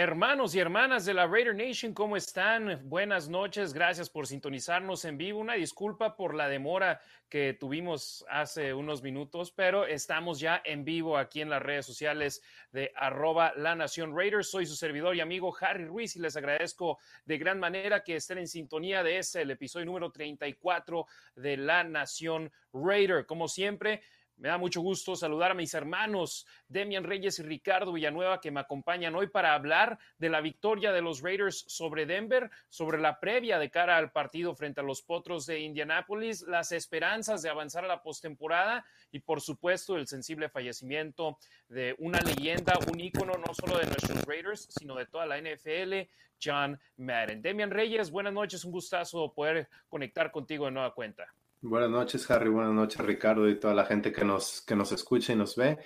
[0.00, 2.88] Hermanos y hermanas de la Raider Nation, ¿cómo están?
[2.88, 5.40] Buenas noches, gracias por sintonizarnos en vivo.
[5.40, 11.18] Una disculpa por la demora que tuvimos hace unos minutos, pero estamos ya en vivo
[11.18, 14.48] aquí en las redes sociales de arroba la Nación Raiders.
[14.48, 18.38] Soy su servidor y amigo Harry Ruiz y les agradezco de gran manera que estén
[18.38, 23.26] en sintonía de este, el episodio número 34 de la Nación Raider.
[23.26, 24.02] Como siempre,
[24.38, 28.60] me da mucho gusto saludar a mis hermanos Demian Reyes y Ricardo Villanueva que me
[28.60, 33.58] acompañan hoy para hablar de la victoria de los Raiders sobre Denver, sobre la previa
[33.58, 37.88] de cara al partido frente a los Potros de Indianápolis, las esperanzas de avanzar a
[37.88, 43.78] la postemporada y por supuesto el sensible fallecimiento de una leyenda, un ícono no solo
[43.78, 46.08] de nuestros Raiders, sino de toda la NFL,
[46.40, 47.42] John Madden.
[47.42, 51.26] Demian Reyes, buenas noches, un gustazo poder conectar contigo de nueva cuenta.
[51.60, 52.50] Buenas noches, Harry.
[52.50, 55.76] Buenas noches, Ricardo, y toda la gente que nos, que nos escucha y nos ve.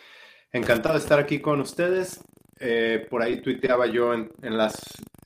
[0.52, 2.22] Encantado de estar aquí con ustedes.
[2.60, 4.74] Eh, por ahí tuiteaba yo en, las,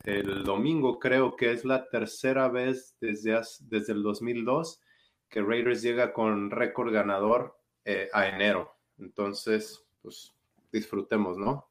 [0.05, 4.81] el domingo, creo que es la tercera vez desde, desde el 2002
[5.29, 8.77] que Raiders llega con récord ganador eh, a enero.
[8.99, 10.33] Entonces, pues
[10.71, 11.67] disfrutemos, ¿no?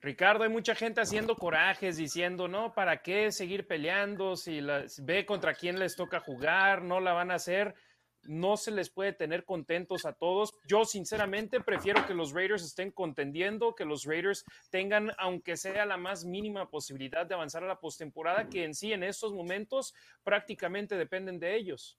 [0.00, 4.36] Ricardo, hay mucha gente haciendo corajes diciendo, no, ¿para qué seguir peleando?
[4.36, 4.60] Si,
[4.98, 7.74] ve contra quién les toca jugar, no la van a hacer.
[8.22, 10.52] No se les puede tener contentos a todos.
[10.66, 15.96] Yo, sinceramente, prefiero que los Raiders estén contendiendo, que los Raiders tengan, aunque sea la
[15.96, 20.96] más mínima posibilidad de avanzar a la postemporada, que en sí, en estos momentos, prácticamente
[20.96, 21.98] dependen de ellos.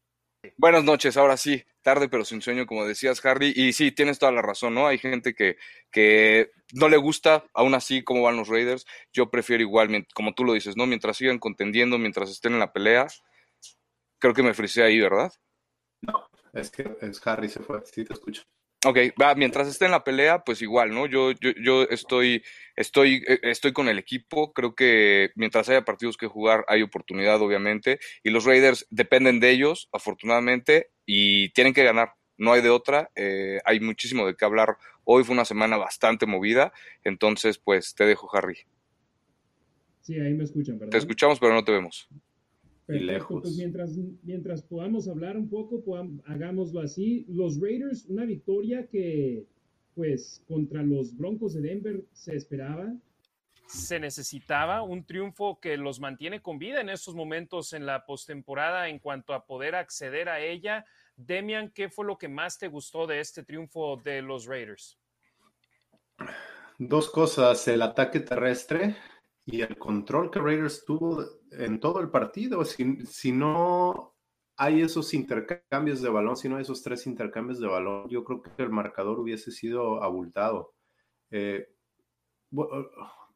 [0.55, 3.53] Buenas noches, ahora sí, tarde pero sin sueño, como decías, Harry.
[3.55, 4.87] Y sí, tienes toda la razón, ¿no?
[4.87, 5.57] Hay gente que,
[5.91, 8.85] que no le gusta, aún así, cómo van los Raiders.
[9.11, 10.85] Yo prefiero igual, como tú lo dices, ¿no?
[10.85, 13.07] Mientras sigan contendiendo, mientras estén en la pelea,
[14.19, 15.31] creo que me frisé ahí, ¿verdad?
[16.01, 18.43] No, es que es Harry se fue, sí te escucho.
[18.85, 21.07] Ok, va, mientras esté en la pelea, pues igual, ¿no?
[21.07, 22.43] Yo, yo, yo estoy,
[22.75, 24.53] estoy, eh, estoy con el equipo.
[24.53, 27.99] Creo que mientras haya partidos que jugar, hay oportunidad, obviamente.
[28.23, 32.13] Y los Raiders dependen de ellos, afortunadamente, y tienen que ganar.
[32.37, 33.09] No hay de otra.
[33.15, 34.77] Eh, hay muchísimo de qué hablar.
[35.05, 36.71] Hoy fue una semana bastante movida.
[37.03, 38.59] Entonces, pues te dejo, Harry.
[40.01, 40.91] Sí, ahí me escuchan, ¿verdad?
[40.91, 42.07] Te escuchamos, pero no te vemos.
[42.87, 43.41] Perfecto, lejos.
[43.41, 45.83] Pues mientras, mientras podamos hablar un poco,
[46.25, 47.25] hagámoslo así.
[47.27, 49.45] Los Raiders, una victoria que,
[49.93, 52.95] pues, contra los Broncos de Denver se esperaba.
[53.67, 58.87] Se necesitaba un triunfo que los mantiene con vida en estos momentos en la postemporada
[58.87, 60.85] en cuanto a poder acceder a ella.
[61.17, 64.97] Demian, ¿qué fue lo que más te gustó de este triunfo de los Raiders?
[66.77, 68.95] Dos cosas, el ataque terrestre
[69.49, 72.65] y el control que Raiders tuvo en todo el partido.
[72.65, 74.13] Si, no
[74.57, 78.41] hay esos intercambios de balón, si no hay esos tres intercambios de balón, yo creo
[78.41, 80.73] que el marcador hubiese sido abultado.
[81.31, 81.65] Eh,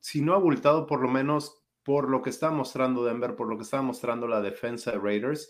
[0.02, 3.64] si no abultado, por lo menos por lo que está mostrando Denver, por lo que
[3.64, 5.50] estaba mostrando la defensa de Raiders.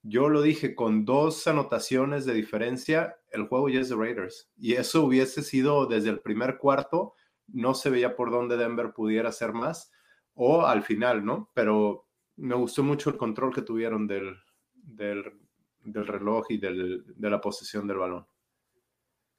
[0.00, 4.50] Yo lo dije, con dos anotaciones de diferencia, el juego ya es de Raiders.
[4.56, 7.14] Y eso hubiese sido desde el primer cuarto
[7.52, 9.92] no se veía por dónde Denver pudiera hacer más
[10.34, 11.50] o al final, ¿no?
[11.54, 14.36] Pero me gustó mucho el control que tuvieron del,
[14.72, 15.24] del,
[15.84, 18.26] reloj y del, de la posesión del balón.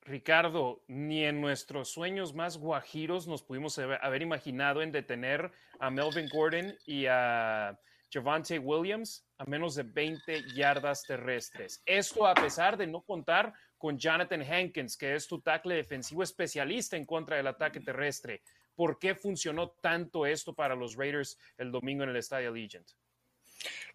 [0.01, 6.27] Ricardo, ni en nuestros sueños más guajiros nos pudimos haber imaginado en detener a Melvin
[6.27, 7.79] Gordon y a
[8.11, 11.81] Javante Williams a menos de 20 yardas terrestres.
[11.85, 13.53] Esto a pesar de no contar
[13.83, 18.41] con Jonathan Hankins, que es tu tackle defensivo especialista en contra del ataque terrestre.
[18.75, 22.87] ¿Por qué funcionó tanto esto para los Raiders el domingo en el Estadio Allegiant?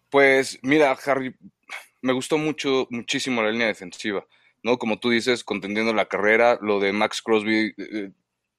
[0.07, 1.35] Pues mira, Harry,
[2.03, 4.23] me gustó mucho, muchísimo la línea defensiva,
[4.61, 4.77] ¿no?
[4.77, 8.11] Como tú dices, contendiendo la carrera, lo de Max Crosby eh,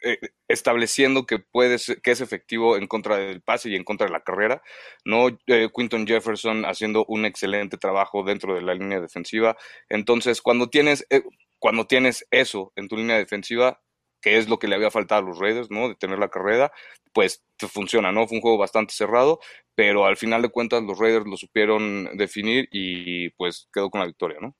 [0.02, 0.18] eh,
[0.48, 4.22] estableciendo que puede que es efectivo en contra del pase y en contra de la
[4.22, 4.62] carrera,
[5.04, 9.56] no eh, Quinton Jefferson haciendo un excelente trabajo dentro de la línea defensiva.
[9.88, 11.22] Entonces, cuando tienes eh,
[11.58, 13.80] cuando tienes eso en tu línea defensiva,
[14.20, 15.88] que es lo que le había faltado a los Raiders, ¿no?
[15.88, 16.72] De tener la carrera,
[17.12, 18.26] pues funciona, ¿no?
[18.26, 19.40] Fue un juego bastante cerrado,
[19.74, 24.06] pero al final de cuentas los Raiders lo supieron definir y pues quedó con la
[24.06, 24.56] victoria, ¿no?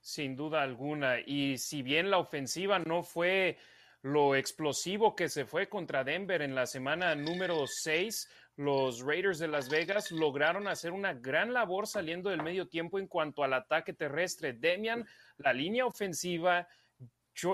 [0.00, 1.20] Sin duda alguna.
[1.20, 3.58] Y si bien la ofensiva no fue
[4.02, 9.48] lo explosivo que se fue contra Denver en la semana número 6, los Raiders de
[9.48, 13.92] Las Vegas lograron hacer una gran labor saliendo del medio tiempo en cuanto al ataque
[13.92, 14.52] terrestre.
[14.52, 15.06] Demian,
[15.38, 16.68] la línea ofensiva,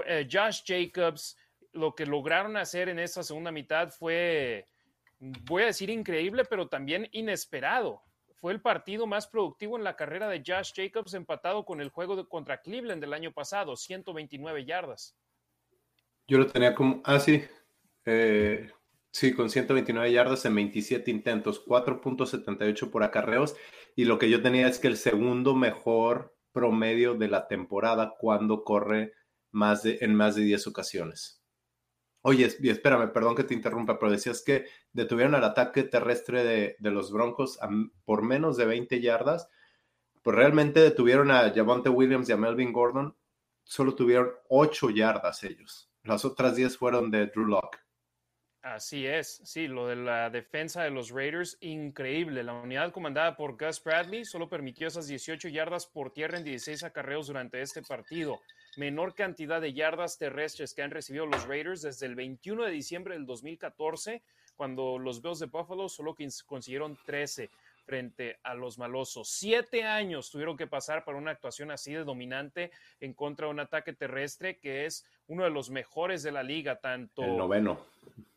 [0.07, 1.37] eh, Josh Jacobs,
[1.73, 4.69] lo que lograron hacer en esa segunda mitad fue,
[5.19, 8.03] voy a decir increíble, pero también inesperado.
[8.35, 12.29] Fue el partido más productivo en la carrera de Josh Jacobs, empatado con el juego
[12.29, 15.17] contra Cleveland del año pasado, 129 yardas.
[16.27, 17.43] Yo lo tenía como, ah, sí,
[18.07, 18.71] eh,
[19.15, 23.55] Sí, con 129 yardas en 27 intentos, 4.78 por acarreos.
[23.95, 28.65] Y lo que yo tenía es que el segundo mejor promedio de la temporada cuando
[28.65, 29.13] corre
[29.53, 31.41] más de, en más de 10 ocasiones.
[32.23, 36.91] Oye, y espérame, perdón que te interrumpa, pero decías que detuvieron el ataque terrestre de,
[36.91, 37.61] los Broncos
[38.05, 39.49] por menos de 20 yardas.
[40.25, 43.17] Pues realmente detuvieron a Javonte Williams y a Melvin Gordon.
[43.63, 45.94] Solo tuvieron 8 yardas ellos.
[46.05, 47.79] Las otras 10 fueron de Drew Locke.
[48.61, 52.43] Así es, sí, lo de la defensa de los Raiders, increíble.
[52.43, 56.83] La unidad comandada por Gus Bradley solo permitió esas 18 yardas por tierra en 16
[56.85, 58.41] acarreos durante este partido.
[58.77, 63.15] Menor cantidad de yardas terrestres que han recibido los Raiders desde el 21 de diciembre
[63.15, 64.23] del 2014,
[64.57, 66.15] cuando los Bills de Buffalo solo
[66.47, 67.51] consiguieron 13
[67.85, 69.29] frente a los malosos.
[69.29, 72.71] Siete años tuvieron que pasar para una actuación así de dominante
[73.01, 76.81] en contra de un ataque terrestre que es uno de los mejores de la liga,
[76.81, 77.81] tanto, el noveno.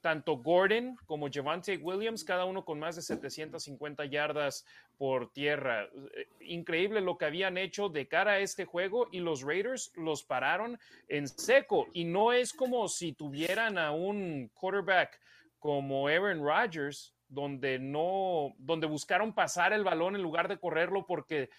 [0.01, 4.65] tanto Gordon como Javante Williams, cada uno con más de 750 yardas
[4.97, 5.83] por tierra.
[6.15, 10.23] Eh, increíble lo que habían hecho de cara a este juego y los Raiders los
[10.23, 15.19] pararon en seco y no es como si tuvieran a un quarterback
[15.59, 21.49] como Aaron Rodgers donde no, donde buscaron pasar el balón en lugar de correrlo porque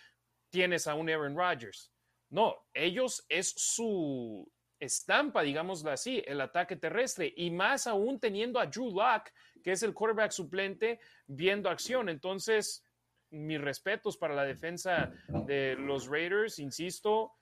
[0.51, 1.93] tienes a un Aaron Rodgers.
[2.31, 8.67] No, ellos es su estampa, digámoslo así, el ataque terrestre y más aún teniendo a
[8.67, 9.33] Drew Locke,
[9.63, 12.09] que es el quarterback suplente, viendo acción.
[12.09, 12.85] Entonces,
[13.31, 15.13] mis respetos para la defensa
[15.47, 17.33] de los Raiders, insisto,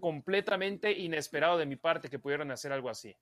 [0.00, 3.16] completamente inesperado de mi parte que pudieran hacer algo así.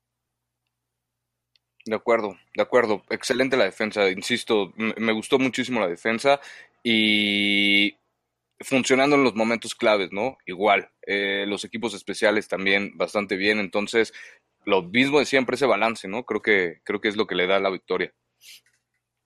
[1.88, 3.02] De acuerdo, de acuerdo.
[3.08, 6.38] Excelente la defensa, insisto, me gustó muchísimo la defensa
[6.82, 7.96] y
[8.60, 10.36] funcionando en los momentos claves, ¿no?
[10.44, 14.12] Igual, eh, los equipos especiales también bastante bien, entonces
[14.66, 16.26] lo mismo de siempre ese balance, ¿no?
[16.26, 18.12] Creo que, creo que es lo que le da la victoria.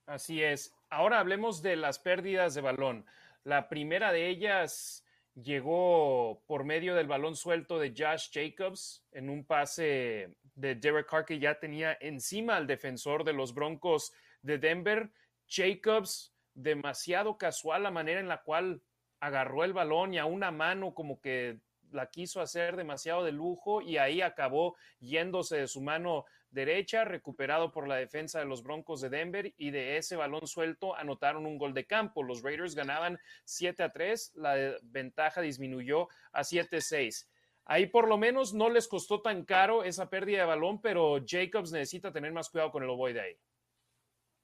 [0.06, 0.73] Así es.
[0.88, 3.06] Ahora hablemos de las pérdidas de balón.
[3.43, 5.01] La primera de ellas
[5.34, 11.25] llegó por medio del balón suelto de Josh Jacobs en un pase de Derek Carr
[11.25, 14.12] que ya tenía encima al defensor de los Broncos
[14.43, 15.11] de Denver.
[15.49, 18.82] Jacobs, demasiado casual la manera en la cual
[19.20, 23.82] agarró el balón y a una mano como que la quiso hacer demasiado de lujo
[23.82, 29.00] y ahí acabó yéndose de su mano derecha, recuperado por la defensa de los Broncos
[29.00, 32.22] de Denver y de ese balón suelto anotaron un gol de campo.
[32.22, 37.28] Los Raiders ganaban 7 a 3, la ventaja disminuyó a 7 a 6.
[37.64, 41.72] Ahí por lo menos no les costó tan caro esa pérdida de balón, pero Jacobs
[41.72, 43.37] necesita tener más cuidado con el ovoide ahí.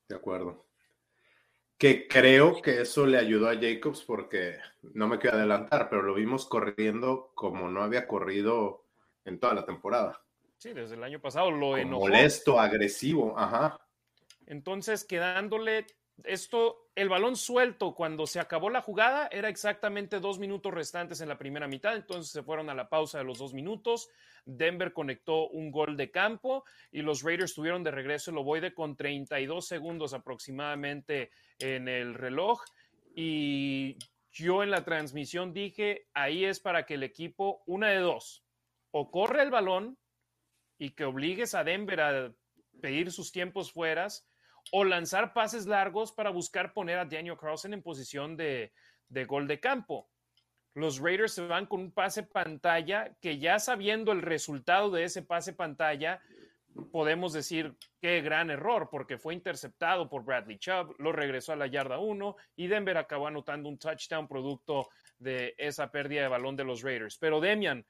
[0.08, 0.66] De acuerdo.
[1.76, 6.14] Que creo que eso le ayudó a Jacobs porque no me quiero adelantar, pero lo
[6.14, 8.84] vimos corriendo como no había corrido
[9.24, 10.20] en toda la temporada.
[10.58, 12.06] Sí, desde el año pasado lo enojó.
[12.06, 13.80] Molesto, agresivo, ajá.
[14.46, 15.86] Entonces, quedándole
[16.24, 21.28] esto, el balón suelto cuando se acabó la jugada era exactamente dos minutos restantes en
[21.28, 24.08] la primera mitad, entonces se fueron a la pausa de los dos minutos.
[24.44, 28.96] Denver conectó un gol de campo y los Raiders tuvieron de regreso el ovoide con
[28.96, 32.64] 32 segundos aproximadamente en el reloj.
[33.14, 33.96] Y
[34.32, 38.42] yo en la transmisión dije, ahí es para que el equipo, una de dos,
[38.90, 39.98] o corre el balón
[40.78, 42.32] y que obligues a Denver a
[42.80, 44.26] pedir sus tiempos fueras
[44.72, 48.72] o lanzar pases largos para buscar poner a Daniel Carlson en posición de,
[49.26, 50.08] gol de campo.
[50.74, 55.22] Los Raiders se van con un pase pantalla que ya sabiendo el resultado de ese
[55.22, 56.20] pase pantalla,
[56.92, 61.66] podemos decir qué gran error, porque fue interceptado por Bradley Chubb, lo regresó a la
[61.66, 66.64] yarda 1 y Denver acabó anotando un touchdown producto de esa pérdida de balón de
[66.64, 67.18] los Raiders.
[67.18, 67.84] Pero Demian,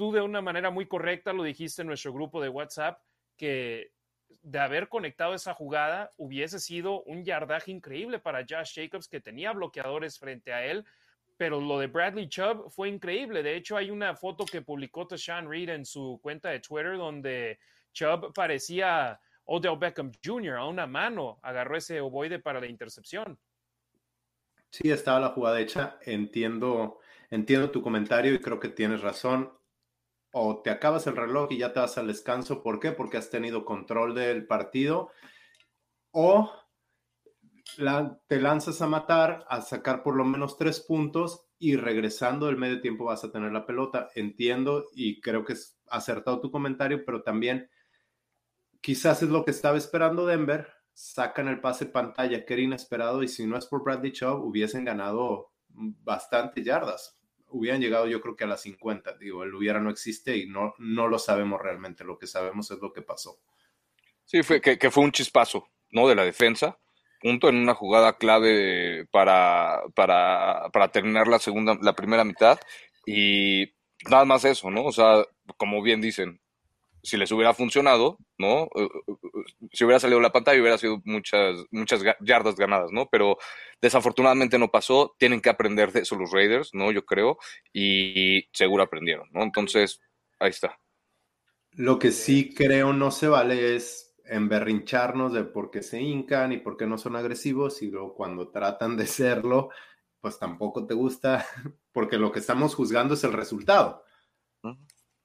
[0.00, 3.02] tú de una manera muy correcta lo dijiste en nuestro grupo de WhatsApp,
[3.36, 3.92] que
[4.40, 9.52] de haber conectado esa jugada hubiese sido un yardaje increíble para Josh Jacobs, que tenía
[9.52, 10.86] bloqueadores frente a él.
[11.36, 13.42] Pero lo de Bradley Chubb fue increíble.
[13.42, 17.58] De hecho, hay una foto que publicó Tashawn Reed en su cuenta de Twitter donde
[17.92, 20.54] Chubb parecía Odell Beckham Jr.
[20.54, 21.40] a una mano.
[21.42, 23.38] Agarró ese ovoide para la intercepción.
[24.70, 25.98] Sí, estaba la jugada hecha.
[26.06, 29.59] Entiendo, entiendo tu comentario y creo que tienes razón
[30.32, 32.62] o te acabas el reloj y ya te vas al descanso.
[32.62, 32.92] ¿Por qué?
[32.92, 35.10] Porque has tenido control del partido.
[36.12, 36.50] O
[38.28, 42.80] te lanzas a matar, a sacar por lo menos tres puntos y regresando del medio
[42.80, 44.08] tiempo vas a tener la pelota.
[44.14, 47.70] Entiendo y creo que es acertado tu comentario, pero también
[48.80, 50.68] quizás es lo que estaba esperando Denver.
[50.92, 54.84] Sacan el pase pantalla que era inesperado y si no es por Bradley Chubb hubiesen
[54.84, 57.19] ganado bastante yardas.
[57.50, 59.18] Hubieran llegado yo creo que a las 50.
[59.18, 62.04] Digo, el hubiera no existe y no, no lo sabemos realmente.
[62.04, 63.38] Lo que sabemos es lo que pasó.
[64.24, 66.08] Sí, fue que, que fue un chispazo, ¿no?
[66.08, 66.78] De la defensa
[67.20, 72.58] punto en una jugada clave para, para, para terminar la segunda, la primera mitad.
[73.06, 73.74] Y
[74.08, 74.84] nada más eso, ¿no?
[74.84, 75.24] O sea,
[75.56, 76.39] como bien dicen,
[77.02, 78.64] si les hubiera funcionado, ¿no?
[78.74, 79.14] Eh, eh,
[79.72, 83.08] si hubiera salido la pantalla, hubiera sido muchas, muchas yardas ganadas, ¿no?
[83.10, 83.38] Pero
[83.80, 85.14] desafortunadamente no pasó.
[85.18, 86.92] Tienen que aprender de eso los Raiders, ¿no?
[86.92, 87.38] Yo creo.
[87.72, 89.42] Y seguro aprendieron, ¿no?
[89.42, 90.00] Entonces,
[90.38, 90.78] ahí está.
[91.72, 96.58] Lo que sí creo no se vale es emberrincharnos de por qué se hincan y
[96.58, 99.70] por qué no son agresivos y luego cuando tratan de serlo,
[100.20, 101.44] pues tampoco te gusta
[101.92, 104.04] porque lo que estamos juzgando es el resultado.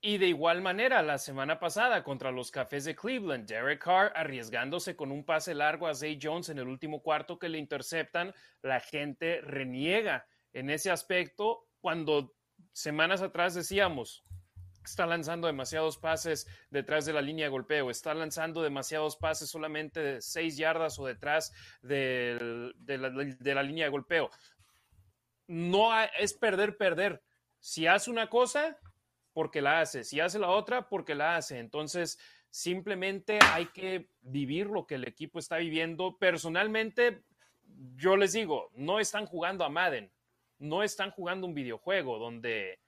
[0.07, 4.95] Y de igual manera, la semana pasada contra los Cafés de Cleveland, Derek Carr arriesgándose
[4.95, 8.31] con un pase largo a Zay Jones en el último cuarto que le interceptan,
[8.61, 12.35] la gente reniega en ese aspecto cuando
[12.71, 14.23] semanas atrás decíamos,
[14.83, 20.01] está lanzando demasiados pases detrás de la línea de golpeo, está lanzando demasiados pases solamente
[20.01, 24.29] de seis yardas o detrás de, la, línea de golpeo.
[25.47, 27.23] No es perder, perder.
[27.59, 28.77] Si hace una cosa,
[29.35, 30.05] porque la hace.
[30.05, 31.59] Si hace la otra, porque la hace.
[31.59, 32.17] Entonces,
[32.49, 36.17] simplemente hay que vivir lo que el equipo está viviendo.
[36.17, 37.25] Personalmente,
[37.97, 40.09] yo les digo, no están jugando a Madden,
[40.57, 42.79] no están jugando un videojuego donde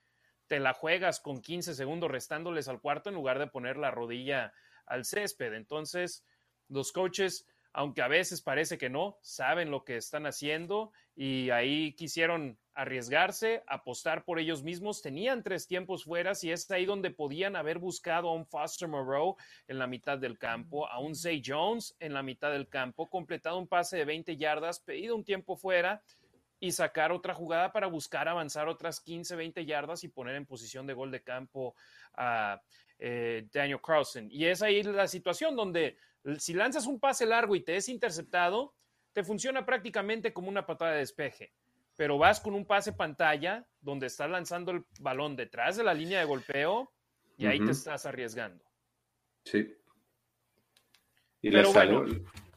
[0.48, 4.54] te la juegas con 15 segundos restándoles al cuarto en lugar de poner la rodilla
[4.86, 5.52] al césped.
[5.52, 6.26] Entonces,
[6.70, 11.94] los coaches, aunque a veces parece que no, saben lo que están haciendo y ahí
[11.96, 15.02] quisieron arriesgarse, apostar por ellos mismos.
[15.02, 19.36] Tenían tres tiempos fuera y es ahí donde podían haber buscado a un Foster Moreau
[19.68, 23.58] en la mitad del campo, a un Zay Jones en la mitad del campo, completado
[23.58, 26.04] un pase de 20 yardas, pedido un tiempo fuera
[26.60, 30.86] y sacar otra jugada para buscar avanzar otras 15, 20 yardas y poner en posición
[30.86, 31.76] de gol de campo
[32.14, 32.62] a
[33.00, 34.28] eh, Daniel Carlson.
[34.30, 35.98] Y es ahí la situación donde
[36.38, 38.76] si lanzas un pase largo y te es interceptado,
[39.14, 41.54] te funciona prácticamente como una patada de despeje.
[41.98, 46.20] Pero vas con un pase pantalla donde estás lanzando el balón detrás de la línea
[46.20, 46.94] de golpeo
[47.38, 48.64] y ahí te estás arriesgando.
[49.44, 49.76] Sí.
[51.42, 51.68] Y les,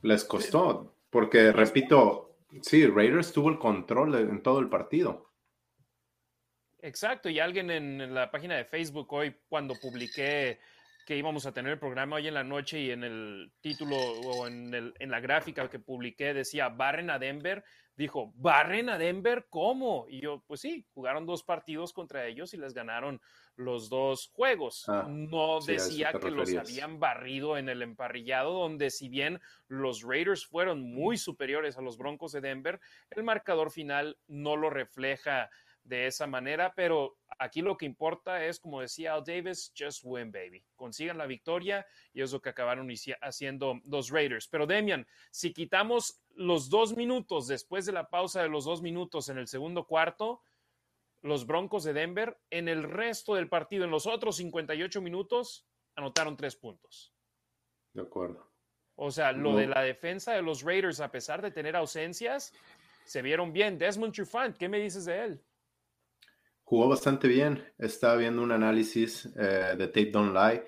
[0.03, 2.31] les costó, porque repito,
[2.63, 5.31] Sí, Raiders tuvo el control en todo el partido.
[6.83, 10.59] Exacto, y alguien en, la página de Facebook hoy, cuando publiqué
[11.07, 14.47] que íbamos a tener el programa hoy en la noche y en el título o
[14.47, 17.65] en, el, en la gráfica que publiqué decía, barren a Denver,
[18.01, 19.47] dijo, ¿barren a Denver?
[19.51, 20.07] ¿Cómo?
[20.09, 23.21] Y yo, pues sí, jugaron dos partidos contra ellos y les ganaron
[23.57, 24.89] los dos juegos.
[24.89, 29.39] Ah, no decía que los habían barrido en el emparrillado, donde si bien
[29.69, 32.81] los Raiders fueron muy superiores a los Broncos de Denver,
[33.11, 35.51] el marcador final no lo refleja
[35.85, 40.31] de esa manera, pero aquí lo que importa es, como decía Al Davis, just win,
[40.31, 40.65] baby.
[40.77, 42.89] Consigan la victoria y es lo que acabaron
[43.23, 44.49] haciendo los Raiders.
[44.49, 49.29] Pero Demian, si quitamos los dos minutos después de la pausa de los dos minutos
[49.29, 50.43] en el segundo cuarto,
[51.23, 56.37] los Broncos de Denver en el resto del partido, en los otros 58 minutos, anotaron
[56.37, 57.15] tres puntos.
[57.93, 58.49] De acuerdo.
[58.97, 62.53] O sea, lo de la defensa de los Raiders, a pesar de tener ausencias,
[63.05, 63.79] se vieron bien.
[63.79, 65.45] Desmond Trufant, ¿qué me dices de él?
[66.71, 67.65] Jugó bastante bien.
[67.79, 70.65] Estaba viendo un análisis eh, de Tape Don't Lie.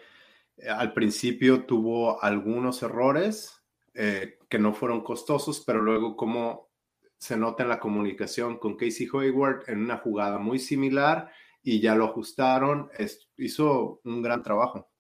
[0.57, 6.73] Eh, al principio tuvo algunos errores eh, que no fueron costosos, pero luego como
[7.19, 11.31] se nota en la comunicación con Casey Hayward en una jugada muy similar
[11.63, 12.91] y ya lo ajustaron.
[13.37, 14.91] hizo un gran trabajo.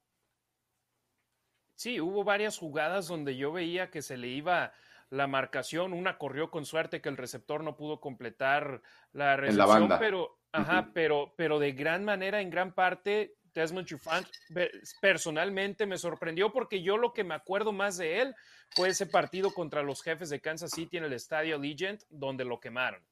[1.74, 4.72] Sí, hubo varias jugadas donde yo veía que se le iba
[5.10, 5.94] la marcación.
[5.94, 11.34] Una corrió con suerte que el receptor no pudo completar la recepción, pero Ajá, pero,
[11.36, 14.26] pero de gran manera, en gran parte, Desmond Trufant
[15.00, 18.34] personalmente me sorprendió porque yo lo que me acuerdo más de él
[18.70, 22.60] fue ese partido contra los jefes de Kansas City en el estadio Legend, donde lo
[22.60, 23.02] quemaron.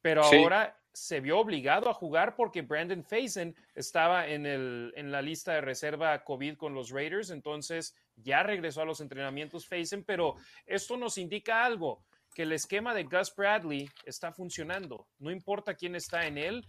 [0.00, 5.22] Pero ahora se vio obligado a jugar porque Brandon Faison estaba en, el, en la
[5.22, 10.36] lista de reserva COVID con los Raiders, entonces ya regresó a los entrenamientos Faison, pero
[10.66, 15.06] esto nos indica algo que el esquema de Gus Bradley está funcionando.
[15.18, 16.66] No importa quién está en él,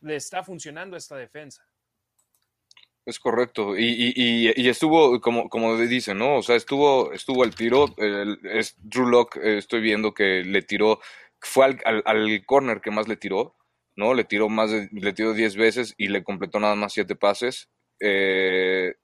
[0.00, 1.62] le está funcionando esta defensa.
[3.06, 3.78] Es correcto.
[3.78, 6.38] Y, y, estuvo, como, como dicen, ¿no?
[6.38, 7.86] O sea, estuvo, estuvo el tiro.
[8.42, 10.98] es, Drew Lock, eh, estoy viendo que le tiró,
[11.40, 13.54] fue al, al, corner que más le tiró,
[13.94, 14.12] ¿no?
[14.12, 17.70] Le tiró más de, le tiró 10 veces y le completó nada más 7 pases.
[18.00, 18.96] Eh,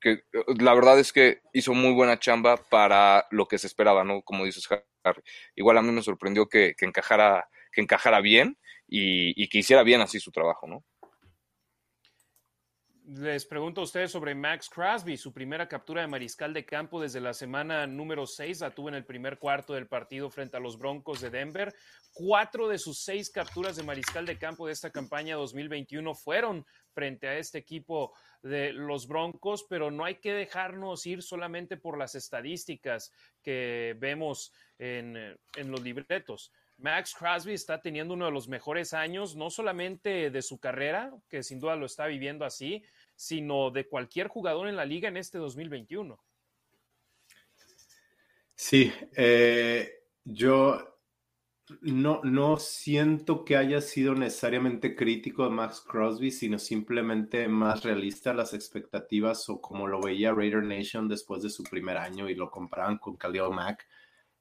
[0.00, 0.22] que
[0.60, 4.22] la verdad es que hizo muy buena chamba para lo que se esperaba, ¿no?
[4.22, 4.66] Como dices,
[5.04, 5.22] Harry.
[5.56, 9.82] Igual a mí me sorprendió que, que encajara, que encajara bien y, y que hiciera
[9.82, 10.84] bien así su trabajo, ¿no?
[13.10, 17.22] Les pregunto a ustedes sobre Max Crosby, su primera captura de mariscal de campo desde
[17.22, 20.76] la semana número 6, la tuvo en el primer cuarto del partido frente a los
[20.76, 21.74] Broncos de Denver.
[22.12, 27.26] Cuatro de sus seis capturas de mariscal de campo de esta campaña 2021 fueron frente
[27.26, 28.12] a este equipo
[28.42, 34.52] de los Broncos, pero no hay que dejarnos ir solamente por las estadísticas que vemos
[34.78, 35.16] en,
[35.56, 36.52] en los libretos.
[36.78, 41.42] Max Crosby está teniendo uno de los mejores años, no solamente de su carrera, que
[41.42, 42.84] sin duda lo está viviendo así,
[43.16, 46.18] sino de cualquier jugador en la liga en este 2021.
[48.54, 50.97] Sí, eh, yo
[51.80, 58.34] no, no siento que haya sido necesariamente crítico de Max Crosby, sino simplemente más realista
[58.34, 62.50] las expectativas o como lo veía Raider Nation después de su primer año y lo
[62.50, 63.86] comparaban con Khalil Mack.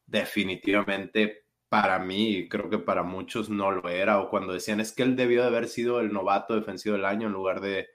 [0.05, 5.03] Definitivamente para mí, creo que para muchos no lo era, o cuando decían es que
[5.03, 7.88] él debió de haber sido el novato defensivo del año en lugar de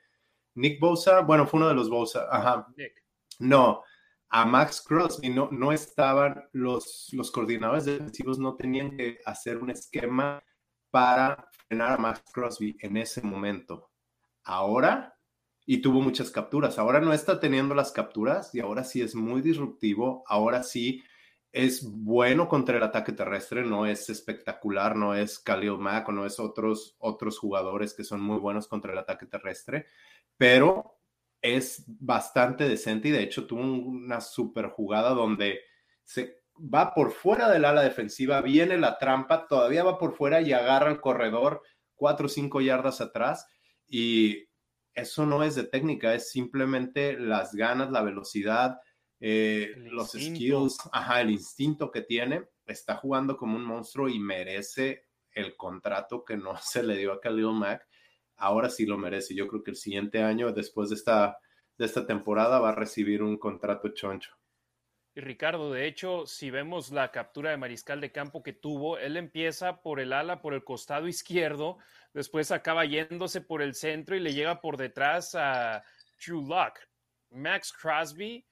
[0.54, 2.66] Nick Bosa, bueno, fue uno de los Bosa, ajá.
[3.38, 3.82] No,
[4.34, 9.68] a Max Crosby no, no estaban, los, los coordinadores defensivos no tenían que hacer un
[9.68, 10.42] esquema
[10.90, 13.90] para frenar a Max Crosby en ese momento.
[14.42, 15.18] Ahora,
[15.66, 19.42] y tuvo muchas capturas, ahora no está teniendo las capturas y ahora sí es muy
[19.42, 21.04] disruptivo, ahora sí
[21.52, 26.24] es bueno contra el ataque terrestre, no es espectacular, no es Khalil Mack o no
[26.24, 29.88] es otros, otros jugadores que son muy buenos contra el ataque terrestre,
[30.38, 31.01] pero
[31.42, 35.60] es bastante decente y de hecho tuvo una super jugada donde
[36.04, 40.52] se va por fuera del ala defensiva, viene la trampa, todavía va por fuera y
[40.52, 41.62] agarra el corredor
[41.94, 43.46] cuatro o cinco yardas atrás.
[43.86, 44.48] Y
[44.94, 48.78] eso no es de técnica, es simplemente las ganas, la velocidad,
[49.20, 55.04] eh, los skills, ajá, el instinto que tiene, está jugando como un monstruo y merece
[55.32, 57.86] el contrato que no se le dio a Khalil Mack.
[58.42, 59.36] Ahora sí lo merece.
[59.36, 61.38] Yo creo que el siguiente año, después de esta,
[61.78, 64.32] de esta temporada, va a recibir un contrato choncho.
[65.14, 69.16] Y Ricardo, de hecho, si vemos la captura de mariscal de campo que tuvo, él
[69.16, 71.78] empieza por el ala, por el costado izquierdo,
[72.12, 75.84] después acaba yéndose por el centro y le llega por detrás a
[76.18, 76.80] True Luck.
[77.30, 78.44] Max Crosby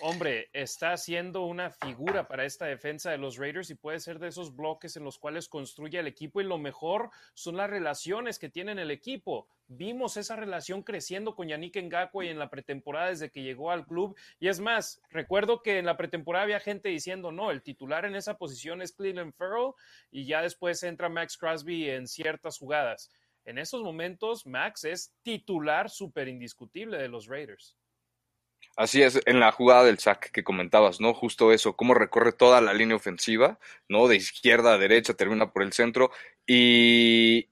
[0.00, 4.28] hombre, está haciendo una figura para esta defensa de los Raiders y puede ser de
[4.28, 8.48] esos bloques en los cuales construye el equipo y lo mejor son las relaciones que
[8.48, 9.48] tiene el equipo.
[9.66, 14.16] Vimos esa relación creciendo con Yannick Ngakwe en la pretemporada desde que llegó al club
[14.38, 18.16] y es más, recuerdo que en la pretemporada había gente diciendo, no, el titular en
[18.16, 19.72] esa posición es Cleveland Farrell
[20.10, 23.10] y ya después entra Max Crosby en ciertas jugadas.
[23.44, 27.76] En esos momentos, Max es titular súper indiscutible de los Raiders.
[28.78, 31.12] Así es, en la jugada del sack que comentabas, ¿no?
[31.12, 34.06] Justo eso, cómo recorre toda la línea ofensiva, ¿no?
[34.06, 36.12] De izquierda a derecha, termina por el centro.
[36.46, 37.48] Y,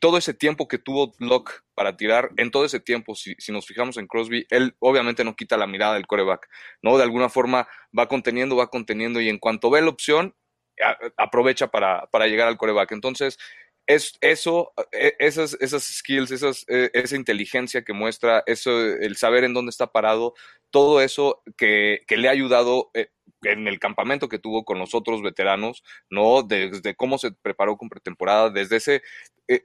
[0.00, 3.66] todo ese tiempo que tuvo Locke para tirar, en todo ese tiempo, si, si, nos
[3.66, 6.48] fijamos en Crosby, él obviamente no quita la mirada del coreback,
[6.82, 6.96] ¿no?
[6.96, 10.34] De alguna forma va conteniendo, va conteniendo, y en cuanto ve la opción,
[11.16, 12.92] aprovecha para, para llegar al coreback.
[12.92, 13.38] Entonces,
[13.86, 19.44] es eso, e, esas, esas skills, esas, e, esa inteligencia que muestra, eso, el saber
[19.44, 20.34] en dónde está parado,
[20.70, 23.10] todo eso que, que le ha ayudado eh,
[23.42, 26.42] en el campamento que tuvo con los otros veteranos, ¿no?
[26.42, 29.02] Desde cómo se preparó con pretemporada, desde ese
[29.48, 29.64] eh,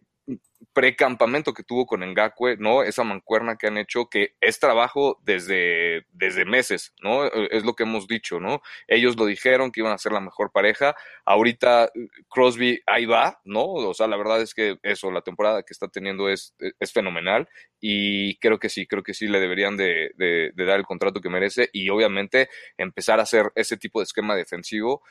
[0.73, 2.83] precampamento que tuvo con Ngakwe, ¿no?
[2.83, 7.25] Esa mancuerna que han hecho, que es trabajo desde, desde meses, ¿no?
[7.25, 8.61] E, es lo que hemos dicho, ¿no?
[8.87, 10.95] Ellos lo dijeron que iban a ser la mejor pareja.
[11.25, 11.91] Ahorita
[12.29, 13.63] Crosby ahí va, ¿no?
[13.63, 17.47] O sea, la verdad es que eso, la temporada que está teniendo es, es fenomenal
[17.79, 21.29] y creo que sí, creo que sí le deberían de, de dar el contrato que
[21.29, 25.01] merece y obviamente empezar a hacer ese tipo de esquema defensivo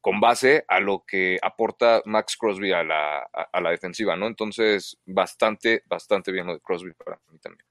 [0.00, 4.26] con base a lo que aporta Max Crosby a la, a, la defensiva, ¿no?
[4.26, 7.66] Entonces, bastante, bastante bien lo de Crosby para mí también.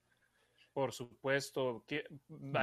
[0.74, 1.84] Por supuesto.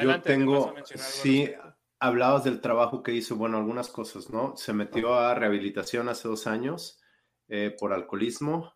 [0.01, 1.51] Yo tengo, sí,
[1.99, 4.57] hablabas del trabajo que hizo, bueno, algunas cosas, ¿no?
[4.57, 7.01] Se metió a rehabilitación hace dos años
[7.49, 8.73] eh, por alcoholismo,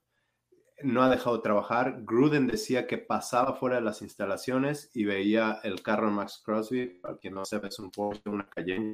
[0.82, 1.98] no ha dejado de trabajar.
[2.02, 6.98] Gruden decía que pasaba fuera de las instalaciones y veía el carro de Max Crosby,
[7.00, 8.92] para quien no sepa, es un Porsche, una Cayenne,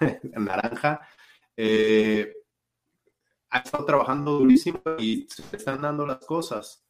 [0.36, 1.00] naranja,
[1.56, 2.32] eh,
[3.50, 6.84] ha estado trabajando durísimo y se están dando las cosas.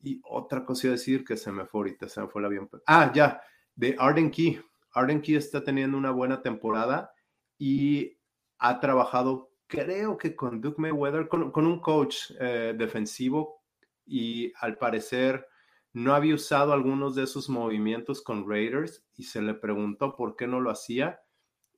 [0.00, 2.70] Y otra cosa decir que se me fue ahorita, se me fue el avión.
[2.86, 3.40] Ah, ya,
[3.74, 4.60] de Arden Key.
[4.92, 7.12] Arden Key está teniendo una buena temporada
[7.58, 8.18] y
[8.58, 13.62] ha trabajado, creo que con Duke Mayweather, con, un coach eh, defensivo
[14.04, 15.46] y al parecer
[15.92, 20.46] no había usado algunos de esos movimientos con Raiders y se le preguntó por qué
[20.46, 21.20] no lo hacía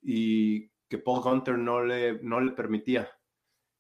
[0.05, 3.11] y que Paul Hunter no le, no le permitía.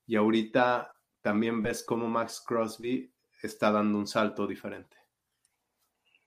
[0.06, 4.96] Y ahorita también ves cómo Max Crosby está dando un salto diferente.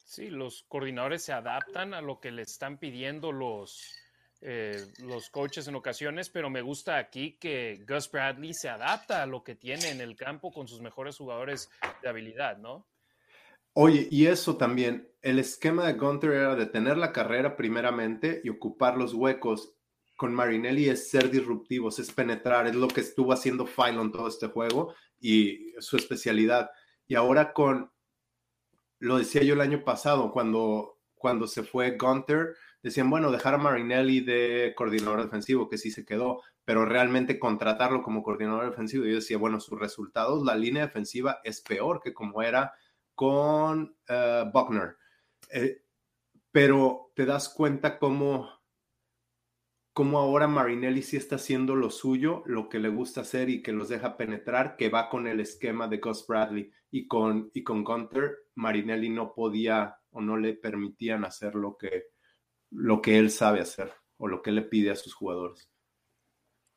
[0.06, 3.94] Sí, los coordinadores se adaptan a lo que le están pidiendo los,
[4.40, 9.26] eh, los coaches en ocasiones, pero me gusta aquí que Gus Bradley se adapta a
[9.26, 11.70] lo que tiene en el campo con sus mejores jugadores
[12.02, 12.88] de habilidad, ¿no?
[13.74, 18.50] Oye, y eso también, el esquema de Gunter era de tener la carrera primeramente y
[18.50, 19.77] ocupar los huecos.
[20.18, 24.48] Con Marinelli es ser disruptivos, es penetrar, es lo que estuvo haciendo Phylon todo este
[24.48, 26.70] juego y su especialidad.
[27.08, 27.92] Y ahora con,
[29.00, 33.60] lo decía yo el año pasado, cuando, cuando se fue Gunter, decían, bueno, dejar a
[33.60, 39.16] Marinelli de coordinador defensivo, que sí se quedó, pero realmente contratarlo como coordinador defensivo, yo
[39.16, 42.74] decía, bueno, sus resultados, la línea defensiva es peor que como era
[43.16, 44.98] con uh, Buckner.
[45.50, 45.84] Eh,
[46.52, 48.50] pero te das cuenta cómo
[49.98, 53.72] como ahora Marinelli sí está haciendo lo suyo, lo que le gusta hacer y que
[53.72, 57.84] los deja penetrar, que va con el esquema de Gus Bradley y con, y con
[57.84, 62.10] Gunter, Marinelli no podía o no le permitían hacer lo que,
[62.70, 65.68] lo que él sabe hacer o lo que le pide a sus jugadores.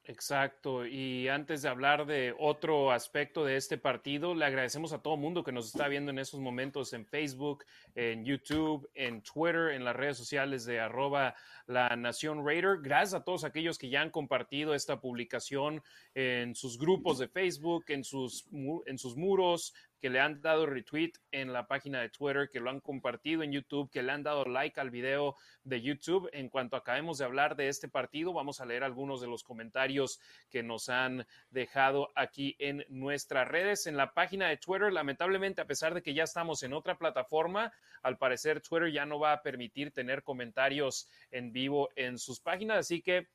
[0.05, 0.87] Exacto.
[0.87, 5.45] Y antes de hablar de otro aspecto de este partido, le agradecemos a todo mundo
[5.45, 9.95] que nos está viendo en estos momentos en Facebook, en YouTube, en Twitter, en las
[9.95, 11.35] redes sociales de arroba
[11.67, 12.79] la Nación Raider.
[12.81, 15.83] Gracias a todos aquellos que ya han compartido esta publicación
[16.15, 18.47] en sus grupos de Facebook, en sus,
[18.87, 22.71] en sus muros, que le han dado retweet en la página de Twitter, que lo
[22.71, 26.29] han compartido en YouTube, que le han dado like al video de YouTube.
[26.33, 30.19] En cuanto acabemos de hablar de este partido, vamos a leer algunos de los comentarios
[30.49, 33.87] que nos han dejado aquí en nuestras redes.
[33.87, 37.73] En la página de Twitter, lamentablemente, a pesar de que ya estamos en otra plataforma,
[38.03, 42.79] al parecer Twitter ya no va a permitir tener comentarios en vivo en sus páginas,
[42.79, 43.29] así que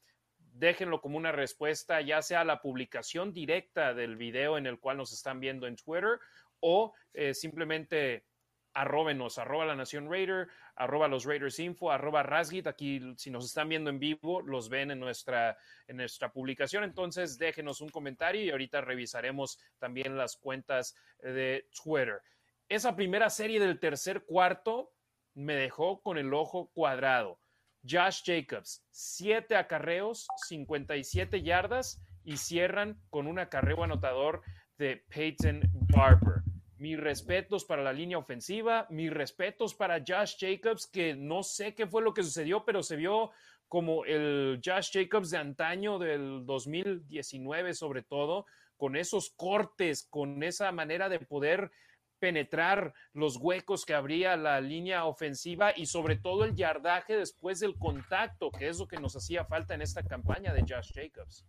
[0.55, 5.11] déjenlo como una respuesta, ya sea la publicación directa del video en el cual nos
[5.11, 6.19] están viendo en Twitter
[6.61, 8.25] o eh, simplemente
[8.73, 12.67] arrobenos, arroba la Nación Raider, arroba los Raiders Info, arroba Rasgit.
[12.67, 16.83] Aquí, si nos están viendo en vivo, los ven en nuestra, en nuestra publicación.
[16.83, 22.21] Entonces, déjenos un comentario y ahorita revisaremos también las cuentas de Twitter.
[22.67, 24.91] Esa primera serie del tercer cuarto
[25.33, 27.39] me dejó con el ojo cuadrado.
[27.87, 34.41] Josh Jacobs, siete acarreos, 57 yardas y cierran con un acarreo anotador
[34.77, 35.61] de Peyton
[35.95, 36.41] Barber.
[36.77, 41.87] Mis respetos para la línea ofensiva, mis respetos para Josh Jacobs, que no sé qué
[41.87, 43.31] fue lo que sucedió, pero se vio
[43.67, 48.45] como el Josh Jacobs de antaño del 2019 sobre todo,
[48.77, 51.71] con esos cortes, con esa manera de poder
[52.19, 57.77] penetrar los huecos que abría la línea ofensiva y sobre todo el yardaje después del
[57.77, 61.45] contacto, que es lo que nos hacía falta en esta campaña de Josh Jacobs.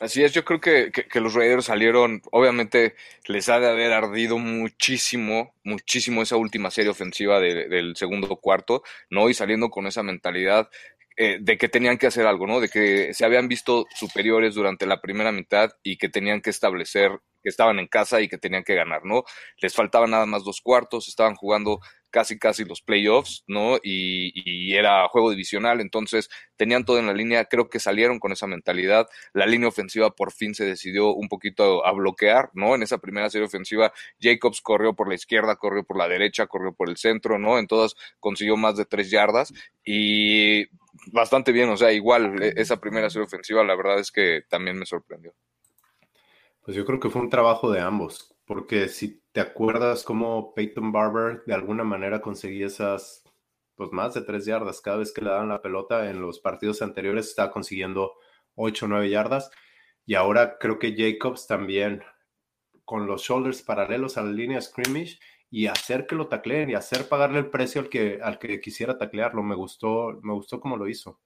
[0.00, 2.94] Así es, yo creo que, los Raiders salieron, obviamente
[3.26, 9.28] les ha de haber ardido muchísimo, muchísimo esa última serie ofensiva del segundo cuarto, ¿no?
[9.28, 10.70] Y saliendo con esa mentalidad
[11.16, 12.60] eh, de que tenían que hacer algo, ¿no?
[12.60, 17.10] De que se habían visto superiores durante la primera mitad y que tenían que establecer
[17.42, 19.24] que estaban en casa y que tenían que ganar, ¿no?
[19.60, 23.78] Les faltaban nada más dos cuartos, estaban jugando casi casi los playoffs, ¿no?
[23.82, 28.46] Y, era juego divisional, entonces tenían todo en la línea, creo que salieron con esa
[28.46, 32.74] mentalidad, la línea ofensiva por fin se decidió un poquito a bloquear, ¿no?
[32.74, 36.72] En esa primera serie ofensiva, Jacobs corrió por la izquierda, corrió por la derecha, corrió
[36.72, 37.58] por el centro, ¿no?
[37.58, 39.52] En todas consiguió más de tres yardas
[39.84, 40.66] y
[41.12, 44.78] bastante bien, o sea, igual e, esa primera serie ofensiva, la verdad es que también
[44.78, 45.34] me sorprendió.
[46.68, 50.92] Pues yo creo que fue un trabajo de ambos, porque si te acuerdas cómo Peyton
[50.92, 53.24] Barber de alguna manera conseguía esas,
[53.74, 56.82] pues más de tres yardas cada vez que le daban la pelota, en los partidos
[56.82, 58.12] anteriores estaba consiguiendo
[58.54, 59.50] ocho o nueve yardas,
[60.04, 62.02] y ahora creo que Jacobs también
[62.84, 67.08] con los shoulders paralelos a la línea scrimmage y hacer que lo tacleen y hacer
[67.08, 69.42] pagarle el precio al que, al que quisiera taclearlo.
[69.42, 71.18] Me gustó, me gustó cómo lo hizo.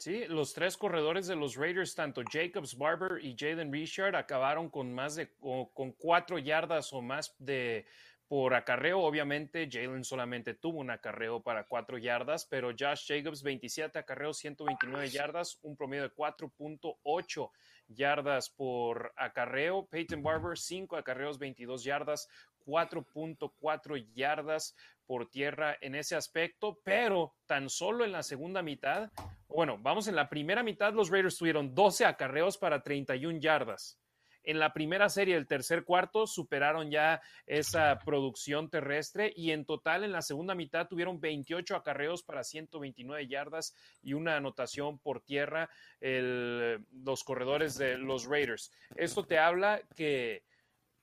[0.00, 4.94] Sí, los tres corredores de los Raiders, tanto Jacobs, Barber y Jaden Richard, acabaron con
[4.94, 5.30] más de
[5.74, 7.84] con cuatro yardas o más de
[8.30, 13.98] por acarreo, obviamente, Jalen solamente tuvo un acarreo para cuatro yardas, pero Josh Jacobs 27
[13.98, 17.50] acarreos, 129 yardas, un promedio de 4.8
[17.88, 19.84] yardas por acarreo.
[19.84, 22.28] Peyton Barber 5 acarreos, 22 yardas,
[22.70, 29.10] 4.4 yardas por tierra en ese aspecto, pero tan solo en la segunda mitad,
[29.48, 33.98] bueno, vamos en la primera mitad, los Raiders tuvieron 12 acarreos para 31 yardas.
[34.42, 40.02] En la primera serie del tercer cuarto superaron ya esa producción terrestre y en total
[40.02, 45.68] en la segunda mitad tuvieron 28 acarreos para 129 yardas y una anotación por tierra
[46.00, 48.72] los corredores de los Raiders.
[48.96, 50.44] Esto te habla que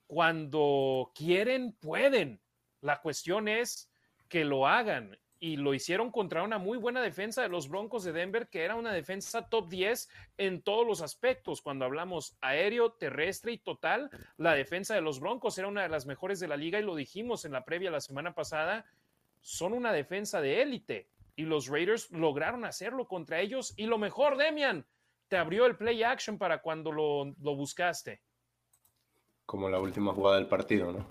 [0.08, 2.40] cuando quieren, pueden.
[2.80, 3.92] La cuestión es
[4.28, 8.12] que lo hagan y lo hicieron contra una muy buena defensa de los Broncos de
[8.12, 11.62] Denver, que era una defensa top 10 en todos los aspectos.
[11.62, 16.06] Cuando hablamos aéreo, terrestre y total, la defensa de los Broncos era una de las
[16.06, 18.86] mejores de la liga y lo dijimos en la previa la semana pasada.
[19.40, 23.74] Son una defensa de élite y los Raiders lograron hacerlo contra ellos.
[23.76, 24.86] Y lo mejor, Demian,
[25.28, 28.22] te abrió el play action para cuando lo, lo buscaste.
[29.48, 31.06] Como la última jugada del partido, ¿no?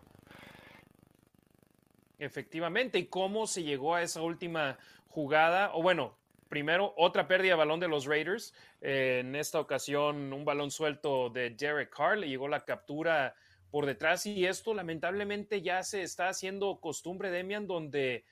[2.20, 5.72] Efectivamente, ¿y cómo se llegó a esa última jugada?
[5.74, 6.16] O bueno,
[6.48, 8.54] primero otra pérdida de balón de los Raiders.
[8.80, 13.34] Eh, en esta ocasión, un balón suelto de Derek Carr, le llegó la captura
[13.72, 18.24] por detrás y esto lamentablemente ya se está haciendo costumbre, Demian, donde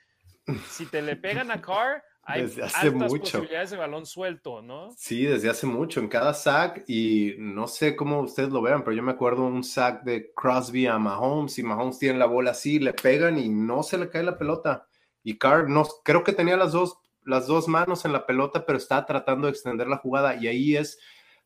[0.69, 3.19] si te le pegan a Carr, hay desde hace mucho.
[3.19, 4.89] posibilidades de balón suelto, ¿no?
[4.97, 8.95] Sí, desde hace mucho, en cada sack, y no sé cómo ustedes lo vean, pero
[8.95, 12.79] yo me acuerdo un sack de Crosby a Mahomes, y Mahomes tiene la bola así,
[12.79, 14.87] le pegan y no se le cae la pelota.
[15.23, 18.79] Y Carr, no, creo que tenía las dos, las dos manos en la pelota, pero
[18.79, 20.99] está tratando de extender la jugada, y ahí es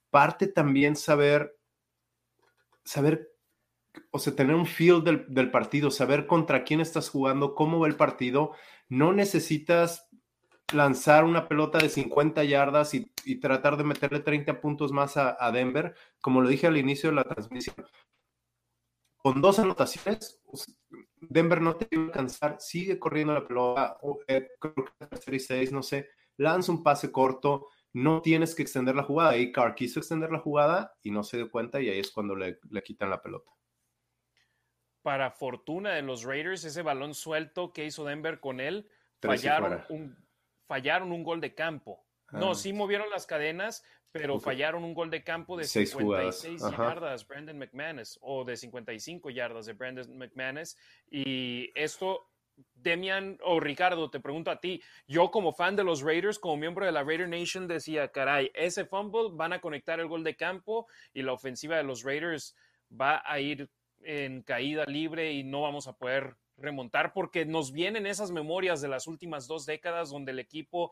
[0.09, 1.57] parte también saber,
[2.85, 3.29] saber
[4.11, 7.87] o sea, tener un feel del, del, partido, saber contra quién estás jugando, cómo va
[7.87, 8.53] el partido.
[8.87, 10.08] No necesitas
[10.73, 15.95] lanzar una pelota de 50 yardas y, tratar de meterle 30 puntos más a, Denver,
[16.21, 17.75] como lo dije al inicio de la transmisión.
[19.17, 20.79] Con dos anotaciones, pues,
[21.17, 24.73] Denver no te iba a alcanzar, sigue corriendo la pelota, eh, creo
[25.09, 29.37] que 6, no sé, lanza un pase corto, no tienes que extender la jugada.
[29.37, 32.35] Y Carr quiso extender la jugada y no se dio cuenta y ahí es cuando
[32.35, 33.51] le, le quitan la pelota.
[35.01, 38.89] Para fortuna de los Raiders, ese balón suelto que hizo Denver con él,
[39.21, 40.28] fallaron un
[40.69, 42.05] fallaron un gol de campo.
[42.31, 42.55] No, ah.
[42.55, 48.19] sí movieron las cadenas, pero fallaron un gol de campo de 56 yardas, Brandon McManus,
[48.21, 50.77] o de 55 yardas de Brandon McManus.
[51.09, 52.29] Y esto,
[52.75, 56.85] Demian o Ricardo, te pregunto a ti, yo como fan de los Raiders, como miembro
[56.85, 60.85] de la Raider Nation, decía, caray, ese fumble van a conectar el gol de campo
[61.15, 62.55] y la ofensiva de los Raiders
[62.89, 63.67] va a ir
[64.03, 68.87] en caída libre y no vamos a poder remontar porque nos vienen esas memorias de
[68.87, 70.91] las últimas dos décadas donde el equipo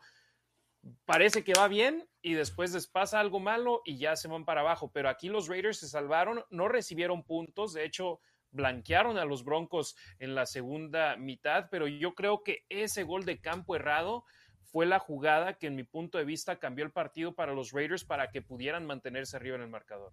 [1.05, 4.61] parece que va bien y después les pasa algo malo y ya se van para
[4.61, 4.91] abajo.
[4.91, 8.19] Pero aquí los Raiders se salvaron, no recibieron puntos, de hecho
[8.51, 13.39] blanquearon a los Broncos en la segunda mitad, pero yo creo que ese gol de
[13.39, 14.23] campo errado
[14.63, 18.03] fue la jugada que en mi punto de vista cambió el partido para los Raiders
[18.03, 20.11] para que pudieran mantenerse arriba en el marcador.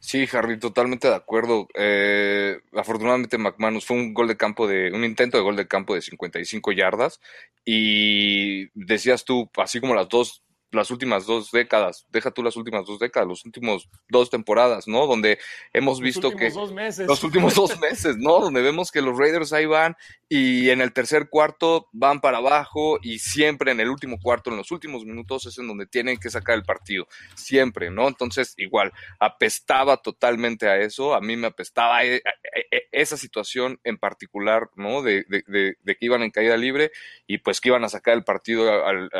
[0.00, 1.68] Sí, Harry, totalmente de acuerdo.
[1.74, 5.94] Eh, afortunadamente McManus fue un gol de campo de, un intento de gol de campo
[5.94, 7.20] de 55 yardas
[7.64, 12.86] y decías tú, así como las dos las últimas dos décadas, deja tú las últimas
[12.86, 15.06] dos décadas, los últimos dos temporadas, ¿no?
[15.06, 15.38] Donde
[15.72, 16.50] hemos visto que...
[16.50, 17.06] Dos meses.
[17.06, 18.40] Los últimos dos meses, ¿no?
[18.40, 19.96] Donde vemos que los Raiders ahí van
[20.28, 24.56] y en el tercer cuarto van para abajo y siempre en el último cuarto, en
[24.56, 28.08] los últimos minutos es en donde tienen que sacar el partido, siempre, ¿no?
[28.08, 32.22] Entonces, igual, apestaba totalmente a eso, a mí me apestaba e, e,
[32.70, 35.02] e, esa situación en particular, ¿no?
[35.02, 36.90] De, que iban en caída libre
[37.26, 39.10] y pues que iban a sacar el partido al,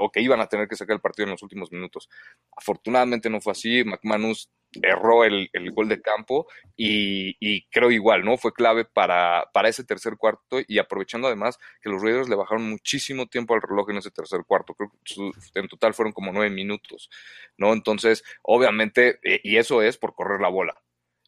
[0.00, 2.08] o que iban a tener que sacar el partido en los últimos minutos.
[2.56, 4.50] Afortunadamente no fue así, McManus
[4.82, 6.46] erró el, gol de campo
[6.76, 8.36] y, creo igual, ¿no?
[8.36, 12.68] Fue clave para, para ese tercer cuarto y aprovechando además que los Raiders le bajaron
[12.68, 16.50] muchísimo tiempo al reloj en ese tercer cuarto, creo que en total fueron como nueve
[16.50, 17.10] minutos,
[17.56, 17.72] ¿no?
[17.72, 20.74] Entonces, obviamente, eh, y eso es por correr la bola,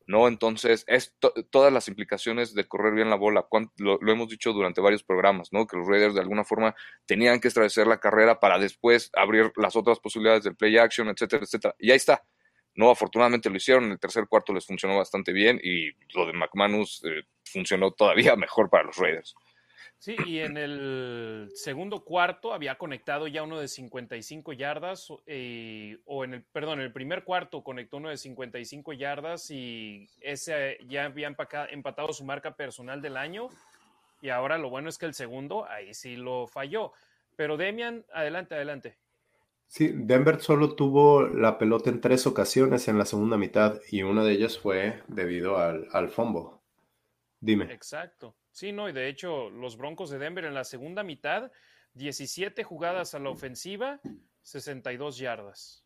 [0.07, 0.29] ¿no?
[0.29, 1.15] Entonces, es
[1.51, 5.67] todas las implicaciones de correr bien la bola, lo, hemos dicho durante varios programas, ¿no?
[5.67, 6.75] Que los Raiders de alguna forma
[7.07, 11.45] tenían que establecer la carrera para después abrir las otras posibilidades del play action, etcétera,
[11.45, 11.75] etcétera.
[11.79, 12.25] Y ahí está.
[12.75, 16.33] No, afortunadamente lo hicieron, en el tercer cuarto les funcionó bastante bien y lo de
[16.33, 19.35] McManus eh, funcionó todavía mejor para los Raiders.
[20.01, 26.25] Sí, y en el segundo cuarto había conectado ya uno de 55 yardas, eh, o
[26.25, 31.05] en el, perdón, en el primer cuarto conectó uno de 55 yardas y ese ya
[31.05, 33.51] había empatado su marca personal del año.
[34.23, 36.93] Y ahora lo bueno es que el segundo, ahí sí lo falló.
[37.37, 38.97] Pero Demian, adelante, adelante.
[39.67, 44.25] Sí, Denver solo tuvo la pelota en tres ocasiones en la segunda mitad y una
[44.25, 46.57] de ellas fue debido al, al fumble.
[47.39, 47.71] Dime.
[47.71, 48.35] Exacto.
[48.51, 51.53] Sí, no, y de hecho, los Broncos de Denver en la segunda mitad,
[51.95, 54.01] 17 jugadas a la ofensiva,
[54.43, 55.85] 62 yardas.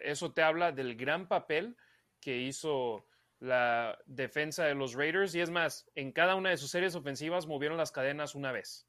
[0.00, 1.76] Eso te habla del gran papel
[2.20, 3.06] que hizo
[3.38, 5.34] la defensa de los Raiders.
[5.34, 8.88] Y es más, en cada una de sus series ofensivas movieron las cadenas una vez.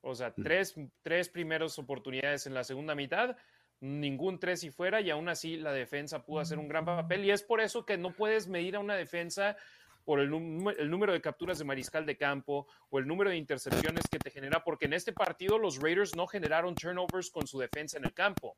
[0.00, 0.42] O sea, mm.
[0.42, 3.36] tres, tres primeras oportunidades en la segunda mitad,
[3.80, 7.24] ningún tres y fuera y aún así la defensa pudo hacer un gran papel.
[7.24, 9.56] Y es por eso que no puedes medir a una defensa
[10.04, 10.32] por el,
[10.78, 14.30] el, número de capturas de mariscal de campo o el número de intercepciones que te
[14.30, 18.14] genera, porque en este partido los Raiders no generaron turnovers con su defensa en el
[18.14, 18.56] campo,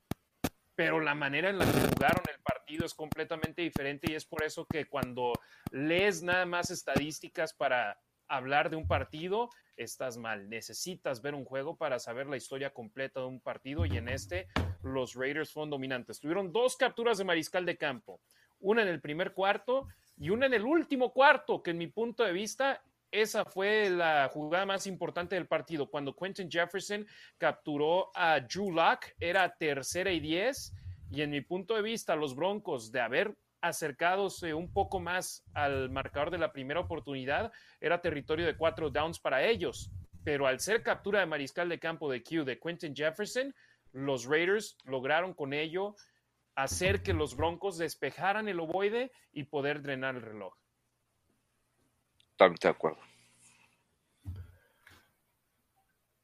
[0.75, 4.45] pero la manera en la que jugaron el partido es completamente diferente y es por
[4.45, 5.33] eso que cuando
[5.71, 10.51] lees nada más estadísticas para hablar de un partido, estás mal.
[10.51, 14.49] Necesitas ver un juego para saber la historia completa de un partido y en este
[14.83, 16.21] los Raiders fueron dominantes.
[16.21, 18.21] Tuvieron dos capturas de mariscal de campo,
[18.61, 22.25] una en el primer cuarto y una en el último cuarto, que en mi punto
[22.25, 25.89] de vista esa fue la jugada más importante del partido.
[25.89, 27.07] Cuando Quentin Jefferson
[27.39, 30.75] capturó a Drew Lock, era tercera y diez.
[31.11, 35.89] Y en mi punto de vista, los Broncos, de haber acercados un poco más al
[35.89, 39.91] marcador de la primera oportunidad, era territorio de cuatro downs para ellos.
[40.23, 43.55] Pero al ser captura de mariscal de campo de Q de Quentin Jefferson,
[43.93, 45.97] los Raiders lograron con ello
[46.55, 50.55] hacer que los Broncos despejaran el ovoide y poder drenar el reloj.
[52.33, 53.01] Totalmente de acuerdo.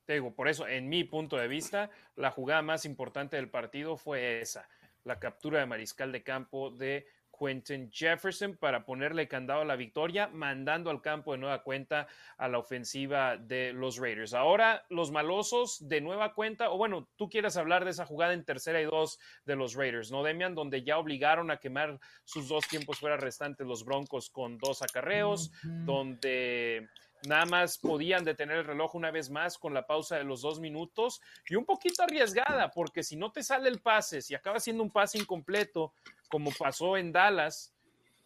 [0.04, 3.96] Te digo, por eso, en mi punto de vista, la jugada más importante del partido
[3.96, 4.68] fue esa,
[5.04, 7.06] la captura de mariscal de campo de
[7.38, 12.48] Quentin Jefferson para ponerle candado a la victoria, mandando al campo de nueva cuenta a
[12.48, 14.34] la ofensiva de los Raiders.
[14.34, 18.44] Ahora los malosos de nueva cuenta, o bueno, tú quieres hablar de esa jugada en
[18.44, 20.54] tercera y dos de los Raiders, ¿no, Demian?
[20.54, 25.52] Donde ya obligaron a quemar sus dos tiempos fuera restantes los Broncos con dos acarreos,
[25.62, 26.88] donde
[27.26, 30.60] Nada más podían detener el reloj una vez más con la pausa de los dos
[30.60, 34.82] minutos y un poquito arriesgada, porque si no te sale el pase, si acaba siendo
[34.82, 35.94] un pase incompleto,
[36.34, 37.72] como pasó en Dallas,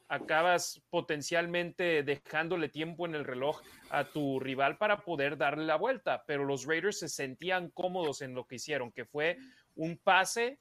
[0.09, 6.25] acabas potencialmente dejándole tiempo en el reloj a tu rival para poder darle la vuelta.
[6.27, 9.37] Pero los Raiders se sentían cómodos en lo que hicieron, que fue
[9.75, 10.59] un pase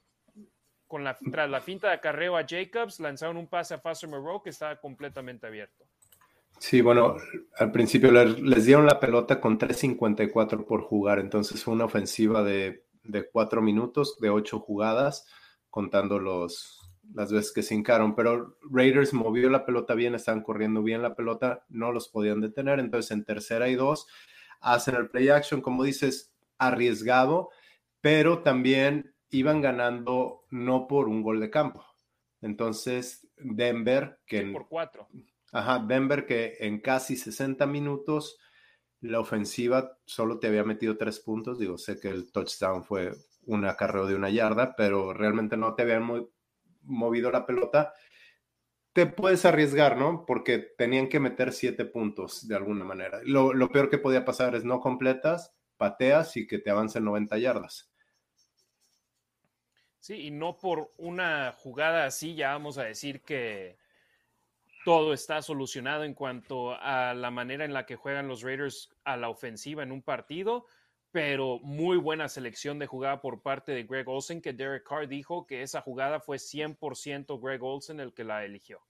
[0.88, 4.44] con la, tras la finta de acarreo a Jacobs, lanzaron un pase a Foster Moreau
[4.44, 5.86] que estaba completamente abierto.
[6.60, 7.16] Sí, bueno,
[7.60, 12.84] al principio les, dieron la pelota con 3.54 por jugar, entonces fue una ofensiva de,
[13.04, 15.26] de cuatro minutos, de ocho jugadas,
[15.70, 20.84] contando los, las veces que se hincaron, pero Raiders movió la pelota bien, estaban corriendo
[20.84, 24.08] bien la pelota, no los podían detener, entonces en tercera y dos
[24.62, 27.50] hacen el play action, como dices, arriesgado,
[28.02, 31.86] pero también iban ganando no por un gol de campo.
[32.42, 34.42] Entonces, Denver, que...
[34.44, 35.08] por cuatro.
[35.52, 38.38] Ajá, Denver que en casi 60 minutos
[39.02, 41.60] la ofensiva solo te había metido tres puntos.
[41.60, 43.12] Digo, sé que el touchdown fue
[43.46, 46.04] un acarreo de una yarda, pero realmente no te habían
[46.88, 47.94] movido la pelota.
[48.94, 50.26] Te puedes arriesgar, ¿no?
[50.26, 53.20] Porque tenían que meter siete puntos de alguna manera.
[53.24, 57.38] Lo, lo peor que podía pasar es no completas, pateas y que te avancen 90
[57.38, 57.92] yardas.
[60.00, 63.78] Sí, y no por una jugada así ya vamos a decir que,
[64.88, 69.18] todo está solucionado en cuanto a la manera en la que juegan los Raiders a
[69.18, 70.66] la ofensiva en un partido,
[71.12, 75.46] pero muy buena selección de jugada por parte de Greg Olsen, que Derek Carr dijo
[75.48, 78.82] que esa jugada fue 100% Greg Olsen el que la eligió.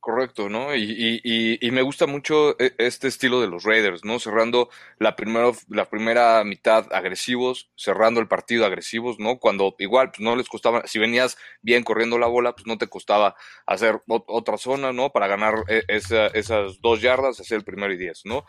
[0.00, 0.76] Correcto, ¿no?
[0.76, 1.20] Y,
[1.60, 4.20] y, me gusta mucho e, este estilo de los Raiders, ¿no?
[4.20, 9.38] Cerrando la primera, la primera mitad agresivos, cerrando el partido agresivos, ¿no?
[9.38, 12.86] Cuando igual pues, no les costaba, si venías bien corriendo la bola, pues no te
[12.86, 13.34] costaba
[13.66, 15.10] hacer otra zona, ¿no?
[15.10, 18.44] Para ganar e, esas dos yardas, hacer el primero y diez, ¿no?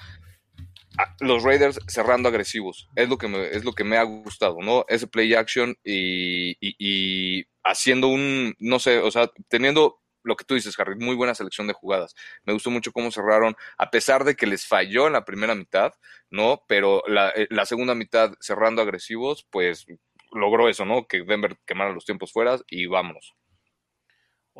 [1.20, 4.86] Los Raiders cerrando agresivos, es lo que me, es lo que me ha gustado, ¿no?
[4.88, 10.56] Ese play action y, y haciendo un, no sé, o sea, teniendo lo que tú
[10.56, 12.16] dices, Harry, muy buena selección de jugadas.
[12.44, 15.94] Me gustó mucho cómo cerraron, a pesar de que les falló en la primera mitad,
[16.30, 16.64] ¿no?
[16.68, 19.86] Pero la, eh, segunda mitad cerrando agresivos, pues
[20.32, 21.08] logró eso, ¿no?
[21.08, 23.36] Que Denver quemara los tiempos fuera y vámonos.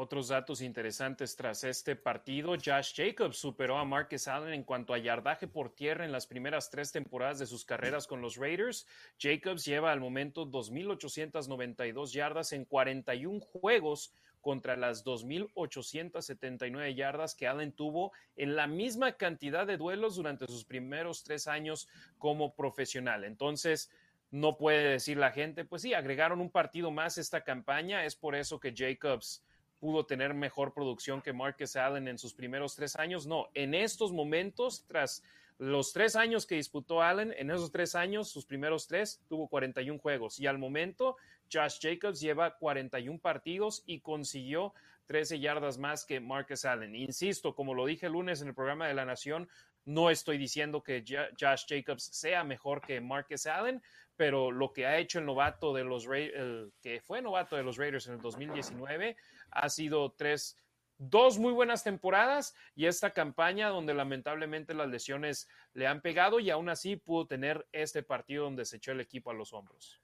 [0.02, 4.98] Otros datos interesantes tras este partido, Josh Jacobs superó a Marcus Allen en cuanto a
[4.98, 8.88] yardaje por tierra en las primeras tres temporadas de sus carreras con los Raiders.
[9.20, 17.74] Jacobs lleva al momento 2.892 yardas en 41 juegos contra las 2.879 yardas que Allen
[17.74, 23.26] tuvo en la misma cantidad de duelos durante sus primeros tres años como profesional.
[23.26, 23.92] Entonces,
[24.32, 28.36] no puede decir la gente, pues sí, agregaron un partido más esta campaña, es por
[28.36, 29.44] eso que Jacobs
[29.80, 33.26] pudo tener mejor producción que Marcus Allen en sus primeros tres años.
[33.26, 35.24] No, en estos momentos, tras
[35.58, 40.00] los tres años que disputó Allen, en esos tres años, sus primeros tres, tuvo 41
[40.00, 40.40] juegos.
[40.40, 41.18] Y al momento,
[41.52, 44.74] Josh Jacobs lleva 41 partidos y consiguió
[45.08, 46.96] 13 yardas más que Marcus Allen.
[46.96, 49.50] Insisto, como lo dije el lunes en el programa de la Nación,
[49.86, 53.82] no estoy diciendo que Josh Jacobs sea mejor que Marcus Allen,
[54.16, 57.78] pero lo que ha hecho el novato de los el que fue novato de los
[57.78, 59.16] Raiders en el 2019
[59.52, 60.58] ha sido tres,
[60.98, 66.50] dos muy buenas temporadas y esta campaña donde lamentablemente las lesiones le han pegado y
[66.50, 70.02] aún así pudo tener este partido donde se echó el equipo a los hombros.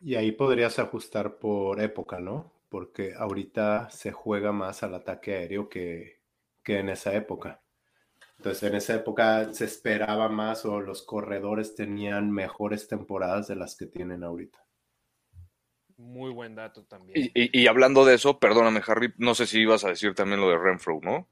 [0.00, 2.52] Y ahí podrías ajustar por época, ¿no?
[2.68, 6.20] Porque ahorita se juega más al ataque aéreo que,
[6.62, 7.62] que en esa época.
[8.38, 13.76] Entonces, en esa época se esperaba más o los corredores tenían mejores temporadas de las
[13.76, 14.64] que tienen ahorita.
[16.00, 17.30] Muy buen dato también.
[17.34, 20.56] Y, hablando de eso, perdóname, Harry, no sé si ibas a decir también lo de
[20.56, 21.28] Renfro, ¿no?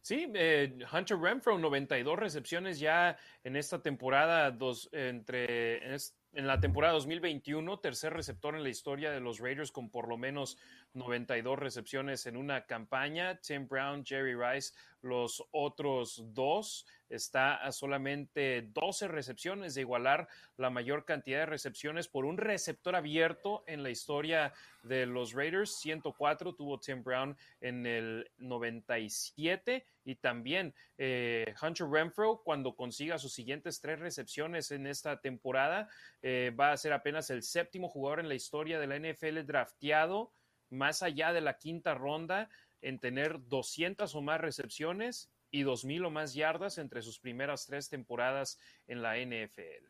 [0.00, 5.96] Sí, eh, Hunter Renfro, 92 recepciones ya en esta temporada, dos, entre,
[6.32, 10.16] en la temporada 2021, tercer receptor en la historia de los Raiders con por lo
[10.16, 10.58] menos
[10.96, 13.38] 92 recepciones en una campaña.
[13.40, 20.26] Tim Brown, Jerry Rice, los otros dos, está a solamente 12 recepciones de igualar
[20.56, 25.76] la mayor cantidad de recepciones por un receptor abierto en la historia de los Raiders.
[25.76, 33.32] 104 tuvo Tim Brown en el 97 y también eh, Hunter Renfro cuando consiga sus
[33.32, 35.88] siguientes tres recepciones en esta temporada
[36.22, 40.32] eh, va a ser apenas el séptimo jugador en la historia de la NFL drafteado
[40.70, 42.48] más allá de la quinta ronda
[42.82, 47.88] en tener 200 o más recepciones y 2.000 o más yardas entre sus primeras tres
[47.88, 49.86] temporadas en la NFL.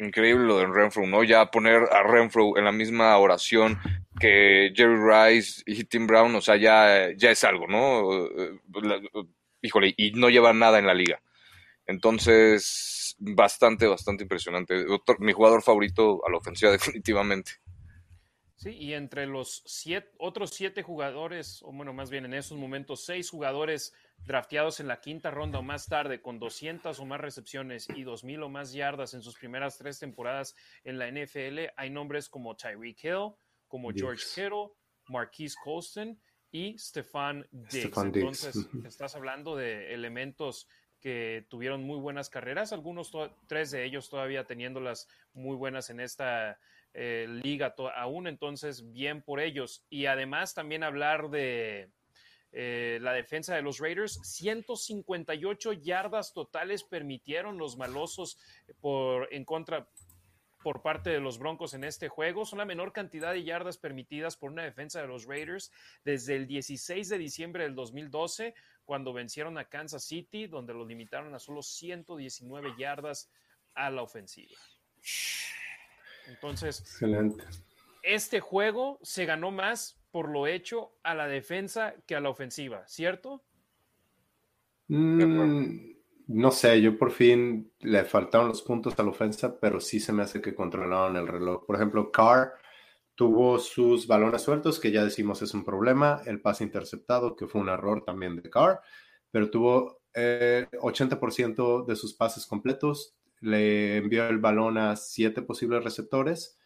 [0.00, 1.24] Increíble lo de Renfro, ¿no?
[1.24, 3.78] Ya poner a Renfro en la misma oración
[4.20, 8.28] que Jerry Rice y Tim Brown, o sea, ya, ya es algo, ¿no?
[9.60, 11.20] Híjole, y no lleva nada en la liga.
[11.86, 14.84] Entonces, bastante, bastante impresionante.
[15.18, 17.52] mi jugador favorito a la ofensiva, definitivamente.
[18.58, 23.04] Sí, y entre los siete, otros siete jugadores, o bueno, más bien en esos momentos,
[23.04, 23.94] seis jugadores
[24.26, 28.42] drafteados en la quinta ronda o más tarde, con 200 o más recepciones y 2.000
[28.42, 33.04] o más yardas en sus primeras tres temporadas en la NFL, hay nombres como Tyreek
[33.04, 33.34] Hill,
[33.68, 34.72] como George Kittle,
[35.06, 37.96] Marquise Colston y Stefan Diggs.
[37.96, 40.66] Entonces, estás hablando de elementos
[41.00, 43.12] que tuvieron muy buenas carreras, algunos,
[43.46, 46.58] tres de ellos todavía teniéndolas muy buenas en esta
[46.94, 49.84] eh, liga aún, entonces bien por ellos.
[49.90, 51.90] Y además también hablar de
[52.52, 58.38] eh, la defensa de los Raiders, 158 yardas totales permitieron los malosos
[58.80, 59.88] por en contra
[60.62, 62.44] por parte de los Broncos en este juego.
[62.44, 65.70] Son la menor cantidad de yardas permitidas por una defensa de los Raiders
[66.04, 71.34] desde el 16 de diciembre del 2012, cuando vencieron a Kansas City, donde lo limitaron
[71.34, 73.30] a solo 119 yardas
[73.74, 74.56] a la ofensiva.
[76.28, 77.44] Entonces, Excelente.
[78.02, 82.86] este juego se ganó más por lo hecho a la defensa que a la ofensiva,
[82.86, 83.42] ¿cierto?
[84.88, 85.98] Mm,
[86.28, 90.12] no sé, yo por fin le faltaron los puntos a la ofensa, pero sí se
[90.12, 91.66] me hace que controlaron el reloj.
[91.66, 92.54] Por ejemplo, Carr
[93.14, 97.60] tuvo sus balones sueltos, que ya decimos es un problema, el pase interceptado, que fue
[97.60, 98.80] un error también de Carr,
[99.30, 105.84] pero tuvo 80% eh, de sus pases completos, le envió el balón a siete posibles
[105.84, 106.58] receptores,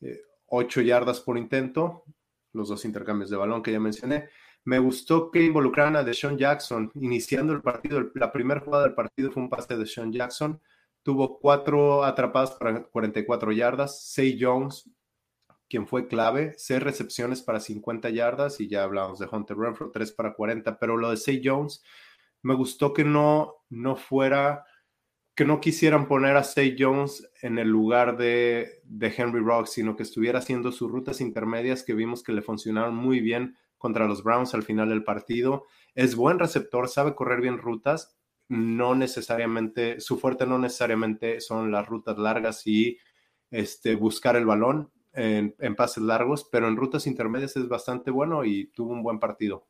[0.00, 2.04] eh, ocho yardas por intento,
[2.52, 4.28] los dos intercambios de balón que ya mencioné.
[4.64, 8.10] Me gustó que involucraran a Deshaun Jackson iniciando el partido.
[8.14, 10.60] La primera jugada del partido fue un pase de Deshaun Jackson.
[11.02, 14.02] Tuvo cuatro atrapadas para 44 yardas.
[14.04, 14.90] Say Jones,
[15.68, 20.12] quien fue clave, seis recepciones para 50 yardas y ya hablamos de Hunter Renfro, tres
[20.12, 20.78] para 40.
[20.78, 21.82] Pero lo de Say Jones,
[22.40, 24.64] me gustó que no, no fuera
[25.34, 30.04] que no quisieran poner a Say Jones en el lugar de, Henry Rocks, sino que
[30.04, 34.54] estuviera haciendo sus rutas intermedias que vimos que le funcionaron muy bien contra los Browns
[34.54, 35.64] al final del partido.
[35.94, 38.16] Es buen receptor, sabe correr bien rutas,
[38.48, 42.98] no necesariamente, su fuerte no necesariamente son las rutas largas y
[43.50, 44.90] este, buscar el balón.
[45.12, 49.20] en, en, pases largos, pero en rutas intermedias es bastante bueno y tuvo un buen
[49.20, 49.68] partido.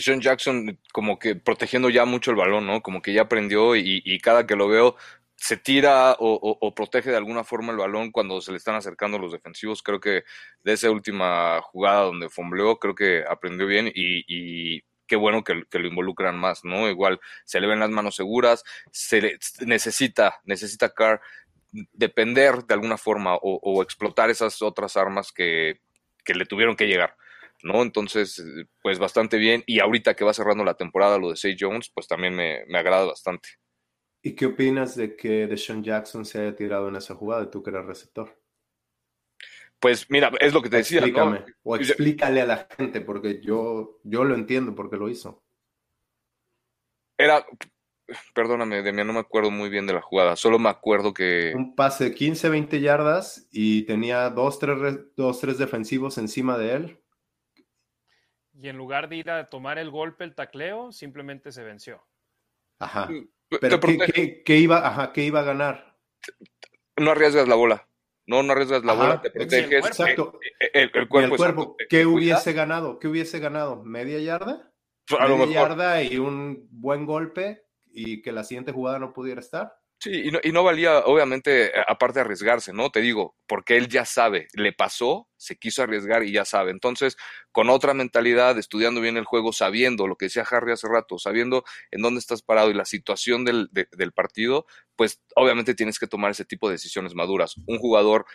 [0.00, 2.82] Deshaun Jackson como que protegiendo ya mucho el balón, ¿no?
[2.82, 4.96] Como que ya aprendió y, y cada que lo veo
[5.36, 9.32] se tira o, protege de alguna forma el balón cuando se le están acercando los
[9.32, 9.82] defensivos.
[9.82, 10.24] Creo que
[10.64, 15.86] de esa última jugada donde fombleó, creo que aprendió bien y, qué bueno que, lo
[15.86, 16.88] involucran más, ¿no?
[16.88, 21.20] Igual se le ven las manos seguras, se necesita, necesita Carr
[21.92, 25.80] depender de alguna forma o, explotar esas otras armas que,
[26.26, 27.14] le tuvieron que llegar.
[27.62, 27.82] ¿No?
[27.82, 28.44] Entonces,
[28.82, 29.62] pues bastante bien.
[29.66, 32.78] Y ahorita que va cerrando la temporada lo de Say Jones, pues también me, me
[32.78, 33.48] agrada bastante.
[34.22, 37.62] ¿Y qué opinas de que Deshaun Jackson se haya tirado en esa jugada y tú
[37.62, 38.36] que eras receptor?
[39.78, 40.98] Pues mira, es lo que te decía.
[40.98, 45.44] Explícame, o explícale a la gente, porque yo, yo lo entiendo porque lo hizo.
[47.18, 47.46] Era,
[48.34, 51.52] perdóname, Demian, no me acuerdo muy bien de la jugada, solo me acuerdo que...
[51.54, 54.78] Un pase de 15, 20 yardas y tenía dos, tres,
[55.16, 57.00] dos, tres defensivos encima de él.
[58.58, 62.02] Y en lugar de ir a tomar el golpe, el tacleo, simplemente se venció.
[62.78, 63.06] Ajá.
[63.06, 63.28] Mm.
[63.60, 65.96] Pero ¿qué, iba, ajá, ¿qué iba a ganar?
[66.96, 67.88] No arriesgas la bola.
[68.26, 69.86] No, no arriesgas la bola, te proteges.
[69.86, 70.40] Exacto.
[70.72, 71.76] El, cuerpo.
[71.88, 72.98] ¿Qué hubiese ganado?
[72.98, 73.84] ¿Qué hubiese ganado?
[73.84, 74.72] ¿Media yarda?
[75.16, 79.78] A Media yarda y un buen golpe y que la siguiente jugada no pudiera estar.
[79.98, 82.90] Sí, y no, valía, obviamente, aparte arriesgarse, ¿no?
[82.90, 86.70] Te digo, porque él ya sabe, le pasó, se quiso arriesgar y ya sabe.
[86.70, 87.16] Entonces,
[87.50, 91.64] con otra mentalidad, estudiando bien el juego, sabiendo lo que decía Harry hace rato, sabiendo
[91.90, 94.66] en dónde estás parado y la situación del, del partido,
[94.96, 97.54] pues obviamente tienes que tomar ese tipo de decisiones maduras.
[97.66, 98.26] Un jugador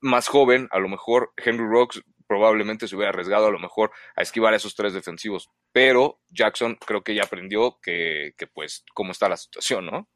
[0.00, 4.22] más joven, a lo mejor Henry Rocks probablemente se hubiera arriesgado a lo mejor a
[4.22, 9.12] esquivar a esos tres defensivos, pero Jackson creo que ya aprendió que, que pues cómo
[9.12, 10.08] está la situación, ¿no?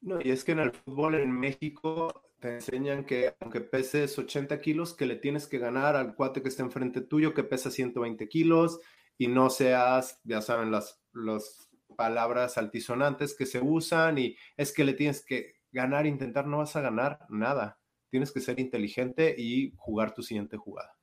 [0.00, 4.60] No, y es que en el fútbol en México te enseñan que aunque peses 80
[4.60, 8.28] kilos, que le tienes que ganar al cuate que está enfrente tuyo, que pesa 120
[8.28, 8.80] kilos,
[9.18, 14.84] y no seas, ya saben, las, las palabras altisonantes que se usan, y es que
[14.84, 17.78] le tienes que ganar, intentar, no vas a ganar nada.
[18.10, 20.98] Tienes que ser inteligente y jugar tu siguiente jugada.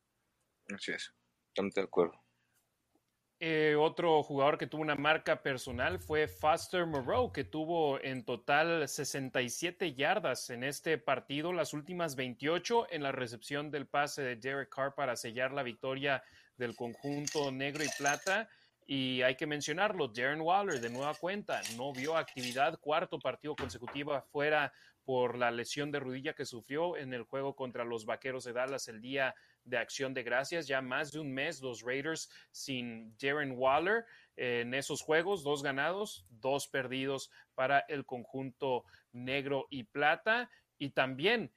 [0.74, 1.14] Así es,
[1.54, 2.27] totalmente de acuerdo.
[3.40, 8.88] Eh, otro jugador que tuvo una marca personal fue Foster Moreau, que tuvo en total
[8.88, 14.70] 67 yardas en este partido, las últimas 28 en la recepción del pase de Derek
[14.70, 16.24] Carr para sellar la victoria
[16.58, 18.50] del conjunto negro y plata.
[18.88, 24.20] Y hay que mencionarlo, Darren Waller de nueva cuenta no vio actividad, cuarto partido consecutivo
[24.32, 24.74] fuera
[25.08, 28.90] por la lesión de rodilla que sufrió en el juego contra los Vaqueros de Dallas
[28.90, 29.34] el día
[29.64, 30.68] de acción de gracias.
[30.68, 34.04] Ya más de un mes los Raiders sin Darren Waller
[34.36, 38.84] en esos juegos, dos ganados, dos perdidos para el conjunto
[39.14, 40.50] negro y plata.
[40.78, 41.54] Y también,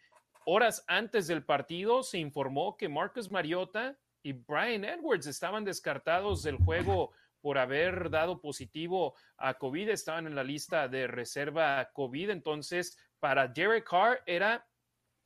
[0.47, 6.55] horas antes del partido, se informó que Marcus Mariota y Brian Edwards estaban descartados del
[6.55, 12.31] juego por haber dado positivo a COVID, estaban en la lista de reserva COVID.
[12.31, 14.67] Entonces, para Derek Carr era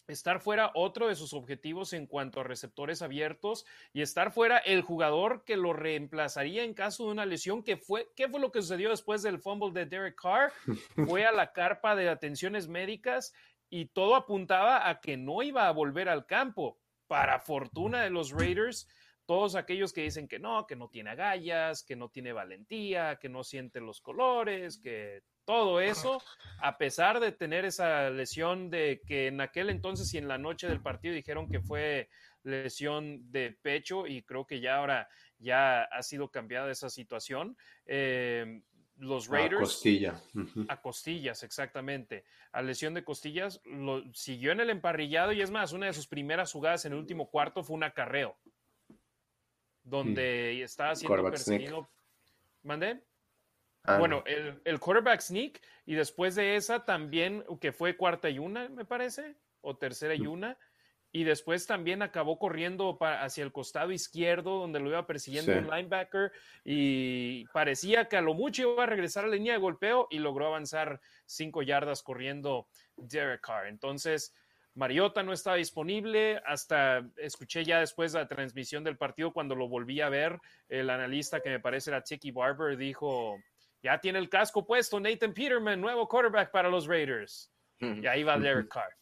[0.06, 3.64] estar fuera otro de sus objetivos en cuanto a receptores abiertos
[3.94, 8.10] y estar fuera el jugador que lo reemplazaría en caso de una lesión que fue
[8.14, 10.52] qué fue lo que sucedió después del fumble de Derek Carr
[11.08, 13.32] fue a la carpa de atenciones médicas
[13.70, 16.78] y todo apuntaba a que no iba a volver al campo.
[17.06, 18.88] Para fortuna de los Raiders
[19.26, 23.28] todos aquellos que dicen que no, que no tiene agallas, que no tiene valentía, que
[23.28, 26.22] no siente los colores, que todo eso,
[26.60, 30.68] a pesar de tener esa lesión de que en aquel entonces y en la noche
[30.68, 32.08] del partido dijeron que fue
[32.42, 37.56] lesión de pecho y creo que ya ahora ya ha sido cambiada esa situación.
[37.86, 38.62] Eh,
[38.98, 39.56] los Raiders.
[39.56, 40.22] A costilla.
[40.68, 42.24] A costillas, exactamente.
[42.52, 46.06] A lesión de costillas, lo siguió en el emparrillado y es más, una de sus
[46.06, 48.36] primeras jugadas en el último cuarto fue un acarreo,
[49.82, 51.88] donde estaba siendo perseguido.
[52.62, 53.02] ¿Mandé?
[53.84, 58.38] Ah, bueno, el, el, quarterback sneak y después de esa también, que fue cuarta y
[58.38, 60.30] una, me parece, o tercera y mm.
[60.30, 60.58] una,
[61.14, 66.32] y después también acabó corriendo hacia el costado izquierdo donde lo iba persiguiendo un linebacker
[66.64, 70.18] y parecía que a lo mucho iba a regresar a la línea de golpeo y
[70.18, 72.66] logró avanzar cinco yardas corriendo
[72.96, 73.68] Derek Carr.
[73.68, 74.34] Entonces,
[74.74, 79.68] Mariota no estaba disponible, hasta escuché ya después de la transmisión del partido cuando lo
[79.68, 83.38] volví a ver, el analista que me parece era Tiki Barber dijo
[83.84, 87.52] ya tiene el casco puesto Nathan Peterman, nuevo quarterback para los Raiders.
[87.78, 88.96] Y ahí va Derek Carr.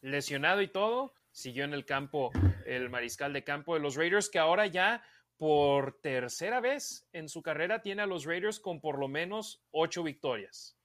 [0.00, 2.30] Lesionado y todo, siguió en el campo
[2.64, 5.02] el mariscal de campo de los Raiders, que ahora ya
[5.38, 10.04] por tercera vez en su carrera tiene a los Raiders con por lo menos ocho
[10.04, 10.78] victorias.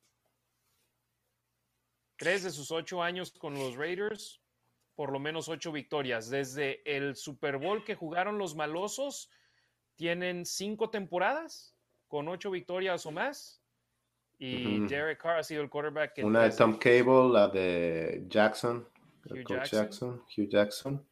[2.17, 4.41] Tres de sus ocho años con los Raiders
[4.95, 6.29] por lo menos ocho victorias.
[6.31, 9.29] Desde el Super Bowl que jugaron los malosos,
[9.95, 11.74] tienen cinco temporadas
[12.07, 13.61] con ocho victorias o más.
[14.37, 16.13] Y Derek Carr ha sido el quarterback.
[16.13, 18.87] Que Una de Tom Cable, la de Jackson,
[19.29, 20.23] Hugh Jackson.
[20.37, 21.07] Hugh Jackson,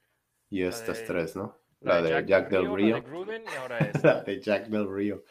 [0.50, 1.58] y estas tres, ¿no?
[1.84, 3.04] La, de, Jack, Del Rio.
[4.04, 5.26] La de, Jack Del Rio.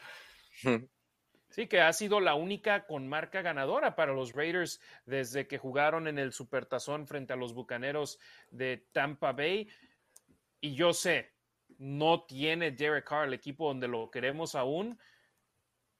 [1.49, 6.07] Sí, que ha sido la única con marca ganadora para los Raiders desde que jugaron
[6.07, 8.19] en el Supertazón frente a los Bucaneros
[8.51, 9.67] de Tampa Bay.
[10.61, 11.33] Y yo sé,
[11.77, 14.99] no tiene Derek Carr el equipo donde lo queremos aún,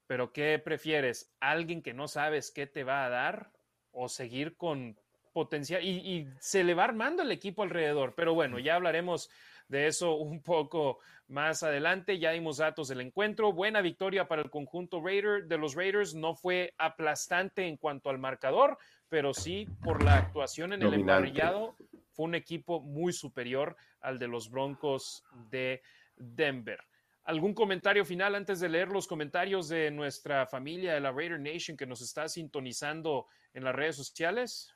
[0.08, 1.34] pero ¿qué prefieres?
[1.40, 3.52] ¿Alguien que no sabes qué te va a dar
[3.92, 4.98] o seguir con
[5.32, 5.84] potencial?
[5.84, 8.14] Y, y se le va armando el equipo alrededor.
[8.16, 9.30] Pero bueno, ya hablaremos
[9.68, 12.20] de eso un poco más adelante.
[12.20, 13.54] Ya dimos datos del encuentro.
[13.54, 16.14] Buena victoria para el conjunto Raider de los Raiders.
[16.14, 18.78] No fue aplastante en cuanto al marcador,
[19.10, 21.76] pero sí por la actuación en el emparrillado.
[22.12, 25.82] Fue un equipo muy superior al de los Broncos de
[26.16, 26.80] Denver.
[27.26, 31.78] ¿Algún comentario final antes de leer los comentarios de nuestra familia de la Raider Nation
[31.78, 34.74] que nos está sintonizando en las redes sociales?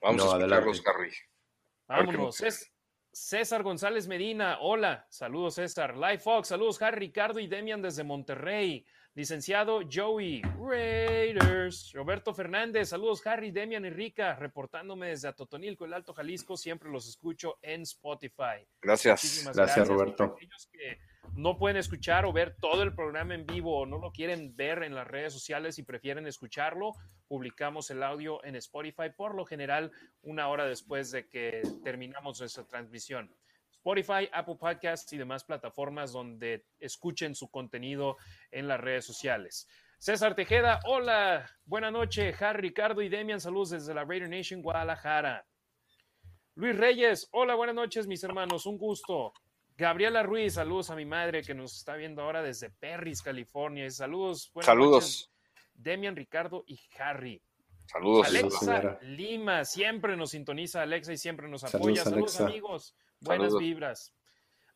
[0.00, 1.12] Vamos a escucharlos, Harry.
[1.86, 2.40] Vámonos.
[2.40, 2.72] Es,
[3.12, 5.96] César González Medina, hola, saludos César.
[5.96, 8.86] Live Fox, saludos Harry, Ricardo y Demian desde Monterrey.
[9.14, 11.92] Licenciado Joey, Raiders.
[11.92, 16.56] Roberto Fernández, saludos Harry, Demian y Rica, reportándome desde Atotonilco, el Alto Jalisco.
[16.56, 18.64] Siempre los escucho en Spotify.
[18.80, 19.50] Gracias.
[19.52, 20.36] gracias, Roberto
[21.34, 24.82] no pueden escuchar o ver todo el programa en vivo o no lo quieren ver
[24.82, 26.92] en las redes sociales y prefieren escucharlo,
[27.28, 29.92] publicamos el audio en Spotify por lo general
[30.22, 33.34] una hora después de que terminamos nuestra transmisión.
[33.72, 38.18] Spotify, Apple Podcasts y demás plataformas donde escuchen su contenido
[38.50, 39.66] en las redes sociales.
[39.98, 42.34] César Tejeda, hola, buena noche.
[42.40, 45.46] Harry, Ricardo y Demian, saludos desde la Raider Nation, Guadalajara.
[46.54, 49.32] Luis Reyes, hola, buenas noches, mis hermanos, un gusto.
[49.80, 53.90] Gabriela Ruiz, saludos a mi madre que nos está viendo ahora desde Perris, California.
[53.90, 54.52] saludos.
[54.60, 55.32] Saludos.
[55.72, 57.42] Demian, Ricardo y Harry.
[57.86, 58.26] Saludos.
[58.26, 62.04] Alexa Lima, siempre nos sintoniza Alexa y siempre nos apoya.
[62.04, 62.94] Saludos, amigos.
[63.20, 64.14] Buenas vibras.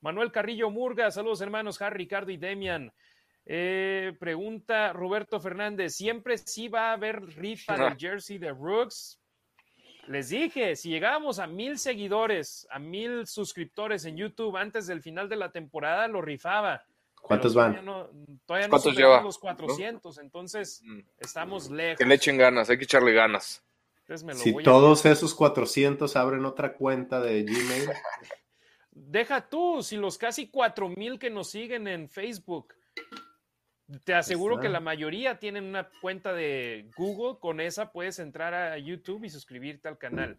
[0.01, 2.91] Manuel Carrillo Murga, saludos hermanos Harry, Ricardo y Demian.
[3.45, 9.21] Eh, pregunta Roberto Fernández, ¿siempre sí va a haber rifa del jersey de Rooks?
[10.09, 15.29] Les dije, si llegábamos a mil seguidores, a mil suscriptores en YouTube antes del final
[15.29, 16.85] de la temporada, lo rifaba.
[17.23, 17.73] ¿Cuántos van?
[18.45, 19.23] Todavía no, ¿Cuántos lleva?
[19.23, 20.99] los 400, entonces mm.
[21.19, 21.99] estamos lejos.
[21.99, 23.63] Que le echen ganas, hay que echarle ganas.
[24.35, 27.91] si todos esos 400 abren otra cuenta de Gmail.
[28.91, 32.75] Deja tú, si los casi 4000 que nos siguen en Facebook
[34.05, 38.79] te aseguro que la mayoría tienen una cuenta de Google, con esa puedes entrar a
[38.79, 40.39] YouTube y suscribirte al canal.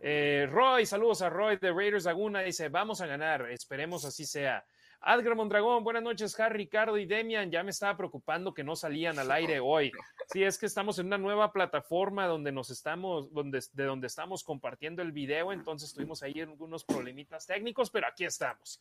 [0.00, 4.64] Eh, Roy, saludos a Roy de Raiders Laguna, dice, vamos a ganar, esperemos así sea.
[5.00, 7.52] Adgar Mondragón, buenas noches, Harry, Ricardo y Demian.
[7.52, 9.92] Ya me estaba preocupando que no salían al aire hoy.
[10.26, 14.42] Sí, es que estamos en una nueva plataforma donde nos estamos, donde, de donde estamos
[14.42, 18.80] compartiendo el video, entonces tuvimos ahí algunos problemitas técnicos, pero aquí estamos.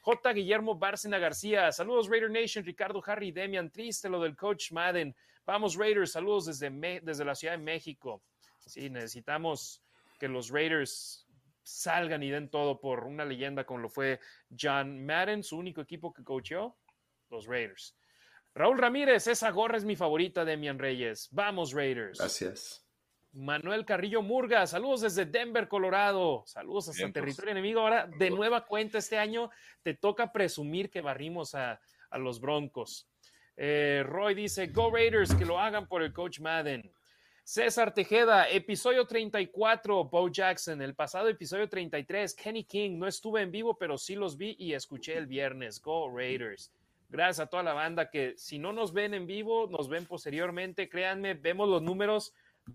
[0.00, 0.32] J.
[0.32, 5.14] Guillermo Bárcena García, saludos Raider Nation, Ricardo Harry Demian, triste lo del coach Madden.
[5.44, 8.22] Vamos Raiders, saludos desde, desde la Ciudad de México.
[8.66, 9.82] Sí, necesitamos
[10.18, 11.26] que los Raiders
[11.62, 14.20] salgan y den todo por una leyenda como lo fue
[14.58, 16.76] John Madden, su único equipo que coachó,
[17.30, 17.96] los Raiders.
[18.54, 21.28] Raúl Ramírez, esa gorra es mi favorita, Demian Reyes.
[21.30, 22.18] Vamos, Raiders.
[22.18, 22.87] Gracias.
[23.32, 26.42] Manuel Carrillo Murga, saludos desde Denver, Colorado.
[26.46, 27.80] Saludos hasta territorio enemigo.
[27.80, 29.50] Ahora, de nueva cuenta, este año
[29.82, 31.80] te toca presumir que barrimos a,
[32.12, 33.06] los Broncos.
[33.56, 36.90] Eh, Roy dice: Go Raiders, que lo hagan por el coach Madden.
[37.44, 40.80] César Tejeda, episodio 34, Bo Jackson.
[40.82, 42.98] El pasado episodio 33, Kenny King.
[42.98, 45.80] No estuve en vivo, pero sí los vi y escuché el viernes.
[45.80, 46.72] Go Raiders.
[47.10, 50.90] Gracias a toda la banda que si no nos ven en vivo, nos ven posteriormente.
[50.90, 52.34] Créanme, vemos los números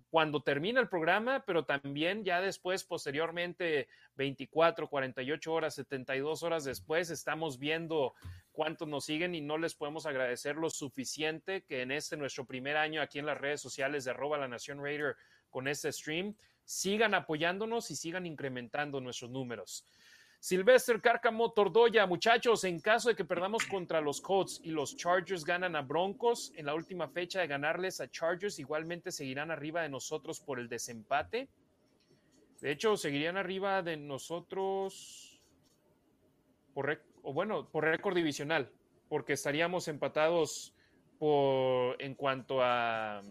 [0.09, 7.09] cuando termina el programa, pero también ya después, posteriormente, 24, 48 horas, 72 horas después,
[7.09, 8.13] estamos viendo
[8.51, 12.77] cuántos nos siguen y no les podemos agradecer lo suficiente que en este nuestro primer
[12.77, 15.15] año aquí en las redes sociales de arroba la Nación Raider
[15.49, 19.85] con este stream, sigan apoyándonos y sigan incrementando nuestros números.
[20.43, 25.45] Silvestre Cárcamo Tordoya, muchachos, en caso de que perdamos contra los Colts y los Chargers
[25.45, 29.87] ganan a Broncos, en la última fecha de ganarles a Chargers, igualmente seguirán arriba de
[29.87, 31.47] nosotros por el desempate.
[32.59, 35.41] De hecho, seguirían arriba de nosotros
[36.73, 38.69] por, o bueno, por récord divisional,
[39.07, 40.75] porque estaríamos empatados
[41.21, 43.21] en cuanto a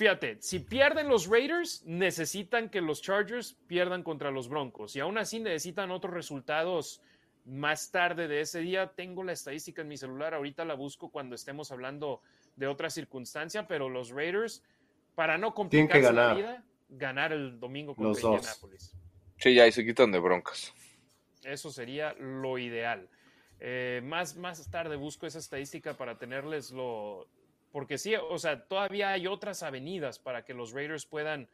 [0.00, 5.18] fíjate, si pierden los Raiders, necesitan que los Chargers pierdan contra los Broncos y aún
[5.18, 7.02] así necesitan otros resultados
[7.44, 8.92] más tarde de ese día.
[8.96, 12.22] Tengo la estadística en mi celular, ahorita la busco cuando estemos hablando
[12.56, 14.62] de otra circunstancia, pero los Raiders,
[15.14, 18.96] para no complicar la vida, ganar el domingo contra los Indianapolis.
[19.36, 20.72] Sí, ya ahí se quitan de broncas.
[21.44, 23.06] Eso sería lo ideal.
[23.58, 27.28] Eh, más, más tarde busco esa estadística para tenerles lo.
[27.72, 31.48] Porque sí, o sea, todavía hay otras avenidas para que los Raiders puedan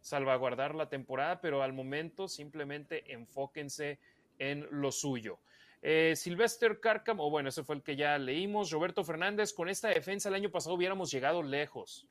[0.00, 3.98] salvaguardar la temporada, pero al momento simplemente enfóquense
[4.38, 5.40] en lo suyo.
[5.82, 8.70] Eh, Sylvester Carcam, o bueno, ese fue el que ya leímos.
[8.70, 12.06] Roberto Fernández, con esta defensa el año pasado hubiéramos llegado lejos.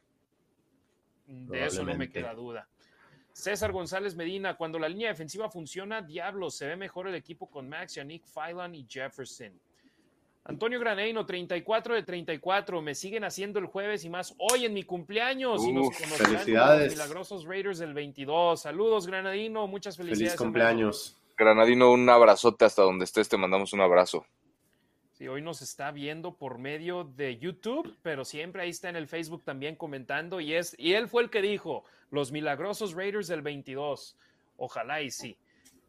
[1.28, 2.68] De eso no me queda duda.
[3.34, 7.68] César González Medina, cuando la línea defensiva funciona, diablo, se ve mejor el equipo con
[7.68, 9.60] Max, Yannick, Phylan y Jefferson.
[10.48, 14.84] Antonio Graneino, 34 de 34, me siguen haciendo el jueves y más hoy en mi
[14.84, 15.66] cumpleaños.
[15.66, 16.91] y nos felicidades.
[16.91, 18.62] milagrosos Raiders del 22.
[18.62, 20.34] Saludos, Granadino, muchas felicidades.
[20.34, 21.18] Feliz cumpleaños.
[21.36, 24.24] Granadino, un abrazote hasta donde estés, te mandamos un abrazo.
[25.14, 29.08] Sí, hoy nos está viendo por medio de YouTube, pero siempre ahí está en el
[29.08, 33.41] Facebook también comentando y es y él fue el que dijo, los milagrosos Raiders del
[33.41, 34.16] 22.
[34.58, 35.39] Ojalá y sí.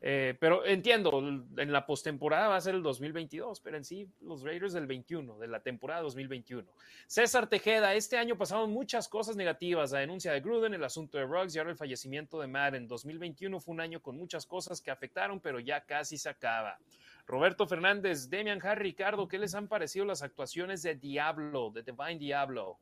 [0.03, 4.43] Eh, pero entiendo, en la postemporada va a ser el 2022, pero en sí los
[4.43, 6.69] Raiders del 21, de la temporada 2021.
[7.07, 11.25] César Tejeda, este año pasaron muchas cosas negativas, la denuncia de Gruden, el asunto de
[11.25, 12.87] Ruggs y ahora el fallecimiento de Madden.
[12.87, 16.79] 2021 fue un año con muchas cosas que afectaron, pero ya casi se acaba.
[17.27, 22.19] Roberto Fernández, Demian Harry, Ricardo, ¿qué les han parecido las actuaciones de Diablo, de Divine
[22.19, 22.79] Diablo?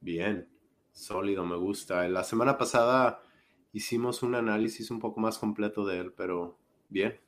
[0.00, 0.46] Bien,
[0.92, 2.06] sólido, me gusta.
[2.08, 3.22] La semana pasada
[3.72, 6.58] hicimos un análisis un poco más completo de él, pero
[6.88, 7.18] bien.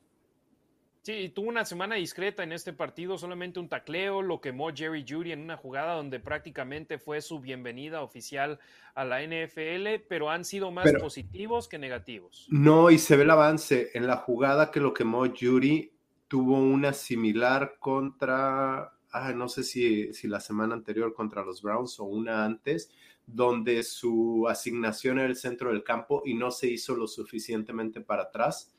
[1.03, 5.33] Sí, tuvo una semana discreta en este partido, solamente un tacleo, lo quemó Jerry Judy
[5.33, 8.61] en una jugada donde prácticamente fue su bienvenida oficial
[8.95, 12.47] a la NFL, pero han sido más positivos que negativos.
[12.51, 13.91] No, y se ve el avance.
[13.95, 15.91] En la jugada que lo quemó Judy,
[16.29, 21.99] tuvo una similar contra, ah, no sé si, si la semana anterior contra los Browns
[21.99, 22.93] o una antes,
[23.27, 28.25] donde su asignación era el centro del campo y no se hizo lo suficientemente para
[28.25, 28.75] atrás,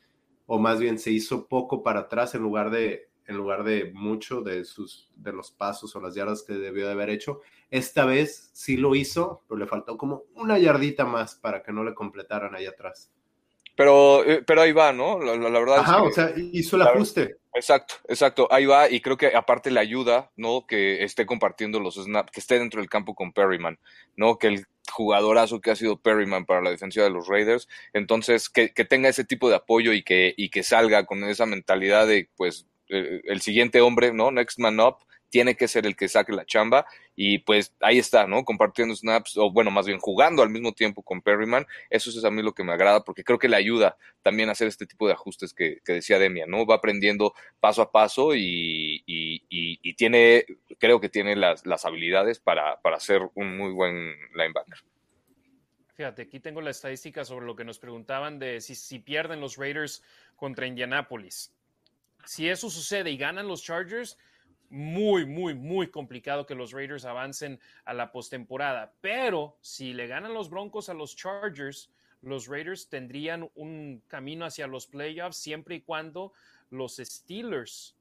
[0.46, 4.42] o más bien se hizo poco para atrás en lugar de, en lugar de mucho
[4.42, 7.40] de, sus, de los pasos o las yardas que debió de haber hecho.
[7.70, 11.82] Esta vez sí lo hizo, pero le faltó como una yardita más para que no
[11.84, 13.10] le completaran ahí atrás.
[13.76, 15.18] Pero, eh, pero ahí va, ¿no?
[15.20, 17.36] La, verdad Ajá, o sea, hizo el ajuste.
[17.54, 18.48] Exacto, exacto.
[18.50, 20.66] Ahí va, y creo que aparte le ayuda, ¿no?
[20.66, 23.78] Que esté compartiendo los snaps, que esté dentro del campo con Perryman,
[24.16, 24.38] ¿no?
[24.38, 28.72] Que el jugadorazo que ha sido Perryman para la defensiva de los Raiders, entonces que,
[28.72, 32.28] que tenga ese tipo de apoyo y que, y que salga con esa mentalidad de,
[32.36, 34.30] pues, el, el siguiente hombre, ¿no?
[34.30, 34.98] Next man up,
[35.30, 38.44] tiene que ser el que saque la chamba y pues ahí está, ¿no?
[38.44, 42.30] Compartiendo snaps o bueno, más bien jugando al mismo tiempo con Perryman, eso es a
[42.30, 45.06] mí lo que me agrada porque creo que le ayuda también a hacer este tipo
[45.06, 46.66] de ajustes que, decía Demian, ¿no?
[46.66, 49.02] Va aprendiendo paso a paso y,
[49.96, 50.44] tiene,
[50.78, 54.78] creo que tiene las, habilidades para, para ser un muy buen linebacker.
[55.94, 59.56] Fíjate, aquí tengo la estadística sobre lo que nos preguntaban de si, si pierden los
[59.56, 60.02] Raiders
[60.34, 61.54] contra Indianapolis.
[62.24, 64.18] Si eso sucede y ganan los Chargers,
[64.74, 68.92] muy, muy, muy complicado que los Raiders avancen a la postemporada.
[69.00, 74.66] Pero si le ganan los Broncos a los Chargers, los Raiders tendrían un camino hacia
[74.66, 76.32] los playoffs siempre y cuando
[76.70, 77.96] los Steelers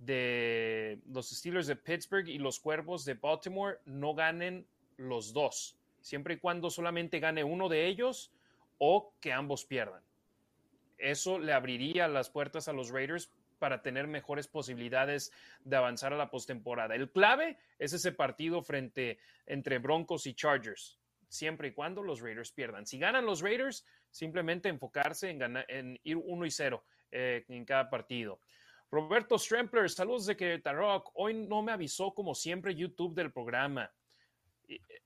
[0.00, 4.66] de los Steelers de Pittsburgh y los Cuervos de Baltimore no ganen
[4.98, 8.32] los dos, siempre y cuando solamente gane uno de ellos
[8.76, 10.02] o que ambos pierdan.
[10.98, 15.32] Eso le abriría las puertas a los Raiders para tener mejores posibilidades
[15.64, 16.94] de avanzar a la postemporada.
[16.94, 20.98] El clave es ese partido frente entre Broncos y Chargers,
[21.28, 22.86] siempre y cuando los Raiders pierdan.
[22.86, 28.40] Si ganan los Raiders, simplemente enfocarse en, ir 1 y 0 eh, en cada partido.
[28.90, 31.04] Roberto Strempler, saludos de Querétaro.
[31.14, 33.90] Hoy no me avisó como siempre YouTube del programa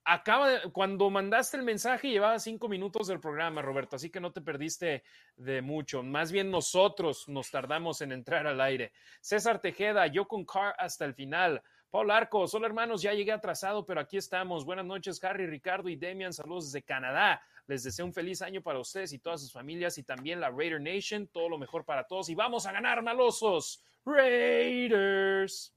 [0.04, 4.40] acaba cuando mandaste el mensaje llevaba cinco minutos del programa, Roberto, así que no te
[4.40, 5.04] perdiste
[5.36, 6.02] de mucho.
[6.02, 8.92] Más bien nosotros nos tardamos en entrar al aire.
[9.20, 11.62] César Tejeda, yo con Car hasta el final.
[11.90, 14.64] Paul Arcos, hola hermanos, ya llegué atrasado, pero aquí estamos.
[14.64, 16.32] Buenas noches, Harry, Ricardo y Demian.
[16.32, 17.42] Saludos desde Canadá.
[17.66, 20.80] Les deseo un feliz año para ustedes y todas sus familias y también la Raider
[20.80, 21.26] Nation.
[21.28, 23.84] Todo lo mejor para todos y vamos a ganar, malosos.
[24.06, 25.74] Raiders.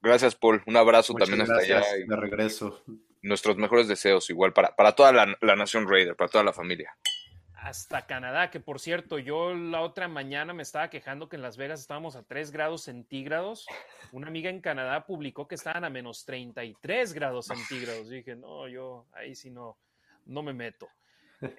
[0.00, 0.62] Gracias, Paul.
[0.66, 1.82] Un abrazo también hasta allá.
[2.06, 2.82] De regreso
[3.26, 6.96] nuestros mejores deseos igual para, para toda la, nación Raider, para toda la familia.
[7.54, 11.56] Hasta Canadá, que por cierto, yo la otra mañana me estaba quejando que en Las
[11.56, 13.66] Vegas estábamos a 3 grados centígrados.
[14.12, 18.08] Una amiga en Canadá publicó que estaban a menos 33 grados centígrados.
[18.08, 19.76] dije, no, yo ahí sí no,
[20.26, 20.88] no me meto.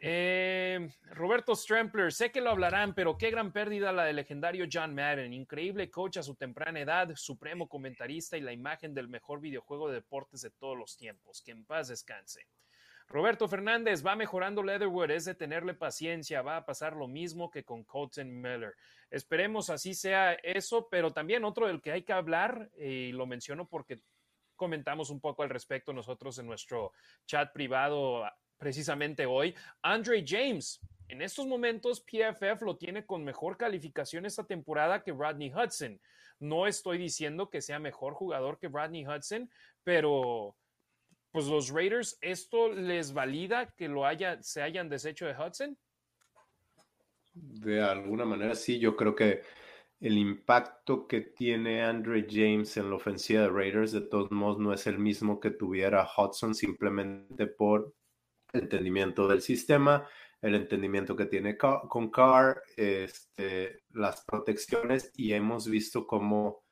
[0.01, 4.95] Eh, Roberto Strempler, sé que lo hablarán, pero qué gran pérdida la del legendario John
[4.95, 5.33] Madden.
[5.33, 9.95] Increíble coach a su temprana edad, supremo comentarista y la imagen del mejor videojuego de
[9.95, 11.41] deportes de todos los tiempos.
[11.41, 12.47] Que en paz descanse.
[13.09, 17.63] Roberto Fernández va mejorando Leatherwood, es de tenerle paciencia, va a pasar lo mismo que
[17.63, 18.73] con Colton Miller.
[19.09, 23.65] Esperemos así sea eso, pero también otro del que hay que hablar, y lo menciono
[23.65, 24.01] porque
[24.57, 26.91] comentamos un poco al respecto nosotros en nuestro
[27.25, 28.25] chat privado
[28.57, 29.55] precisamente hoy.
[29.81, 35.51] Andre James, en estos momentos PFF lo tiene con mejor calificación esta temporada que Rodney
[35.53, 35.99] Hudson.
[36.39, 39.49] No estoy diciendo que sea mejor jugador que Rodney Hudson,
[39.83, 40.55] pero
[41.31, 45.77] pues los Raiders, ¿esto les valida que lo haya, se hayan deshecho de Hudson?
[47.33, 49.41] De alguna manera sí, yo creo que
[49.99, 54.73] el impacto que tiene Andre James en la ofensiva de Raiders de todos modos no
[54.73, 57.93] es el mismo que tuviera Hudson simplemente por
[58.59, 60.07] entendimiento del sistema,
[60.41, 66.63] el entendimiento que tiene con Carr, este, las protecciones y hemos visto cómo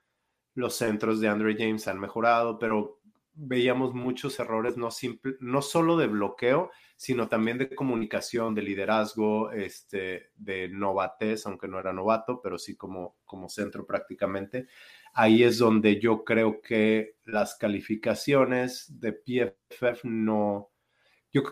[0.53, 2.99] los centros de Andre James han mejorado, pero
[3.35, 9.51] veíamos muchos errores, no, simple, no solo de bloqueo, sino también de comunicación, de liderazgo,
[9.51, 14.67] este, de novatez, aunque no era novato, pero sí como, como centro prácticamente.
[15.13, 20.71] Ahí es donde yo creo que las calificaciones de PFF no,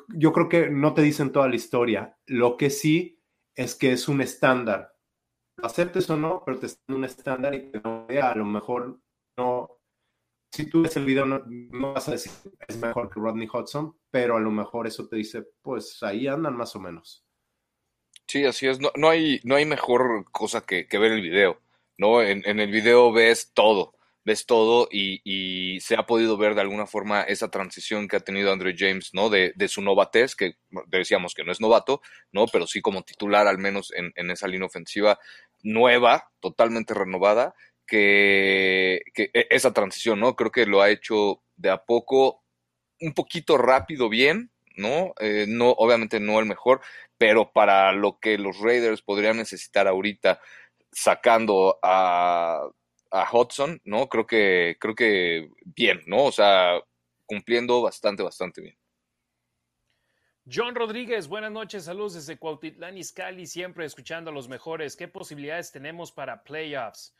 [0.07, 2.17] yo, creo que no te dicen toda la historia.
[2.25, 3.21] Lo que sí
[3.55, 4.95] es que es un estándar.
[5.57, 8.99] Lo aceptes o no, pero te están un estándar y que no a lo mejor
[9.37, 9.69] no.
[10.53, 12.31] Si tú ves el video, no, vas a decir
[12.67, 16.55] es mejor que Rodney Hudson, pero a lo mejor eso te dice, pues ahí andan
[16.55, 17.25] más o menos.
[18.27, 18.79] Sí, así es.
[18.79, 21.59] No, hay, no hay mejor cosa que, ver el video.
[21.97, 22.21] ¿no?
[22.21, 23.95] En, en, el video ves todo
[24.25, 28.51] ves todo y, se ha podido ver de alguna forma esa transición que ha tenido
[28.51, 29.29] Andrew James, ¿no?
[29.29, 30.55] De, su novatez, que
[30.87, 32.01] decíamos que no es novato,
[32.31, 32.45] ¿no?
[32.47, 35.19] Pero sí como titular al menos en, esa línea ofensiva
[35.61, 37.53] nueva, totalmente renovada,
[37.85, 40.35] que, e, esa transición, ¿no?
[40.35, 42.43] Creo que lo ha hecho de a poco,
[43.01, 45.13] un poquito rápido, bien, ¿no?
[45.19, 46.81] Eh, no, obviamente no el mejor,
[47.17, 50.39] pero para lo que los Raiders podrían necesitar ahorita,
[50.91, 52.69] sacando a
[53.13, 54.09] a Hudson, ¿no?
[54.09, 56.25] Creo que, creo que bien, ¿no?
[56.25, 56.81] O sea,
[57.25, 58.77] cumpliendo bastante, bastante bien.
[60.51, 64.95] John Rodríguez, buenas noches, saludos desde Cuautitlán Izcalli, siempre escuchando a los mejores.
[64.95, 67.15] ¿Qué posibilidades tenemos para playoffs?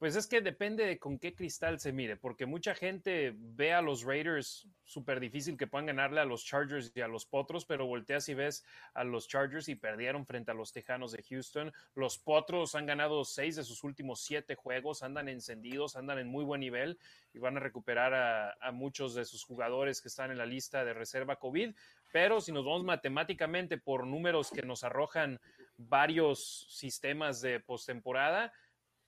[0.00, 3.82] Pues es que depende de con qué cristal se mire, porque mucha gente ve a
[3.82, 7.84] los Raiders súper difícil que puedan ganarle a los Chargers y a los Potros, pero
[7.84, 11.70] volteas y ves a los Chargers y perdieron frente a los Tejanos de Houston.
[11.94, 16.44] Los Potros han ganado seis de sus últimos siete juegos, andan encendidos, andan en muy
[16.44, 16.98] buen nivel
[17.34, 20.82] y van a recuperar a, a muchos de sus jugadores que están en la lista
[20.82, 21.74] de reserva COVID.
[22.10, 25.38] Pero si nos vamos matemáticamente por números que nos arrojan
[25.76, 28.50] varios sistemas de postemporada,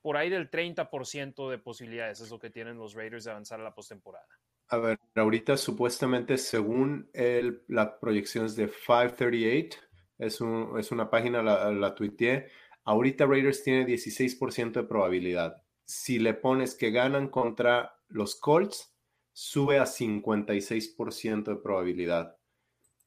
[0.03, 3.65] por ahí del 30% de posibilidades es lo que tienen los Raiders de avanzar a
[3.65, 4.27] la postemporada.
[4.69, 9.79] A ver, ahorita supuestamente según el, las proyecciones de 538,
[10.19, 10.41] es,
[10.79, 12.49] es una página, la, la tuiteé,
[12.85, 15.63] ahorita Raiders tiene 16% de probabilidad.
[15.85, 18.95] Si le pones que ganan contra los Colts,
[19.33, 22.37] sube a 56% de probabilidad.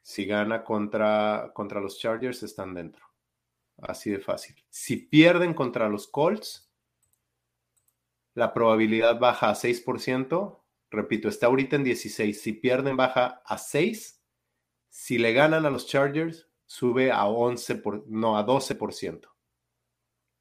[0.01, 3.05] Si gana contra, contra los Chargers, están dentro.
[3.77, 4.55] Así de fácil.
[4.69, 6.64] Si pierden contra los Colts,
[8.35, 10.61] la probabilidad baja a 6%.
[10.91, 12.39] Repito, está ahorita en 16.
[12.39, 14.21] Si pierden, baja a 6.
[14.89, 19.27] Si le ganan a los Chargers, sube a 11, por, no, a 12%.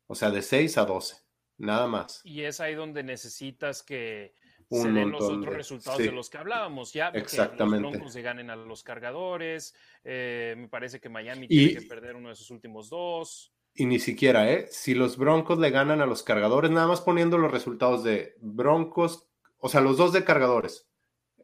[0.06, 1.16] O sea, de 6 a 12.
[1.56, 2.20] Nada más.
[2.24, 4.34] Y es ahí donde necesitas que
[4.68, 6.92] se den los otros resultados de los que hablábamos.
[6.92, 7.82] Ya Exactamente.
[7.82, 9.74] los Broncos se ganen a los cargadores.
[10.02, 13.53] Eh, me parece que Miami tiene que perder uno de sus últimos dos.
[13.74, 14.68] Y ni siquiera, ¿eh?
[14.70, 19.26] Si los Broncos le ganan a los cargadores, nada más poniendo los resultados de Broncos,
[19.58, 20.88] o sea, los dos de cargadores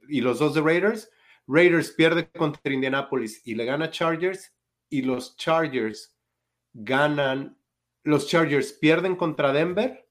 [0.08, 1.10] y los dos de Raiders,
[1.48, 4.54] Raiders pierde contra Indianapolis y le gana Chargers,
[4.88, 6.16] y los Chargers
[6.72, 7.58] ganan,
[8.04, 10.08] los Chargers pierden contra Denver,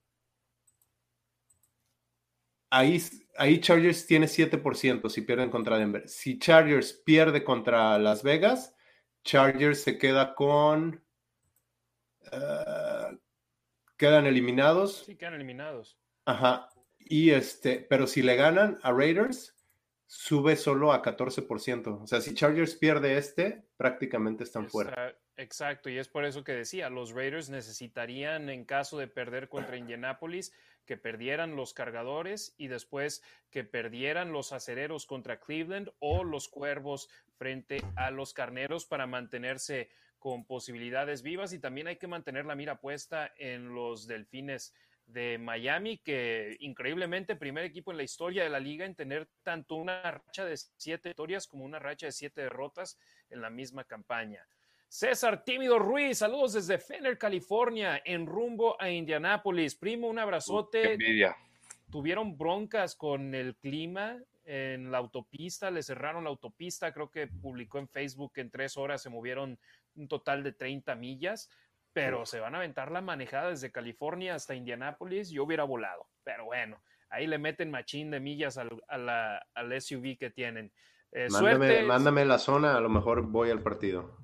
[2.69, 3.01] ahí,
[3.37, 6.07] ahí Chargers tiene 7% si pierden contra Denver.
[6.07, 8.75] Si Chargers pierde contra Las Vegas,
[9.23, 11.03] Chargers se queda con
[12.31, 13.17] eh,
[13.97, 15.03] quedan eliminados.
[15.05, 15.97] Sí, quedan eliminados.
[16.25, 16.69] Ajá.
[16.99, 19.55] Y este, pero si le ganan a Raiders,
[20.05, 22.01] sube solo a 14%.
[22.01, 25.15] O sea, si Chargers pierde este, prácticamente están fuera.
[25.37, 29.77] Exacto, y es por eso que decía, los Raiders necesitarían, en caso de perder contra
[29.77, 30.51] Indianapolis,
[30.85, 37.09] que perdieran los cargadores y después que perdieran los acereros contra Cleveland o los cuervos
[37.37, 39.89] frente a los carneros para mantenerse
[40.19, 44.73] con posibilidades vivas y también hay que mantener la mira puesta en los delfines
[45.07, 49.75] de Miami, que increíblemente primer equipo en la historia de la liga en tener tanto
[49.75, 52.99] una racha de siete victorias como una racha de siete derrotas
[53.29, 54.45] en la misma campaña.
[54.87, 59.75] César Tímido Ruiz, saludos desde Fenner, California, en rumbo a Indianápolis.
[59.75, 60.93] Primo, un abrazote.
[60.93, 61.35] envidia.
[61.91, 67.77] Tuvieron broncas con el clima en la autopista, le cerraron la autopista, creo que publicó
[67.77, 69.59] en Facebook que en tres horas se movieron
[69.95, 71.49] un total de 30 millas,
[71.93, 76.45] pero se van a aventar la manejada desde California hasta Indianápolis, yo hubiera volado, pero
[76.45, 80.71] bueno, ahí le meten machín de millas al, al SUV que tienen.
[81.11, 84.17] Eh, mándame, mándame la zona, a lo mejor voy al partido.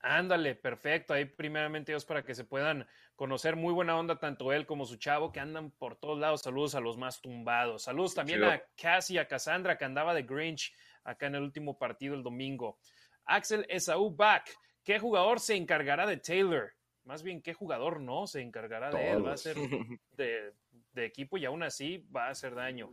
[0.00, 1.12] Ándale, perfecto.
[1.12, 3.56] Ahí primeramente Dios para que se puedan conocer.
[3.56, 6.42] Muy buena onda tanto él como su chavo que andan por todos lados.
[6.42, 7.82] Saludos a los más tumbados.
[7.84, 10.72] Saludos también a Cassie y a Cassandra que andaba de Grinch
[11.04, 12.78] acá en el último partido el domingo.
[13.24, 14.50] Axel Esaú Back.
[14.88, 16.72] ¿Qué jugador se encargará de Taylor?
[17.04, 19.26] Más bien, ¿qué jugador no se encargará de él?
[19.26, 19.54] Va a ser
[20.16, 20.54] de,
[20.94, 22.90] de equipo y aún así va a hacer daño.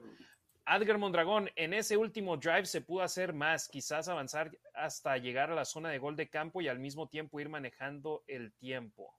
[0.66, 5.56] Adger Mondragón, en ese último drive se pudo hacer más, quizás avanzar hasta llegar a
[5.56, 9.16] la zona de gol de campo y al mismo tiempo ir manejando el tiempo.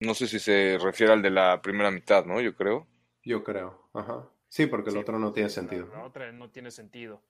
[0.00, 2.42] No sé si se refiere al de la primera mitad, ¿no?
[2.42, 2.86] Yo creo.
[3.22, 4.28] Yo creo, ajá.
[4.50, 5.88] Sí, porque el otro no tiene sentido.
[5.94, 7.22] La otra no tiene sentido.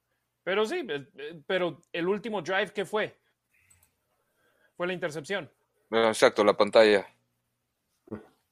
[0.47, 3.19] Pero sí, eh, eh, pero el último drive, ¿qué fue?
[4.77, 5.51] Fue la intercepción.
[5.91, 7.05] Exacto, la pantalla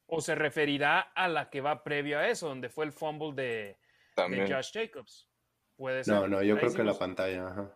[0.06, 3.76] o se referirá a la que va previo a eso, donde fue el fumble de,
[4.16, 5.28] Josh Jacobs.
[5.76, 6.14] Puede ser.
[6.14, 7.70] No, no, yo creo que la pantalla.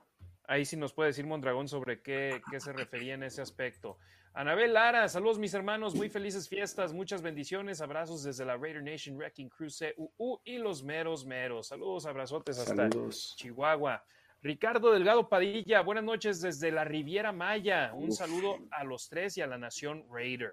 [0.49, 3.99] Ahí sí nos puede decir Mondragón sobre qué, qué, se refería en ese aspecto.
[4.35, 9.17] Anabel Lara, saludos mis hermanos, muy felices fiestas, muchas bendiciones, abrazos desde la Raider Nation
[9.17, 9.69] Wrecking Crew
[10.17, 11.69] CUU y los meros meros.
[11.69, 12.89] Saludos, abrazotes hasta
[13.37, 14.05] Chihuahua.
[14.41, 17.93] Ricardo Delgado Padilla, buenas noches desde la Riviera Maya.
[17.95, 20.53] Un saludo a los tres y a la Nación Raider.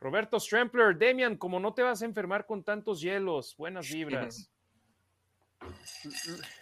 [0.00, 4.50] Roberto Strempler, Demian, como no te vas a enfermar con tantos hielos, buenas vibras.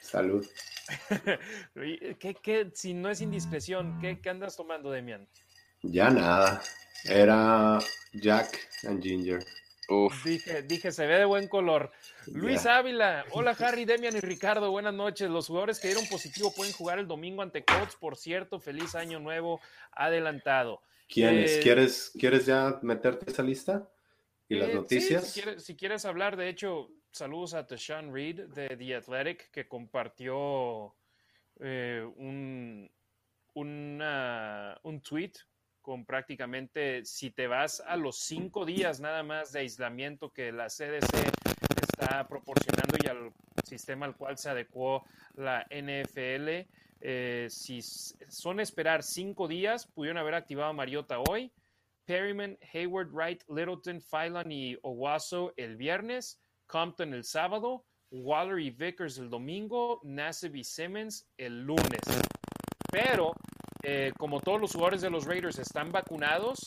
[0.01, 0.47] Salud.
[2.19, 5.29] ¿Qué, si no es indiscreción, ¿qué, andas tomando, Demian?
[5.91, 6.63] Ya nada.
[7.05, 7.79] Era
[8.13, 9.45] Jack and Ginger.
[10.25, 11.93] Dije, dije, se ve de buen color.
[12.27, 15.31] Luis Ávila, hola Harry, Demian y Ricardo, buenas noches.
[15.31, 19.21] Los jugadores que dieron positivo pueden jugar el domingo ante Colts, por cierto, feliz año
[19.21, 19.61] nuevo
[19.93, 20.83] adelantado.
[21.09, 21.59] ¿Quiénes?
[21.59, 23.89] Eh, ¿Quieres, ¿Quieres ya meterte esa lista?
[24.49, 25.41] ¿Y las eh, noticias?
[25.59, 30.97] si, quieres, hablar, de hecho, saludos a Tashawn Reed de The Athletic, que compartió
[31.61, 32.91] eh, un,
[33.55, 35.33] un tweet
[35.87, 40.67] con prácticamente, si te vas a los cinco días nada más de aislamiento que la
[40.67, 41.31] CDC
[41.81, 43.33] está proporcionando y al
[43.63, 45.05] sistema al cual se adecuó
[45.37, 46.67] la NFL,
[47.01, 51.53] eh, si son esperar cinco días, pudieron haber activado a Mariota hoy.
[52.05, 56.43] Perryman, Hayward, Wright, Littleton, Phelan y Owasso el viernes.
[56.67, 57.85] Compton el sábado.
[58.11, 60.01] Waller y Vickers el domingo.
[60.03, 62.26] Nassib y Simmons el lunes.
[63.89, 66.59] Eh, como todos los jugadores de los Raiders están vacunados,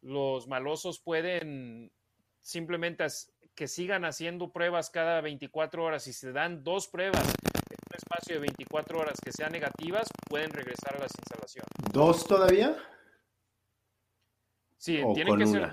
[0.00, 1.92] los malosos pueden
[2.40, 3.04] simplemente
[3.54, 6.06] que sigan haciendo pruebas cada 24 horas.
[6.06, 7.30] y se dan dos pruebas
[7.94, 11.68] espacio de 24 horas que sean negativas, pueden regresar a las instalaciones.
[11.92, 12.76] ¿Dos todavía?
[14.78, 15.70] Sí, tienen que ser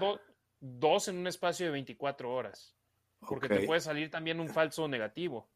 [0.59, 2.75] dos en un espacio de 24 horas.
[3.21, 5.49] Porque te puede salir también un falso negativo.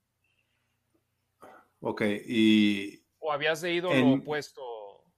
[1.81, 3.03] Ok, y...
[3.19, 4.72] ¿O habías leído lo opuesto?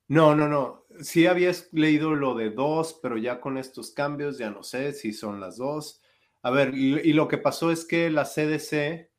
[0.07, 0.85] No, no, no.
[1.01, 5.13] Sí habías leído lo de dos, pero ya con estos cambios ya no sé si
[5.13, 6.01] son las dos.
[6.41, 9.09] A ver, y lo que pasó es que la CDC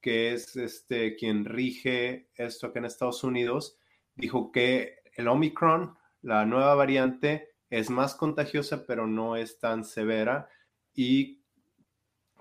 [0.00, 3.78] que es este, quien rige esto aquí en Estados Unidos,
[4.14, 10.48] dijo que el Omicron, la nueva variante, es más contagiosa, pero no es tan severa
[10.94, 11.42] y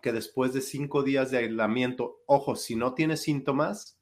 [0.01, 3.98] que después de cinco días de aislamiento, ojo, si no tienes síntomas,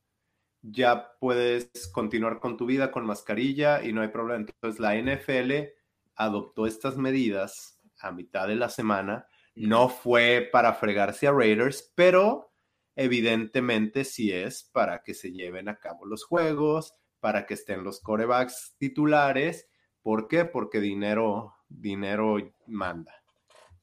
[0.61, 4.45] ya puedes continuar con tu vida con mascarilla y no hay problema.
[4.45, 5.69] Entonces la NFL
[6.15, 9.27] adoptó estas medidas a mitad de la semana.
[9.55, 12.47] No fue para fregarse a Raiders, pero
[12.99, 18.01] Evidentemente, si es para que se lleven a cabo los juegos, para que estén los
[18.01, 19.69] corebacks titulares.
[20.01, 20.45] ¿Por qué?
[20.45, 23.23] Porque dinero, dinero manda.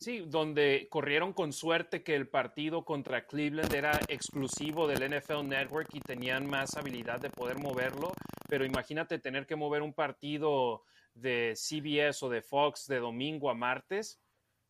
[0.04, 5.88] Sí, donde corrieron con suerte que el partido contra Cleveland era exclusivo del NFL Network
[5.94, 8.12] y tenían más habilidad de poder moverlo,
[8.46, 10.84] pero imagínate tener que mover un partido
[11.14, 14.20] de CBS o de Fox de domingo a martes,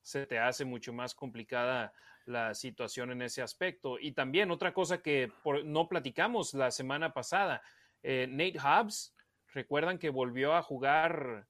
[0.03, 1.93] se te hace mucho más complicada
[2.27, 3.99] la situación en ese aspecto.
[3.99, 5.33] Y también otra cosa que
[5.65, 7.61] no platicamos la semana pasada,
[8.05, 9.17] eh, Nate Hobbs,
[9.53, 11.49] recuerdan que volvió a jugar,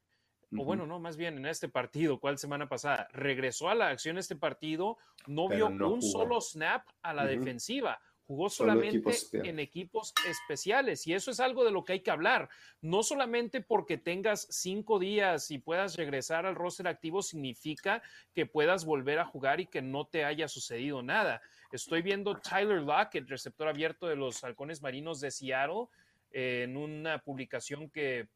[0.58, 3.08] o bueno, no, más bien en este partido, ¿cuál semana pasada?
[3.12, 8.48] Regresó a la acción este partido, no vio un solo snap a la defensiva Jugó
[8.48, 12.48] solamente en equipos especiales y eso es algo de lo que hay que hablar.
[12.80, 18.02] No solamente porque tengas cinco días y puedas regresar al roster activo significa
[18.32, 21.42] que puedas volver a jugar y que no te haya sucedido nada.
[21.70, 25.88] Estoy viendo Tyler Lockett, receptor abierto de los halcones marinos de Seattle,
[26.30, 28.28] en una publicación que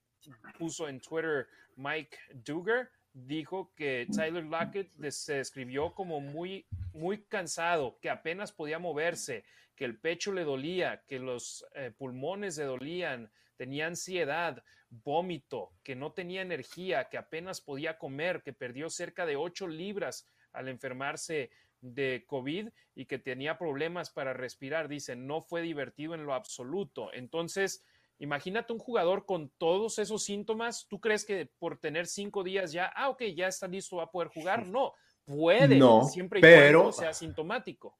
[0.59, 1.47] puso en Twitter
[1.77, 8.79] Mike Duger dijo que Tyler Lockett se describió como muy, muy cansado, que apenas podía
[8.79, 9.45] moverse,
[9.75, 15.95] que el pecho le dolía, que los eh, pulmones le dolían, tenía ansiedad, vómito, que
[15.95, 21.51] no tenía energía, que apenas podía comer, que perdió cerca de 8 libras al enfermarse
[21.81, 24.89] de COVID y que tenía problemas para respirar.
[24.89, 27.12] Dice, no fue divertido en lo absoluto.
[27.12, 27.85] Entonces,
[28.21, 30.87] Imagínate un jugador con todos esos síntomas.
[30.89, 34.11] ¿Tú crees que por tener cinco días ya, ah, ok, ya está listo, va a
[34.11, 34.66] poder jugar?
[34.79, 34.93] No,
[35.25, 35.79] puede,
[36.11, 37.99] siempre y cuando sea sintomático.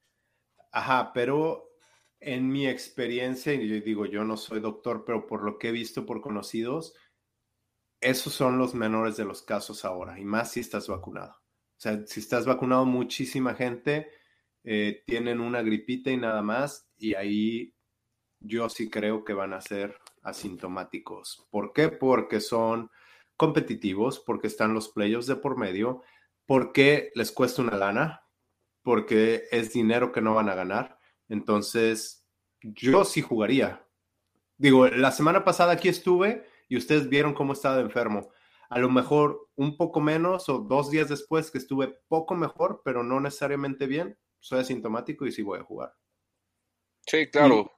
[0.73, 1.69] Ajá, pero
[2.21, 5.73] en mi experiencia, y yo digo, yo no soy doctor, pero por lo que he
[5.73, 6.95] visto por conocidos,
[8.01, 11.33] esos son los menores de los casos ahora, y más si estás vacunado.
[11.33, 14.11] O sea, si estás vacunado, muchísima gente
[14.65, 17.75] eh, tienen una gripita y nada más, y ahí
[18.41, 21.47] yo sí creo que van a ser asintomáticos.
[21.51, 21.89] ¿Por qué?
[21.89, 22.91] Porque son
[23.37, 26.03] competitivos, porque están los playoffs de por medio,
[26.47, 28.23] porque les cuesta una lana,
[28.83, 30.99] porque es dinero que no van a ganar.
[31.29, 32.27] Entonces,
[32.61, 33.87] yo sí jugaría.
[34.57, 38.31] Digo, la semana pasada aquí estuve y ustedes vieron cómo estaba enfermo.
[38.71, 43.03] A lo mejor un poco menos o dos días después que estuve poco mejor, pero
[43.03, 45.95] no necesariamente bien, soy asintomático y sí voy a jugar.
[47.07, 47.78] Sí, claro.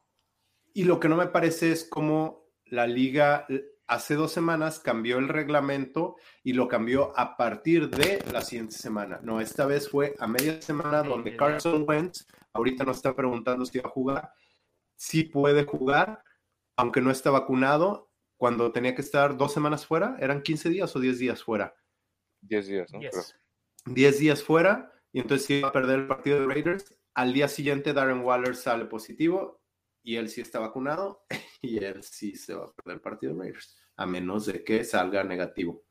[0.73, 3.47] Y lo que no me parece es cómo la liga
[3.87, 9.19] hace dos semanas cambió el reglamento y lo cambió a partir de la siguiente semana.
[9.23, 13.81] No, esta vez fue a media semana donde Carson Wentz, ahorita nos está preguntando si
[13.81, 14.31] va a jugar,
[14.95, 16.23] sí puede jugar,
[16.77, 21.01] aunque no está vacunado, cuando tenía que estar dos semanas fuera, ¿eran 15 días o
[21.01, 21.75] 10 días fuera?
[22.43, 23.01] 10 días, ¿no?
[23.87, 26.95] 10 días fuera, y entonces iba a perder el partido de Raiders.
[27.15, 29.60] Al día siguiente, Darren Waller sale positivo
[30.03, 31.25] y él sí está vacunado
[31.63, 34.85] y él sí se va a perder el partido de Raiders, a menos de que
[34.85, 35.85] salga negativo.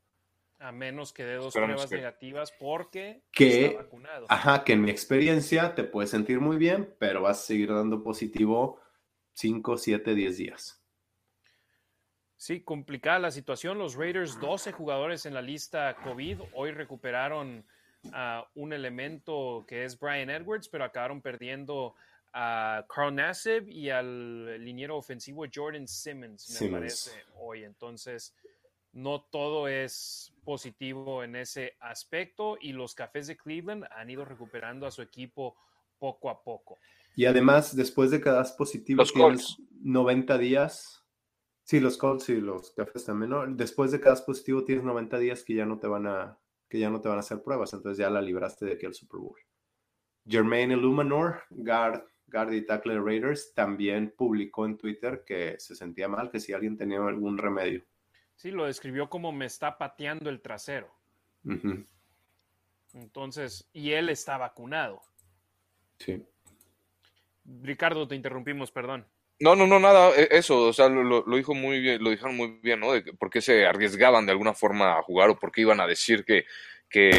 [0.58, 4.26] A menos que dé dos pruebas negativas porque está vacunado.
[4.28, 8.02] Ajá, que en mi experiencia te puedes sentir muy bien, pero vas a seguir dando
[8.02, 8.78] positivo
[9.32, 10.84] 5, 7, 10 días.
[12.36, 13.78] Sí, complicada la situación.
[13.78, 16.40] Los Raiders, 12 jugadores en la lista COVID.
[16.52, 17.64] Hoy recuperaron
[18.12, 21.94] a un elemento que es Brian Edwards, pero acabaron perdiendo
[22.32, 27.64] a Carl Nassib y al liniero ofensivo Jordan Simmons, me parece, hoy.
[27.64, 28.34] Entonces,
[28.92, 34.86] no todo es positivo en ese aspecto y los Cafés de Cleveland han ido recuperando
[34.86, 35.56] a su equipo
[35.98, 36.78] poco a poco.
[37.16, 41.04] Y además, después de que das positivo, tienes 90 días.
[41.64, 43.46] Sí, los Colts y los Cafés también, ¿no?
[43.46, 46.78] Después de que das positivo, tienes 90 días que ya no te van a que
[46.78, 49.18] ya no te van a hacer pruebas, entonces ya la libraste de aquí al Super
[49.20, 49.36] Bowl.
[50.24, 56.40] Jermaine Illuminor, guard Gardy Tackle Raiders también publicó en Twitter que se sentía mal, que
[56.40, 57.84] si alguien tenía algún remedio.
[58.36, 60.90] Sí, lo describió como me está pateando el trasero.
[62.94, 65.02] Entonces, y él está vacunado.
[65.98, 66.24] Sí.
[67.44, 69.06] Ricardo, te interrumpimos, perdón.
[69.40, 72.58] No, no, no, nada, e, eso, o sea, lo, dijo muy bien, lo dijeron muy
[72.62, 72.92] bien, ¿no?
[72.92, 75.86] De por qué se arriesgaban de alguna forma a jugar o por qué iban a
[75.86, 76.44] decir que,
[76.90, 77.10] que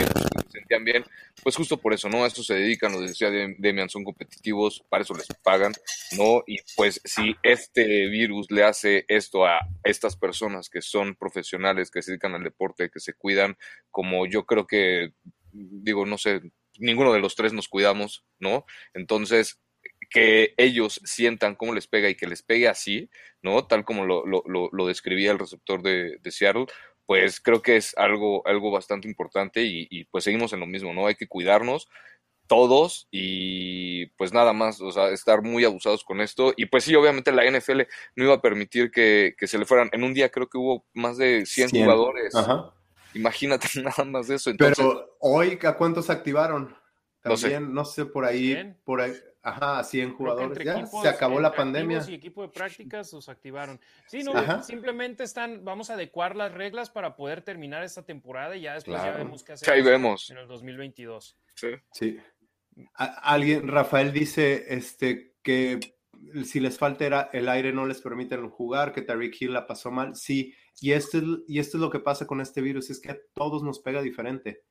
[0.51, 1.05] se sentían bien,
[1.43, 2.23] pues justo por eso, ¿no?
[2.23, 5.73] A esto se dedican, lo decía Demian, son competitivos, para eso les pagan,
[6.17, 6.43] ¿no?
[6.45, 12.01] Y pues si este virus le hace esto a estas personas que son profesionales, que
[12.01, 13.57] se dedican al deporte, que se cuidan,
[13.89, 15.13] como yo creo que,
[15.51, 16.41] digo, no sé,
[16.77, 18.65] ninguno de los tres nos cuidamos, ¿no?
[18.93, 19.59] Entonces,
[20.09, 23.09] que ellos sientan cómo les pega y que les pegue así,
[23.41, 23.65] ¿no?
[23.65, 26.65] Tal como lo, lo, lo, describía el receptor de, de Seattle,
[27.11, 31.07] pues creo que es algo, algo bastante importante y, pues seguimos en lo mismo, ¿no?
[31.07, 31.89] Hay que cuidarnos
[32.47, 36.53] todos y pues nada más, o sea, estar muy abusados con esto.
[36.55, 37.81] Y pues sí, obviamente la NFL
[38.15, 39.89] no iba a permitir que, se le fueran.
[39.91, 42.33] En un día creo que hubo más de 100, jugadores.
[43.13, 44.51] Imagínate nada más de eso.
[44.57, 46.73] Pero hoy, ¿a cuántos activaron?
[47.19, 50.65] También, no sé, por ahí, por ahí, ajá, 100 jugadores.
[50.65, 52.03] Ya se acabó la pandemia.
[52.07, 53.79] Y equipo de prácticas los activaron.
[54.07, 58.61] Sí, no, simplemente están, vamos a adecuar las reglas para poder terminar esta temporada y
[58.61, 60.29] ya después ya vemos qué hacer vemos.
[60.29, 61.37] en el 2022.
[61.55, 61.67] Sí.
[61.91, 62.19] Sí.
[62.95, 65.79] alguien, Rafael dice este que
[66.43, 70.15] si les falta el aire no les permiten jugar, que Tariq Hill la pasó mal.
[70.15, 73.11] Sí, y esto, es, y esto es lo que pasa con este virus, es que
[73.11, 74.63] a todos nos pega diferente.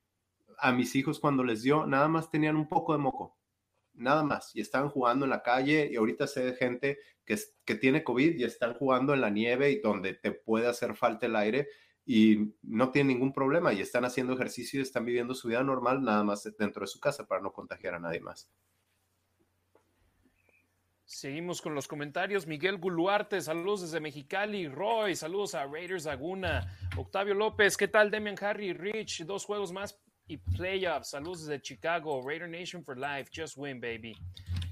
[0.59, 3.39] A mis hijos cuando les dio, nada más tenían un poco de moco,
[3.95, 7.75] nada más, y estaban jugando en la calle y ahorita sé de gente que, que
[7.75, 11.37] tiene COVID y están jugando en la nieve y donde te puede hacer falta el
[11.37, 11.69] aire
[12.07, 16.03] y no tienen ningún problema y están haciendo ejercicio y están viviendo su vida normal
[16.03, 18.51] nada más dentro de su casa para no contagiar a nadie más.
[21.05, 22.47] Seguimos con los comentarios.
[22.47, 24.69] Miguel Guluarte, saludos desde Mexicali.
[24.69, 26.79] Roy, saludos a Raiders Laguna.
[26.97, 28.13] Octavio López, ¿qué tal?
[28.13, 30.01] Demian Harry, Rich, dos juegos más
[30.31, 31.11] y playoffs.
[31.11, 32.23] Saludos desde Chicago.
[32.25, 33.31] Raider Nation for life.
[33.35, 34.17] Just win, baby.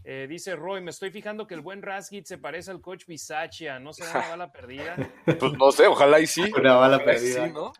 [0.04, 3.78] Eh, dice Roy, me estoy fijando que el buen Rasgit se parece al coach Bisaccia.
[3.78, 4.96] ¿No será una bala perdida?
[5.24, 6.50] pues no sé, ojalá y sí.
[6.56, 7.48] Una bala perdida.
[7.48, 7.72] ¿no?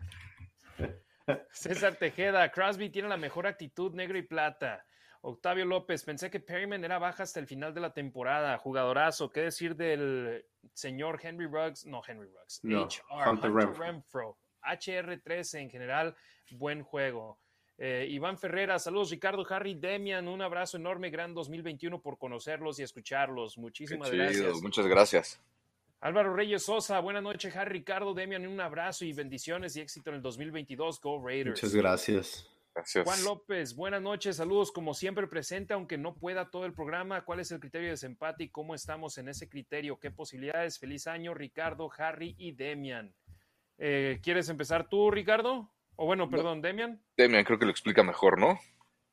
[1.51, 4.85] César Tejeda, Crosby tiene la mejor actitud, negro y plata.
[5.21, 8.57] Octavio López, pensé que Perryman era baja hasta el final de la temporada.
[8.57, 9.29] Jugadorazo.
[9.31, 11.85] ¿Qué decir del señor Henry Ruggs?
[11.85, 12.61] No, Henry Ruggs.
[12.63, 14.37] HR, Hunter, Renfro.
[14.63, 16.15] HR13 en general,
[16.51, 17.39] buen juego.
[17.81, 22.83] Eh, Iván Ferrera, saludos Ricardo, Harry, Demian, un abrazo enorme, gran 2021 por conocerlos y
[22.83, 23.57] escucharlos.
[23.57, 24.61] Muchísimas gracias.
[24.61, 25.41] Muchas gracias.
[26.01, 30.17] Álvaro Reyes Sosa, buenas noches, Harry, Ricardo, Demian, un abrazo y bendiciones y éxito en
[30.17, 30.99] el 2022.
[30.99, 31.61] Go Raiders.
[31.63, 32.49] Muchas gracias.
[33.05, 37.23] Juan López, buenas noches, saludos como siempre presente, aunque no pueda todo el programa.
[37.23, 39.99] ¿Cuál es el criterio de desempate y cómo estamos en ese criterio?
[39.99, 40.79] ¿Qué posibilidades?
[40.79, 43.13] Feliz año, Ricardo, Harry y Demian.
[43.77, 45.71] Eh, ¿Quieres empezar tú, Ricardo?
[46.01, 47.03] O bueno, perdón, Demian.
[47.17, 48.57] Demian creo que lo explica mejor, ¿no?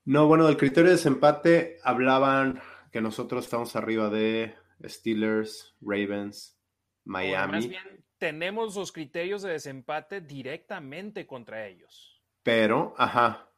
[0.05, 4.55] No, bueno, del criterio de desempate hablaban que nosotros estamos arriba de
[4.85, 6.57] Steelers, Ravens,
[7.03, 7.53] Miami.
[7.55, 12.23] más bien, tenemos los criterios de desempate directamente contra ellos.
[12.45, 13.51] Pero, ajá,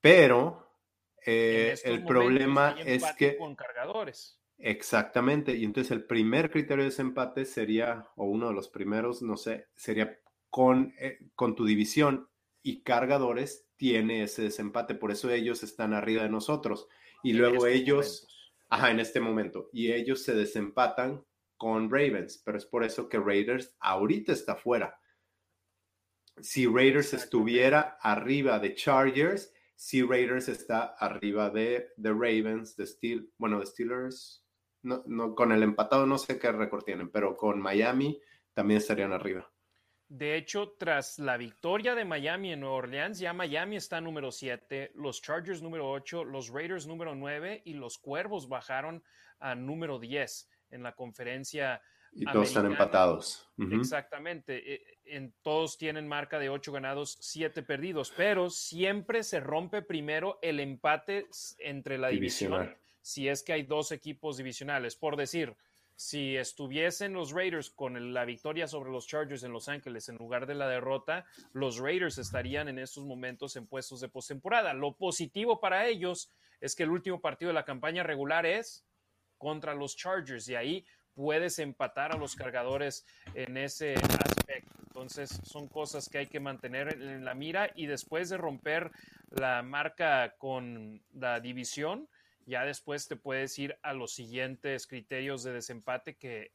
[0.00, 0.74] pero
[1.26, 3.36] eh, el problema es que...
[3.36, 4.40] Con cargadores.
[4.56, 9.36] Exactamente, y entonces el primer criterio de desempate sería, o uno de los primeros, no
[9.36, 10.18] sé, sería
[10.48, 12.30] con, eh, con tu división
[12.62, 16.88] y cargadores tiene ese desempate, por eso ellos están arriba de nosotros.
[17.22, 18.26] Y luego ellos,
[18.68, 21.24] ajá, en este momento, y ellos se desempatan
[21.56, 24.98] con Ravens, pero es por eso que Raiders ahorita está fuera
[26.40, 33.30] si Raiders estuviera arriba de Chargers, si Raiders está arriba de, de Ravens, de Steel,
[33.36, 34.44] bueno, de Steelers,
[34.82, 38.20] no, no, con el empatado no sé qué récord tienen, pero con Miami
[38.54, 39.51] también estarían arriba.
[40.12, 44.92] De hecho, tras la victoria de Miami en Nueva Orleans, ya Miami está número 7,
[44.96, 49.02] los Chargers número 8, los Raiders número 9 y los Cuervos bajaron
[49.38, 51.80] a número 10 en la conferencia
[52.12, 53.48] y todos están empatados.
[53.56, 54.74] Exactamente.
[54.74, 60.38] E, en, todos tienen marca de ocho ganados, siete perdidos, pero siempre se rompe primero
[60.42, 61.26] el empate
[61.58, 62.76] entre la división.
[63.00, 64.94] Si es que hay dos equipos divisionales.
[64.94, 65.56] Por decir,
[66.02, 70.46] si estuviesen los Raiders con la victoria sobre los Chargers en Los Ángeles en lugar
[70.46, 74.74] de la derrota, los Raiders estarían en estos momentos en puestos de postemporada.
[74.74, 78.84] Lo positivo para ellos es que el último partido de la campaña regular es
[79.38, 80.84] contra los Chargers y ahí
[81.14, 84.74] puedes empatar a los cargadores en ese aspecto.
[84.88, 88.90] Entonces son cosas que hay que mantener en la mira y después de romper
[89.30, 92.08] la marca con la división,
[92.46, 96.50] ya después te puedes ir a los siguientes criterios de desempate que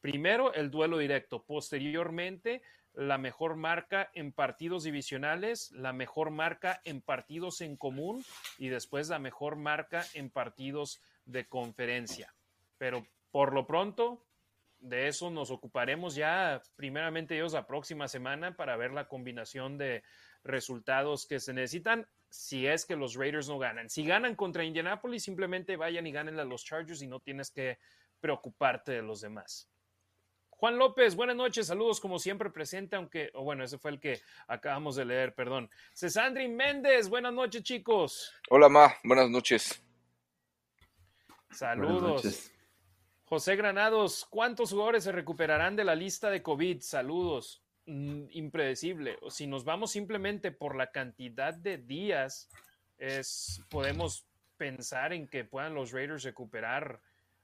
[0.00, 2.62] primero el duelo directo, posteriormente
[2.94, 8.24] la mejor marca en partidos divisionales, la mejor marca en partidos en común
[8.58, 12.34] y después la mejor marca en partidos de conferencia.
[12.78, 14.26] Pero por lo pronto,
[14.78, 20.02] de eso nos ocuparemos ya primeramente ellos la próxima semana para ver la combinación de
[20.44, 23.90] resultados que se necesitan si es que los Raiders no ganan.
[23.90, 27.78] Si ganan contra Indianapolis, simplemente vayan y ganen a los Chargers y no tienes que
[28.20, 29.68] preocuparte de los demás.
[30.48, 34.22] Juan López, buenas noches, saludos como siempre presente, aunque, o bueno, ese fue el que
[34.46, 35.68] acabamos de leer, perdón.
[35.92, 38.32] Cesandri Méndez, buenas noches chicos.
[38.48, 39.84] Hola Ma, buenas noches.
[41.50, 42.50] Saludos.
[43.24, 46.80] José Granados, ¿cuántos jugadores se recuperarán de la lista de COVID?
[46.80, 47.61] Saludos.
[47.86, 49.18] Mm, impredecible.
[49.28, 52.48] Si nos vamos simplemente por la cantidad de días,
[52.98, 54.26] es, podemos
[54.56, 57.00] pensar en que puedan los Raiders recuperar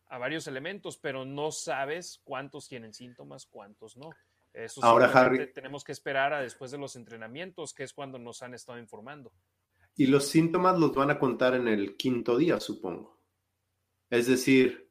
[0.07, 4.11] a varios elementos, pero no sabes cuántos tienen síntomas, cuántos no.
[4.55, 5.53] Eso Ahora, Harry.
[5.53, 9.33] Tenemos que esperar a después de los entrenamientos, que es cuando nos han estado informando.
[9.97, 13.19] Y los síntomas los van a contar en el quinto día, supongo.
[14.09, 14.88] Es decir,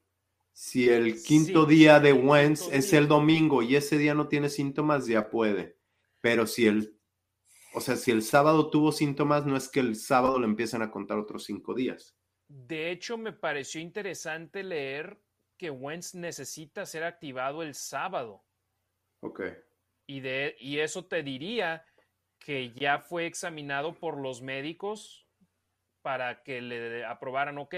[0.58, 5.06] si el quinto día de Wentz es el domingo y ese día no tiene síntomas,
[5.06, 5.78] ya puede.
[6.20, 6.98] Pero si el,
[7.74, 10.90] o sea, si el sábado tuvo síntomas, no es que el sábado le empiecen a
[10.90, 12.18] contar otros cinco días.
[12.48, 15.22] De hecho, me pareció interesante leer
[15.56, 18.44] que Wentz necesita ser activado el sábado.
[19.20, 19.42] Ok.
[20.08, 21.84] Y, de, y eso te diría
[22.40, 25.24] que ya fue examinado por los médicos
[26.02, 27.76] para que le aprobaran, ok,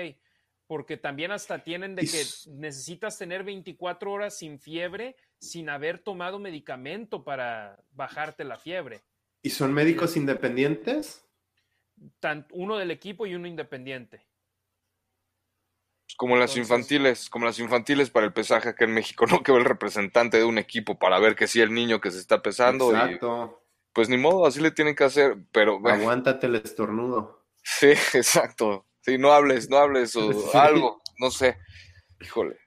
[0.70, 6.38] porque también hasta tienen de que necesitas tener 24 horas sin fiebre sin haber tomado
[6.38, 9.02] medicamento para bajarte la fiebre.
[9.42, 11.26] ¿Y son médicos independientes?
[12.52, 14.24] uno del equipo y uno independiente.
[16.16, 19.42] Como las infantiles, como las infantiles para el pesaje acá en México, ¿no?
[19.42, 22.20] Que va el representante de un equipo para ver que sí el niño que se
[22.20, 22.92] está pesando.
[22.92, 23.60] Exacto.
[23.92, 25.80] pues ni modo, así le tienen que hacer, pero...
[25.84, 27.44] Aguántate el estornudo.
[27.60, 28.86] Sí, exacto.
[29.00, 31.56] Sí, no hables, no hables o algo, no sé.
[32.20, 32.58] Híjole.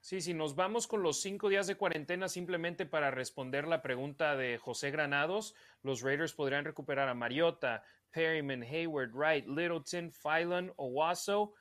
[0.00, 4.36] Sí, si nos vamos con los cinco días de cuarentena simplemente para responder la pregunta
[4.36, 11.54] de José Granados, los Raiders podrían recuperar a Mariota, Perryman, Hayward, Wright, Littleton, Phylan, Owasso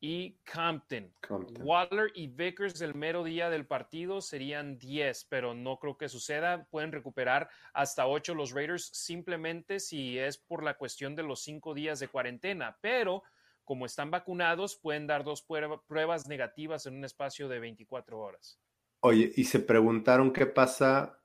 [0.00, 1.12] y Compton.
[1.60, 6.64] Waller y Vickers el mero día del partido serían 10, pero no creo que suceda.
[6.70, 11.74] Pueden recuperar hasta 8 los Raiders simplemente si es por la cuestión de los 5
[11.74, 13.24] días de cuarentena, pero
[13.70, 15.46] como están vacunados, pueden dar dos
[15.86, 18.58] pruebas negativas en un espacio de 24 horas.
[18.98, 21.22] Oye, y se preguntaron qué pasa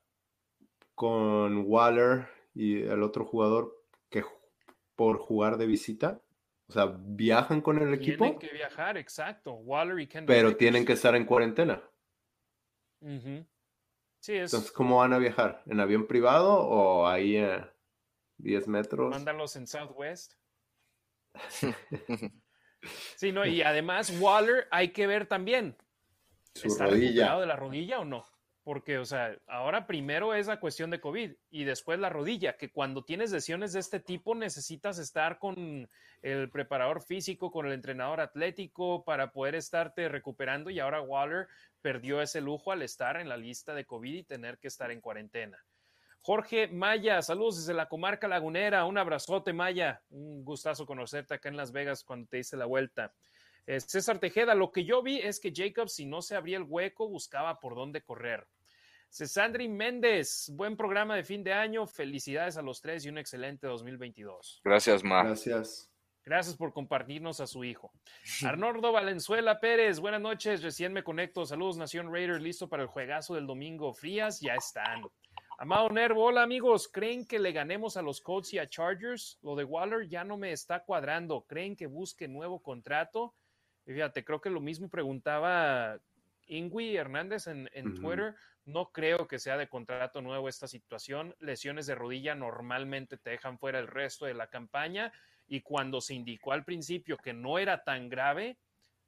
[0.94, 4.24] con Waller y el otro jugador que
[4.94, 6.22] por jugar de visita.
[6.68, 8.26] O sea, viajan con el equipo.
[8.26, 9.54] Tienen que viajar, exacto.
[9.54, 11.82] Waller y Kendall Pero tienen que estar en cuarentena.
[13.02, 14.54] Sí, es...
[14.54, 15.64] Entonces, ¿cómo van a viajar?
[15.66, 17.74] ¿En avión privado o ahí a
[18.38, 19.10] 10 metros?
[19.10, 20.34] Mándalos en Southwest.
[23.16, 25.78] sí, no, y además Waller hay que ver también.
[26.54, 27.38] Su ¿Está rodilla.
[27.38, 28.26] de la rodilla o no?
[28.64, 32.72] Porque, o sea, ahora primero es la cuestión de COVID y después la rodilla, que
[32.72, 35.88] cuando tienes lesiones de este tipo necesitas estar con
[36.24, 41.48] el preparador físico, con el entrenador atlético para poder estarte recuperando y ahora Waller
[41.82, 45.02] perdió ese lujo al estar en la lista de COVID y tener que estar en
[45.02, 45.64] cuarentena.
[46.26, 51.56] Jorge Maya, saludos desde la comarca lagunera, un abrazote Maya, un gustazo conocerte acá en
[51.56, 53.14] Las Vegas cuando te hice la vuelta.
[53.68, 56.64] Eh, César Tejeda, lo que yo vi es que Jacob, si no se abría el
[56.64, 58.48] hueco, buscaba por dónde correr.
[59.08, 61.86] Cesandri Méndez, buen programa de fin de año.
[61.86, 64.62] Felicidades a los tres y un excelente 2022.
[64.64, 65.28] Gracias, Mar.
[65.28, 65.92] Gracias.
[66.26, 67.94] Gracias por compartirnos a su hijo.
[68.44, 70.64] Arnoldo Valenzuela Pérez, buenas noches.
[70.64, 71.46] Recién me conecto.
[71.46, 73.94] Saludos, Nación Raiders, listo para el juegazo del domingo.
[73.94, 75.04] Frías, ya están.
[75.58, 76.90] Amado Nervo, hola amigos.
[76.90, 79.40] ¿Creen que le ganemos a los Colts y a Chargers?
[79.42, 81.46] Lo de Waller ya no me está cuadrando.
[81.48, 83.34] ¿Creen que busque nuevo contrato?
[83.86, 85.98] fíjate, creo que lo mismo preguntaba
[86.48, 88.36] Ingui Hernández en, Twitter.
[88.66, 91.34] No creo que sea de contrato nuevo esta situación.
[91.40, 95.14] Lesiones de rodilla normalmente te dejan fuera el resto de la campaña
[95.48, 98.58] y cuando se indicó al principio que no era tan grave,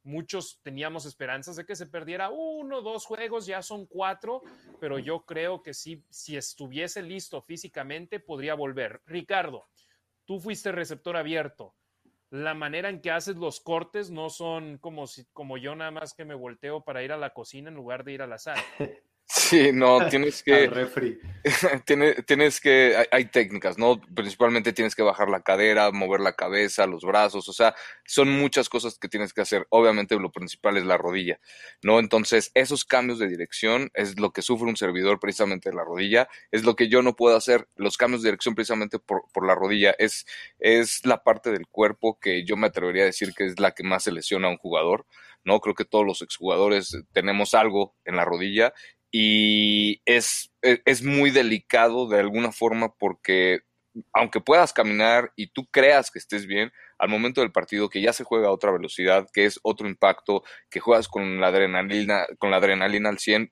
[0.07, 4.41] muchos teníamos esperanzas de que se perdiera uno, dos juegos, ya son cuatro,
[4.79, 9.01] pero yo creo que sí, si estuviese listo físicamente, podría volver.
[9.05, 9.67] Ricardo,
[10.25, 11.75] tú fuiste receptor abierto
[12.29, 16.13] la manera en que haces los cortes no son como, si, como yo nada más
[16.13, 18.61] que me volteo para ir a la cocina en lugar de ir a la sala.
[19.29, 20.71] Sí, no, tienes que.
[21.85, 22.95] tienes, tienes que.
[23.11, 23.99] Hay, técnicas, ¿no?
[23.99, 27.75] Principalmente tienes que bajar la cadera, mover la cabeza, los brazos, o sea,
[28.05, 29.67] son muchas cosas que tienes que hacer.
[29.69, 31.41] Obviamente, lo principal es la rodilla,
[31.81, 31.99] ¿no?
[31.99, 36.29] Entonces, esos cambios de dirección es lo que sufre un servidor precisamente de la rodilla,
[36.51, 37.67] es lo que yo no puedo hacer.
[37.75, 40.25] Los cambios de dirección precisamente por, por la rodilla es,
[40.57, 43.83] es la parte del cuerpo que yo me atrevería a decir que es la que
[43.83, 45.05] más se lesiona a un jugador.
[45.47, 45.61] ¿no?
[45.61, 48.73] Creo que todos los exjugadores tenemos algo en la rodilla
[49.11, 53.61] y es, e, es muy delicado de alguna forma porque
[54.13, 58.13] aunque puedas caminar y tú creas que estés bien, al momento del partido que ya
[58.13, 62.51] se juega a otra velocidad, que es otro impacto, que juegas con la adrenalina, con
[62.51, 63.51] la adrenalina al 100,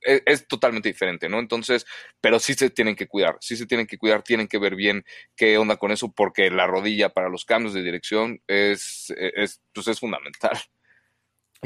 [0.00, 1.38] es, es, totalmente diferente, ¿no?
[1.38, 1.86] Entonces,
[2.20, 5.04] pero sí se tienen que cuidar, sí se tienen que cuidar, tienen que ver bien
[5.36, 9.88] qué onda con eso, porque la rodilla para los cambios de dirección es, es, pues
[9.88, 10.58] es fundamental.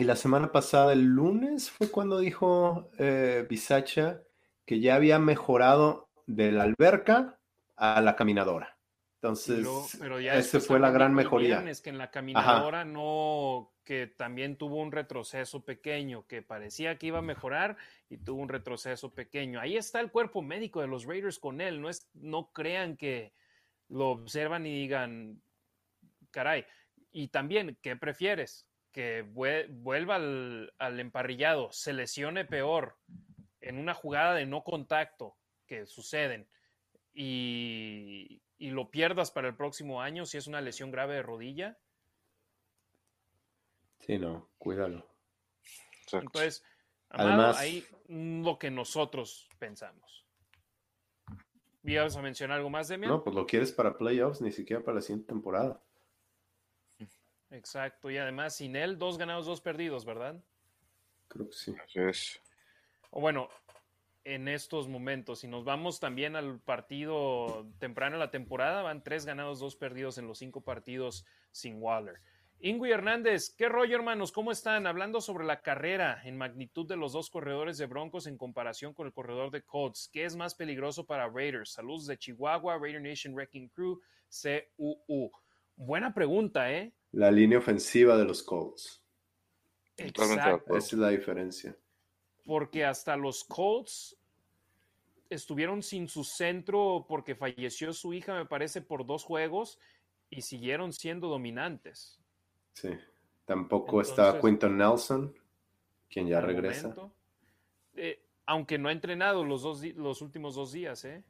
[0.01, 4.23] Y la semana pasada, el lunes, fue cuando dijo eh, Bisacha
[4.65, 7.39] que ya había mejorado de la alberca
[7.77, 8.79] a la caminadora.
[9.17, 9.67] Entonces,
[10.33, 11.63] esa fue la gran mejoría.
[11.69, 17.09] Es que en la caminadora no, que también tuvo un retroceso pequeño, que parecía que
[17.09, 17.77] iba a mejorar
[18.09, 19.61] y tuvo un retroceso pequeño.
[19.61, 21.83] Ahí está el cuerpo médico de los Raiders con él.
[21.83, 23.35] No, es, no crean que
[23.91, 25.43] lo observan y digan,
[26.31, 26.65] caray.
[27.13, 28.70] Y también, ¿qué prefieres?
[28.93, 32.99] Que vuelva al, emparrillado, se lesione peor
[33.61, 35.37] en una jugada de no contacto
[35.67, 36.49] que suceden
[37.13, 41.79] y, lo pierdas para el próximo año si es una lesión grave de rodilla.
[44.01, 45.09] Sí, no, cuídalo.
[46.13, 46.63] Entonces,
[47.11, 50.27] Además, ahí lo que nosotros pensamos.
[51.83, 53.11] ¿Ibas a mencionar algo más, Demian?
[53.11, 55.83] No, pues lo quieres para playoffs, ni siquiera para la siguiente temporada.
[57.51, 60.37] Exacto, y además sin él, dos ganados, dos perdidos, ¿verdad?
[61.29, 61.75] Creo que sí.
[61.85, 62.41] Así es.
[63.11, 63.49] O bueno,
[64.25, 69.25] en estos momentos, si nos vamos también al partido temprano de la temporada, van tres
[69.25, 72.21] ganados, dos perdidos en los cinco partidos sin Waller.
[72.63, 74.33] Ingui Hernández, ¿qué rollo, hermanos?
[74.33, 74.87] ¿Cómo están?
[74.87, 79.07] Hablando sobre la carrera en magnitud de los dos corredores de Broncos en comparación con
[79.07, 80.11] el corredor de Colts.
[80.13, 81.73] ¿Qué es más peligroso para Raiders?
[81.73, 83.99] Saludos de Chihuahua, Raider Nation Wrecking Crew,
[84.29, 85.31] CUU.
[85.75, 86.93] Buena pregunta, ¿eh?
[87.13, 89.05] La línea ofensiva de los Colts.
[89.97, 90.77] Exacto.
[90.77, 91.77] Esa es la diferencia.
[92.45, 94.17] Porque hasta los Colts
[95.29, 99.79] estuvieron sin su centro porque falleció su hija, me parece, por dos juegos
[100.29, 102.21] y siguieron siendo dominantes.
[102.75, 102.91] Sí.
[103.45, 105.35] Tampoco está Quinton Nelson,
[106.09, 106.95] quien ya regresa.
[107.95, 111.25] Eh, aunque no ha entrenado los, dos, los últimos dos días, ¿eh?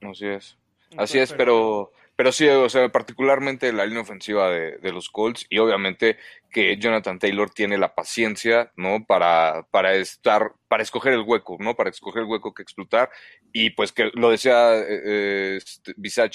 [0.00, 0.58] Así es.
[0.96, 5.46] Así es, pero, pero sí, o sea, particularmente la línea ofensiva de, de, los Colts
[5.50, 6.16] y obviamente
[6.54, 9.04] que Jonathan Taylor tiene la paciencia, ¿no?
[9.04, 11.74] Para, para estar, para escoger el hueco, ¿no?
[11.74, 13.10] Para escoger el hueco que explotar
[13.52, 15.60] y pues que lo decía eh, eh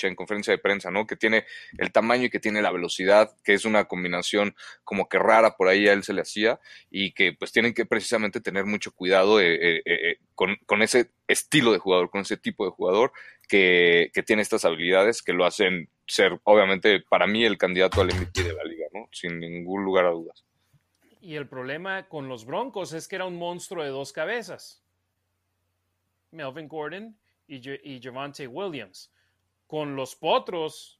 [0.03, 1.07] en conferencia de prensa, ¿no?
[1.07, 1.45] Que tiene
[1.77, 5.69] el tamaño y que tiene la velocidad, que es una combinación como que rara por
[5.69, 6.59] ahí a él se le hacía
[6.91, 11.71] y que pues tienen que precisamente tener mucho cuidado eh, eh, con, con ese estilo
[11.71, 13.13] de jugador, con ese tipo de jugador
[13.49, 18.43] que, tiene estas habilidades que lo hacen ser, obviamente, para mí el candidato al MVP
[18.43, 19.09] de la liga, ¿no?
[19.11, 20.45] Sin ningún lugar a dudas.
[21.19, 24.81] Y el problema con los Broncos es que era un monstruo de dos cabezas.
[26.31, 27.17] Melvin Gordon
[27.47, 27.57] y,
[27.95, 29.11] y Javante Williams.
[29.67, 30.99] Con los Potros,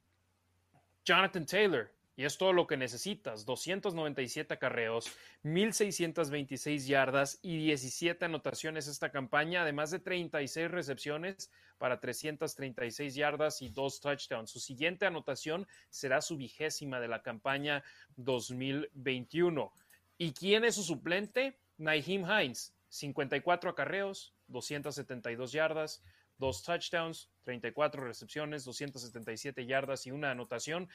[1.05, 3.45] Jonathan Taylor, y es todo lo que necesitas.
[3.45, 5.09] 297 carreos,
[5.43, 13.69] 1626 yardas y 17 anotaciones esta campaña, además de 36 recepciones para 336 yardas y
[13.69, 14.51] dos touchdowns.
[14.51, 17.85] Su siguiente anotación será su vigésima de la campaña
[18.17, 19.71] 2021.
[20.17, 21.57] ¿Y quién es su suplente?
[21.77, 26.03] Naheem Hines, 54 acarreos, 272 yardas,
[26.37, 30.87] dos touchdowns, 34 recepciones, 277 yardas y una anotación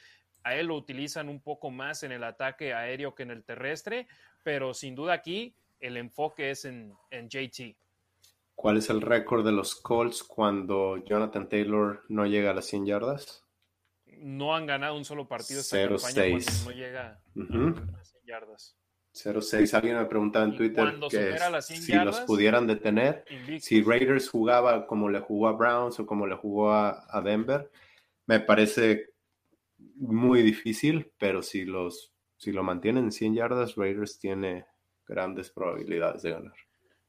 [0.43, 4.07] a él lo utilizan un poco más en el ataque aéreo que en el terrestre,
[4.41, 7.75] pero sin duda aquí el enfoque es en, JT.
[8.55, 12.85] ¿Cuál es el récord de los Colts cuando Jonathan Taylor no llega a las 100
[12.85, 13.43] yardas?
[14.05, 18.77] No han ganado un solo partido esta campaña cuando no llega a las 100 yardas.
[19.15, 19.73] 0-6.
[19.73, 23.25] Alguien me preguntaba en Twitter que si los pudieran detener,
[23.59, 27.71] si Raiders jugaba como le jugó a Browns o como le jugó a, a Denver,
[28.27, 29.13] me parece
[29.95, 34.65] muy difícil, pero si los si lo mantienen en 100 yardas, Raiders tiene
[35.07, 36.64] grandes probabilidades de ganar.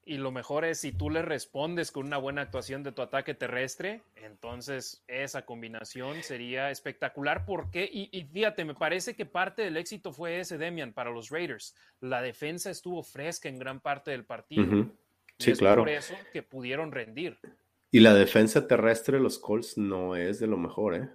[0.08, 3.34] Y lo mejor es si tú le respondes con una buena actuación de tu ataque
[3.34, 7.44] terrestre, entonces esa combinación sería espectacular.
[7.44, 11.30] Porque, y, y fíjate, me parece que parte del éxito fue ese, Demian, para los
[11.30, 11.74] Raiders.
[12.00, 14.88] La defensa estuvo fresca en gran parte del partido.
[15.40, 15.82] Sí, claro.
[15.82, 17.38] Por eso que pudieron rendir.
[17.90, 21.08] Y la defensa terrestre de los Colts no es de lo mejor, ¿eh?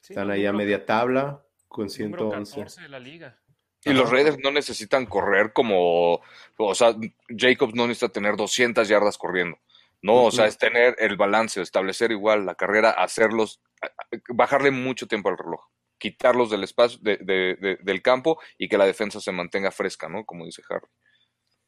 [0.00, 2.82] Están ahí a media tabla con 111.
[2.82, 3.38] De la liga.
[3.84, 6.20] Y los Raiders no necesitan correr como,
[6.56, 6.94] o sea,
[7.28, 9.58] Jacobs no necesita tener 200 yardas corriendo.
[10.02, 13.60] No, o sea, es tener el balance, establecer igual la carrera, hacerlos,
[14.28, 15.64] bajarle mucho tiempo al reloj,
[15.98, 20.24] quitarlos del espacio, del campo y que la defensa se mantenga fresca, ¿no?
[20.24, 20.88] Como dice Harry.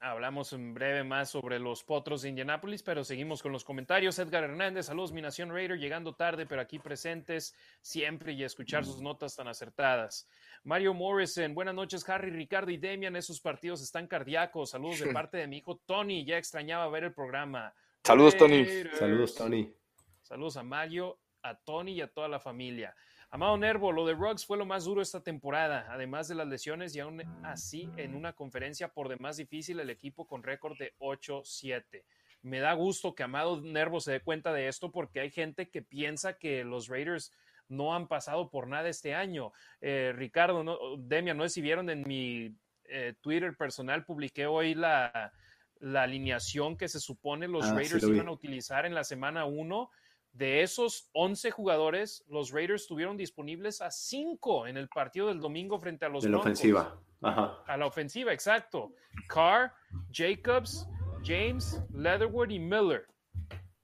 [0.06, 4.18] Hablamos en breve más sobre los potros de Indianápolis, pero seguimos con los comentarios.
[4.18, 9.00] Edgar Hernández, saludos, mi nación Raider, llegando tarde, pero aquí presentes siempre y escuchar sus
[9.00, 10.28] notas tan acertadas.
[10.62, 13.16] Mario Morrison, buenas noches, Harry, Ricardo y Demian.
[13.16, 14.72] Esos partidos están cardíacos.
[14.72, 17.72] Saludos de parte de mi hijo Tony, ya extrañaba ver el programa.
[18.02, 18.66] Saludos, Tony.
[18.98, 19.74] Saludos, Tony.
[20.20, 22.94] Saludos a Mario, a Tony y a toda la familia.
[23.34, 26.94] Amado Nervo, lo de Ruggs fue lo más duro esta temporada, además de las lesiones
[26.94, 32.04] y aún así en una conferencia por demás difícil el equipo con récord de 8-7.
[32.42, 35.82] Me da gusto que Amado Nervo se dé cuenta de esto porque hay gente que
[35.82, 37.32] piensa que los Raiders
[37.66, 39.52] no han pasado por nada este año.
[39.80, 42.54] Eh, Ricardo, no, Demian, no sé si vieron en mi
[42.84, 45.32] eh, Twitter personal, publiqué hoy la,
[45.80, 49.90] alineación que se supone los ah, Raiders iban a utilizar en la semana 1
[50.34, 55.78] De esos 11 jugadores, los Raiders tuvieron disponibles a 5 en el partido del domingo
[55.78, 57.00] frente a los De la ofensiva.
[57.22, 57.62] Ajá.
[57.66, 58.92] A la ofensiva, exacto.
[59.28, 59.72] Carr,
[60.12, 60.88] Jacobs,
[61.22, 63.06] James, Leatherwood y Miller.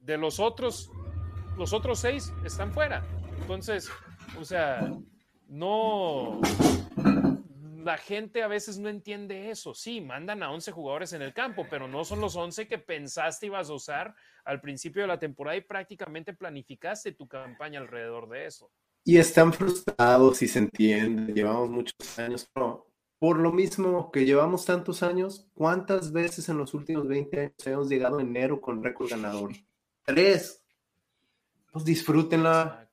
[0.01, 0.91] De los otros,
[1.57, 3.07] los otros seis están fuera.
[3.41, 3.89] Entonces,
[4.39, 4.93] o sea,
[5.47, 6.41] no,
[7.85, 9.75] la gente a veces no entiende eso.
[9.75, 13.47] Sí, mandan a 11 jugadores en el campo, pero no son los 11 que pensaste
[13.47, 18.47] ibas a usar al principio de la temporada y prácticamente planificaste tu campaña alrededor de
[18.47, 18.71] eso.
[19.05, 21.33] Y están frustrados y se entiende.
[21.33, 22.87] Llevamos muchos años, pero
[23.19, 27.89] por lo mismo que llevamos tantos años, ¿cuántas veces en los últimos 20 años hemos
[27.89, 29.53] llegado a enero con récord ganador?
[30.05, 30.65] Tres.
[31.73, 32.91] Pues disfrútenla.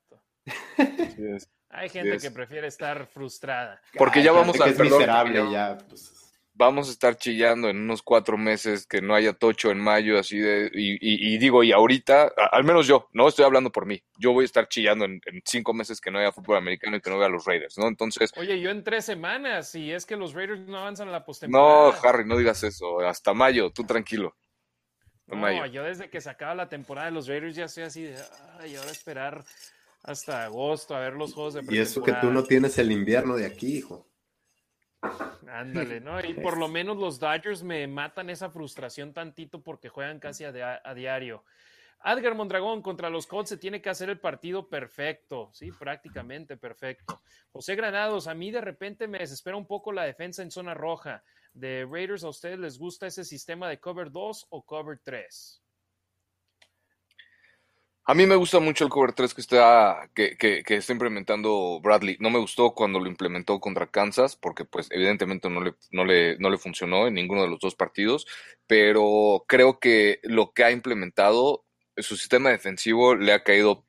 [0.76, 1.57] Exacto.
[1.70, 3.80] Hay gente que prefiere estar frustrada.
[3.96, 6.14] Porque ya vamos a miserable, ya, pues.
[6.54, 10.38] Vamos a estar chillando en unos cuatro meses que no haya tocho en mayo, así
[10.38, 10.68] de.
[10.74, 14.02] Y, digo, y ahorita, al menos yo, no estoy hablando por mí.
[14.18, 17.10] Yo voy a estar chillando en, cinco meses que no haya fútbol americano y que
[17.10, 17.86] no vea los Raiders, ¿no?
[17.86, 18.32] Entonces.
[18.36, 21.92] Oye, yo en tres semanas, y es que los Raiders no avanzan a la postemporada.
[21.92, 22.98] No, Harry, no digas eso.
[23.00, 24.34] Hasta mayo, tú tranquilo.
[25.28, 28.16] No, yo desde que se acaba la temporada de los Raiders ya estoy así de.
[28.58, 29.44] Ay, ahora esperar
[30.02, 33.36] hasta agosto a ver los juegos de Y eso que tú no tienes el invierno
[33.36, 34.08] de aquí, hijo.
[35.48, 36.20] Ándale, ¿no?
[36.20, 40.80] Y por lo menos los Dodgers me matan esa frustración tantito porque juegan casi a,
[40.84, 41.44] a diario.
[42.00, 47.20] Adgar Mondragón contra los Colts se tiene que hacer el partido perfecto, sí, prácticamente perfecto.
[47.50, 51.24] José Granados, a mí de repente me desespera un poco la defensa en zona roja.
[51.52, 55.62] De Raiders, ¿a ustedes les gusta ese sistema de cover 2 o cover 3?
[58.10, 62.16] A mí me gusta mucho el cover 3 que está, que, que, está implementando Bradley.
[62.20, 66.38] No me gustó cuando lo implementó contra Kansas, porque pues evidentemente no le, no, le,
[66.38, 68.26] no le funcionó en ninguno de los dos partidos,
[68.66, 71.66] pero creo que lo que ha implementado,
[71.98, 73.84] su sistema defensivo le ha caído,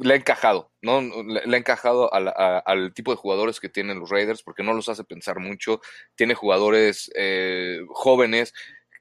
[0.00, 1.00] le ha encajado, ¿no?
[1.00, 5.04] Le, ha encajado al tipo de jugadores que tienen los Raiders, porque no los hace
[5.04, 5.80] pensar mucho.
[6.16, 8.52] Tiene jugadores eh, jóvenes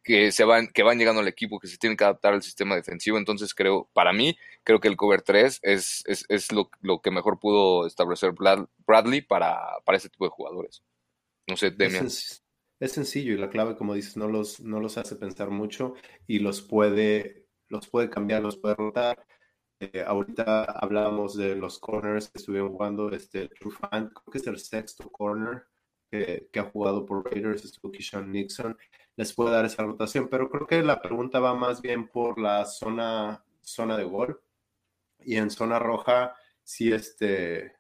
[0.10, 2.74] que se van, que van llegando al equipo, que se tienen que adaptar al sistema
[2.74, 3.20] defensivo.
[3.20, 7.12] Entonces creo, para mí, creo que el cover 3 es, es, es lo, lo, que
[7.12, 10.82] mejor pudo establecer Bradley para, para ese tipo de jugadores.
[11.48, 12.08] No sé, Demian.
[12.08, 12.44] Es,
[12.80, 15.94] es, sencillo y la clave, como dices, no los, no los hace pensar mucho
[16.26, 19.24] y los puede, los puede cambiar, los puede rotar.
[19.80, 24.48] Eh, ahorita hablábamos de los corners que estuvieron jugando, este True Fan, creo que es
[24.48, 25.66] el sexto corner
[26.10, 28.76] que, que ha jugado por Raiders, estuvo Keyshawn Nixon
[29.20, 32.66] les puede dar esa rotación, pero creo que la pregunta va más bien por la
[32.66, 34.42] zona, zona de gol.
[35.20, 37.74] Y en zona roja, sí, este,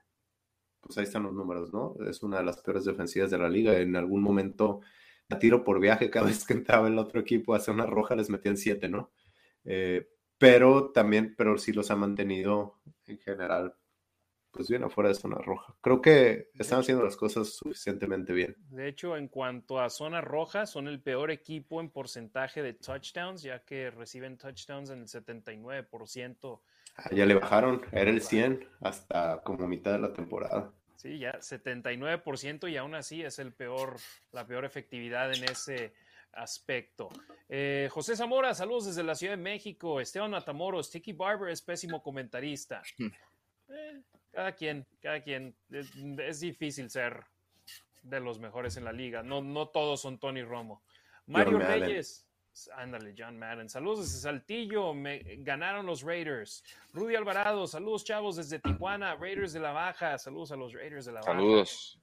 [0.81, 1.95] pues ahí están los números, ¿no?
[2.09, 3.79] Es una de las peores defensivas de la liga.
[3.79, 4.81] En algún momento,
[5.29, 8.29] a tiro por viaje, cada vez que entraba el otro equipo a zona roja, les
[8.29, 9.11] metían siete, ¿no?
[9.63, 13.75] Eh, pero también, pero sí los ha mantenido en general
[14.51, 15.75] pues bien afuera de zona roja.
[15.81, 18.55] Creo que están haciendo las cosas suficientemente bien.
[18.69, 23.41] De hecho, en cuanto a zona roja, son el peor equipo en porcentaje de touchdowns,
[23.41, 26.61] ya que reciben touchdowns en el 79%.
[26.97, 30.71] Ah, ya le bajaron, era el 100 hasta como mitad de la temporada.
[30.95, 33.97] Sí, ya 79% y aún así es el peor,
[34.33, 35.93] la peor efectividad en ese
[36.33, 37.09] aspecto.
[37.47, 40.01] Eh, José Zamora, saludos desde la Ciudad de México.
[40.01, 42.81] Esteban Matamoros, Sticky Barber es pésimo comentarista.
[43.69, 44.01] Eh,
[44.31, 45.55] cada quien, cada quien.
[45.69, 47.23] Es, difícil ser
[48.03, 49.23] de los mejores en la liga.
[49.23, 50.83] No, no todos son Tony Romo.
[51.25, 52.25] Mario Reyes.
[52.75, 53.69] Ándale, John Madden.
[53.69, 54.93] Saludos desde Saltillo.
[54.93, 56.63] Me ganaron los Raiders.
[56.93, 57.67] Rudy Alvarado.
[57.67, 59.15] Saludos, chavos, desde Tijuana.
[59.15, 60.17] Raiders de la Baja.
[60.17, 61.31] Saludos a los Raiders de la Baja.
[61.31, 61.99] Saludos.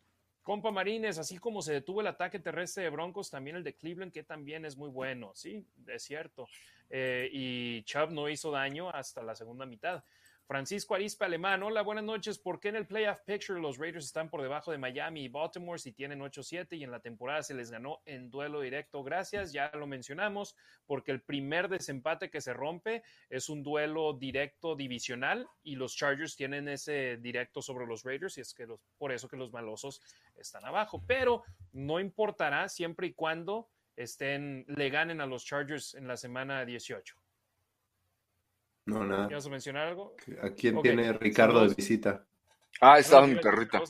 [0.47, 4.12] Compa Marines, así como se detuvo el ataque terrestre de Broncos, también el de Cleveland,
[4.12, 5.32] que también es muy bueno.
[5.35, 6.47] Sí, es cierto.
[6.89, 10.05] Eh, y Chubb no hizo daño hasta la segunda mitad.
[10.47, 12.39] Francisco Arispe Alemán, hola, buenas noches.
[12.39, 15.77] ¿Por qué en el playoff picture los Raiders están por debajo de Miami y Baltimore
[15.77, 19.02] si tienen 8-7 y en la temporada se les ganó en duelo directo?
[19.02, 20.55] Gracias, ya lo mencionamos,
[20.86, 26.36] porque el primer desempate que se rompe es un duelo directo divisional y los Chargers
[26.36, 30.01] tienen ese directo sobre los Raiders y es que los, por eso que los malosos
[30.36, 31.02] están abajo.
[31.09, 31.43] Pero
[31.73, 37.16] no importará siempre y cuando estén, le ganen a los Chargers en la semana 18.
[38.86, 39.26] No, nada.
[39.26, 40.14] ¿Quieres mencionar algo?
[40.42, 42.24] ¿A quién tiene Ricardo de visita?
[42.80, 43.82] Ah, estaba mi perrita.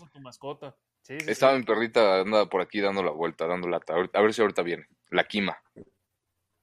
[1.06, 3.94] estaba mi perrita, anda por aquí dando la vuelta, dando lata.
[3.94, 4.86] A ver si ahorita viene.
[5.10, 5.56] La quima.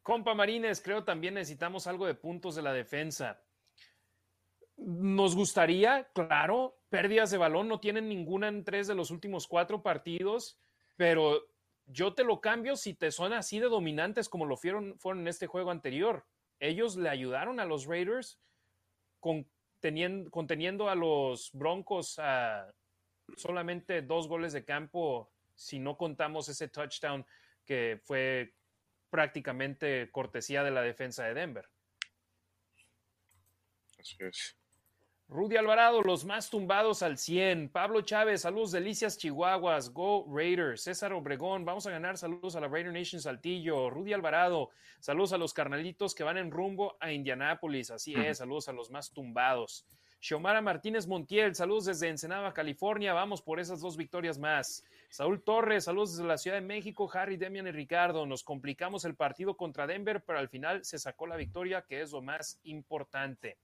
[0.02, 3.42] Compa Marines, creo también necesitamos algo de puntos de la defensa.
[4.78, 9.84] Nos gustaría, claro, pérdidas de balón, no tienen ninguna en tres de los últimos cuatro
[9.84, 10.60] partidos,
[10.98, 11.44] pero
[11.86, 15.28] yo te lo cambio si te son así de dominantes como lo fueron, fueron en
[15.28, 16.26] este juego anterior
[16.64, 18.40] ellos le ayudaron a los Raiders
[19.20, 22.74] conteniendo a los Broncos a
[23.36, 27.26] solamente dos goles de campo, si no contamos ese touchdown
[27.66, 28.54] que fue
[29.10, 31.70] prácticamente cortesía de la defensa de Denver.
[34.00, 34.58] Así es.
[35.34, 37.70] Rudy Alvarado, los más tumbados al 100.
[37.70, 39.90] Pablo Chávez, saludos delicias Chihuahuas.
[39.92, 40.84] Go Raiders.
[40.84, 42.20] César Obregón, vamos a ganar.
[42.20, 43.90] Saludos a la Raider Nation Saltillo.
[43.90, 44.70] Rudy Alvarado,
[45.00, 47.90] saludos a los carnalitos que van en rumbo a Indianápolis.
[47.90, 49.88] Así es, saludos a los más tumbados.
[50.20, 53.14] Xiomara Martínez Montiel, saludos desde Ensenada, California.
[53.14, 54.86] Vamos por esas dos victorias más.
[55.10, 57.10] Saúl Torres, saludos desde la Ciudad de México.
[57.12, 58.28] Harry, Demian y Ricardo.
[58.28, 62.12] Nos complicamos el partido contra Denver, pero al final se sacó la victoria, que es
[62.12, 63.58] lo más importante.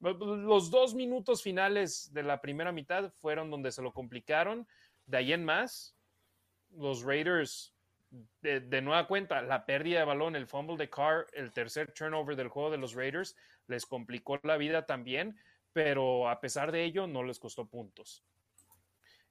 [0.00, 4.66] Los dos minutos finales de la primera mitad fueron donde se lo complicaron.
[5.06, 5.94] De ahí en más,
[6.70, 7.74] los Raiders,
[8.40, 12.48] de, nueva cuenta, la pérdida de balón, el fumble de Carr, el tercer turnover del
[12.48, 13.36] juego de los Raiders,
[13.66, 15.36] les complicó la vida también,
[15.72, 18.24] pero a pesar de ello, no les costó puntos.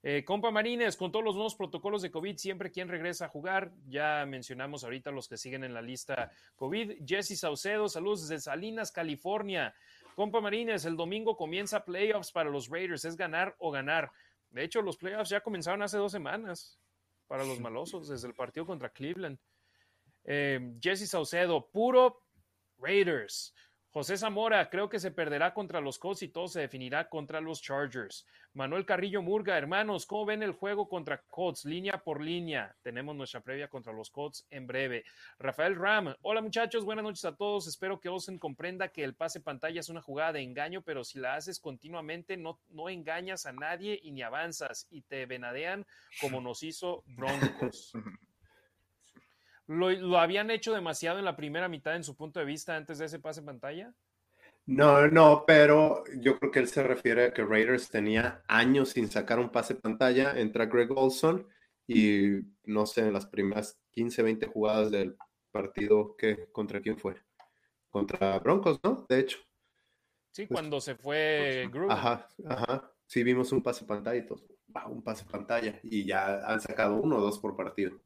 [0.01, 3.73] Eh, compa Marines, con todos los nuevos protocolos de COVID, siempre quien regresa a jugar.
[3.87, 7.05] Ya mencionamos ahorita los que siguen en la lista COVID.
[7.05, 9.75] Jesse Saucedo, saludos desde Salinas, California.
[10.19, 14.11] Compa Marines, el domingo comienza playoffs para los Raiders, es ganar o ganar.
[14.49, 16.77] De hecho, los playoffs ya comenzaron hace dos semanas
[17.25, 19.39] para los malosos, desde el partido contra Cleveland.
[20.25, 22.21] Eh, Jesse Saucedo, puro
[22.77, 23.53] Raiders.
[23.91, 27.59] José Zamora, creo que se perderá contra los Colts y todo se definirá contra los
[27.59, 28.27] Chargers.
[28.53, 31.65] Manuel Carrillo Murga, hermanos, ¿cómo ven el juego contra Colts?
[31.65, 32.75] Línea por línea.
[32.83, 35.05] Tenemos nuestra previa contra los Colts en breve.
[35.39, 37.65] Rafael Ram, hola muchachos, buenas noches a todos.
[37.65, 41.17] Espero que Olsen comprenda que el pase pantalla es una jugada de engaño, pero si
[41.17, 45.87] la haces continuamente no, no engañas a nadie y ni avanzas y te venadean
[46.21, 47.93] como nos hizo Broncos.
[49.69, 53.05] ¿Lo, habían hecho demasiado en la primera mitad en su punto de vista antes de
[53.05, 53.93] ese pase en pantalla?
[54.65, 59.11] No, no, pero yo creo que él se refiere a que Raiders tenía años sin
[59.11, 60.39] sacar un pase pantalla.
[60.39, 61.47] Entra Greg Olson
[61.85, 65.15] y no sé, en las primeras 15, 20 jugadas del
[65.51, 67.15] partido, que ¿contra quién fue?
[67.91, 69.05] Contra Broncos, ¿no?
[69.07, 69.37] De hecho.
[70.31, 71.91] Sí, pues, cuando se fue Gruden.
[71.91, 72.91] Ajá, ajá.
[73.05, 74.41] Sí, vimos un pase pantalla y todo.
[74.87, 75.79] un pase pantalla.
[75.83, 77.99] Y ya han sacado uno o dos por partido.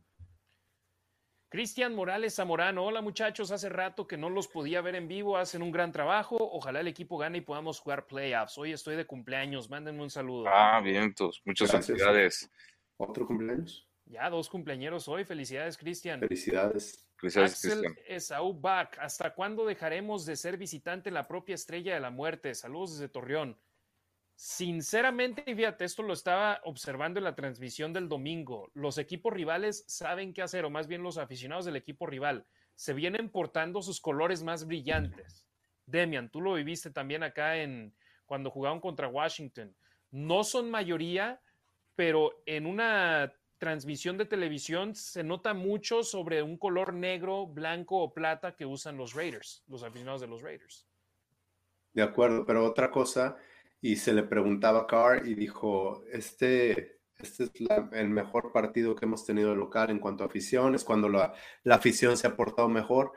[1.54, 5.62] Cristian Morales Zamorano, hola muchachos, hace rato que no los podía ver en vivo, hacen
[5.62, 8.58] un gran trabajo, ojalá el equipo gane y podamos jugar playoffs.
[8.58, 10.46] Hoy estoy de cumpleaños, mándenme un saludo.
[10.48, 12.50] Ah, vientos, muchas felicidades.
[12.98, 13.88] ¿Otro cumpleaños?
[14.06, 16.22] Ya, dos cumpleaños hoy, felicidades Cristian.
[16.22, 17.08] Felicidades.
[17.18, 17.96] Felicidades, Cristian.
[18.08, 22.56] Esaú Bach, ¿hasta cuándo dejaremos de ser visitante en la propia estrella de la muerte?
[22.56, 23.60] Saludos desde Torreón.
[24.35, 28.72] Sinceramente, fíjate, esto lo estaba observando en la transmisión del domingo.
[28.73, 32.45] Los equipos rivales saben qué hacer, o más bien los aficionados del equipo rival,
[32.76, 35.45] se vienen portando sus colores más brillantes.
[35.85, 37.93] Demian, tú lo viviste también acá en
[38.26, 39.76] cuando jugaban contra Washington.
[40.11, 41.41] No son mayoría,
[41.95, 48.14] pero en una transmisión de televisión se nota mucho sobre un color negro, blanco o
[48.14, 50.88] plata que usan los Raiders, los aficionados de los Raiders.
[51.93, 53.38] De acuerdo, pero otra cosa
[53.84, 57.51] y se le preguntaba a Carr y dijo, este, este es
[57.91, 61.34] el mejor partido que hemos tenido local en cuanto a afición, es cuando la,
[61.64, 63.11] la, afición se ha portado mejor.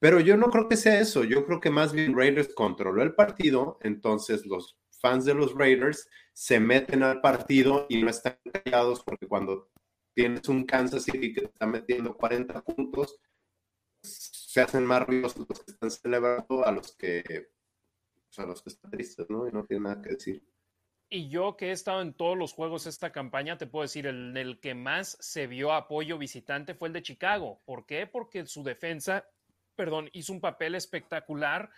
[0.00, 3.14] Pero yo no creo que sea eso, yo creo que más bien Raiders controló el
[3.14, 9.04] partido, entonces los fans de los Raiders se meten al partido y no están callados
[9.04, 9.70] porque cuando
[10.12, 13.16] tienes un Kansas City que está metiendo 40 puntos,
[14.02, 17.50] se hacen más ruidosos los que están celebrando a los que
[18.38, 19.48] los que están tristes, ¿no?
[19.48, 20.42] Y no tiene nada que decir.
[21.08, 24.36] Y yo que he estado en todos los juegos esta campaña, te puedo decir, el,
[24.36, 27.60] el que más se vio apoyo visitante fue el de Chicago.
[27.64, 28.06] ¿Por qué?
[28.06, 29.26] Porque su defensa,
[29.74, 31.70] perdón, hizo un papel espectacular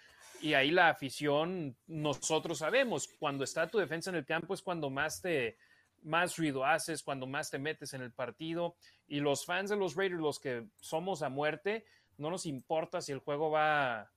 [0.43, 4.91] y ahí la afición, nosotros sabemos, cuando está tu defensa en el campo es cuando
[4.91, 5.57] más te,
[6.03, 8.77] más ruido haces, cuando más te metes en el partido.
[9.07, 11.85] Y los fans de los Raiders, los que somos a muerte,
[12.19, 14.11] no nos importa si el juego va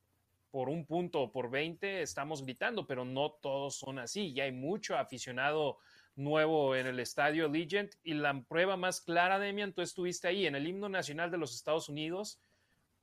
[0.55, 4.27] por un punto o por 20 estamos gritando, pero no todos son así.
[4.27, 5.79] Y hay mucho aficionado
[6.15, 7.91] nuevo en el estadio Allegiant.
[8.05, 11.53] Y la prueba más clara, Demian, tú estuviste ahí en el himno nacional de los
[11.53, 12.39] Estados Unidos,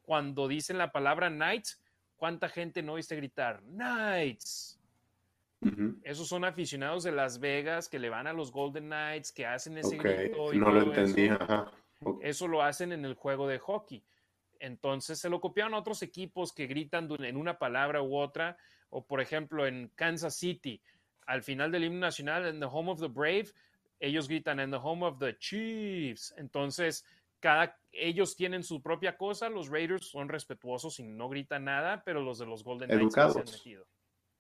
[0.01, 1.79] cuando dicen la palabra Knights,
[2.17, 4.81] ¿cuánta gente no viste gritar Knights?
[6.05, 9.77] Esos son aficionados de Las Vegas que le van a los Golden Knights, que hacen
[9.77, 10.55] ese grito.
[10.55, 11.29] Y no lo entendí.
[12.23, 14.03] eso lo hacen en el juego de hockey.
[14.63, 18.57] Entonces se lo copiaron a otros equipos que gritan en una palabra u otra,
[18.91, 20.81] o por ejemplo en Kansas City,
[21.27, 23.47] al final del himno nacional, en The Home of the Brave,
[23.99, 26.33] ellos gritan en The Home of the Chiefs.
[26.37, 27.05] Entonces,
[27.41, 32.21] cada, ellos tienen su propia cosa, los Raiders son respetuosos y no gritan nada, pero
[32.23, 33.87] los de los Golden Knights se han metido.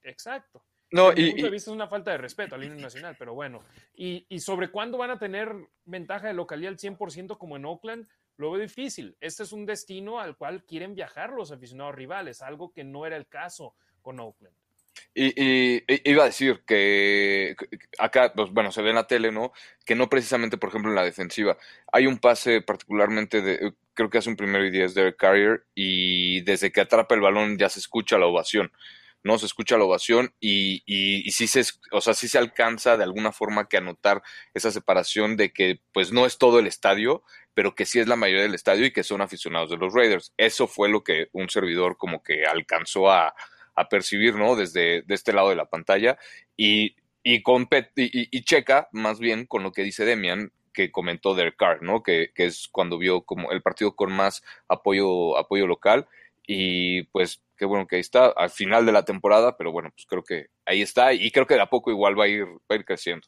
[0.02, 0.64] Exacto.
[0.92, 2.80] No, Desde mi y, punto de y- vista es una falta de respeto al himno
[2.80, 3.62] nacional, pero bueno.
[3.94, 5.52] Y, y sobre cuándo van a tener
[5.84, 8.06] ventaja de localidad al 100% como en Oakland,
[8.36, 9.16] lo veo difícil.
[9.20, 13.16] Este es un destino al cual quieren viajar los aficionados rivales, algo que no era
[13.16, 14.54] el caso con Oakland.
[15.14, 17.54] Y, y- iba a decir que
[17.98, 19.52] acá, pues bueno, se ve en la tele, ¿no?
[19.84, 21.56] Que no precisamente, por ejemplo, en la defensiva.
[21.92, 26.42] Hay un pase particularmente de, creo que hace un primero y diez Derek Carrier, y
[26.42, 28.70] desde que atrapa el balón ya se escucha la ovación,
[29.24, 29.38] ¿no?
[29.38, 31.62] Se escucha la ovación y, y, sí se,
[31.92, 34.22] o sea, se alcanza de alguna forma que anotar
[34.54, 37.22] esa separación de que, pues no es todo el estadio,
[37.54, 40.32] pero que sí es la mayoría del estadio y que son aficionados de los Raiders.
[40.36, 43.34] Eso fue lo que un servidor como que alcanzó a
[43.74, 44.54] a percibir, ¿no?
[44.54, 46.18] Desde de este lado de la pantalla
[46.56, 47.42] y, y, y,
[47.96, 52.02] y- y checa más bien con lo que dice Demian que comentó Derek Carr, ¿no?
[52.02, 56.06] Que, que es cuando vio como el partido con más apoyo, apoyo local
[56.47, 60.06] y pues qué bueno que ahí está al final de la temporada, pero bueno, pues
[60.06, 62.60] creo que ahí está y creo que de a poco igual va a ir, va
[62.70, 63.27] a ir creciendo.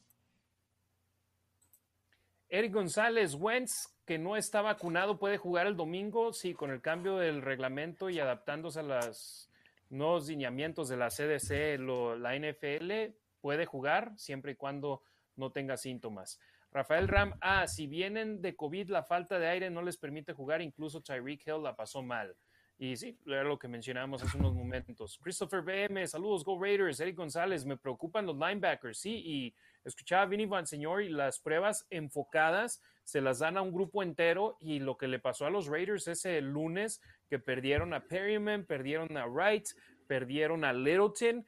[2.48, 7.16] Eric González, Wentz, que no está vacunado, puede jugar el domingo, sí, con el cambio
[7.16, 9.50] del reglamento y adaptándose a los
[9.90, 15.02] nuevos lineamientos de la CDC, lo- la NFL, puede jugar siempre y cuando
[15.36, 16.38] no tenga síntomas.
[16.70, 20.60] Rafael Ram, ah, si vienen de COVID, la falta de aire no les permite jugar,
[20.62, 22.36] incluso Tyreek Hill la pasó mal.
[22.76, 25.18] Y sí, era lo que mencionábamos hace unos momentos.
[25.22, 26.98] Christopher BM, saludos, Go Raiders.
[26.98, 31.38] Eric González, me preocupan los linebackers, sí, y escuchaba a Vinny Van Señor y las
[31.38, 35.50] pruebas enfocadas se las dan a un grupo entero y lo que le pasó a
[35.50, 39.68] los Raiders ese lunes que perdieron a Perryman, perdieron a Wright,
[40.06, 41.44] perdieron a Littleton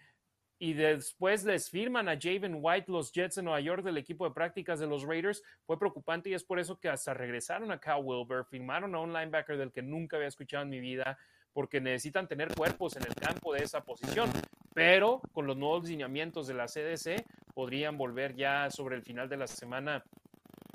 [0.58, 4.34] y después les firman a Javen White los Jets de Nueva York del equipo de
[4.34, 5.42] prácticas de los Raiders.
[5.66, 9.12] Fue preocupante y es por eso que hasta regresaron a Cal Wilber, firmaron a un
[9.12, 11.18] linebacker del que nunca había escuchado en mi vida
[11.52, 14.30] porque necesitan tener cuerpos en el campo de esa posición.
[14.74, 17.24] Pero con los nuevos lineamientos de la CDC
[17.54, 20.04] podrían volver ya sobre el final de la semana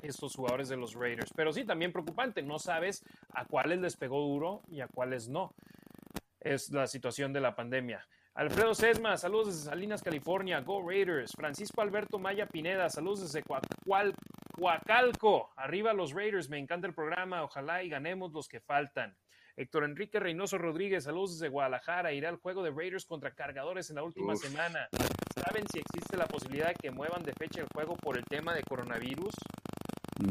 [0.02, 1.32] estos jugadores de los Raiders.
[1.34, 5.54] Pero sí, también preocupante, no sabes a cuáles les pegó duro y a cuáles no.
[6.40, 8.04] Es la situación de la pandemia.
[8.34, 10.60] Alfredo Sesma, saludos desde Salinas, California.
[10.60, 11.32] Go Raiders.
[11.36, 14.14] Francisco Alberto Maya Pineda, saludos desde Coacual-
[14.56, 15.50] Coacalco.
[15.56, 17.42] Arriba los Raiders, me encanta el programa.
[17.42, 19.14] Ojalá y ganemos los que faltan.
[19.54, 22.12] Héctor Enrique Reynoso Rodríguez, saludos desde Guadalajara.
[22.12, 24.40] Irá al juego de Raiders contra Cargadores en la última Uf.
[24.42, 24.88] semana.
[25.34, 28.54] ¿Saben si existe la posibilidad de que muevan de fecha el juego por el tema
[28.54, 29.34] de coronavirus?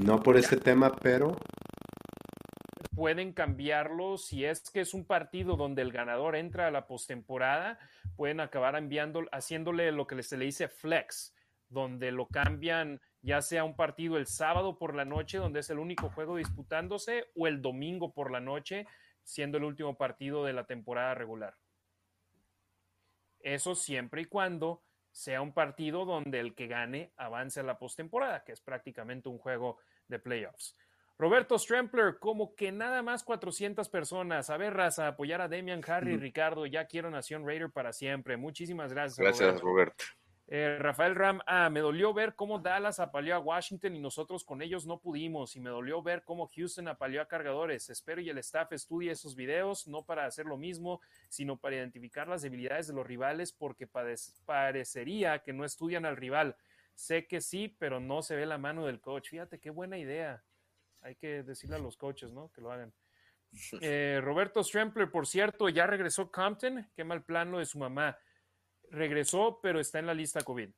[0.03, 1.37] No por ese tema, pero
[2.95, 7.79] pueden cambiarlo si es que es un partido donde el ganador entra a la postemporada,
[8.15, 11.33] pueden acabar enviando, haciéndole lo que se le dice flex,
[11.69, 15.79] donde lo cambian ya sea un partido el sábado por la noche, donde es el
[15.79, 18.87] único juego disputándose, o el domingo por la noche,
[19.23, 21.55] siendo el último partido de la temporada regular.
[23.39, 28.43] Eso siempre y cuando sea un partido donde el que gane avance a la postemporada,
[28.43, 29.77] que es prácticamente un juego
[30.07, 30.75] de playoffs.
[31.21, 34.49] Roberto Strempler, como que nada más 400 personas.
[34.49, 36.21] A ver, raza, apoyar a Demian, Harry, Ujú.
[36.21, 36.65] Ricardo.
[36.65, 38.37] Ya quiero Nación Raider para siempre.
[38.37, 39.19] Muchísimas gracias.
[39.19, 39.65] Gracias, Roberto.
[39.67, 40.03] Roberto.
[40.47, 44.63] Eh, Rafael Ram, ah, me dolió ver cómo Dallas apaleó a Washington y nosotros con
[44.63, 45.55] ellos no pudimos.
[45.55, 47.91] Y me dolió ver cómo Houston apaleó a cargadores.
[47.91, 52.27] Espero y el staff estudie esos videos, no para hacer lo mismo, sino para identificar
[52.27, 53.87] las debilidades de los rivales, porque
[54.43, 56.55] parecería que no estudian al rival.
[56.95, 59.29] Sé que sí, pero no se ve la mano del coach.
[59.29, 60.43] Fíjate qué buena idea.
[61.01, 62.51] Hay que decirle a los coaches, ¿no?
[62.51, 62.93] Que lo hagan.
[63.81, 66.89] Eh, Roberto Strempler, por cierto, ya regresó Compton.
[66.95, 68.17] Qué mal plano de su mamá
[68.91, 70.69] regresó, pero está en la lista COVID.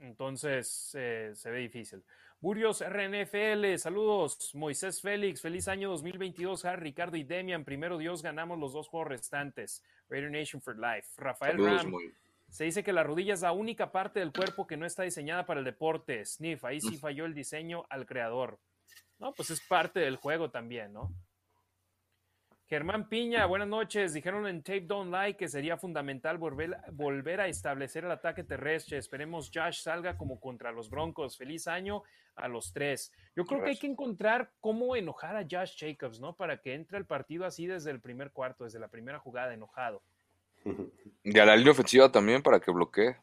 [0.00, 2.04] Entonces eh, se ve difícil.
[2.40, 4.54] Burios RNFL, saludos.
[4.54, 6.64] Moisés Félix, feliz año 2022.
[6.64, 9.82] Harry, Ricardo y Demian, primero Dios, ganamos los dos juegos restantes.
[10.08, 11.10] Raider Nation for Life.
[11.16, 12.14] Rafael Saludos, Ram, muy-
[12.48, 15.46] se dice que la rodilla es la única parte del cuerpo que no está diseñada
[15.46, 16.24] para el deporte.
[16.24, 18.58] Sniff, ahí sí falló el diseño al creador.
[19.18, 21.12] No, pues es parte del juego también, ¿no?
[22.68, 24.12] Germán Piña, buenas noches.
[24.12, 28.98] Dijeron en Tape Don't Like que sería fundamental volver, volver a establecer el ataque terrestre.
[28.98, 31.38] Esperemos Josh salga como contra los Broncos.
[31.38, 32.02] Feliz año
[32.34, 33.10] a los tres.
[33.34, 36.36] Yo creo que hay que encontrar cómo enojar a Josh Jacobs, ¿no?
[36.36, 40.02] Para que entre al partido así desde el primer cuarto, desde la primera jugada, enojado.
[41.24, 43.16] Y a la línea ofensiva también para que bloquee.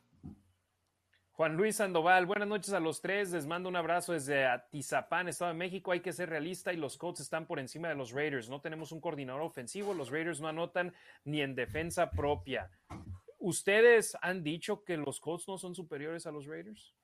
[1.35, 3.33] Juan Luis Sandoval, buenas noches a los tres.
[3.33, 5.91] Les mando un abrazo desde Atizapán, Estado de México.
[5.91, 8.49] Hay que ser realista y los Colts están por encima de los Raiders.
[8.49, 9.93] No tenemos un coordinador ofensivo.
[9.93, 10.93] Los Raiders no anotan
[11.25, 12.71] ni en defensa propia.
[13.37, 16.95] ¿Ustedes han dicho que los Colts no son superiores a los Raiders?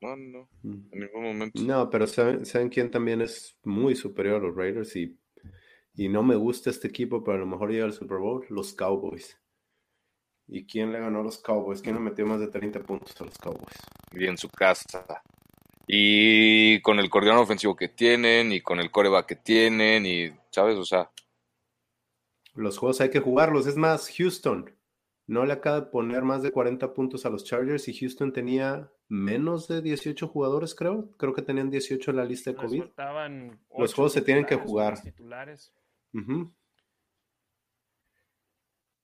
[0.00, 1.60] No, no, en ningún momento.
[1.60, 4.94] No, pero ¿saben, ¿saben quién también es muy superior a los Raiders?
[4.94, 5.18] Y,
[5.94, 8.72] y no me gusta este equipo, pero a lo mejor llega al Super Bowl, los
[8.72, 9.36] Cowboys.
[10.48, 11.82] ¿Y quién le ganó a los Cowboys?
[11.82, 13.76] ¿Quién le metió más de 30 puntos a los Cowboys?
[14.12, 15.22] Y en su casa.
[15.86, 20.76] Y con el coordinador ofensivo que tienen, y con el coreback que tienen, y, ¿sabes?
[20.76, 21.10] O sea.
[22.54, 23.66] Los juegos hay que jugarlos.
[23.66, 24.74] Es más, Houston
[25.26, 28.90] no le acaba de poner más de 40 puntos a los Chargers y Houston tenía
[29.08, 31.10] menos de 18 jugadores, creo.
[31.18, 32.84] Creo que tenían 18 en la lista de COVID.
[33.76, 35.00] Los juegos se tienen que jugar.
[35.00, 35.74] Titulares.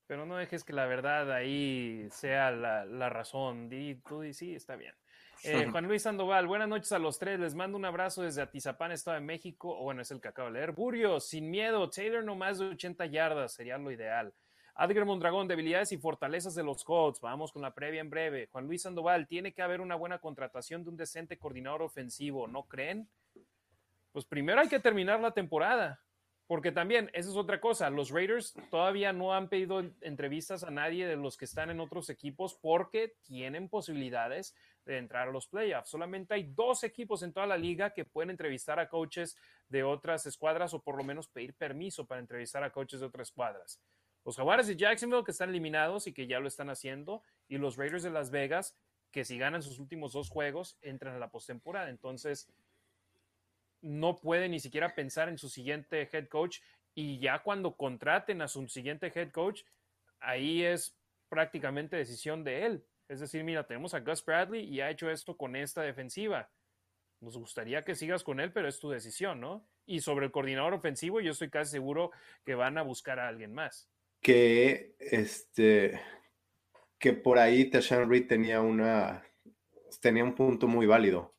[0.06, 3.68] Pero no dejes que la verdad ahí sea la, razón.
[3.68, 4.94] Di, tú di, sí, está bien.
[5.44, 7.40] Eh, Juan Luis Sandoval, buenas noches a los tres.
[7.40, 9.76] Les mando un abrazo desde Atizapán, Estado de México.
[9.78, 10.72] O bueno, es el que acabo de leer.
[10.72, 11.88] Burio, sin miedo.
[11.88, 14.34] Taylor no más de 80 yardas sería lo ideal.
[14.76, 17.20] Adger Mondragón, debilidades y fortalezas de los Colts.
[17.20, 18.48] Vamos con la previa en breve.
[18.50, 22.64] Juan Luis Sandoval, tiene que haber una buena contratación de un decente coordinador ofensivo, ¿no
[22.64, 23.08] creen?
[24.12, 26.00] Pues primero hay que terminar la temporada,
[26.46, 31.06] porque también, esa es otra cosa, los Raiders todavía no han pedido entrevistas a nadie
[31.06, 34.54] de los que están en otros equipos porque tienen posibilidades
[34.84, 35.88] de entrar a los playoffs.
[35.88, 39.36] Solamente hay dos equipos en toda la liga que pueden entrevistar a coaches
[39.68, 43.28] de otras escuadras o por lo menos pedir permiso para entrevistar a coaches de otras
[43.28, 43.80] escuadras.
[44.24, 47.76] Los Jaguares de Jacksonville que están eliminados y que ya lo están haciendo, y los
[47.76, 48.76] Raiders de Las Vegas
[49.10, 51.88] que si ganan sus últimos dos juegos entran a la postemporada.
[51.88, 52.48] Entonces,
[53.84, 56.60] no puede ni siquiera pensar en su siguiente head coach
[56.94, 59.62] y ya cuando contraten a su siguiente head coach,
[60.20, 60.96] ahí es
[61.28, 62.84] prácticamente decisión de él.
[63.08, 66.50] Es decir, mira, tenemos a Gus Bradley y ha hecho esto con esta defensiva.
[67.20, 69.66] Nos gustaría que sigas con él, pero es tu decisión, ¿no?
[69.86, 72.10] Y sobre el coordinador ofensivo, yo estoy casi seguro
[72.44, 73.88] que van a buscar a alguien más
[74.24, 76.00] que este
[76.98, 79.22] que por ahí Tashan Reed tenía una
[80.00, 81.36] tenía un punto muy válido.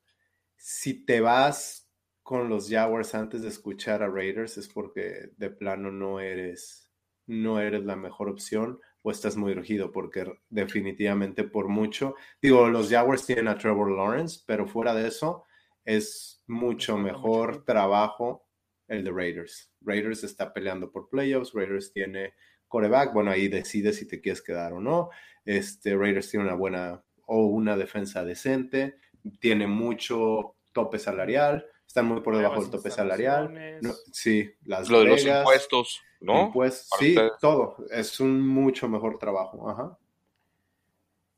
[0.56, 1.85] Si te vas
[2.26, 6.90] con los Jaguars antes de escuchar a Raiders es porque de plano no eres
[7.28, 12.90] no eres la mejor opción o estás muy urgido porque definitivamente por mucho digo los
[12.90, 15.44] Jaguars tienen a Trevor Lawrence pero fuera de eso
[15.84, 18.48] es mucho mejor trabajo
[18.88, 19.72] el de Raiders.
[19.82, 22.34] Raiders está peleando por playoffs, Raiders tiene
[22.68, 25.10] coreback, bueno, ahí decides si te quieres quedar o no.
[25.46, 28.96] Este, Raiders tiene una buena o una defensa decente,
[29.40, 31.66] tiene mucho tope salarial,
[31.96, 33.80] están muy por debajo del tope salarial.
[34.12, 36.52] sí, las Lo de los impuestos, ¿no?
[37.00, 37.78] sí, todo.
[37.90, 39.70] Es un mucho mejor trabajo.
[39.70, 39.98] Ajá.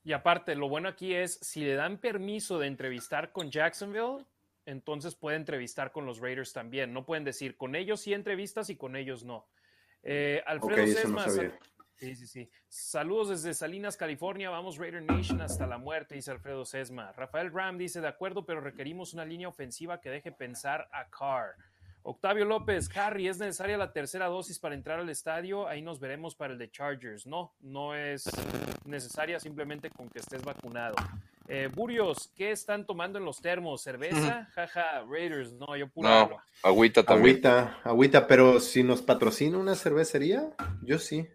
[0.04, 4.26] Y aparte, lo bueno aquí es, si le dan permiso de entrevistar con Jacksonville,
[4.66, 6.92] entonces puede entrevistar con los Raiders también.
[6.92, 9.46] No pueden decir, con ellos sí entrevistas y con ellos no.
[10.02, 11.28] Eh, Alfredo Sesma.
[11.98, 12.50] Sí, sí, sí.
[12.70, 14.50] Saludos desde Salinas, California.
[14.50, 17.12] Vamos Raider Nation hasta la muerte, dice Alfredo Sesma.
[17.14, 21.56] Rafael Ram dice, de acuerdo, pero requerimos una línea ofensiva que deje pensar a Carr.
[22.10, 25.68] Octavio López, Harry, ¿es necesaria la tercera dosis para entrar al estadio?
[25.68, 27.28] Ahí nos veremos para el de Chargers.
[27.28, 28.30] No, no es
[28.86, 30.96] necesaria simplemente con que estés vacunado.
[31.50, 33.82] Eh, Burios, ¿qué están tomando en los termos?
[33.82, 34.48] ¿Cerveza?
[34.54, 35.52] Jaja, Raiders.
[35.52, 36.46] No, yo pura no, agua.
[36.64, 37.46] Agüita también.
[37.46, 40.50] Agüita, agüita, pero si nos patrocina una cervecería,
[40.82, 41.28] yo sí.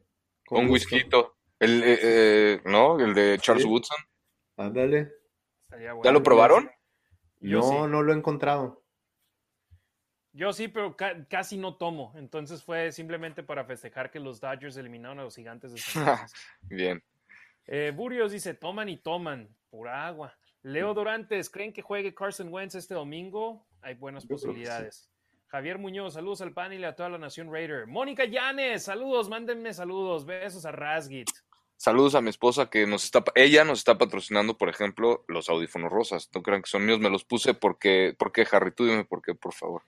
[0.58, 1.02] Un whisky.
[1.58, 2.98] El, eh, eh, ¿no?
[2.98, 3.96] El de Charles Woodson.
[4.56, 5.12] Ándale.
[6.04, 6.70] ¿Ya lo probaron?
[7.40, 8.82] no, no lo he encontrado.
[10.34, 10.96] Yo sí, pero
[11.28, 12.12] casi no tomo.
[12.16, 16.18] Entonces fue simplemente para festejar que los Dodgers eliminaron a los gigantes de San
[16.62, 17.02] Bien.
[17.66, 20.36] Eh, Burios dice, toman y toman, por agua.
[20.62, 23.66] Leo Dorantes, ¿creen que juegue Carson Wentz este domingo?
[23.82, 25.11] Hay buenas posibilidades.
[25.52, 27.86] Javier Muñoz, saludos al panel y a toda la nación Raider.
[27.86, 31.28] Mónica Llanes, saludos, mándenme saludos, besos a Rasgit.
[31.76, 35.92] Saludos a mi esposa que nos está, ella nos está patrocinando, por ejemplo, los audífonos
[35.92, 36.30] rosas.
[36.34, 39.34] No crean que son míos, me los puse porque, porque Harry, tú dime por qué,
[39.34, 39.82] por favor.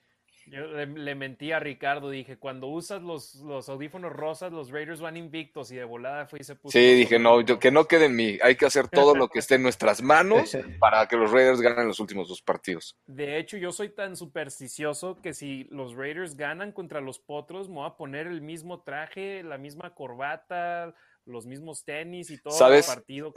[0.47, 5.17] Yo le, mentí a Ricardo, dije, cuando usas los, los, audífonos rosas, los Raiders van
[5.17, 6.77] invictos y de volada fue y se puso.
[6.77, 9.55] Sí, dije, no, que no quede en mí, hay que hacer todo lo que esté
[9.55, 12.95] en nuestras manos para que los Raiders ganen los últimos dos partidos.
[13.07, 17.75] De hecho, yo soy tan supersticioso que si los Raiders ganan contra los Potros, me
[17.75, 20.93] voy a poner el mismo traje, la misma corbata,
[21.25, 23.33] los mismos tenis y todo ¿Sabes, el partido.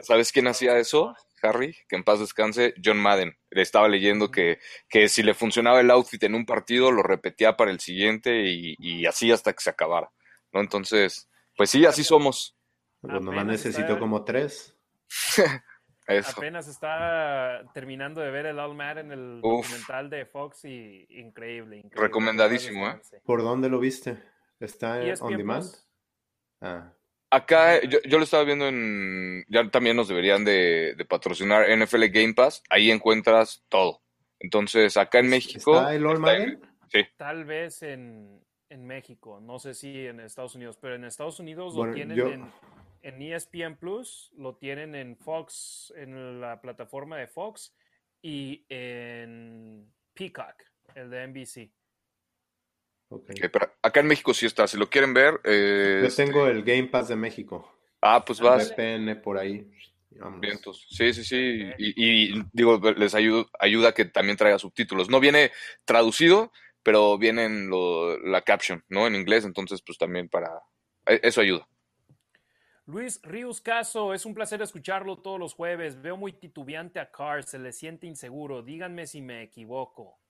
[0.00, 1.76] ¿sabes, quién hacía eso, Harry?
[1.88, 3.36] Que en paz descanse, John Madden.
[3.50, 4.58] Le estaba leyendo que,
[4.88, 9.06] que si le funcionaba el outfit en un partido, lo repetía para el siguiente y,
[9.06, 10.10] así hasta que se acabara.
[10.52, 10.60] ¿no?
[10.60, 12.56] Entonces, pues sí, así somos.
[13.00, 14.76] Pues nomás necesito como tres.
[16.06, 21.82] Apenas está terminando de ver el All Madden, el documental de Fox y increíble.
[21.90, 23.00] Recomendadísimo, ¿eh?
[23.24, 24.18] ¿Por dónde lo viste?
[24.58, 25.64] ¿Está en on demand?
[26.60, 26.92] Ah.
[27.32, 29.46] Acá yo, lo estaba viendo en.
[29.48, 32.62] Ya también nos deberían de, patrocinar NFL Game Pass.
[32.68, 34.02] Ahí encuentras todo.
[34.38, 35.76] Entonces, acá en México.
[35.76, 37.06] ¿Está el All Sí.
[37.16, 39.40] Tal vez en, México.
[39.40, 40.76] No sé si en Estados Unidos.
[40.78, 42.52] Pero en Estados Unidos lo tienen en.
[43.00, 47.74] en ESPN Plus, lo tienen en Fox, en la plataforma de Fox
[48.20, 50.62] y en Peacock,
[50.94, 51.81] el de NBC.
[53.14, 53.50] Okay.
[53.82, 55.38] acá en México sí está, si lo quieren ver.
[55.44, 57.70] Eh, Yo tengo el Game Pass de México.
[58.00, 58.70] Ah, pues vas.
[58.70, 59.70] VPN por ahí.
[60.40, 60.86] Vientos.
[60.90, 61.70] Sí, sí, sí.
[61.78, 65.10] Y, digo, les ayuda, ayuda que también traiga subtítulos.
[65.10, 65.52] No viene
[65.84, 66.52] traducido,
[66.82, 67.70] pero viene en
[68.30, 69.06] la caption, ¿no?
[69.06, 70.50] En inglés, entonces, pues también para.
[71.06, 71.68] E, eso ayuda.
[72.86, 76.00] Luis Ríos Caso, es un placer escucharlo todos los jueves.
[76.00, 78.62] Veo muy titubeante a Carr, se le siente inseguro.
[78.62, 80.21] Díganme si me equivoco.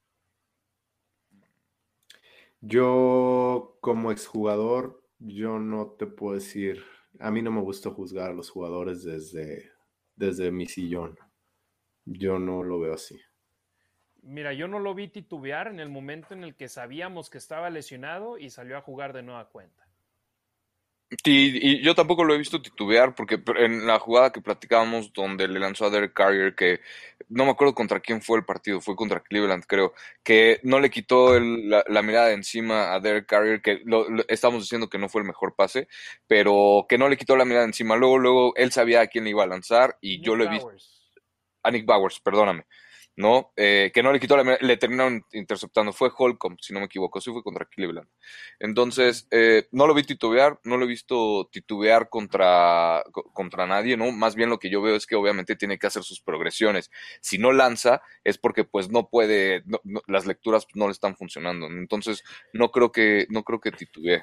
[2.65, 6.85] Yo, como exjugador, yo no te puedo decir,
[7.19, 9.73] a mí no me gusta juzgar a los jugadores desde,
[10.15, 11.19] desde mi sillón.
[12.05, 13.21] Yo no lo veo así.
[14.23, 17.69] Mira, yo no lo vi titubear en el momento en el que sabíamos que estaba
[17.69, 19.85] lesionado y salió a jugar de nueva cuenta.
[21.25, 25.61] Y, yo tampoco lo he visto titubear porque en la jugada que platicábamos donde le
[25.61, 26.81] lanzó a Derek Carrier, que
[27.29, 30.91] no me acuerdo contra quién fue el partido, fue contra Cleveland creo, que no le
[30.91, 35.21] quitó la, mirada de encima a Derek Carrier, que lo, estamos diciendo que no fue
[35.21, 35.89] el mejor pase,
[36.27, 37.97] pero que no le quitó la mirada de encima.
[37.97, 40.71] Luego, luego él sabía a quién le iba a lanzar y yo lo he visto.
[41.63, 42.65] A Nick Bowers, perdóname.
[43.17, 43.53] ¿No?
[43.57, 45.93] Eh, que no le quitó la le terminaron interceptando.
[45.93, 48.09] Fue Holcomb, si no me equivoco, sí fue contra Cleveland.
[48.59, 53.03] Entonces, eh, no lo vi titubear, no lo he visto titubear contra,
[53.33, 54.13] contra nadie, ¿no?
[54.13, 56.91] Más bien lo que yo veo es que obviamente tiene que hacer sus progresiones.
[57.21, 59.65] Si no lanza, es porque pues no puede,
[60.07, 61.67] las lecturas no le están funcionando.
[61.67, 62.23] Entonces,
[62.53, 64.23] no creo que, no creo que titubee.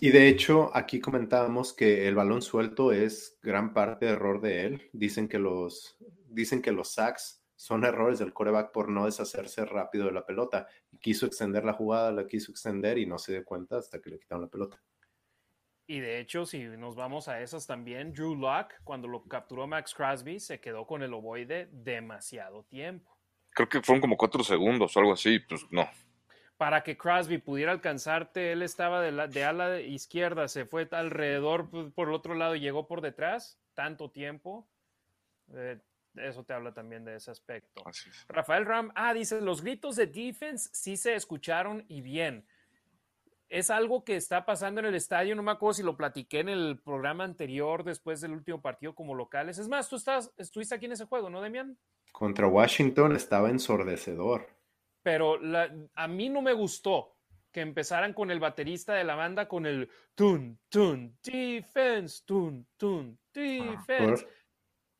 [0.00, 4.64] Y de hecho, aquí comentábamos que el balón suelto es gran parte de error de
[4.64, 4.90] él.
[4.92, 5.96] Dicen que los,
[6.28, 10.68] dicen que los sacks son errores del coreback por no deshacerse rápido de la pelota.
[11.00, 14.18] Quiso extender la jugada, la quiso extender y no se dio cuenta hasta que le
[14.20, 14.80] quitaron la pelota.
[15.88, 19.92] Y de hecho, si nos vamos a esas también, Drew Locke, cuando lo capturó Max
[19.92, 23.18] Crosby, se quedó con el ovoide demasiado tiempo.
[23.50, 25.88] Creo que fueron como cuatro segundos o algo así, pues no.
[26.58, 31.70] Para que Crosby pudiera alcanzarte, él estaba de, la, de ala izquierda, se fue alrededor
[31.70, 34.68] pues, por el otro lado y llegó por detrás, tanto tiempo.
[35.54, 35.80] Eh,
[36.18, 37.82] eso te habla también de ese aspecto.
[38.28, 42.46] Rafael Ram, ah, dice, los gritos de defense sí se escucharon y bien.
[43.48, 46.50] Es algo que está pasando en el estadio, no me acuerdo si lo platiqué en
[46.50, 49.58] el programa anterior, después del último partido como locales.
[49.58, 51.78] Es más, tú estás, estuviste aquí en ese juego, ¿no, Demian?
[52.12, 54.46] Contra Washington estaba ensordecedor.
[55.02, 55.38] Pero
[55.94, 57.16] a mí no me gustó
[57.50, 63.18] que empezaran con el baterista de la banda con el tun, tun, defense, tun, tun,
[63.18, 64.26] ah, defense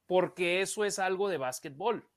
[0.08, 2.08] porque eso es algo de básquetbol.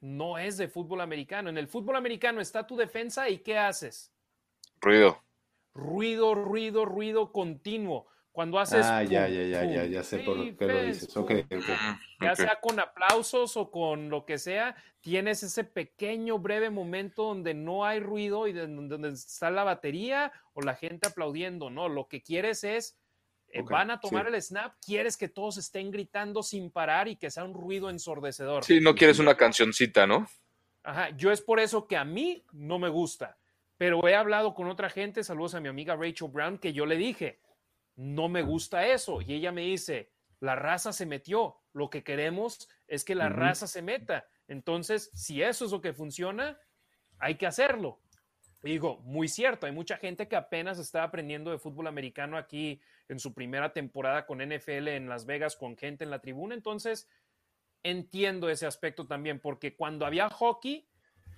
[0.00, 1.50] No es de fútbol americano.
[1.50, 4.14] En el fútbol americano está tu defensa y ¿qué haces?
[4.80, 5.20] Ruido.
[5.74, 8.06] Ruido, ruido, ruido continuo.
[8.30, 8.86] Cuando haces.
[8.86, 11.16] Ah, ya, ya, ya, ya, ya sé por qué lo dices.
[11.16, 11.44] Okay,
[12.20, 17.54] Ya sea con aplausos o con lo que sea, tienes ese pequeño, breve momento donde
[17.54, 21.70] no hay ruido y donde está la batería o la gente aplaudiendo.
[21.70, 22.96] No, lo que quieres es
[23.50, 27.30] eh, van a tomar el snap, quieres que todos estén gritando sin parar y que
[27.30, 28.64] sea un ruido ensordecedor.
[28.64, 30.28] Sí, no quieres una cancioncita, ¿no?
[30.82, 33.38] Ajá, yo es por eso que a mí no me gusta,
[33.76, 36.96] pero he hablado con otra gente, saludos a mi amiga Rachel Brown, que yo le
[36.96, 37.40] dije,
[37.96, 42.68] no me gusta eso, y ella me dice, la raza se metió, lo que queremos
[42.86, 46.58] es que la raza se meta, entonces, si eso es lo que funciona,
[47.18, 48.00] hay que hacerlo.
[48.62, 53.18] Digo, muy cierto, hay mucha gente que apenas está aprendiendo de fútbol americano aquí en
[53.18, 56.54] su primera temporada con NFL en Las Vegas con gente en la tribuna.
[56.54, 57.08] Entonces,
[57.82, 60.88] entiendo ese aspecto también, porque cuando había hockey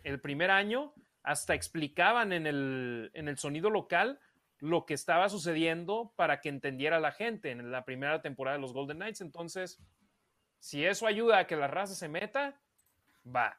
[0.02, 4.18] el primer año, hasta explicaban en el, en el sonido local
[4.58, 8.72] lo que estaba sucediendo para que entendiera la gente en la primera temporada de los
[8.72, 9.20] Golden Knights.
[9.20, 9.78] Entonces,
[10.58, 12.60] si eso ayuda a que la raza se meta,
[13.24, 13.58] va.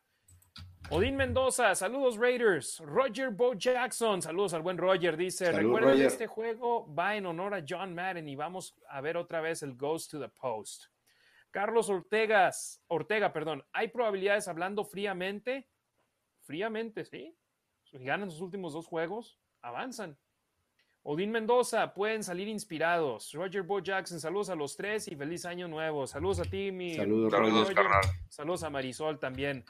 [0.93, 2.81] Odín Mendoza, saludos Raiders.
[2.85, 7.53] Roger Bo Jackson, saludos al buen Roger, dice, recuerden que este juego va en honor
[7.53, 10.87] a John Madden y vamos a ver otra vez el Ghost to the Post.
[11.49, 15.69] Carlos Ortegas, Ortega, perdón, ¿hay probabilidades hablando fríamente?
[16.41, 17.37] Fríamente, sí.
[17.85, 20.17] Si ganan sus últimos dos juegos, avanzan.
[21.03, 23.31] Odín Mendoza, pueden salir inspirados.
[23.31, 26.05] Roger Bo Jackson, saludos a los tres y feliz año nuevo.
[26.05, 26.95] Saludos a ti, mi.
[26.95, 27.33] Saludos,
[28.27, 29.63] Saludos a Marisol también.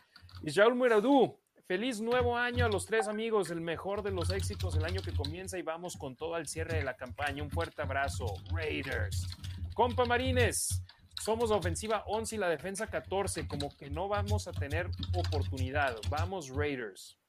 [0.43, 1.37] Israel Muradú,
[1.67, 5.13] feliz nuevo año a los tres amigos, el mejor de los éxitos el año que
[5.13, 7.43] comienza y vamos con todo al cierre de la campaña.
[7.43, 9.27] Un fuerte abrazo, Raiders.
[9.75, 10.83] Compa Marines,
[11.21, 15.95] somos la ofensiva 11 y la defensa 14, como que no vamos a tener oportunidad.
[16.09, 17.19] Vamos, Raiders.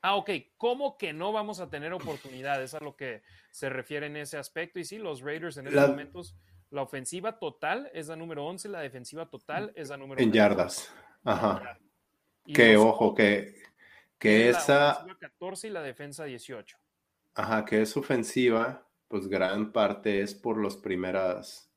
[0.00, 0.30] Ah, ok.
[0.56, 2.74] ¿Cómo que no vamos a tener oportunidades?
[2.74, 4.78] a lo que se refiere en ese aspecto.
[4.78, 6.36] Y sí, los Raiders en estos momentos,
[6.70, 10.92] la ofensiva total es la número 11, la defensiva total es la número En yardas.
[11.24, 11.76] Ajá.
[12.52, 13.54] Que ojo, que,
[14.18, 15.04] que esa...
[15.06, 16.78] La 14 y la defensa 18.
[17.34, 21.70] Ajá, que es ofensiva, pues gran parte es por los primeras,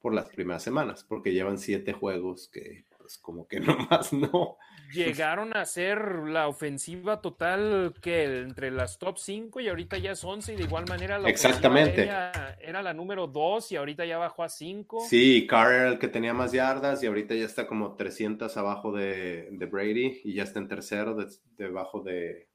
[0.00, 4.56] por las primeras semanas, porque llevan siete juegos que pues como que nomás no.
[4.92, 10.22] Llegaron a ser la ofensiva total que entre las top 5 y ahorita ya es
[10.22, 12.02] 11 y de igual manera la Exactamente.
[12.04, 15.06] Era, la número 2 y ahorita ya bajó a 5.
[15.08, 18.92] Sí, Carr era el que tenía más yardas y ahorita ya está como 300 abajo
[18.92, 21.16] de, Brady y ya está en tercero
[21.56, 22.48] debajo de,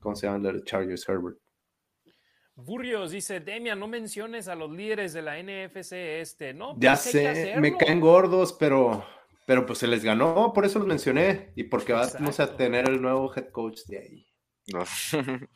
[0.00, 0.52] ¿cómo se llama?
[0.52, 1.38] De Chargers Herbert.
[2.56, 6.76] Burrios dice, Demian, no menciones a los líderes de la NFC este, ¿no?
[6.78, 9.04] Ya pues sé, me caen gordos, pero
[9.46, 13.00] pero pues se les ganó, por eso los mencioné y porque vamos a tener el
[13.00, 14.26] nuevo head coach de ahí.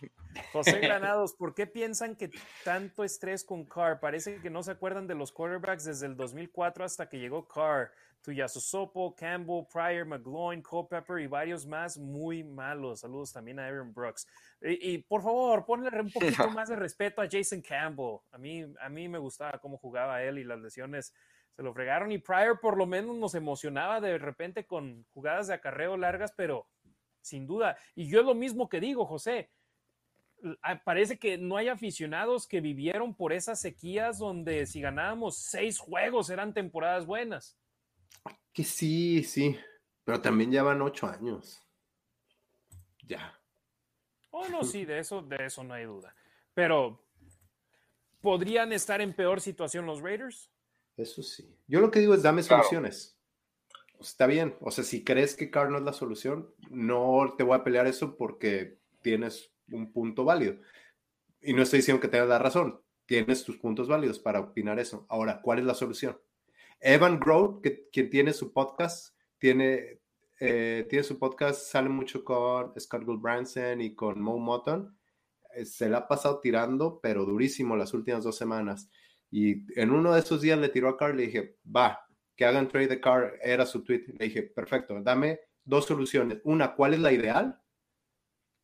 [0.52, 2.30] José Granados, ¿por qué piensan que
[2.64, 4.00] tanto estrés con Carr?
[4.00, 7.90] Parece que no se acuerdan de los quarterbacks desde el 2004 hasta que llegó Carr.
[8.20, 13.00] Tuyasosopo, Campbell, Pryor, McGloin, Culpepper y varios más muy malos.
[13.00, 14.26] Saludos también a Aaron Brooks.
[14.60, 18.18] Y, por favor, ponle un poquito más de respeto a Jason Campbell.
[18.32, 21.14] A mí, a mí me gustaba cómo jugaba él y las lesiones
[21.58, 25.54] se lo fregaron y Pryor por lo menos nos emocionaba de repente con jugadas de
[25.54, 26.68] acarreo largas, pero
[27.20, 27.76] sin duda.
[27.96, 29.50] Y yo es lo mismo que digo, José.
[30.62, 35.80] Ah, parece que no hay aficionados que vivieron por esas sequías donde si ganábamos seis
[35.80, 37.58] juegos eran temporadas buenas.
[38.52, 39.58] Que sí, sí,
[40.04, 41.60] pero también ya van ocho años.
[43.02, 43.36] Ya.
[44.30, 46.14] Oh, no, sí, de eso, de eso no hay duda.
[46.54, 47.04] Pero,
[48.20, 50.52] ¿podrían estar en peor situación los Raiders?
[50.98, 51.48] Eso sí.
[51.68, 53.16] Yo lo que digo es dame soluciones.
[54.00, 54.56] Está bien.
[54.60, 57.86] O sea, si crees que Carr no es la solución, no te voy a pelear
[57.86, 60.56] eso porque tienes un punto válido.
[61.40, 62.80] Y no estoy diciendo que tengas la razón.
[63.06, 65.06] Tienes tus puntos válidos para opinar eso.
[65.08, 66.18] Ahora, ¿cuál es la solución?
[66.80, 70.00] Evan Grohl, que, quien tiene su podcast, tiene,
[70.40, 74.96] eh, tiene su podcast, sale mucho con Scott Goldbranson y con Mo Motton.
[75.54, 78.90] Eh, se la ha pasado tirando, pero durísimo las últimas dos semanas.
[79.30, 82.06] Y en uno de esos días le tiró a Carr, le dije, va,
[82.36, 84.04] que hagan trade de Carr, era su tweet.
[84.18, 86.38] Le dije, perfecto, dame dos soluciones.
[86.44, 87.60] Una, ¿cuál es la ideal?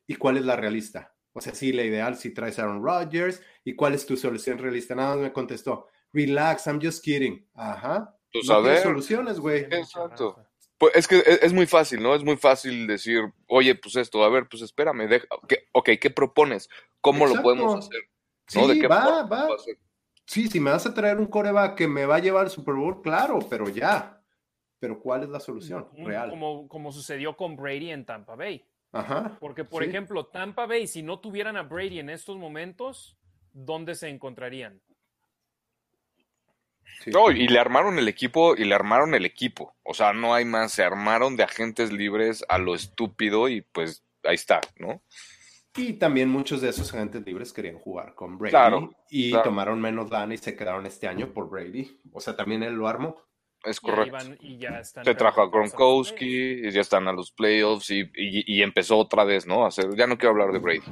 [0.07, 1.15] ¿Y cuál es la realista?
[1.33, 3.41] O sea, sí, la ideal si traes a Aaron Rodgers.
[3.63, 4.95] ¿Y cuál es tu solución realista?
[4.95, 7.47] Nada más me contestó, relax, I'm just kidding.
[7.53, 8.15] Ajá.
[8.31, 8.81] Tú sabes.
[8.81, 9.61] soluciones, güey.
[9.61, 10.37] Exacto.
[10.77, 12.15] Pues es que es, muy fácil, ¿no?
[12.15, 15.25] Es muy fácil decir, oye, pues esto, a ver, pues espérame, deja,
[15.71, 16.69] ok, ¿qué propones?
[16.99, 18.01] ¿Cómo lo podemos hacer?
[18.55, 18.73] ¿No?
[18.73, 19.47] Sí, va, va.
[20.25, 22.75] Sí, si me vas a traer un coreback que me va a llevar al Super
[22.75, 24.21] Bowl, claro, pero ya.
[24.79, 26.29] Pero ¿cuál es la solución real?
[26.29, 28.65] Como, como sucedió con Brady en Tampa Bay.
[28.91, 29.37] Ajá.
[29.39, 33.17] Porque, por ejemplo, Tampa Bay, si no tuvieran a Brady en estos momentos,
[33.51, 34.81] ¿dónde se encontrarían?
[37.07, 39.75] No, y le armaron el equipo, y le armaron el equipo.
[39.83, 44.03] O sea, no hay más, se armaron de agentes libres a lo estúpido y pues
[44.23, 45.01] ahí está, ¿no?
[45.77, 50.33] Y también muchos de esos agentes libres querían jugar con Brady y tomaron menos lana
[50.33, 51.99] y se quedaron este año por Brady.
[52.13, 53.21] O sea, también él lo armó.
[53.63, 54.17] Es correcto.
[55.03, 59.65] se trajo a Gronkowski y ya están a los playoffs y, empezó otra vez, ¿no?
[59.65, 60.85] hacer, ya no quiero hablar de Brady.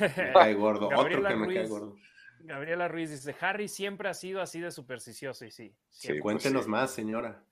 [0.00, 0.88] me cae gordo.
[0.94, 1.96] Otro que me cae gordo.
[2.40, 5.74] Gabriela Ruiz dice, Harry siempre ha sido así de supersticioso y sí.
[5.88, 7.42] sí cuéntenos más, señora.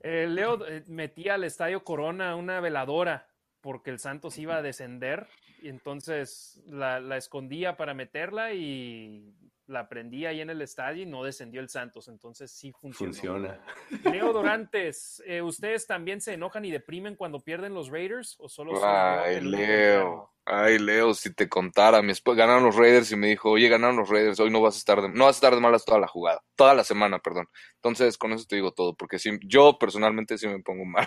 [0.00, 3.26] Eh, Leo eh, metía al Estadio Corona una veladora
[3.60, 5.26] porque el Santos iba a descender
[5.64, 9.34] y entonces la, escondía para meterla y
[9.66, 13.14] la prendía ahí en el estadio y no descendió el Santos, entonces sí funcionó.
[13.14, 13.64] Funciona.
[14.04, 18.72] Leo Dorantes, eh, ¿ustedes también se enojan y deprimen cuando pierden los Raiders o solo
[18.84, 23.52] Ay, Leo, ay, Leo, si te contara, mi esposa ganaron los Raiders y me dijo,
[23.52, 25.62] oye, ganaron los Raiders, hoy no vas a estar de, no vas a estar de
[25.62, 27.48] malas toda la jugada, toda la semana, perdón.
[27.76, 31.06] Entonces, con eso te digo todo, porque sí, yo personalmente sí me pongo mal.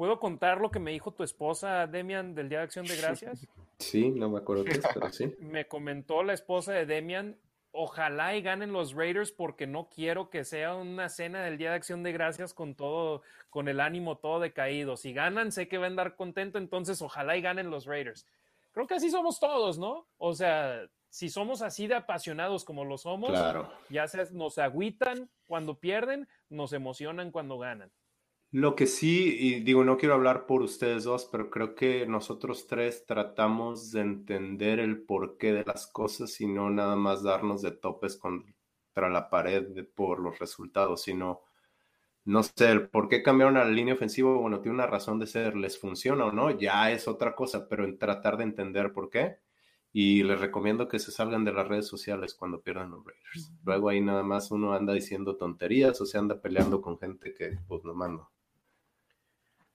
[0.00, 3.46] ¿Puedo contar lo que me dijo tu esposa, Demian, del Día de Acción de Gracias?
[3.78, 5.34] Sí, no me acuerdo qué es, pero sí.
[5.40, 7.36] Me comentó la esposa de Demian,
[7.70, 11.76] ojalá y ganen los Raiders porque no quiero que sea una cena del Día de
[11.76, 13.20] Acción de Gracias con todo,
[13.50, 14.96] con el ánimo todo decaído.
[14.96, 18.26] Si ganan, sé que va a andar contento, entonces ojalá y ganen los Raiders.
[18.72, 20.06] Creo que así somos todos, ¿no?
[20.16, 23.32] O sea, si somos así de apasionados como lo somos,
[23.90, 27.90] ya se nos agüitan cuando pierden, nos emocionan cuando ganan.
[28.52, 32.66] Lo que sí, y digo, no quiero hablar por ustedes dos, pero creo que nosotros
[32.66, 37.70] tres tratamos de entender el porqué de las cosas y no nada más darnos de
[37.70, 41.42] topes contra la pared por los resultados, sino
[42.24, 45.56] no sé, por qué cambiaron a la línea ofensiva, bueno, tiene una razón de ser,
[45.56, 49.38] les funciona o no, ya es otra cosa, pero en tratar de entender por qué.
[49.92, 53.52] Y les recomiendo que se salgan de las redes sociales cuando pierdan los Raiders.
[53.64, 57.58] Luego ahí nada más uno anda diciendo tonterías o se anda peleando con gente que
[57.68, 58.30] pues no mando.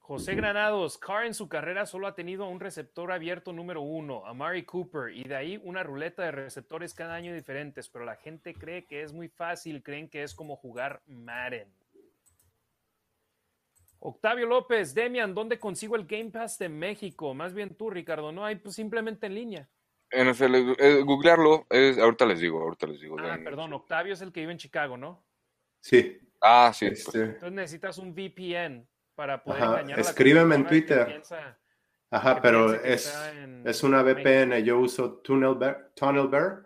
[0.08, 4.64] José Granados, Carr en su carrera solo ha tenido un receptor abierto número uno, Amari
[4.64, 8.86] Cooper, y de ahí una ruleta de receptores cada año diferentes, pero la gente cree
[8.86, 11.68] que es muy fácil, creen que es como jugar Madden.
[13.98, 17.34] Octavio López, Demian, ¿dónde consigo el Game Pass de México?
[17.34, 18.46] Más bien tú, Ricardo, ¿no?
[18.46, 19.70] Hay pues, simplemente en línea.
[20.12, 23.18] NFL, eh, googlearlo, es, ahorita les digo, ahorita les digo.
[23.20, 25.24] Ah, perdón, Octavio es el que vive en Chicago, ¿no?
[25.82, 26.20] Sí.
[26.40, 26.86] Ah, sí.
[26.86, 27.16] Este, pues.
[27.16, 31.22] Entonces necesitas un VPN para poder engañar Escríbeme en Twitter.
[32.12, 33.14] Ajá, pero es,
[33.66, 34.64] es una VPN.
[34.64, 36.66] Yo uso Tunnel Bear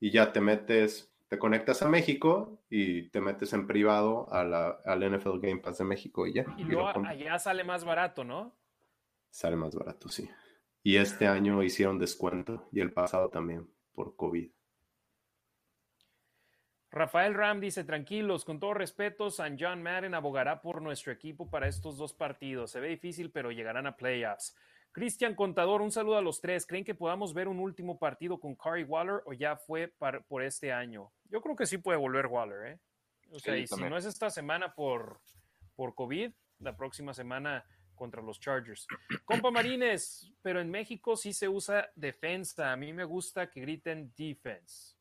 [0.00, 4.78] y ya te metes, te conectas a México y te metes en privado a la,
[4.84, 6.44] al NFL Game Pass de México y ya.
[6.56, 8.56] Y, luego allá sale más barato, ¿no?
[9.30, 10.30] Sale más barato, sí.
[10.82, 14.50] Y este año hicieron descuento y el pasado también por COVID.
[16.96, 21.68] Rafael Ram dice, tranquilos, con todo respeto, San John Madden abogará por nuestro equipo para
[21.68, 22.70] estos dos partidos.
[22.70, 24.56] Se ve difícil, pero llegarán a playoffs.
[24.92, 26.66] Cristian Contador, un saludo a los tres.
[26.66, 29.92] ¿Creen que podamos ver un último partido con Curry Waller o ya fue
[30.26, 31.12] por este año?
[31.28, 32.78] Yo creo que sí puede volver Waller, ¿eh?
[33.30, 35.20] O sea, y si no es esta semana por,
[35.74, 38.86] por COVID, la próxima semana contra los Chargers.
[39.26, 42.72] Compa Marines, pero en México sí se usa defensa.
[42.72, 44.95] A mí me gusta que griten defense.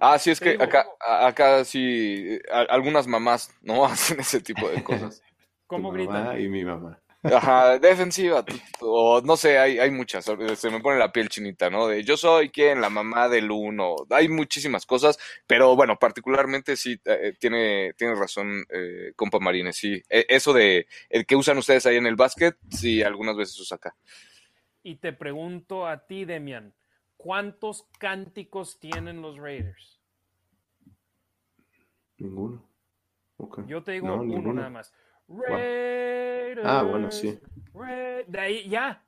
[0.00, 5.22] Ah, sí, es que acá, acá sí, algunas mamás no hacen ese tipo de cosas.
[5.66, 6.40] ¿Cómo gritan?
[6.40, 7.02] Y mi mamá.
[7.24, 8.44] Ajá, defensiva,
[8.80, 11.86] o no sé, hay, hay muchas, se me pone la piel chinita, ¿no?
[11.86, 17.00] De yo soy quien, la mamá del uno, hay muchísimas cosas, pero bueno, particularmente sí,
[17.04, 21.86] eh, tiene, tiene razón, eh, compa Marines, sí, e, eso de el que usan ustedes
[21.86, 23.94] ahí en el básquet, sí, algunas veces usa acá.
[24.82, 26.74] Y te pregunto a ti, Demian,
[27.22, 30.00] ¿cuántos cánticos tienen los Raiders?
[32.18, 32.68] Ninguno.
[33.66, 34.92] Yo te digo uno nada más.
[35.28, 36.62] Raiders.
[36.64, 37.38] Ah, bueno, sí.
[38.26, 39.04] De ahí ya.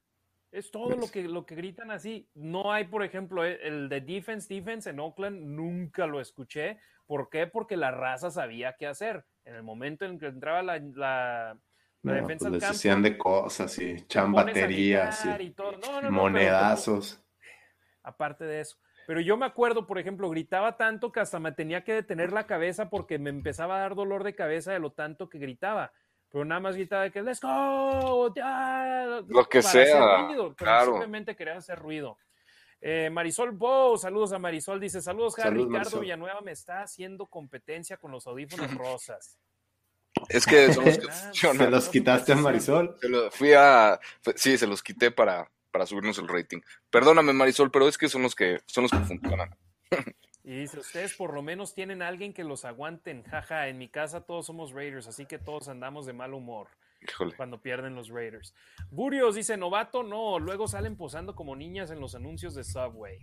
[0.52, 2.28] Es todo lo que, lo que gritan así.
[2.34, 6.78] No hay, por ejemplo, eh, el de defense, defense en Oakland, nunca lo escuché.
[7.06, 7.48] ¿Por qué?
[7.48, 9.24] Porque la raza sabía qué hacer.
[9.44, 11.58] En el momento en que entraba la, la,
[12.02, 15.54] defensa pues decían de cosas y chambaterías y,
[16.08, 17.23] monedazos.
[18.04, 18.76] Aparte de eso.
[19.06, 22.46] Pero yo me acuerdo, por ejemplo, gritaba tanto que hasta me tenía que detener la
[22.46, 25.92] cabeza porque me empezaba a dar dolor de cabeza de lo tanto que gritaba
[26.34, 28.34] pero nada más gritaba de que let's go,
[29.28, 30.26] lo que sea,
[30.58, 32.18] pero simplemente quería hacer ruido.
[32.80, 37.98] Eh, Marisol Bow, saludos a Marisol, dice saludos, Harry, Ricardo Villanueva me está haciendo competencia
[37.98, 39.38] con los audífonos rosas.
[40.28, 40.98] Es que son los
[41.40, 42.96] que ¿Se los quitaste a Marisol?
[43.30, 44.00] fui a,
[44.34, 46.60] sí, se los quité para, para subirnos el rating.
[46.88, 49.50] Perdóname, Marisol, pero es que son los que son los que funcionan.
[50.46, 53.22] Y dice, ustedes por lo menos tienen a alguien que los aguanten.
[53.22, 56.68] Jaja, en mi casa todos somos Raiders, así que todos andamos de mal humor
[57.38, 58.54] cuando pierden los Raiders.
[58.90, 63.20] Burios dice, novato, no, luego salen posando como niñas en los anuncios de Subway.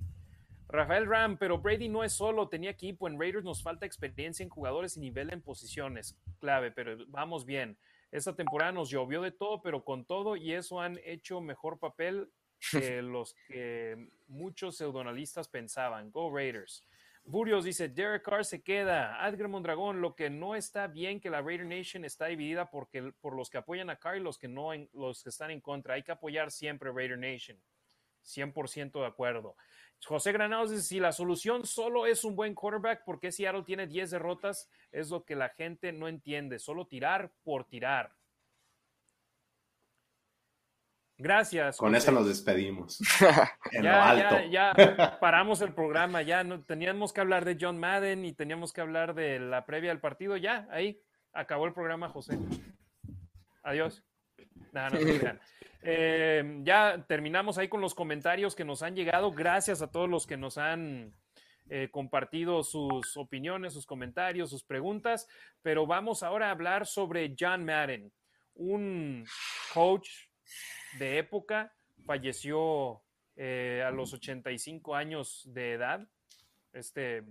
[0.68, 3.08] Rafael Ram, pero Brady no es solo, tenía equipo.
[3.08, 6.18] En Raiders nos falta experiencia en jugadores y nivel en posiciones.
[6.40, 7.78] Clave, pero vamos bien.
[8.12, 12.30] Esta temporada nos llovió de todo, pero con todo y eso han hecho mejor papel
[12.70, 16.12] que los que muchos pseudonalistas pensaban.
[16.12, 16.86] Go Raiders.
[17.24, 19.24] Burios dice, Derek Carr se queda.
[19.24, 23.36] Adger Mondragón, lo que no está bien que la Raider Nation está dividida porque, por
[23.36, 25.94] los que apoyan a Carr y los que, no, los que están en contra.
[25.94, 27.58] Hay que apoyar siempre Raider Nation.
[28.24, 29.56] 100% de acuerdo.
[30.04, 33.86] José Granados dice, si la solución solo es un buen quarterback, ¿por qué Seattle tiene
[33.86, 34.70] 10 derrotas?
[34.92, 36.58] Es lo que la gente no entiende.
[36.58, 38.16] Solo tirar por tirar.
[41.22, 41.78] Gracias.
[41.78, 43.00] Con eso nos despedimos.
[43.72, 44.36] en ya, lo alto.
[44.50, 48.74] Ya, ya, paramos el programa, ya no teníamos que hablar de John Madden y teníamos
[48.74, 50.36] que hablar de la previa del partido.
[50.36, 51.00] Ya, ahí
[51.32, 52.40] acabó el programa, José.
[53.62, 54.04] Adiós.
[54.74, 55.00] no,
[55.84, 59.32] eh, ya terminamos ahí con los comentarios que nos han llegado.
[59.32, 61.14] Gracias a todos los que nos han
[61.70, 65.28] eh, compartido sus opiniones, sus comentarios, sus preguntas.
[65.62, 68.12] Pero vamos ahora a hablar sobre John Madden,
[68.56, 69.24] un
[69.72, 70.10] coach
[70.98, 71.74] de época,
[72.06, 73.02] falleció
[73.36, 76.08] eh, a los 85 años de edad,
[76.74, 77.24] este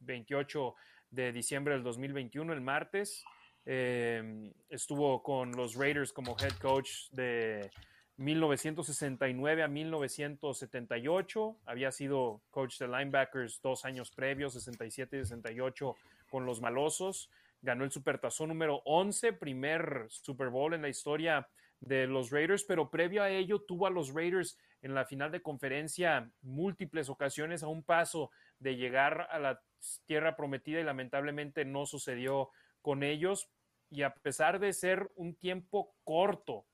[0.00, 3.24] 28 mm, de diciembre del 2021, el martes.
[3.64, 7.70] Em, estuvo con los Raiders como head coach de
[8.16, 11.56] 1969 a 1978.
[11.66, 15.96] Había sido coach de linebackers dos años previos, 67 y 68,
[16.30, 17.30] con los Malosos
[17.62, 21.48] ganó el Supertazón número 11, primer Super Bowl en la historia
[21.82, 25.42] de los Raiders, pero previo a ello tuvo a los Raiders en la final de
[25.42, 28.30] conferencia múltiples ocasiones a un paso
[28.60, 29.60] de llegar a la
[30.06, 32.50] tierra prometida y lamentablemente no sucedió
[32.82, 33.50] con ellos.
[33.90, 36.66] Y a pesar de ser un tiempo corto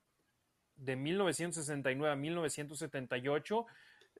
[0.75, 3.65] de 1969 a 1978,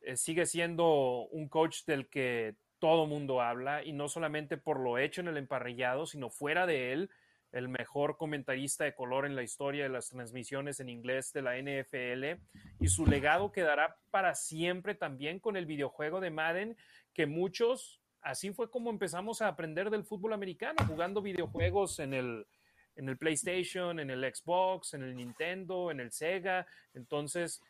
[0.01, 4.97] eh, sigue siendo un coach del que todo mundo habla y no solamente por lo
[4.97, 7.11] hecho en el emparrillado, sino fuera de él,
[7.51, 11.57] el mejor comentarista de color en la historia de las transmisiones en inglés de la
[11.57, 12.41] NFL
[12.79, 16.77] y su legado quedará para siempre también con el videojuego de Madden
[17.13, 22.45] que muchos, así fue como empezamos a aprender del fútbol americano, jugando videojuegos en el,
[22.95, 26.67] en el PlayStation, en el Xbox, en el Nintendo, en el Sega.
[26.93, 27.61] Entonces,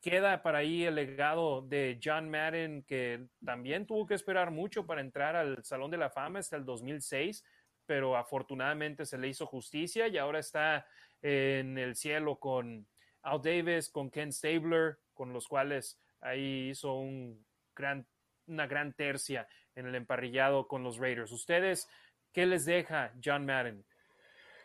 [0.00, 5.02] queda para ahí el legado de John Madden, que también tuvo que esperar mucho para
[5.02, 7.44] entrar al Salón de la Fama hasta el 2006
[7.90, 10.86] pero afortunadamente se le hizo justicia y ahora está
[11.20, 12.86] en el cielo con
[13.22, 17.44] Al Davis, con Ken Stabler, con los cuales ahí hizo un
[17.74, 18.06] gran,
[18.46, 21.32] una gran tercia en el emparrillado con los Raiders.
[21.32, 21.88] ¿Ustedes
[22.32, 23.84] qué les deja John Madden?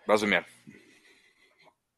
[0.05, 0.45] Vas a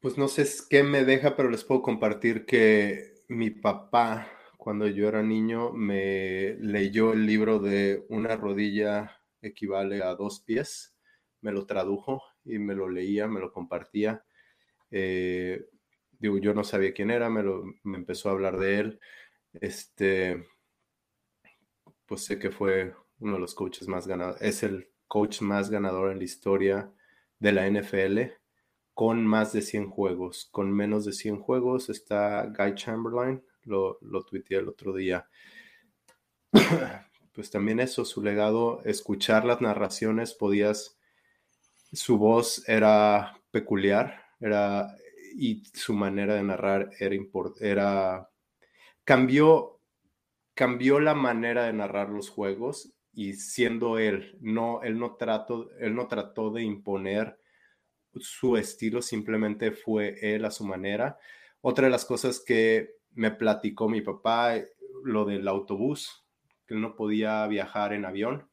[0.00, 5.06] Pues no sé qué me deja, pero les puedo compartir que mi papá, cuando yo
[5.06, 10.94] era niño, me leyó el libro de Una rodilla equivale a dos pies
[11.40, 14.24] me lo tradujo y me lo leía, me lo compartía.
[14.90, 15.66] Eh,
[16.18, 19.00] digo, yo no sabía quién era, me, lo, me empezó a hablar de él.
[19.52, 20.46] Este,
[22.06, 26.12] pues sé que fue uno de los coaches más ganadores, es el coach más ganador
[26.12, 26.92] en la historia
[27.38, 28.32] de la NFL,
[28.94, 30.48] con más de 100 juegos.
[30.50, 35.28] Con menos de 100 juegos está Guy Chamberlain, lo, lo tuiteé el otro día.
[37.32, 40.97] pues también eso, su legado, escuchar las narraciones, podías
[41.92, 44.94] su voz era peculiar, era,
[45.36, 47.16] y su manera de narrar era,
[47.60, 48.30] era
[49.04, 49.80] cambió,
[50.54, 55.94] cambió la manera de narrar los juegos y siendo él, no, él no trató, él
[55.94, 57.38] no trató de imponer
[58.20, 61.18] su estilo, simplemente fue él a su manera.
[61.60, 64.54] Otra de las cosas que me platicó mi papá,
[65.04, 66.24] lo del autobús,
[66.66, 68.47] que él no podía viajar en avión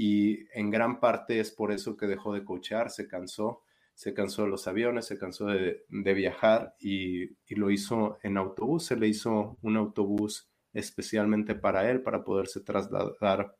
[0.00, 3.64] y en gran parte es por eso que dejó de cochear, se cansó,
[3.94, 8.94] se cansó de los aviones, se cansó de, viajar y, lo hizo en autobús, se
[8.94, 13.56] le hizo un autobús especialmente para él, para poderse trasladar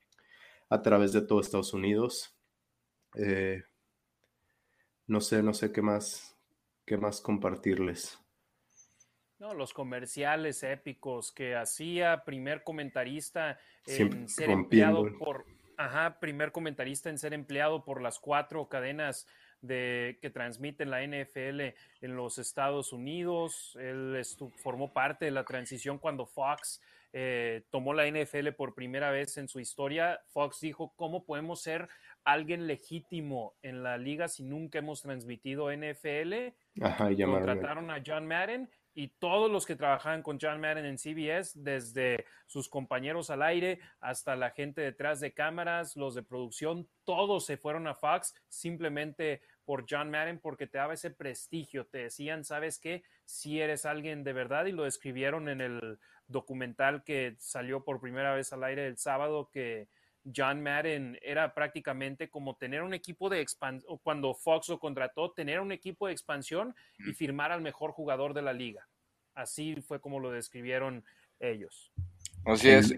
[0.68, 2.38] a través de todo Estados Unidos.
[3.16, 3.64] Eh,
[5.08, 6.38] no sé, no sé qué más,
[6.86, 8.16] qué más compartirles.
[9.40, 17.08] No, los comerciales épicos que hacía primer comentarista en ser empleado por Ajá, primer comentarista
[17.08, 19.28] en ser empleado por las cuatro cadenas
[19.60, 21.60] de, que transmiten la NFL
[22.00, 23.78] en los Estados Unidos.
[23.80, 24.20] Él
[24.56, 26.82] formó parte de la transición cuando Fox
[27.12, 30.20] eh, tomó la NFL por primera vez en su historia.
[30.26, 31.88] Fox dijo, ¿cómo podemos ser
[32.24, 36.54] alguien legítimo en la liga si nunca hemos transmitido NFL?
[36.82, 38.68] Ajá, y Contrataron a John Madden
[38.98, 43.78] y todos los que trabajaban con John Madden en CBS, desde sus compañeros al aire
[44.00, 49.40] hasta la gente detrás de cámaras, los de producción, todos se fueron a Fox simplemente
[49.64, 53.04] por John Madden porque te daba ese prestigio, te decían, ¿sabes qué?
[53.24, 58.34] Si eres alguien de verdad y lo describieron en el documental que salió por primera
[58.34, 59.86] vez al aire el sábado que
[60.24, 65.60] John Madden era prácticamente como tener un equipo de expansión, cuando Fox lo contrató, tener
[65.60, 68.86] un equipo de expansión y firmar al mejor jugador de la liga.
[69.34, 71.04] Así fue como lo describieron
[71.38, 71.92] ellos.
[72.44, 72.92] Así es.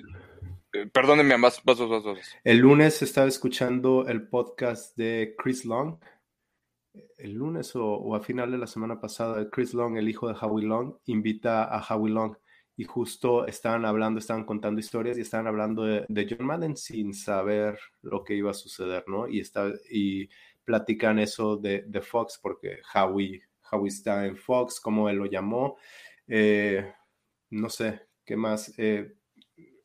[0.72, 2.18] Eh, perdónenme, más pasos, pasos.
[2.44, 5.98] El lunes estaba escuchando el podcast de Chris Long.
[7.18, 10.34] El lunes o, o, a final de la semana pasada, Chris Long, el hijo de
[10.40, 12.36] Howie Long, invita a Howie Long
[12.80, 17.78] y justo estaban hablando, estaban contando historias y estaban hablando de, John Madden sin saber
[18.00, 19.28] lo que iba a suceder, ¿no?
[19.28, 20.30] Y, está, y
[20.64, 25.76] platican eso de, Fox porque Howie, Howie está en Fox, como él lo llamó.
[26.26, 26.90] Eh,
[27.50, 28.72] no sé, ¿qué más?
[28.78, 29.12] Eh,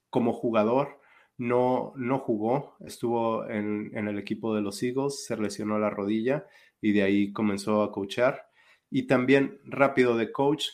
[0.09, 1.01] como jugador,
[1.35, 6.47] no, no jugó, estuvo en, en, el equipo de los Eagles, se lesionó la rodilla
[6.79, 8.47] y de ahí comenzó a coachar.
[8.89, 10.69] Y también rápido de coach,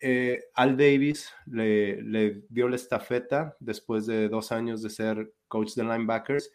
[0.00, 5.82] eh, Al Davis le, dio la estafeta después de dos años de ser coach de
[5.82, 6.52] linebackers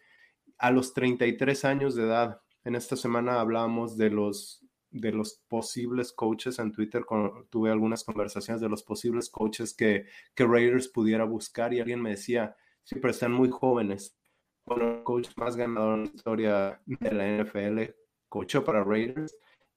[0.58, 2.42] a los 33 años de edad.
[2.64, 7.04] En esta semana hablábamos de los, de los posibles coaches en Twitter,
[7.50, 12.12] tuve algunas conversaciones de los posibles coaches que, que Raiders pudiera buscar y alguien me
[12.12, 14.18] decía, sí, pero están muy jóvenes.
[14.66, 17.94] Bueno, el coach más ganador en la historia de la NFL
[18.30, 19.36] coachó para Raiders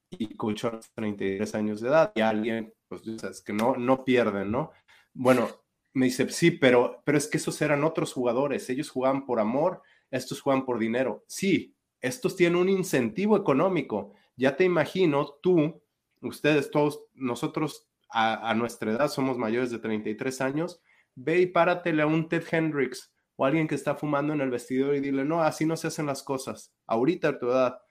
[0.09, 2.11] y coachó a los 33 años de edad.
[2.15, 4.71] Y alguien, pues, es que no, no pierden, ¿no?
[5.13, 5.49] Bueno,
[5.93, 8.69] me dice, sí, pero, pero es que esos eran otros jugadores.
[8.69, 9.81] Ellos jugaban por amor,
[10.11, 11.23] estos juegan por dinero.
[11.27, 14.13] Sí, estos tienen un incentivo económico.
[14.35, 15.81] Ya te imagino, tú,
[16.21, 20.81] ustedes, todos, nosotros a, nuestra edad somos mayores de 33 años,
[21.15, 24.95] ve y páratele a un Ted Hendricks o alguien que está fumando en el vestidor
[24.95, 26.73] y dile, no, así no se hacen las cosas.
[26.85, 27.81] Ahorita a tu edad,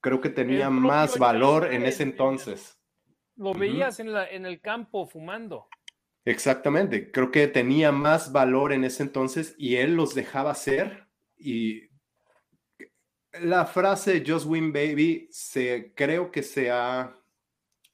[0.00, 2.78] creo que tenía más valor en ese entonces.
[3.36, 5.68] Lo veías en, la, en el campo fumando.
[6.24, 11.08] Exactamente, creo que tenía más valor en ese entonces y él los dejaba ser
[11.38, 11.88] y
[13.40, 17.16] la frase Just Win Baby se, creo que se ha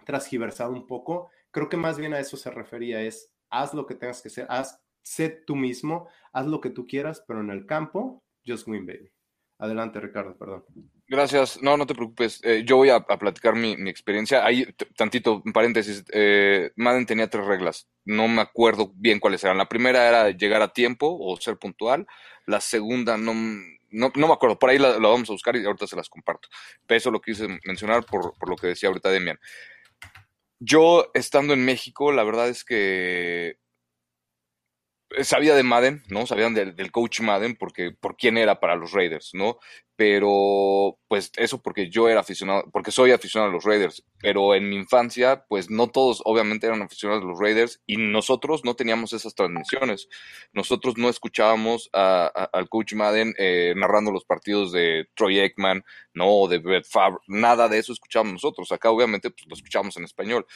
[0.05, 1.31] transgiversado un poco.
[1.51, 4.47] Creo que más bien a eso se refería, es haz lo que tengas que hacer,
[4.49, 8.87] haz, sé tú mismo, haz lo que tú quieras, pero en el campo, Just Win
[8.87, 9.11] Baby.
[9.59, 10.65] Adelante, Ricardo, perdón.
[11.09, 11.63] Gracias.
[11.63, 12.41] No, no te preocupes.
[12.43, 14.45] Eh, yo voy a, platicar mi, experiencia.
[14.45, 14.67] Ahí,
[14.97, 17.89] tantito, en paréntesis, eh, Madden tenía tres reglas.
[18.05, 19.57] No me acuerdo bien cuáles eran.
[19.59, 22.07] La primera era llegar a tiempo o ser puntual.
[22.47, 23.35] La segunda, no,
[23.91, 24.59] no, me acuerdo.
[24.59, 26.49] Por ahí la, vamos a buscar y ahorita se las comparto.
[26.87, 29.39] Pero eso lo quise mencionar por, por lo que decía ahorita Demian.
[30.59, 33.59] Yo, estando en México, la verdad es que
[35.23, 36.27] sabía de Madden, ¿no?
[36.27, 39.59] Sabían del, del, coach Madden porque por quién era para los Raiders, ¿no?
[39.97, 44.69] Pero pues eso porque yo era aficionado, porque soy aficionado a los Raiders, pero en
[44.69, 49.15] mi infancia pues no todos obviamente eran aficionados a los Raiders y nosotros no teníamos
[49.15, 50.09] esas transmisiones,
[50.53, 55.83] nosotros no escuchábamos al coach Madden eh, narrando los partidos de Troy Aikman,
[56.13, 60.05] no, de Brett Favre, nada de eso escuchábamos nosotros, acá obviamente pues lo escuchamos en
[60.05, 60.47] español,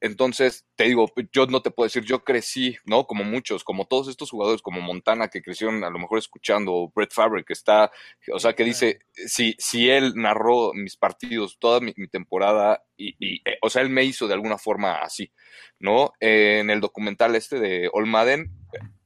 [0.00, 3.06] entonces, te digo, yo no te puedo decir, yo crecí, ¿no?
[3.06, 6.92] Como muchos, como todos estos jugadores, como Montana, que crecieron a lo mejor escuchando, o
[6.94, 7.90] Brett Favre, que está,
[8.32, 8.87] o sea, que dice,
[9.26, 14.04] si, si él narró mis partidos, toda mi, temporada, y, eh, o sea, él me
[14.04, 15.32] hizo de alguna forma así,
[15.78, 16.12] ¿no?
[16.20, 18.50] en el documental este de All Madden,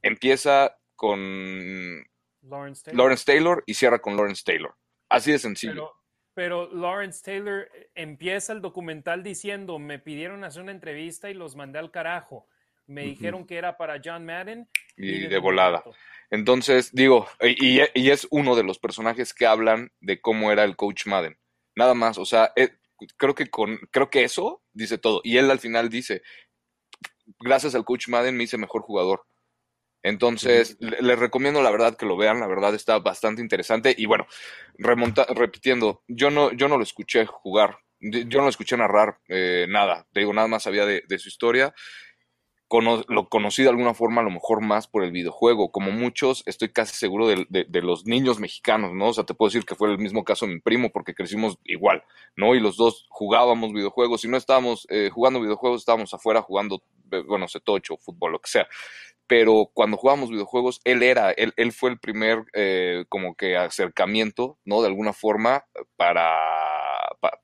[0.01, 2.03] empieza con
[2.41, 4.75] Lawrence Taylor, y cierra con Lawrence Taylor.
[5.09, 5.93] Así de sencillo
[6.33, 11.55] pero Lawrence Taylor eh, empieza el documental diciendo, me pidieron hacer una entrevista y los
[11.55, 12.47] mandé al carajo.
[12.87, 14.67] Me dijeron que era para John Madden.
[14.97, 15.83] Y, de volada.
[16.29, 21.05] Entonces, digo, y, es uno de los personajes que hablan de cómo era el coach
[21.05, 21.37] Madden.
[21.75, 22.69] Nada más, o sea, eh,
[23.17, 25.21] creo que con, creo que eso dice todo.
[25.23, 26.21] Y él al final dice,
[27.39, 29.25] gracias al coach Madden me hice mejor jugador.
[30.03, 33.95] Entonces, les recomiendo la verdad que lo vean, la verdad está bastante interesante.
[33.97, 34.27] Y bueno,
[34.77, 39.65] remonta, repitiendo, yo no, yo no lo escuché jugar, yo no lo escuché narrar eh,
[39.69, 41.73] nada, te digo, nada más sabía de, su historia.
[42.81, 46.69] Lo conocí de alguna forma a lo mejor más por el videojuego, como muchos, estoy
[46.69, 49.09] casi seguro de, los niños mexicanos, ¿no?
[49.09, 51.57] O sea, te puedo decir que fue el mismo caso de mi primo porque crecimos
[51.63, 52.03] igual,
[52.35, 52.55] ¿no?
[52.55, 57.23] Y los dos jugábamos videojuegos, si no estábamos eh, jugando videojuegos, estábamos afuera jugando, eh,
[57.27, 58.67] bueno, setocho, fútbol, lo que sea
[59.25, 64.59] pero cuando jugábamos videojuegos, él era, él, él fue el primer eh, como que acercamiento,
[64.65, 64.81] ¿no?
[64.81, 66.82] De alguna forma para,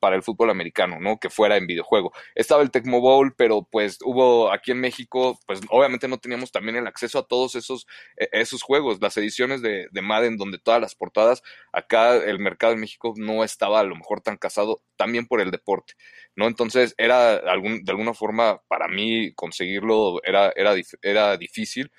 [0.00, 1.18] para el fútbol americano, ¿no?
[1.18, 2.12] Que fuera en videojuego.
[2.34, 6.76] Estaba el Tecmo Bowl, pero pues hubo aquí en México, pues obviamente no teníamos también
[6.76, 7.86] el acceso a todos esos,
[8.16, 11.42] e, esos juegos, las ediciones de, de Madden, donde todas las portadas,
[11.72, 15.50] acá el mercado en México no estaba a lo mejor tan casado también por el
[15.50, 15.94] deporte,
[16.36, 16.46] ¿no?
[16.46, 21.90] Entonces era algún, de alguna forma para mí conseguirlo era, era, era difícil,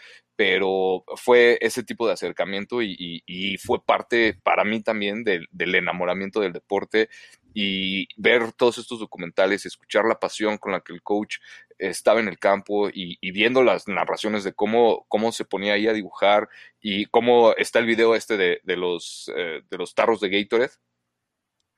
[0.42, 6.52] pero fue ese tipo de acercamiento y, fue parte para mí también del, enamoramiento del
[6.52, 7.10] deporte
[7.54, 11.38] y ver todos estos documentales, escuchar la pasión con la que el coach
[11.78, 15.94] estaba en el campo y, viendo las narraciones de cómo, cómo se ponía ahí a
[15.94, 16.48] dibujar
[16.80, 20.74] y cómo está el video este de, los, eh, de los tarros de Gatorade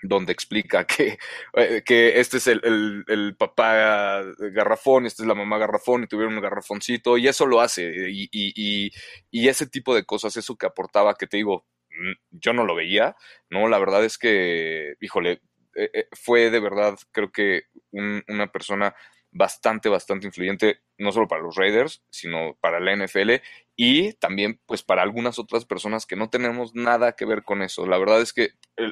[0.04, 1.18] donde explica que,
[1.54, 4.22] eh, que este es el, el, papá
[4.52, 8.30] garrafón, esta es la mamá garrafón y tuvieron un garrafoncito y eso lo hace y,
[8.32, 8.92] y,
[9.32, 12.76] y, ese tipo de cosas, eso que aportaba, que te digo, mm, yo no lo
[12.76, 13.16] veía,
[13.50, 13.68] ¿no?
[13.70, 15.42] La verdad es que, híjole,
[15.76, 18.96] eh, eh, fue de verdad, creo que una persona
[19.34, 23.42] bastante, bastante influyente, no solo para los Raiders, sino para la NFL
[23.76, 27.88] y también pues para algunas otras personas que no tenemos nada que ver con eso.
[27.88, 28.52] La verdad es que,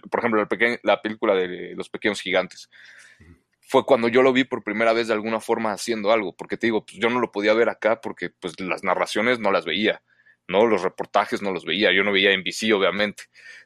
[0.10, 0.48] por ejemplo,
[0.84, 2.70] la, película de Los Pequeños Gigantes
[3.62, 6.68] fue cuando yo lo vi por primera vez de alguna forma haciendo algo, porque te
[6.68, 10.02] digo, pues yo no lo podía ver acá porque pues las narraciones no las veía.
[10.48, 10.66] ¿No?
[10.66, 13.24] Los reportajes no los veía, yo no veía NBC, obviamente,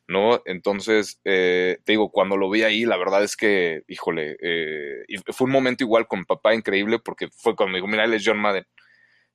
[0.07, 0.41] ¿no?
[0.45, 5.45] Entonces, eh, te digo, cuando lo vi ahí, la verdad es que, híjole, eh, fue
[5.45, 8.39] un momento igual con mi papá increíble porque fue cuando me mira, él es John
[8.39, 8.65] Madden,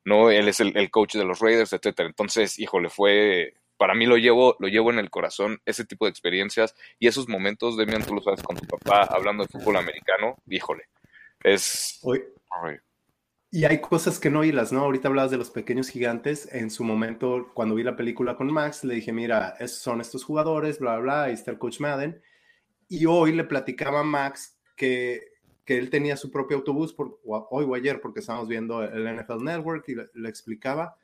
[0.04, 0.30] ¿no?
[0.30, 2.08] Él es el, coach de los Raiders, etcétera.
[2.08, 6.10] Entonces, híjole, fue, para mí lo llevo, lo llevo en el corazón, ese tipo de
[6.10, 10.36] experiencias y esos momentos, Demian, tú lo sabes, con tu papá hablando de fútbol americano,
[10.48, 10.84] híjole,
[11.42, 11.98] es...
[12.02, 12.22] Hoy,
[13.52, 14.80] y hay cosas que no hilas, ¿no?
[14.82, 16.48] Ahorita hablabas de los pequeños gigantes.
[16.52, 20.78] En su momento, cuando vi la película con Max, le dije, mira, son estos jugadores,
[20.78, 22.22] bla, bla, ahí está el coach Madden.
[22.88, 25.32] Y hoy le platicaba a Max que,
[25.64, 29.42] que él tenía su propio autobús, por, hoy o ayer, porque estábamos viendo el NFL
[29.42, 30.96] Network y le, explicaba.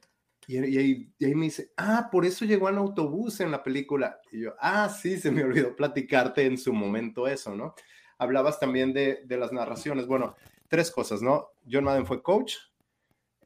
[0.47, 4.21] Y, y, ahí me dice, ah, por eso llegó en autobús en la película.
[4.31, 7.75] Y yo, ah, sí, se me olvidó platicarte en su momento eso, ¿no?
[8.19, 10.07] Hablabas también de, de las narraciones.
[10.07, 10.37] Bueno,
[10.69, 11.49] tres cosas, ¿no?
[11.71, 12.55] John Madden fue coach,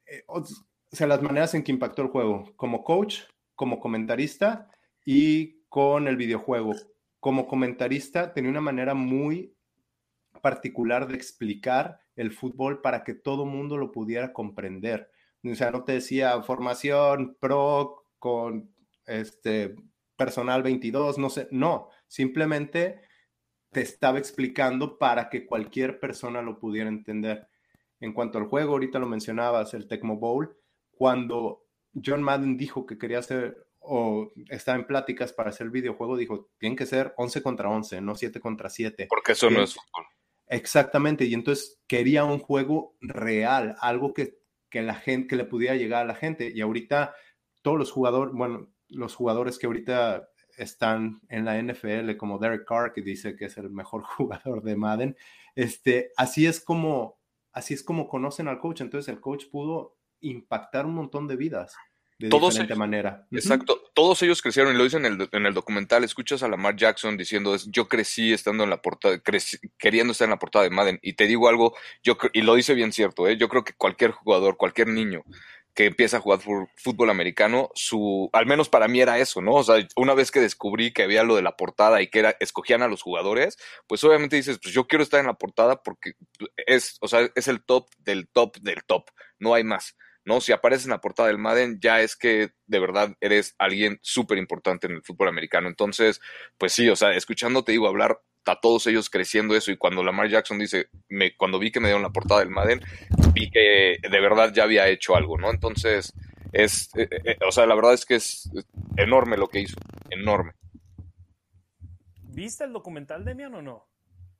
[0.06, 0.42] eh, o
[0.90, 3.20] sea, las maneras en que impactó el juego, como coach,
[3.54, 4.68] como comentarista
[5.04, 6.74] y con el videojuego.
[7.20, 9.54] Como comentarista tenía una manera muy
[10.40, 15.10] particular de explicar el fútbol para que todo mundo lo pudiera comprender.
[15.44, 18.74] O sea, no te decía formación pro con
[19.06, 19.76] este
[20.16, 23.00] personal 22, no sé, no, simplemente
[23.70, 27.48] te estaba explicando para que cualquier persona lo pudiera entender.
[28.00, 30.56] En cuanto al juego, ahorita lo mencionabas, el Tecmo Bowl,
[30.90, 31.66] cuando
[32.04, 36.50] John Madden dijo que quería hacer o estaba en pláticas para hacer el videojuego, dijo,
[36.58, 39.06] tienen que ser 11 contra 11, no 7 contra 7.
[39.08, 40.06] Porque eso no es fútbol.
[40.46, 45.76] Exactamente, y entonces quería un juego real, algo que, que la gente, que le pudiera
[45.76, 46.50] llegar a la gente.
[46.54, 47.14] Y ahorita
[47.62, 50.28] todos los jugadores, bueno, los jugadores que ahorita
[50.62, 54.76] están en la NFL, como Derek Carr, que dice que es el mejor jugador de
[54.76, 55.16] Madden.
[55.54, 57.18] Este, así es como,
[57.52, 58.80] así es como conocen al coach.
[58.80, 61.74] Entonces el coach pudo impactar un montón de vidas
[62.20, 63.26] de diferente manera.
[63.30, 63.80] Exacto.
[63.94, 66.04] Todos ellos crecieron y lo dicen en el, en el, documental.
[66.04, 69.20] Escuchas a Lamar Jackson diciendo, yo crecí estando en la portada,
[69.78, 70.98] queriendo estar en la portada de Madden.
[71.00, 73.38] Y te digo algo, yo y lo dice bien cierto, ¿eh?
[73.38, 75.24] yo creo que cualquier jugador, cualquier niño
[75.80, 76.40] que empieza a jugar
[76.76, 79.54] fútbol americano, su, al menos para mí era eso, ¿no?
[79.54, 82.36] O sea, una vez que descubrí que había lo de la portada y que era,
[82.38, 86.12] escogían a los jugadores, pues obviamente dices, pues yo quiero estar en la portada porque
[86.66, 89.08] es, o sea, es el top del top del top,
[89.38, 89.96] no hay más.
[90.22, 90.42] ¿no?
[90.42, 94.36] Si apareces en la portada del Madden, ya es que de verdad eres alguien súper
[94.36, 95.66] importante en el fútbol americano.
[95.66, 96.20] Entonces,
[96.58, 100.28] pues sí, o sea, escuchándote digo hablar a todos ellos creciendo eso y cuando Lamar
[100.28, 102.80] Jackson dice, me, cuando vi que me dieron la portada del Madden,
[103.32, 105.50] vi que de verdad ya había hecho algo, ¿no?
[105.50, 106.12] Entonces,
[106.52, 108.50] es, eh, eh, o sea, la verdad es que es
[108.96, 109.76] enorme lo que hizo,
[110.10, 110.52] enorme.
[112.22, 113.88] ¿Viste el documental, Demian, o no?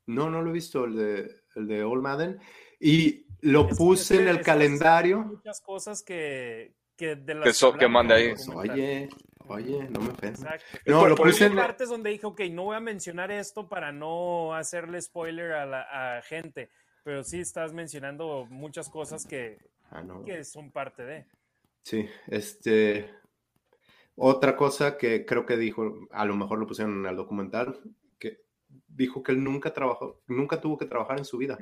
[0.07, 2.39] No, no lo he visto, el de, el de All Madden.
[2.81, 5.21] Y lo puse en el calendario.
[5.21, 8.33] Muchas cosas que, que de las que, que manda ahí.
[8.55, 9.09] Oye,
[9.51, 10.63] oye, no me ofendas.
[10.87, 14.55] No, lo puse en partes donde dije, ok, no voy a mencionar esto para no
[14.55, 16.71] hacerle spoiler a la gente,
[17.03, 19.59] pero sí estás mencionando muchas cosas que,
[19.91, 21.27] ah, que son parte de.
[21.83, 23.11] Sí, este.
[24.23, 27.81] Otra cosa que creo que dijo, a lo mejor lo pusieron en el documental,
[28.87, 31.59] dijo que él nunca trabajó, nunca tuvo que trabajar en su vida.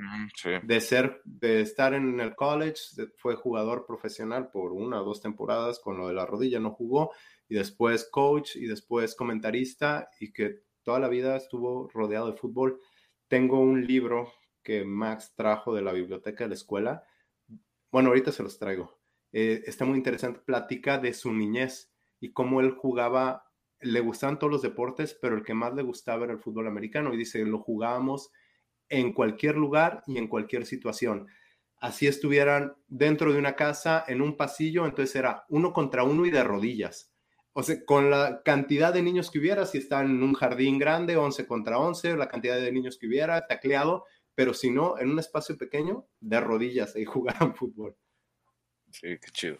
[0.63, 2.81] De ser, de estar en el college,
[3.17, 7.11] fue jugador profesional por una o dos temporadas, con lo de la rodilla no jugó,
[7.49, 12.79] y después coach, y después comentarista, y que toda la vida estuvo rodeado de fútbol.
[13.27, 14.31] Tengo un libro
[14.63, 17.03] que Max trajo de la biblioteca de la escuela.
[17.91, 18.99] Bueno, ahorita se los traigo.
[19.31, 23.49] Eh, está muy interesante, plática de su niñez y cómo él jugaba
[23.81, 27.13] le gustaban todos los deportes, pero el que más le gustaba era el fútbol americano
[27.13, 28.31] y dice, lo jugábamos
[28.89, 31.27] en cualquier lugar y en cualquier situación.
[31.77, 36.31] Así estuvieran dentro de una casa, en un pasillo, entonces era uno contra uno y
[36.31, 37.08] de rodillas.
[37.59, 41.17] O sea, con la cantidad de niños que hubiera, si están en un jardín grande,
[41.17, 45.19] 11 contra 11, la cantidad de niños que hubiera, tacleado, pero si no, en un
[45.19, 47.97] espacio pequeño, de rodillas y jugaban fútbol.
[48.91, 49.57] Sí, qué chido.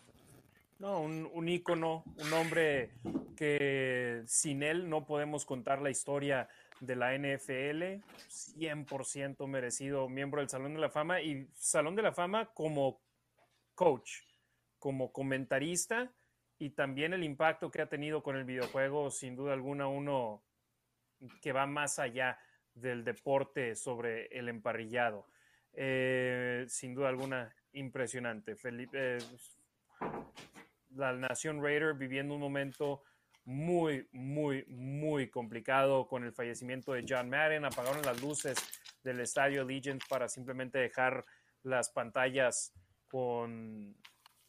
[0.78, 2.92] No, un, un ícono, un hombre
[3.36, 6.48] que sin él no podemos contar la historia
[6.80, 12.14] de la NFL, 100% merecido miembro del Salón de la Fama y Salón de la
[12.14, 13.02] Fama como
[13.76, 14.22] coach,
[14.78, 16.14] como comentarista
[16.60, 20.44] y también el impacto que ha tenido con el videojuego, sin duda alguna, uno
[21.42, 22.38] que va más allá
[22.74, 25.26] del deporte sobre el emparrillado.
[25.74, 28.58] Eh, sin duda alguna, impresionante.
[28.58, 29.20] Felipe,
[30.96, 33.04] la nación Raider viviendo un momento
[33.46, 37.64] muy, muy, muy complicado con el fallecimiento de John Madden.
[37.64, 38.58] Apagaron las luces
[39.02, 41.26] del estadio Legend para simplemente dejar
[41.64, 42.74] las pantallas
[43.08, 43.96] con,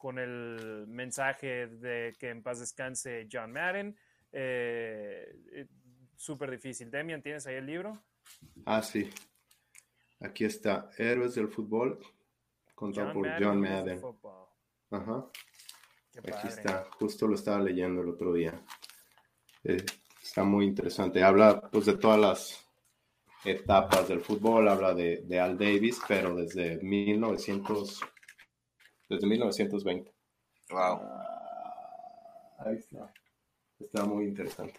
[0.00, 3.94] con el mensaje de que en paz descanse John Madden.
[4.32, 5.66] Eh, eh,
[6.16, 6.90] súper difícil.
[6.90, 8.02] Demian, ¿tienes ahí el libro?
[8.64, 9.10] Ah, sí.
[10.20, 10.88] Aquí está.
[10.96, 11.98] Héroes del fútbol,
[12.74, 14.00] contado por John Madden.
[14.90, 15.26] Ajá.
[16.16, 18.58] Aquí está, justo lo estaba leyendo el otro día.
[19.64, 19.84] Eh,
[20.22, 21.22] está muy interesante.
[21.22, 22.66] Habla pues de todas las
[23.44, 28.00] etapas del fútbol, habla de, de Al Davis, pero desde 1900,
[29.10, 30.14] desde 1920.
[30.70, 31.00] Wow.
[31.02, 33.12] Ah, ahí está.
[33.78, 34.78] Está muy interesante.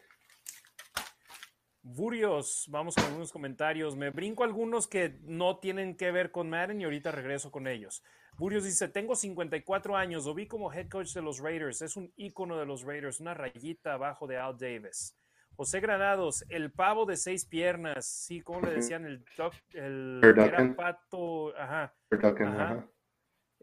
[1.84, 3.96] Burios, vamos con algunos comentarios.
[3.96, 8.04] Me brinco algunos que no tienen que ver con Madden y ahorita regreso con ellos.
[8.38, 12.12] Burios dice, tengo 54 años, lo vi como head coach de los Raiders, es un
[12.16, 15.18] ícono de los Raiders, una rayita abajo de Al Davis.
[15.58, 19.24] José Granados, el pavo de seis piernas, sí, como le decían, el,
[19.74, 21.94] el era pato, ajá,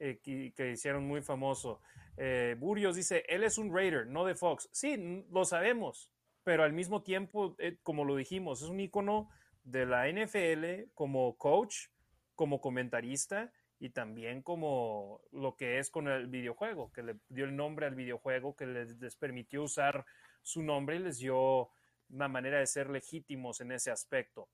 [0.00, 1.80] eh, que, hicieron muy famoso.
[2.16, 4.68] Eh, Burios dice, él es un Raider, no de Fox.
[4.72, 6.10] Sí, lo sabemos,
[6.44, 9.28] pero al mismo tiempo, eh, como lo dijimos, es un ícono
[9.64, 11.88] de la NFL como coach,
[12.34, 17.54] como comentarista y también como lo que es con el videojuego, que le dio el
[17.54, 20.04] nombre al videojuego, que les, permitió usar
[20.42, 21.70] su nombre y les dio
[22.10, 24.48] una manera de ser legítimos en ese aspecto.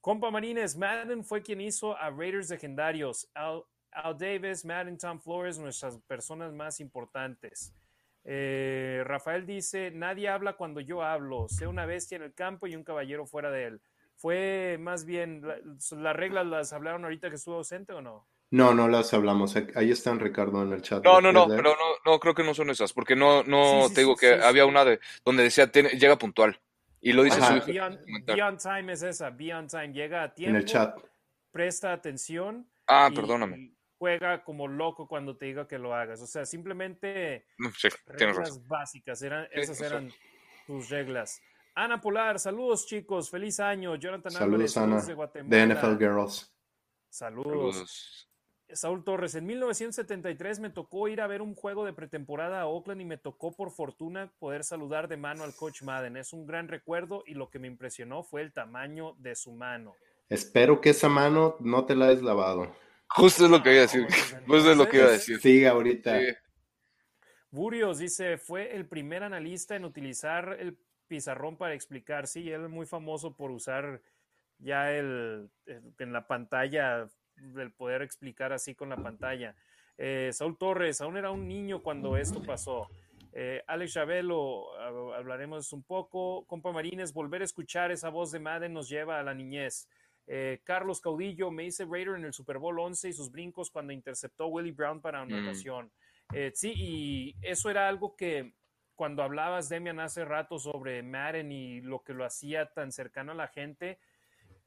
[0.00, 3.30] Compa Marines, Madden fue quien hizo a Raiders legendarios.
[3.96, 7.74] Al Davis, Madden, Tom Flores, nuestras personas más importantes.
[8.24, 12.74] Eh, Rafael dice, nadie habla cuando yo hablo, sé una bestia en el campo y
[12.74, 13.80] un caballero fuera de él.
[14.16, 18.26] ¿Fue más bien, las reglas las hablaron ahorita que estuvo ausente o no?
[18.50, 19.56] No, no las hablamos.
[19.74, 21.04] Ahí están, Ricardo, en el chat.
[21.04, 24.00] No, no, no, pero no, no, creo que no son esas, porque no, no, te
[24.00, 26.58] digo que había una de donde decía llega puntual.
[27.00, 30.50] Y lo dice su Beyond, Time es esa, Beyond Time, llega a tiempo.
[30.50, 30.98] En el chat.
[31.52, 32.68] Presta atención.
[32.86, 33.75] Ah, perdóname.
[33.98, 36.20] Juega como loco cuando te diga que lo hagas.
[36.20, 37.46] O sea, simplemente
[37.76, 39.22] sí, reglas básicas.
[39.22, 40.12] Eran, esas eran
[40.66, 41.40] tus reglas.
[41.74, 43.96] Ana Polar, saludos chicos, feliz año.
[43.96, 45.56] Jonathan saludos, Ana, de Guatemala.
[45.56, 46.54] De NFL Girls.
[47.08, 48.26] saludos.
[48.72, 53.00] Saúl Torres, en 1973 me tocó ir a ver un juego de pretemporada a Oakland
[53.00, 56.16] y me tocó por fortuna poder saludar de mano al coach Madden.
[56.16, 59.94] Es un gran recuerdo y lo que me impresionó fue el tamaño de su mano.
[60.28, 62.74] Espero que esa mano no te la hayas lavado.
[63.08, 64.06] Justo es lo que iba a decir.
[64.46, 65.38] Justo es lo que iba a decir.
[65.40, 66.18] Sigue ahorita.
[67.50, 70.76] Burios dice, fue el primer analista en utilizar el
[71.06, 72.26] pizarrón para explicar.
[72.26, 74.02] Sí, él es muy famoso por usar
[74.58, 79.54] ya el en la pantalla del poder explicar así con la pantalla.
[79.98, 82.88] Eh, Saúl Torres, aún era un niño cuando esto pasó.
[83.32, 84.72] Eh, Alex Chabelo,
[85.14, 86.46] hablaremos un poco.
[86.46, 89.88] Compa Marines, volver a escuchar esa voz de Madden nos lleva a la niñez.
[90.26, 93.92] Eh, Carlos Caudillo, me hice Raider en el Super Bowl 11 y sus brincos cuando
[93.92, 95.32] interceptó Willie Brown para mm.
[95.32, 95.90] anotación.
[96.54, 98.54] sí, y eso era algo que
[98.96, 103.36] cuando hablabas, Demian, hace rato sobre Madden y lo que lo hacía tan cercano a
[103.36, 103.98] la gente,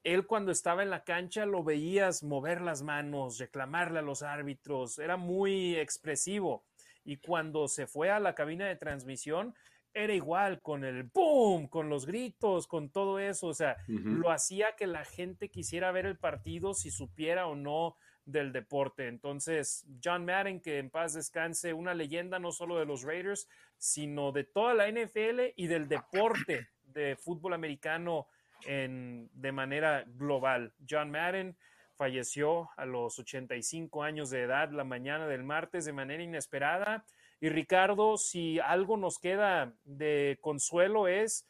[0.04, 5.00] él cuando estaba en la cancha lo veías mover las manos, reclamarle a los árbitros,
[5.00, 6.64] era muy expresivo.
[7.04, 9.56] Y cuando se fue a la cabina de transmisión,
[9.94, 13.48] era igual, con el boom, con los gritos, con todo eso.
[13.48, 17.96] O sea, lo hacía que la gente quisiera ver el partido si supiera o no
[18.26, 19.08] del deporte.
[19.08, 24.32] Entonces, John Madden, que en paz descanse, una leyenda no solo de los Raiders, sino
[24.32, 28.28] de toda la NFL y del deporte de fútbol americano
[28.66, 30.74] en, de manera global.
[30.88, 31.58] John Madden
[31.96, 37.06] falleció a los 85 años de edad la mañana del martes de manera inesperada.
[37.42, 41.46] Y Ricardo, si algo nos queda de consuelo es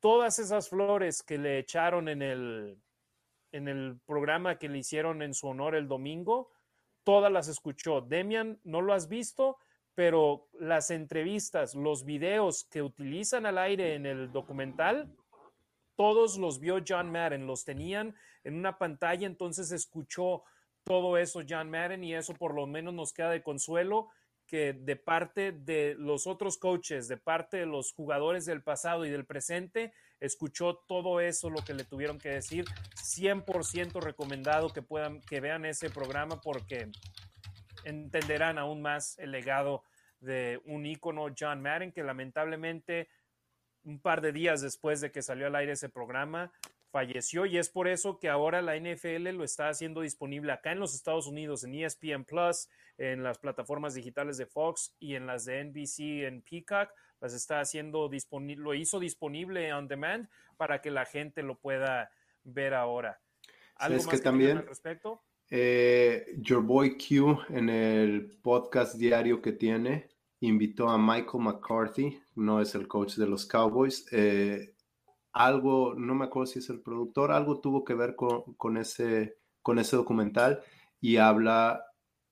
[0.00, 2.78] todas esas flores que le echaron en el,
[3.52, 6.50] en el programa que le hicieron en su honor el domingo,
[7.04, 8.00] todas las escuchó.
[8.00, 9.58] Demian, no lo has visto,
[9.94, 15.12] pero las entrevistas, los videos que utilizan al aire en el documental,
[15.96, 20.44] todos los vio John Madden, los tenían en una pantalla, entonces escuchó
[20.84, 24.08] todo eso John Madden y eso por lo menos nos queda de consuelo
[24.48, 29.10] que de parte de los otros coaches, de parte de los jugadores del pasado y
[29.10, 32.64] del presente, escuchó todo eso, lo que le tuvieron que decir.
[32.96, 36.90] 100% recomendado que puedan, que vean ese programa porque
[37.84, 39.84] entenderán aún más el legado
[40.20, 43.08] de un ícono John Madden que lamentablemente
[43.84, 46.50] un par de días después de que salió al aire ese programa,
[46.90, 50.80] falleció y es por eso que ahora la NFL lo está haciendo disponible acá en
[50.80, 55.44] los Estados Unidos, en ESPN Plus, en las plataformas digitales de Fox y en las
[55.44, 60.90] de NBC en Peacock, las está haciendo disponible, lo hizo disponible on demand para que
[60.90, 62.10] la gente lo pueda
[62.44, 63.20] ver ahora.
[63.76, 65.22] ¿Algo más que, también al respecto?
[65.50, 70.08] Eh, Your Boy Q en el podcast diario que tiene
[70.40, 74.06] invitó a Michael McCarthy, no es el coach de los Cowboys.
[74.12, 74.74] Eh,
[75.32, 79.78] algo, no me acuerdo si es el productor, algo tuvo que ver con, ese, con
[79.78, 80.62] ese documental
[81.00, 81.84] y habla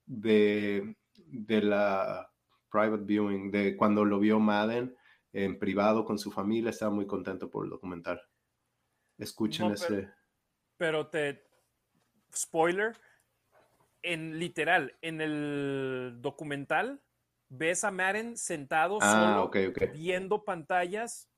[0.05, 2.31] de, de la
[2.69, 4.95] private viewing, de cuando lo vio Madden,
[5.33, 8.21] en privado con su familia, estaba muy contento por el documental.
[9.17, 10.09] Escuchen ese.
[10.77, 11.43] Pero te,
[12.35, 12.97] spoiler,
[14.01, 17.01] en literal, en el documental,
[17.49, 21.29] ves a Madden sentado ah, solo viendo pantallas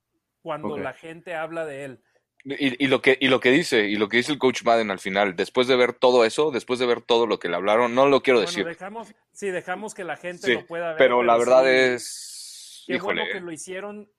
[0.42, 2.04] cuando la gente habla de él.
[2.46, 5.00] Y, lo que, y lo que dice, y lo que dice el coach Madden al
[5.00, 8.08] final, después de ver todo eso, después de ver todo lo que le hablaron, no
[8.08, 8.66] lo quiero decir.
[8.66, 10.98] Dejamos, sí, dejamos que la gente lo pueda ver.
[10.98, 12.86] Pero, la verdad es.
[12.88, 14.10] Qué bueno que lo hicieron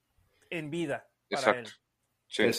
[0.51, 1.09] en vida.
[1.31, 1.71] Para Exacto.
[2.37, 2.55] Él.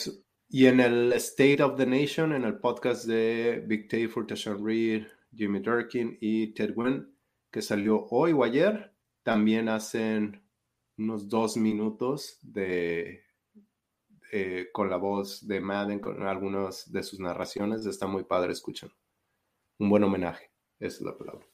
[0.48, 5.06] y en el State of the Nation, en el podcast de Big Tayford, Tashawn Reed,
[5.34, 7.16] Jimmy Durkin y Ted Wynn,
[7.52, 8.92] que salió hoy o ayer,
[9.22, 10.42] también hacen
[10.98, 13.24] unos dos minutos de
[14.34, 17.84] eh, con la voz de Madden, con algunas de sus narraciones.
[17.84, 18.90] Está muy padre, escuchan.
[19.78, 21.46] Un buen homenaje, esa es la palabra.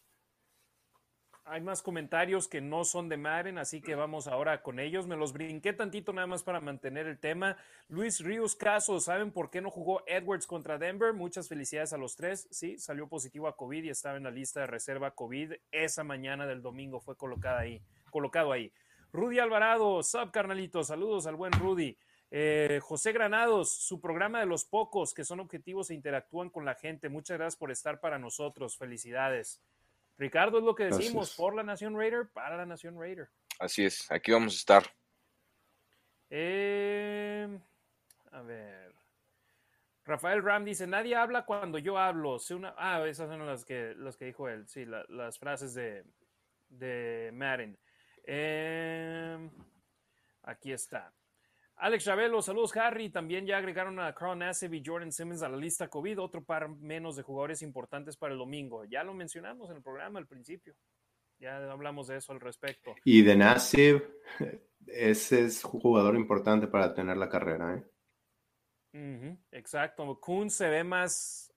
[1.45, 5.09] Hay más comentarios que no son de Madden, así que vamos ahora con ellos.
[5.09, 7.57] Me los brinqué tantito nada más para mantener el tema.
[7.89, 11.15] Luis Ríos Caso, ¿saben por qué no jugó Edwards contra Denver?
[11.15, 12.47] Muchas felicidades a los tres.
[12.53, 15.55] Sí, salió positivo a COVID y estaba en la lista de reserva COVID.
[15.73, 18.73] Esa mañana del domingo fue colocada ahí, colocado ahí.
[19.13, 21.97] Rudy Alvarado, sub carnalito, saludos al buen Rudy.
[22.31, 26.75] Eh, José Granados, su programa de los pocos que son objetivos e interactúan con la
[26.75, 27.09] gente.
[27.09, 28.77] Muchas gracias por estar para nosotros.
[28.77, 29.63] Felicidades.
[30.19, 33.29] Ricardo, es lo que decimos, por la Nación Raider, para la Nación Raider.
[33.61, 34.83] Así es, aquí vamos a estar.
[36.29, 37.59] Eh,
[38.33, 38.93] a ver.
[40.05, 42.39] Rafael Ram dice, nadie habla cuando yo hablo.
[42.51, 42.75] Una...
[42.77, 46.05] Ah, esas son las que, las que dijo él, sí, las frases de,
[46.69, 47.79] de Madden.
[48.25, 49.51] Eh,
[50.43, 51.13] aquí está.
[51.81, 53.09] Alex Ravelo, saludos Harry.
[53.11, 56.69] También ya agregaron a Carl Nassib y Jordan Simmons a la lista COVID, otro par
[56.69, 58.85] menos de jugadores importantes para el domingo.
[58.85, 60.75] Ya lo mencionamos en el programa al principio.
[61.39, 62.97] Ya hablamos de eso al respecto.
[63.05, 64.03] Y de Nassib,
[64.87, 67.77] ese es un jugador importante para tener la carrera.
[67.77, 69.37] ¿eh?
[69.53, 70.19] exacto.
[70.21, 71.55] Kuhn se ve más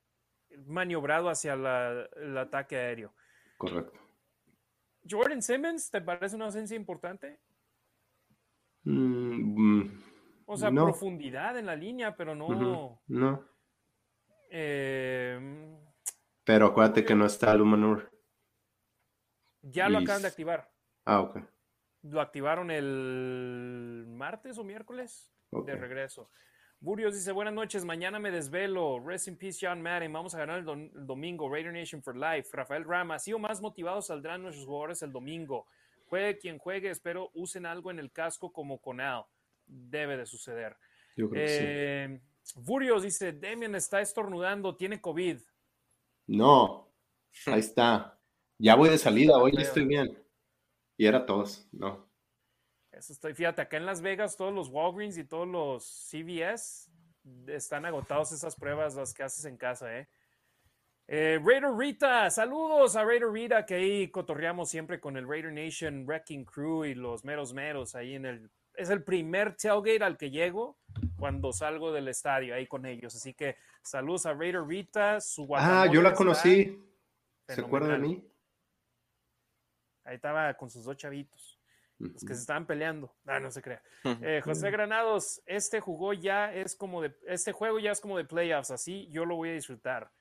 [0.67, 3.15] maniobrado hacia el ataque aéreo.
[3.57, 3.99] Correcto.
[5.09, 7.39] Jordan Simmons, ¿te parece una ausencia importante?
[8.83, 10.00] Mm,
[10.51, 13.01] o sea, profundidad en la línea, pero no.
[13.07, 13.45] No.
[14.49, 15.77] Em,
[16.43, 18.11] pero acuérdate que no está Lumanur.
[19.61, 20.69] Ya lo acaban de activar.
[21.05, 21.37] Ah, ok.
[22.03, 26.29] Lo activaron el martes o miércoles de regreso.
[26.79, 28.99] Burios dice, buenas noches, mañana me desvelo.
[28.99, 30.11] Rest in peace, John Madden.
[30.11, 31.47] Vamos a ganar el, domingo.
[31.47, 32.49] Raider Nation for Life.
[32.53, 35.67] Rafael Rama, así o más motivados saldrán nuestros jugadores el domingo.
[36.07, 39.23] Juegue quien juegue, espero usen algo en el casco como con Al
[39.71, 40.77] debe de suceder.
[41.15, 42.61] Yo creo que sí.
[42.63, 45.39] Furios eh, dice, Demian está estornudando, tiene COVID.
[46.27, 46.93] No,
[47.47, 48.19] ahí está.
[48.57, 50.17] Ya voy de salida, hoy estoy bien.
[50.97, 52.09] Y era todos, no.
[52.91, 56.91] Eso estoy, fíjate, acá en Las Vegas todos los Walgreens y todos los CVS
[57.47, 60.09] están agotados esas pruebas, las que haces en casa, ¿eh?
[61.07, 66.05] eh Raider Rita, saludos a Raider Rita, que ahí cotorreamos siempre con el Raider Nation
[66.05, 68.51] Wrecking Crew y los meros meros ahí en el
[68.81, 70.77] es el primer tailgate al que llego
[71.17, 73.15] cuando salgo del estadio ahí con ellos.
[73.15, 76.83] Así que saludos a Raider Rita, su Ah, yo la conocí.
[77.47, 78.27] ¿Se acuerda de mí?
[80.03, 81.59] Ahí estaba con sus dos chavitos,
[81.99, 83.13] los que se estaban peleando.
[83.25, 83.81] Ah, no se crea.
[84.21, 88.25] Eh, José Granados, este jugó ya es como de, este juego ya es como de
[88.25, 90.11] playoffs, así yo lo voy a disfrutar.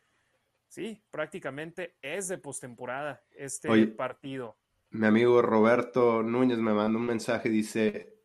[0.69, 4.57] Sí, prácticamente es de postemporada este partido.
[4.91, 8.20] Mi amigo Roberto Núñez me mandó un mensaje, dice,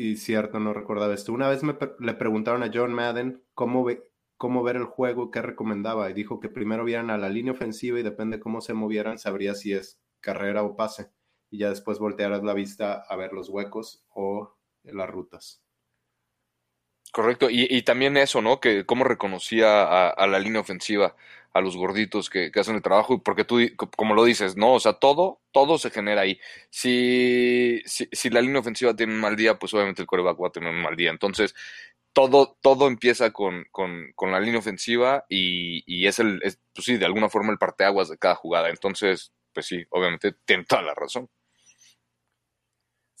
[0.00, 1.34] y cierto, no recordaba esto.
[1.34, 4.02] Una vez me le preguntaron a John Madden cómo, ve,
[4.38, 8.00] cómo ver el juego, qué recomendaba, y dijo que primero vieran a la línea ofensiva
[8.00, 11.10] y depende cómo se movieran, sabría si es carrera o pase.
[11.50, 15.62] Y ya después voltearás la vista a ver los huecos o las rutas.
[17.12, 18.60] Correcto, y, también eso, ¿no?
[18.60, 21.16] Que cómo reconocía a, la línea ofensiva,
[21.52, 23.58] a los gorditos que, hacen el trabajo, porque tú,
[23.96, 24.74] como lo dices, ¿no?
[24.74, 26.38] O sea, todo, todo se genera ahí.
[26.70, 30.52] Si, si, la línea ofensiva tiene un mal día, pues obviamente el coreback va a
[30.52, 31.10] tener un mal día.
[31.10, 31.54] Entonces,
[32.12, 37.06] todo, todo empieza con, con, la línea ofensiva y, y es el, pues sí, de
[37.06, 38.70] alguna forma el parteaguas de cada jugada.
[38.70, 41.28] Entonces, pues sí, obviamente tiene toda la razón.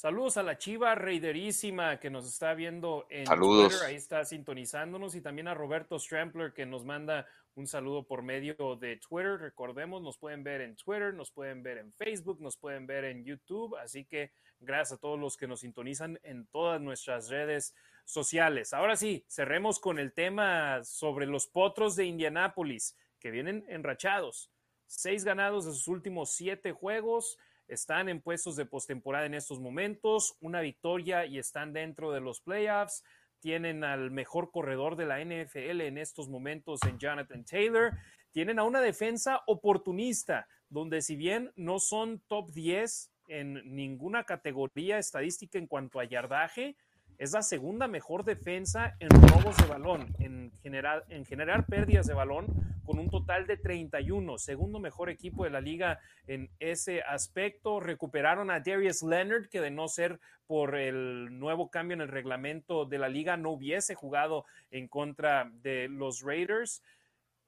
[0.00, 5.20] Saludos a la Chiva Reiderísima que nos está viendo en Twitter, ahí está sintonizándonos, y
[5.20, 9.38] también a Roberto Strampler que nos manda un saludo por medio de Twitter.
[9.38, 13.26] Recordemos, nos pueden ver en Twitter, nos pueden ver en Facebook, nos pueden ver en
[13.26, 17.74] YouTube, así que gracias a todos los que nos sintonizan en todas nuestras redes
[18.06, 18.72] sociales.
[18.72, 24.50] Ahora sí, cerremos con el tema sobre los potros de Indianápolis que vienen enrachados.
[24.86, 27.36] Seis ganados de sus últimos siete juegos
[27.70, 32.40] están en puestos de postemporada en estos momentos, una victoria y están dentro de los
[32.40, 33.04] playoffs.
[33.38, 37.92] Tienen al mejor corredor de la NFL en estos momentos en Jonathan Taylor.
[38.32, 44.98] Tienen a una defensa oportunista, donde si bien no son top 10 en ninguna categoría
[44.98, 46.76] estadística en cuanto a yardaje,
[47.18, 52.14] es la segunda mejor defensa en robos de balón, en, general, en generar pérdidas de
[52.14, 52.46] balón,
[52.90, 57.78] con un total de 31, segundo mejor equipo de la liga en ese aspecto.
[57.78, 62.86] Recuperaron a Darius Leonard, que de no ser por el nuevo cambio en el reglamento
[62.86, 66.82] de la liga, no hubiese jugado en contra de los Raiders.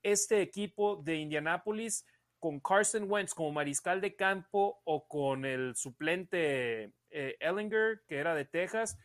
[0.05, 2.07] Este equipo de Indianápolis
[2.39, 8.37] con Carson Wentz como mariscal de campo o con el suplente eh, Ellinger, que era
[8.37, 8.97] de Texas,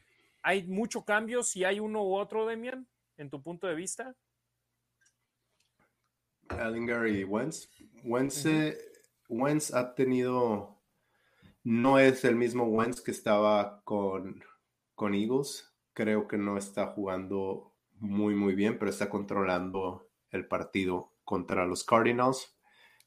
[0.44, 4.16] ¿Hay mucho cambio si hay uno u otro, Demian, en tu punto de vista?
[6.50, 7.70] Ellinger y Wentz.
[8.46, 8.78] Eh,
[9.30, 10.82] Wentz, ha tenido,
[11.64, 14.44] no es el mismo Wentz que estaba con,
[14.96, 15.74] con Eagles.
[15.94, 21.84] Creo que no está jugando muy, muy bien, pero está controlando el partido contra los
[21.84, 22.58] Cardinals.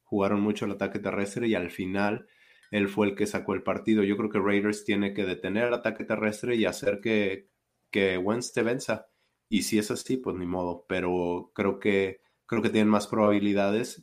[0.04, 2.26] Jugaron mucho el ataque terrestre y al final
[2.70, 4.02] él fue el que sacó el partido.
[4.02, 7.48] Yo creo que Raiders tiene que detener el ataque terrestre y hacer que,
[7.90, 9.08] que Wentz te venza.
[9.48, 10.84] Y si es así, pues ni modo.
[10.88, 14.02] Pero creo que, creo que tienen más probabilidades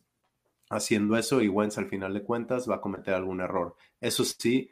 [0.70, 3.76] haciendo eso y Wentz al final de cuentas va a cometer algún error.
[4.00, 4.70] Eso sí,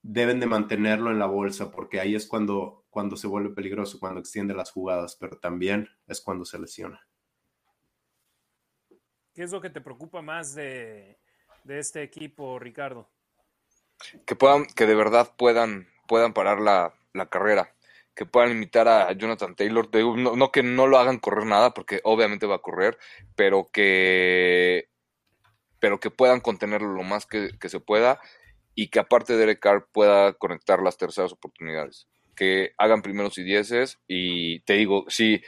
[0.00, 4.20] deben de mantenerlo en la bolsa porque ahí es cuando, cuando se vuelve peligroso, cuando
[4.20, 7.04] extiende las jugadas, pero también es cuando se lesiona.
[9.34, 11.18] ¿Qué es lo que te preocupa más de,
[11.64, 13.10] de este equipo, Ricardo?
[14.24, 16.94] que puedan, que de verdad puedan, puedan parar la,
[17.28, 17.74] carrera,
[18.16, 22.46] que puedan imitar a Jonathan Taylor, no, que no lo hagan correr nada, porque obviamente
[22.46, 22.96] va a correr,
[23.36, 24.88] pero que,
[25.78, 28.18] pero que puedan contenerlo lo más que, se pueda
[28.74, 33.42] y que aparte de Derek Carr pueda conectar las terceras oportunidades, que hagan primeros y
[33.42, 35.42] dieces y te digo, si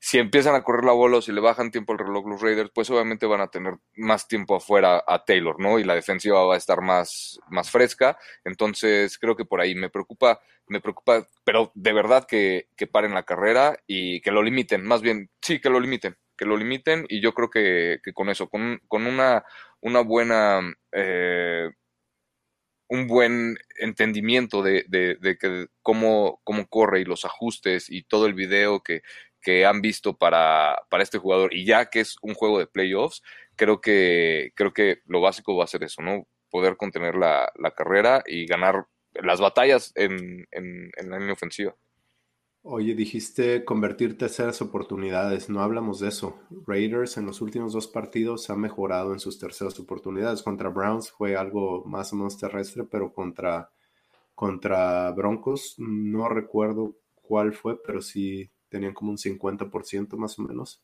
[0.00, 2.70] si empiezan a correr la bola o si le bajan tiempo al reloj los Raiders,
[2.72, 5.78] pues obviamente van a tener más tiempo afuera a Taylor, ¿no?
[5.78, 8.16] Y la defensiva va a estar más, más fresca.
[8.44, 13.24] Entonces, creo que por ahí me preocupa, me preocupa, pero de verdad que, paren la
[13.24, 17.20] carrera y que lo limiten, más bien, sí, que lo limiten, que lo limiten y
[17.20, 19.44] yo creo que, con eso, con, una,
[19.80, 20.60] una buena...
[20.92, 21.70] Eh,
[22.90, 28.32] un buen entendimiento de, de, que cómo, cómo corre y los ajustes y todo el
[28.32, 29.02] video que,
[29.48, 33.22] que han visto para, para este jugador y ya que es un juego de playoffs,
[33.56, 36.26] creo que, creo que lo básico va a ser eso, ¿no?
[36.50, 41.74] Poder contener la, carrera y ganar las batallas en, en, la línea ofensiva.
[42.60, 46.38] Oye, dijiste convertir terceras oportunidades, no hablamos de eso.
[46.66, 50.42] Raiders en los últimos dos partidos ha mejorado en sus terceras oportunidades.
[50.42, 53.70] Contra Browns fue algo más o menos terrestre, pero contra,
[54.34, 60.82] contra Broncos no recuerdo cuál fue, pero sí tenían como un 50% más o menos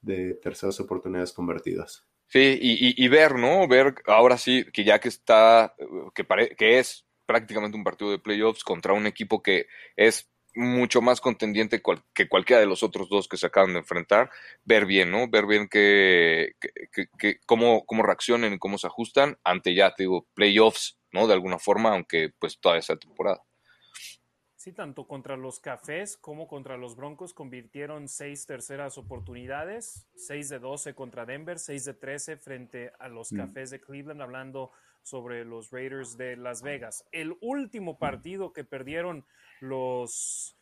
[0.00, 2.06] de terceras oportunidades convertidas.
[2.28, 3.66] Sí, y, ver, ¿no?
[3.66, 5.74] Ver ahora sí que ya que está,
[6.14, 6.24] que,
[6.56, 9.66] que es prácticamente un partido de playoffs contra un equipo que
[9.96, 11.82] es mucho más contendiente
[12.14, 14.30] que cualquiera de los otros dos que se acaban de enfrentar,
[14.64, 15.28] ver bien, ¿no?
[15.28, 16.52] Ver bien que,
[17.46, 21.26] cómo, cómo reaccionan y cómo se ajustan ante ya, te digo, playoffs, ¿no?
[21.26, 23.42] De alguna forma, aunque pues todavía sea temporada.
[24.60, 30.58] Sí, tanto contra los Cafés como contra los Broncos convirtieron seis terceras oportunidades, seis de
[30.58, 33.36] doce contra Denver, seis de trece frente a los mm.
[33.38, 34.70] Cafés de Cleveland, hablando
[35.02, 37.06] sobre los Raiders de Las Vegas.
[37.10, 39.24] El último partido que perdieron
[39.60, 40.59] los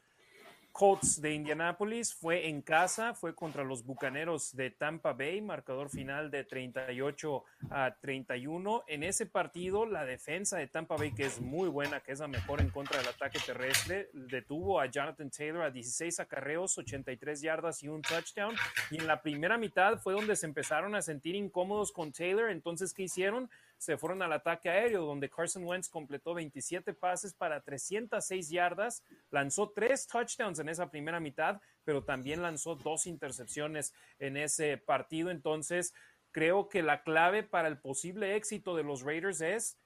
[0.79, 6.31] Colts de Indianapolis fue en casa, fue contra los Bucaneros de Tampa Bay, marcador final
[6.31, 8.85] de 38 a 31.
[8.87, 12.29] En ese partido, la defensa de Tampa Bay, que es muy buena, que es la
[12.29, 17.83] mejor en contra del ataque terrestre, detuvo a Jonathan Taylor a 16 acarreos, 83 yardas
[17.83, 18.55] y un touchdown.
[18.93, 22.53] Y en la primera mitad fue donde se empezaron a sentir incómodos con Taylor.
[22.53, 23.51] Entonces, ¿qué hicieron?
[23.79, 29.71] Se fueron al ataque aéreo, donde Carson Wentz completó 27 pases para 306 yardas, lanzó
[29.71, 35.31] tres touchdowns en esa primera mitad, pero también lanzó dos intercepciones en ese partido.
[35.31, 35.95] Entonces,
[36.33, 39.79] creo que la clave para el posible éxito de los Raiders es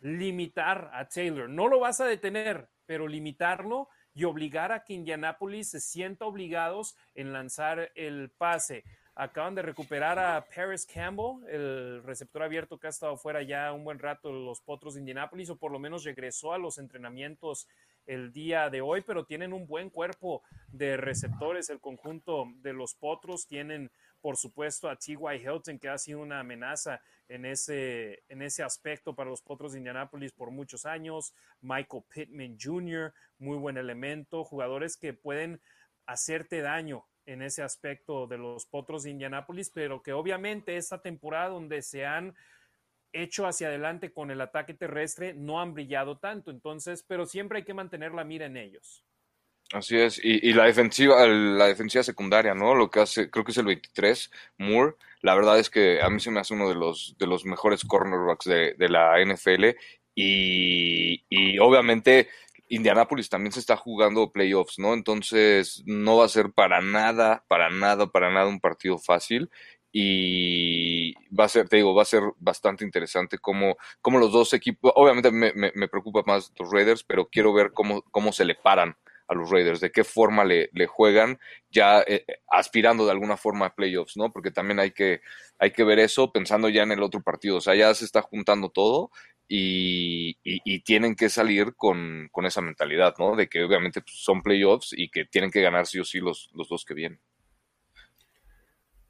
[0.00, 1.48] limitar a Taylor.
[1.48, 6.96] No lo vas a detener, pero limitarlo y obligar a que Indianapolis se sienta obligados
[7.14, 8.84] en lanzar el pase.
[9.20, 13.82] Acaban de recuperar a Paris Campbell, el receptor abierto que ha estado fuera ya un
[13.82, 17.66] buen rato los Potros de Indianápolis, o por lo menos regresó a los entrenamientos
[18.06, 21.68] el día de hoy, pero tienen un buen cuerpo de receptores.
[21.68, 23.90] El conjunto de los Potros tienen,
[24.20, 25.16] por supuesto, a T.Y.
[25.42, 29.78] Hilton, que ha sido una amenaza en ese, en ese aspecto para los Potros de
[29.78, 31.34] Indianápolis por muchos años.
[31.60, 35.60] Michael Pittman Jr., muy buen elemento, jugadores que pueden
[36.06, 41.50] hacerte daño en ese aspecto de los Potros de Indianápolis, pero que obviamente esta temporada
[41.50, 42.34] donde se han
[43.12, 47.64] hecho hacia adelante con el ataque terrestre no han brillado tanto, entonces, pero siempre hay
[47.64, 49.04] que mantener la mira en ellos.
[49.72, 52.74] Así es, y, la defensiva, la defensiva secundaria, ¿no?
[52.74, 56.20] Lo que hace, creo que es el 23, Moore, la verdad es que a mí
[56.20, 59.76] se me hace uno de los, de los mejores cornerbacks de, de la NFL
[60.14, 62.28] y, y obviamente
[62.68, 64.94] Indianapolis también se está jugando playoffs, ¿no?
[64.94, 69.50] Entonces no va a ser para nada, para nada, para nada un partido fácil
[69.90, 74.52] y va a ser, te digo, va a ser bastante interesante cómo, cómo los dos
[74.52, 78.44] equipos, obviamente me, me, me, preocupa más los Raiders, pero quiero ver cómo, cómo se
[78.44, 78.96] le paran
[79.28, 81.38] a los Raiders, de qué forma le, juegan,
[81.70, 84.32] ya eh, aspirando de alguna forma a playoffs, ¿no?
[84.32, 85.20] Porque también hay que,
[85.58, 87.58] hay que ver eso pensando ya en el otro partido.
[87.58, 89.10] O sea, ya se está juntando todo
[89.46, 93.36] y, y, tienen que salir con, con, esa mentalidad, ¿no?
[93.36, 96.50] De que obviamente pues, son playoffs y que tienen que ganar sí o sí los,
[96.54, 97.20] los dos que vienen.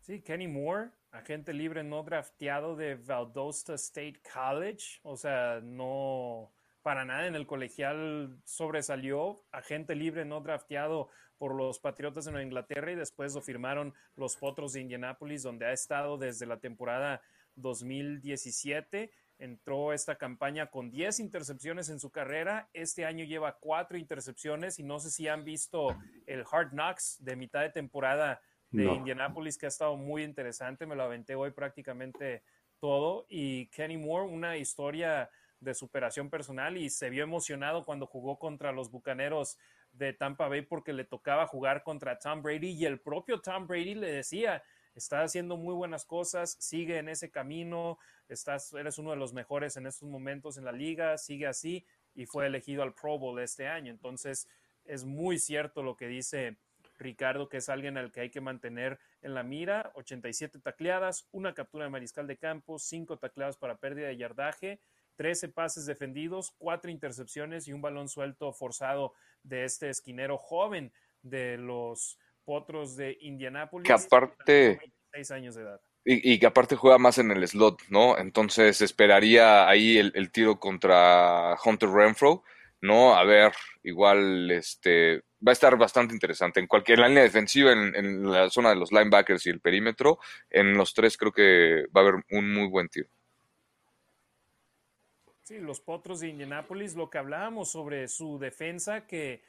[0.00, 6.50] Sí, Kenny Moore, agente libre no drafteado de Valdosta State College, o sea, no
[6.82, 12.44] para nada en el colegial sobresalió, agente libre no drafteado por los Patriotas de Nueva
[12.44, 17.22] Inglaterra y después lo firmaron los Potros de Indianápolis, donde ha estado desde la temporada
[17.54, 19.12] 2017.
[19.38, 22.68] Entró esta campaña con 10 intercepciones en su carrera.
[22.72, 27.36] Este año lleva 4 intercepciones y no sé si han visto el Hard Knocks de
[27.36, 28.40] mitad de temporada
[28.70, 30.86] de Indianápolis, que ha estado muy interesante.
[30.86, 32.42] Me lo aventé hoy prácticamente
[32.80, 33.26] todo.
[33.28, 38.72] Y Kenny Moore, una historia de superación personal y se vio emocionado cuando jugó contra
[38.72, 39.58] los Bucaneros
[39.92, 43.94] de Tampa Bay porque le tocaba jugar contra Tom Brady y el propio Tom Brady
[43.94, 44.62] le decía,
[44.94, 49.76] está haciendo muy buenas cosas, sigue en ese camino, estás, eres uno de los mejores
[49.76, 53.68] en estos momentos en la liga, sigue así y fue elegido al Pro Bowl este
[53.68, 53.90] año.
[53.90, 54.48] Entonces
[54.84, 56.56] es muy cierto lo que dice
[56.98, 61.54] Ricardo, que es alguien al que hay que mantener en la mira, 87 tacleadas, una
[61.54, 64.80] captura de mariscal de campo, 5 tacleadas para pérdida de yardaje
[65.18, 71.58] 13 pases defendidos, 4 intercepciones y un balón suelto forzado de este esquinero joven de
[71.58, 73.86] los Potros de Indianápolis.
[73.86, 74.78] Que aparte...
[75.12, 75.80] 26 años de edad.
[76.04, 78.16] Y, que aparte juega más en el slot, ¿no?
[78.16, 82.44] Entonces esperaría ahí el, tiro contra Hunter Renfro,
[82.80, 83.14] ¿no?
[83.14, 86.60] A ver, igual este va a estar bastante interesante.
[86.60, 90.78] En cualquier línea defensiva, en, en, la zona de los linebackers y el perímetro, en
[90.78, 93.10] los tres creo que va a haber un muy buen tiro.
[95.48, 99.40] Sí, los Potros de Indianápolis, lo que hablábamos sobre su defensa, que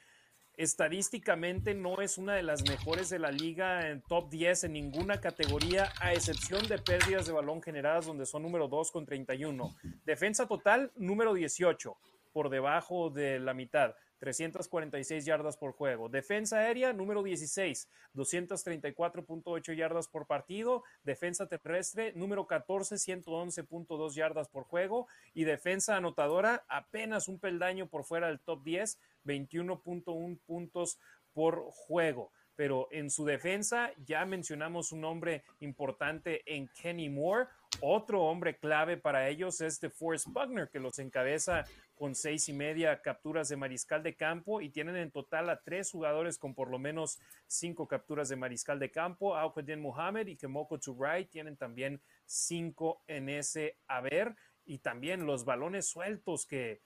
[0.56, 5.20] estadísticamente no es una de las mejores de la liga en top 10 en ninguna
[5.20, 9.76] categoría, a excepción de pérdidas de balón generadas, donde son número 2 con 31.
[10.06, 11.94] Defensa total, número 18,
[12.32, 13.94] por debajo de la mitad.
[14.20, 16.08] 346 yardas por juego.
[16.08, 20.84] Defensa aérea, número 16, 234.8 yardas por partido.
[21.02, 25.08] Defensa terrestre, número 14, 111.2 yardas por juego.
[25.34, 30.98] Y defensa anotadora, apenas un peldaño por fuera del top 10, 21.1 puntos
[31.32, 32.30] por juego.
[32.60, 37.48] Pero en su defensa ya mencionamos un hombre importante en Kenny Moore.
[37.80, 41.64] Otro hombre clave para ellos es DeForest Buckner, que los encabeza
[41.94, 45.90] con seis y media capturas de mariscal de campo y tienen en total a tres
[45.90, 49.38] jugadores con por lo menos cinco capturas de mariscal de campo.
[49.38, 55.86] Aukedin Muhammad y Kemoko Tubray tienen también cinco en ese haber y también los balones
[55.88, 56.82] sueltos que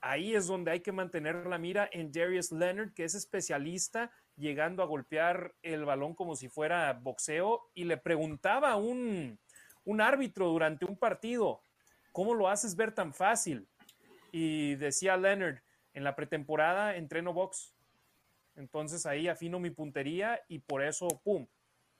[0.00, 4.82] ahí es donde hay que mantener la mira en Darius Leonard, que es especialista llegando
[4.82, 9.38] a golpear el balón como si fuera boxeo y le preguntaba a un,
[9.84, 11.62] un árbitro durante un partido,
[12.12, 13.68] ¿cómo lo haces ver tan fácil?
[14.32, 15.58] Y decía Leonard,
[15.94, 17.74] en la pretemporada entreno box.
[18.56, 21.46] Entonces ahí afino mi puntería y por eso, ¡pum!,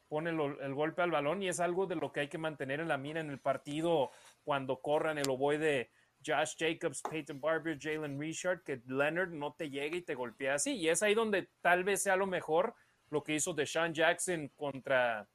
[0.09, 2.89] pone el golpe al balón y es algo de lo que hay que mantener en
[2.89, 4.11] la mira en el partido
[4.44, 5.91] cuando corran el ovoide
[6.25, 10.75] Josh Jacobs, Peyton Barber, Jalen Richard, que Leonard no te llegue y te golpee así.
[10.75, 12.75] Y es ahí donde tal vez sea lo mejor
[13.10, 15.26] lo que hizo Deshaun Jackson contra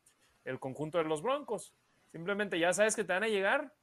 [0.46, 1.74] el conjunto de los Broncos.
[2.12, 3.74] Simplemente ya sabes que te van a llegar,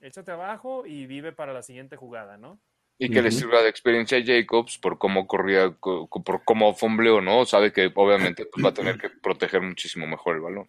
[0.00, 2.58] échate abajo y vive para la siguiente jugada, ¿no?
[3.00, 7.44] Y que le sirva de experiencia a Jacobs por cómo corría, por cómo fombleó, ¿no?
[7.44, 10.68] Sabe que obviamente pues, va a tener que proteger muchísimo mejor el balón.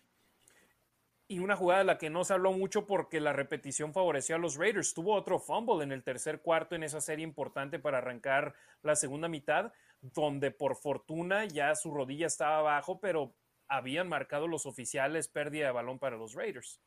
[1.30, 4.40] Y una jugada de la que no se habló mucho porque la repetición favoreció a
[4.40, 4.93] los Raiders.
[4.93, 9.30] Tuvo otro fumble en el tercer cuarto en esa serie importante para arrancar la segunda
[9.30, 13.35] mitad, donde por fortuna ya su rodilla estaba abajo, pero
[13.67, 16.82] habían marcado los oficiales pérdida de balón para los Raiders.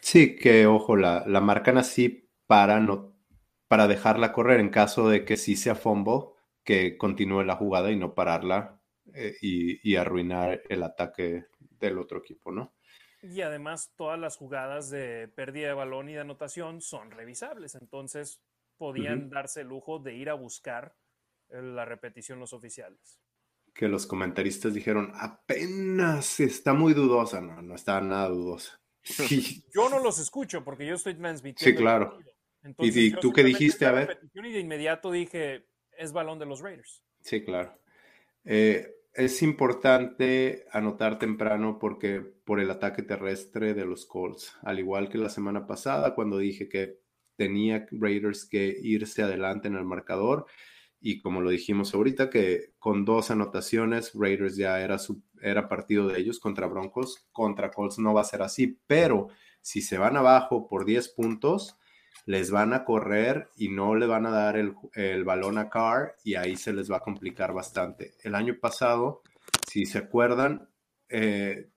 [0.00, 3.12] Sí, que ojo, la, la marcan así para no
[3.72, 6.26] para dejarla correr en caso de que sí sea fumble,
[6.62, 8.78] que continúe la jugada y no pararla
[9.14, 11.46] eh, y, arruinar el ataque
[11.80, 12.74] del otro equipo, ¿no?
[13.22, 18.42] Y además todas las jugadas de pérdida de balón y de anotación son revisables, entonces
[18.76, 20.96] podían darse el lujo de ir a buscar
[21.50, 23.20] eh, la repetición los oficiales.
[23.72, 28.80] Que los comentaristas dijeron, apenas está muy dudosa, no, no está nada dudosa.
[29.72, 31.78] yo no los escucho porque yo estoy transmitiendo.
[31.78, 32.18] Sí, claro.
[32.78, 33.86] ¿Y, tú qué dijiste?
[33.86, 34.20] A ver.
[34.34, 37.02] Y de inmediato dije, es balón de los Raiders.
[37.20, 37.78] Sí, claro.
[38.44, 45.08] Eh, es importante anotar temprano porque por el ataque terrestre de los Colts, al igual
[45.08, 46.98] que la semana pasada cuando dije que
[47.36, 50.46] tenía Raiders que irse adelante en el marcador
[51.00, 54.96] y como lo dijimos ahorita que con dos anotaciones Raiders ya era
[55.42, 59.28] era partido de ellos contra Broncos, contra Colts no va a ser así, pero
[59.60, 61.76] si se van abajo por 10 puntos,
[62.24, 66.34] les van a correr y no le van a dar el, balón a Carr y
[66.34, 68.14] ahí se les va a complicar bastante.
[68.22, 69.22] El año pasado,
[69.68, 70.68] si se acuerdan,
[71.08, 71.68] eh,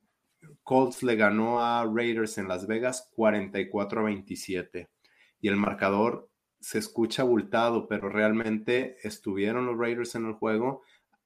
[0.63, 4.89] Colts le ganó a Raiders en Las Vegas 44 a 27
[5.41, 10.81] y el marcador se escucha abultado, pero realmente estuvieron los Raiders en el juego.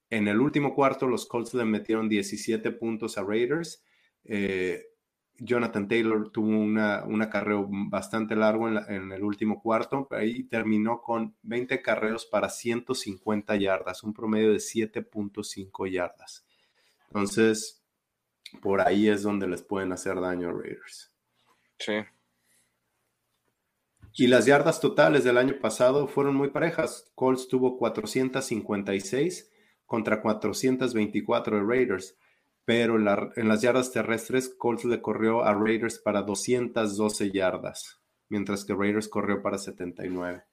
[0.09, 3.83] En el último cuarto, los Colts le metieron 17 puntos a Raiders.
[4.25, 4.83] Eh,
[5.39, 11.01] Jonathan Taylor tuvo una, un acarreo bastante largo en, el último cuarto, pero ahí terminó
[11.01, 16.45] con 20 carreos para 150 yardas, un promedio de 7.5 yardas.
[17.07, 17.83] Entonces,
[18.61, 21.11] por ahí es donde les pueden hacer daño a Raiders.
[21.77, 21.93] Sí.
[24.13, 27.11] Y las yardas totales del año pasado fueron muy parejas.
[27.15, 29.49] Colts tuvo 456
[29.85, 32.17] contra 424 de Raiders
[32.69, 38.75] pero en, las yardas terrestres, Colts le corrió a Raiders para 212 yardas, mientras que
[38.75, 40.43] Raiders corrió para 79.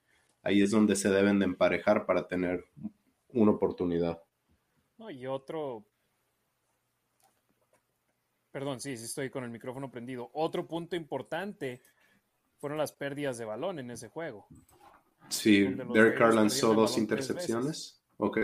[0.42, 2.64] Ahí es donde se deben de emparejar para tener
[3.34, 4.22] una oportunidad.
[5.10, 5.84] y otro.
[8.50, 10.30] Perdón, sí, sí estoy con el micrófono prendido.
[10.32, 11.82] Otro punto importante
[12.56, 14.46] fueron las pérdidas de balón en ese juego.
[15.28, 18.02] Sí, Derek Carr lanzó dos intercepciones.
[18.16, 18.38] Ok.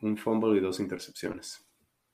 [0.00, 1.66] Un fumble y dos intercepciones.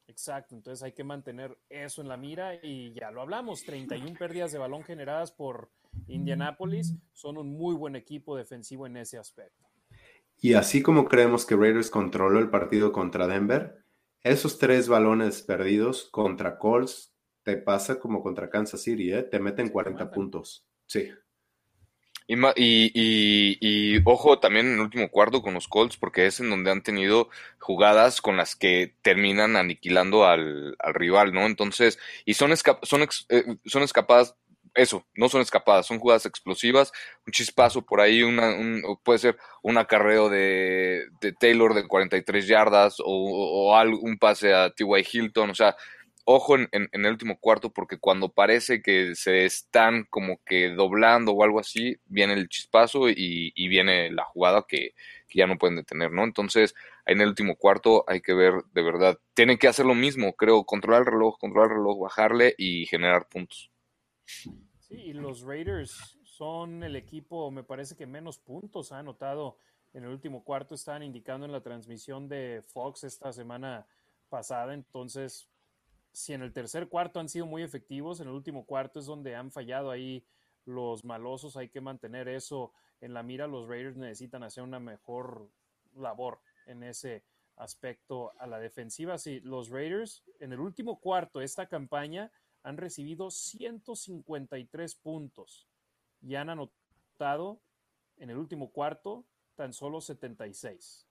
[0.09, 4.52] Exacto, entonces hay que mantener eso en la mira y ya lo hablamos, 31 pérdidas
[4.52, 5.70] de balón generadas por
[6.07, 9.67] Indianapolis, son un muy buen equipo defensivo en ese aspecto.
[10.39, 13.85] Y así como creemos que Raiders controló el partido contra Denver,
[14.23, 19.23] esos tres balones perdidos contra Colts te pasa como contra Kansas City, ¿eh?
[19.23, 20.67] te meten 40 puntos.
[20.86, 21.09] Sí.
[22.29, 26.73] Y, y, ojo también en el último cuarto con los Colts, porque es en donde
[26.73, 27.29] han tenido
[27.61, 31.47] jugadas con las que terminan aniquilando al, rival, ¿no?
[31.47, 34.35] Entonces, y son, son, eh, son escapadas,
[34.75, 36.93] eso, no son escapadas, son jugadas explosivas,
[37.27, 42.47] un chispazo por ahí, una, un, puede ser un acarreo de, de Taylor de 43
[42.47, 45.07] yardas o, o, o un pase a T.Y.
[45.13, 45.77] Hilton, o sea,
[46.27, 51.45] ojo en, el último cuarto porque cuando parece que se están como que doblando o
[51.45, 54.95] algo así, viene el chispazo y, viene la jugada que,
[55.33, 56.25] ya no pueden detener, ¿no?
[56.25, 56.75] Entonces,
[57.05, 60.65] en el último cuarto hay que ver de verdad, tienen que hacer lo mismo, creo,
[60.65, 63.71] controlar el reloj, controlar el reloj, bajarle y generar puntos.
[64.25, 69.59] Sí, y los Raiders son el equipo, me parece que menos puntos ha anotado
[69.93, 73.87] en el último cuarto, estaban indicando en la transmisión de Fox esta semana
[74.29, 75.49] pasada, entonces
[76.17, 79.36] si en el tercer cuarto han sido muy efectivos, en el último cuarto es donde
[79.36, 80.25] han fallado ahí
[80.65, 82.73] los malosos, hay que mantener eso
[83.03, 85.51] en la mira, los Raiders necesitan hacer una mejor
[85.95, 87.23] labor en ese
[87.57, 89.19] aspecto a la defensiva.
[89.19, 95.69] Sí, los Raiders en el último cuarto de esta campaña han recibido 153 puntos
[96.23, 97.61] y han anotado
[98.17, 101.07] en el último cuarto tan solo 76.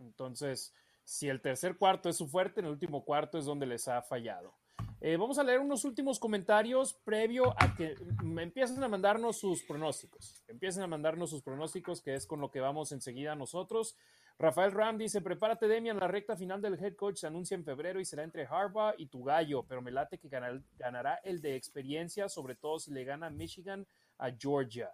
[0.00, 0.74] Entonces,
[1.10, 4.00] si el tercer cuarto es su fuerte, en el último cuarto es donde les ha
[4.00, 4.54] fallado.
[5.00, 10.40] Eh, vamos a leer unos últimos comentarios previo a que empiecen a mandarnos sus pronósticos.
[10.46, 13.96] Empiecen a mandarnos sus pronósticos, que es con lo que vamos enseguida nosotros.
[14.38, 15.98] Rafael Ram dice: Prepárate, Demian.
[15.98, 19.06] La recta final del head coach se anuncia en febrero y será entre Harbaugh y
[19.06, 23.30] tu gallo, pero me late que ganará el de experiencia, sobre todo si le gana
[23.30, 23.84] Michigan
[24.18, 24.92] a Georgia.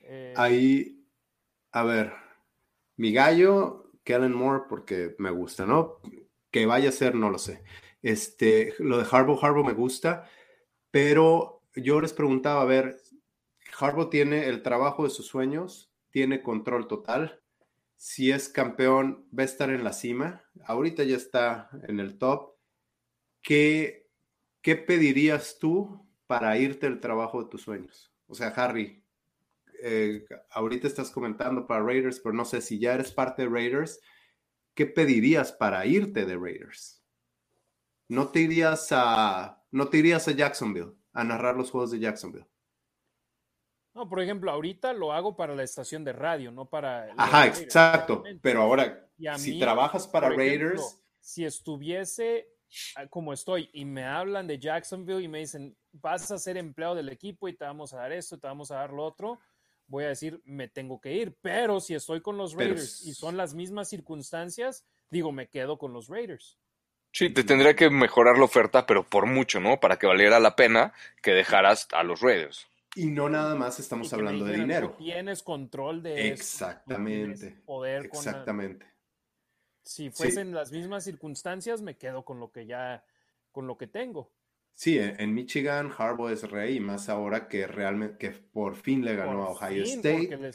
[0.00, 1.06] Eh, Ahí,
[1.70, 2.12] a ver,
[2.96, 6.00] mi gallo Kellen Moore porque me gusta, ¿no?
[6.50, 7.62] Que vaya a ser, no lo sé.
[8.02, 10.28] Este, lo de Harbaugh, Harbaugh me gusta,
[10.90, 12.96] pero yo les preguntaba, a ver,
[13.78, 17.40] Harbaugh tiene el trabajo de sus sueños, tiene control total.
[17.96, 20.42] Si es campeón, va a estar en la cima.
[20.64, 22.54] Ahorita ya está en el top.
[23.42, 24.08] ¿Qué,
[24.62, 28.12] ¿qué pedirías tú para irte al trabajo de tus sueños?
[28.26, 29.04] O sea, Harry,
[29.82, 34.00] eh, ahorita estás comentando para Raiders, pero no sé si ya eres parte de Raiders,
[34.74, 37.02] ¿qué pedirías para irte de Raiders?
[38.08, 42.46] No te irías a, no te irías a Jacksonville a narrar los juegos de Jacksonville.
[43.94, 47.12] No, por ejemplo, ahorita lo hago para la estación de radio, no para.
[47.16, 48.22] Ajá, exacto.
[48.40, 51.02] Pero ahora, si trabajas para Raiders.
[51.18, 52.48] si estuviese
[52.96, 56.94] ah, como estoy y me hablan de Jacksonville y me dicen, vas a ser empleado
[56.94, 59.40] del equipo y te vamos a dar esto, te vamos a dar lo otro,
[59.90, 61.36] voy a decir, me tengo que ir.
[61.42, 65.92] Pero si estoy con los Raiders y son las mismas circunstancias, digo, me quedo con
[65.92, 66.56] los Raiders.
[67.12, 69.80] Sí, te tendría que mejorar la oferta, pero por mucho, ¿no?
[69.80, 72.68] Para que valiera la pena que dejaras a los Raiders.
[72.94, 74.94] Y no nada más estamos hablando de dinero.
[74.96, 77.60] Tienes control de Exactamente.
[77.64, 78.86] poder Exactamente.
[79.84, 83.04] Si fuesen las mismas circunstancias, me quedo con lo que ya,
[83.50, 84.32] con lo que tengo.
[84.74, 89.44] Sí, en Michigan Harbaugh es rey, más ahora que realmente, que por fin le ganó
[89.44, 90.52] a Ohio State.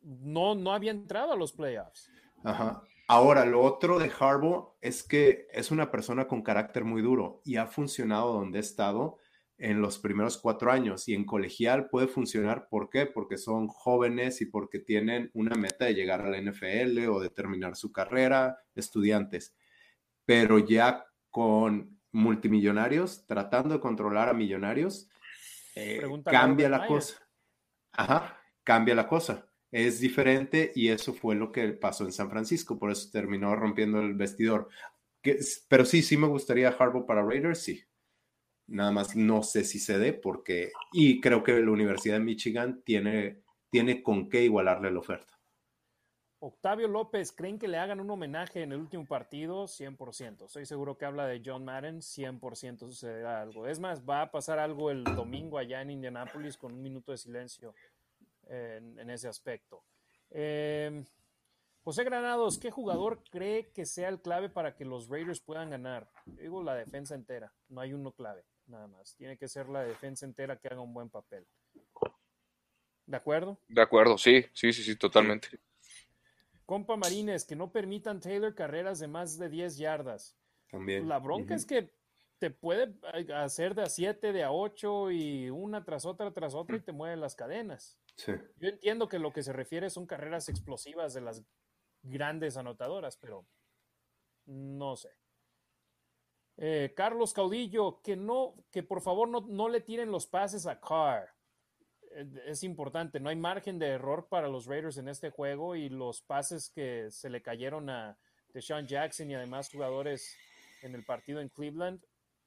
[0.00, 2.10] no, no había entrado a los playoffs.
[2.42, 2.82] Ajá.
[3.06, 7.56] Ahora, lo otro de Harbaugh es que es una persona con carácter muy duro y
[7.56, 9.18] ha funcionado donde ha estado
[9.58, 12.68] en los primeros cuatro años y en colegial puede funcionar.
[12.68, 13.06] ¿Por qué?
[13.06, 17.30] Porque son jóvenes y porque tienen una meta de llegar a la NFL o de
[17.30, 19.54] terminar su carrera, estudiantes.
[20.24, 25.10] Pero ya con multimillonarios, tratando de controlar a millonarios,
[25.74, 27.28] eh, cambia la cosa.
[27.92, 29.50] Ajá, cambia la cosa.
[29.70, 34.00] Es diferente y eso fue lo que pasó en San Francisco, por eso terminó rompiendo
[34.00, 34.68] el vestidor.
[35.68, 37.82] pero sí, sí me gustaría Harbaugh para Raiders, sí.
[38.68, 42.82] Nada más no sé si se dé porque, y creo que la Universidad de Michigan
[42.84, 45.33] tiene, tiene con qué igualarle la oferta.
[46.46, 49.64] Octavio López, ¿creen que le hagan un homenaje en el último partido?
[49.64, 50.44] 100%.
[50.44, 53.66] Estoy seguro que habla de John Madden, 100% sucederá algo.
[53.66, 57.18] Es más, va a pasar algo el domingo allá en Indianápolis con un minuto de
[57.18, 57.74] silencio
[58.46, 59.84] en, ese aspecto.
[60.28, 61.06] Em,
[61.82, 66.10] José Granados, ¿qué jugador cree que sea el clave para que los Raiders puedan ganar?
[66.26, 69.16] Digo la defensa entera, no hay uno clave nada más.
[69.16, 71.46] Tiene que ser la defensa entera que haga un buen papel.
[73.06, 73.58] ¿De acuerdo?
[73.66, 75.48] De acuerdo, sí, sí, sí, sí, totalmente.
[76.66, 80.36] Compa Marines, que no permitan Taylor carreras de más de 10 yardas.
[80.70, 81.08] También.
[81.08, 81.92] La bronca es que
[82.38, 82.94] te puede
[83.34, 86.92] hacer de a 7, de a 8 y una tras otra, tras otra y te
[86.92, 87.98] mueven las cadenas.
[88.16, 88.32] Sí.
[88.56, 91.44] Yo entiendo que lo que se refiere son carreras explosivas de las
[92.02, 93.46] grandes anotadoras, pero
[94.46, 95.10] no sé.
[96.56, 100.80] Eh, Carlos Caudillo, que no, que por favor no, no, le tiren los pases a
[100.80, 101.33] Carr.
[102.14, 105.88] Eh, es importante, no hay margen de error para los Raiders en este juego y
[105.88, 108.16] los pases que se le cayeron a
[108.52, 110.36] Deshaun Jackson y además jugadores
[110.82, 112.00] en el partido en Cleveland,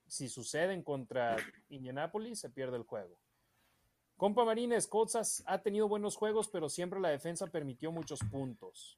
[0.08, 1.36] si suceden contra
[1.70, 3.20] Indianapolis, se pierde el juego.
[4.16, 8.98] Compa Marines, Colts ha tenido buenos juegos, pero siempre la defensa permitió muchos puntos.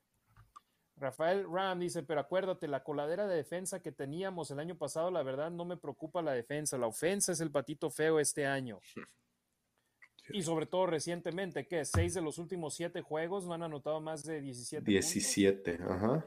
[0.96, 5.24] Rafael Ram dice, pero acuérdate, la coladera de defensa que teníamos el año pasado, la
[5.24, 8.80] verdad no me preocupa la defensa, la ofensa es el patito feo este año.
[10.32, 14.24] Y sobre todo recientemente, que seis de los últimos siete juegos no han anotado más
[14.24, 14.84] de 17.
[14.86, 16.26] 17, ajá.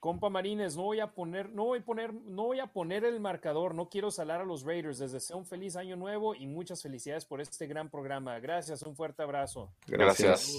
[0.00, 3.20] Compa Marines, no voy a poner, no voy a poner, no voy a poner el
[3.20, 4.98] marcador, no quiero salar a los Raiders.
[4.98, 8.38] Les deseo un feliz año nuevo y muchas felicidades por este gran programa.
[8.40, 9.70] Gracias, un fuerte abrazo.
[9.86, 10.56] Gracias.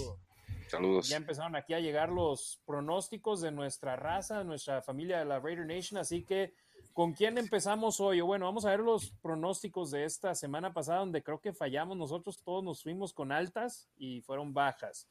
[0.68, 1.08] Saludos.
[1.08, 5.40] Ya empezaron aquí a llegar los pronósticos de nuestra raza, de nuestra familia de la
[5.40, 6.54] Raider Nation, así que
[6.92, 8.20] ¿con quién empezamos hoy?
[8.20, 12.40] Bueno, vamos a ver los pronósticos de esta semana pasada, donde creo que fallamos nosotros,
[12.42, 15.08] todos nos fuimos con altas y fueron bajas.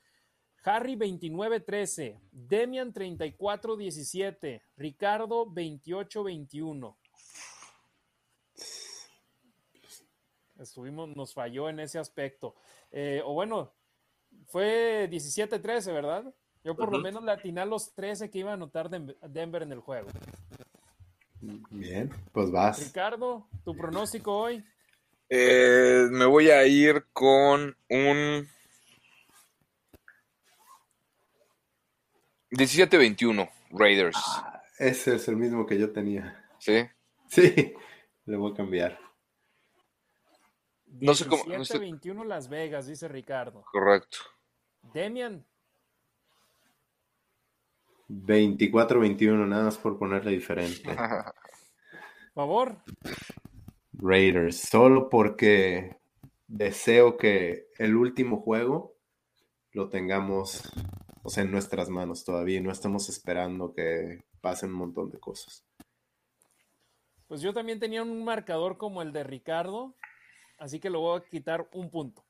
[0.64, 6.96] Harry 29-13, Demian 34-17, Ricardo 28-21.
[10.60, 12.56] Estuvimos, nos falló en ese aspecto.
[12.92, 13.74] Eh, o bueno,
[14.46, 16.34] fue 17-13, ¿verdad?
[16.64, 19.72] Yo por lo menos le atiné a los 13 que iba a anotar Denver en
[19.72, 20.10] el juego.
[21.42, 22.86] Bien, pues vas.
[22.86, 24.64] Ricardo, ¿tu pronóstico hoy?
[25.30, 28.48] Eh, me voy a ir con un
[32.52, 34.18] 17-21 Raiders.
[34.18, 36.46] Ah, ese es el mismo que yo tenía.
[36.60, 36.88] ¿Sí?
[37.28, 37.74] Sí,
[38.26, 39.00] le voy a cambiar.
[40.86, 41.46] No sé cómo.
[41.46, 43.64] 17-21 Las Vegas, dice Ricardo.
[43.72, 44.18] Correcto.
[44.94, 45.46] Demian.
[48.12, 50.84] 24-21, nada más por ponerle diferente.
[52.34, 52.78] favor.
[53.94, 55.98] Raiders, solo porque
[56.48, 58.96] deseo que el último juego
[59.74, 60.64] lo tengamos
[61.24, 62.62] o sea, en nuestras manos todavía.
[62.62, 65.66] No estamos esperando que pasen un montón de cosas.
[67.28, 69.96] Pues yo también tenía un marcador como el de Ricardo,
[70.58, 72.26] así que lo voy a quitar un punto.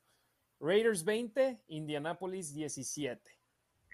[0.59, 3.40] Raiders 20, Indianapolis 17.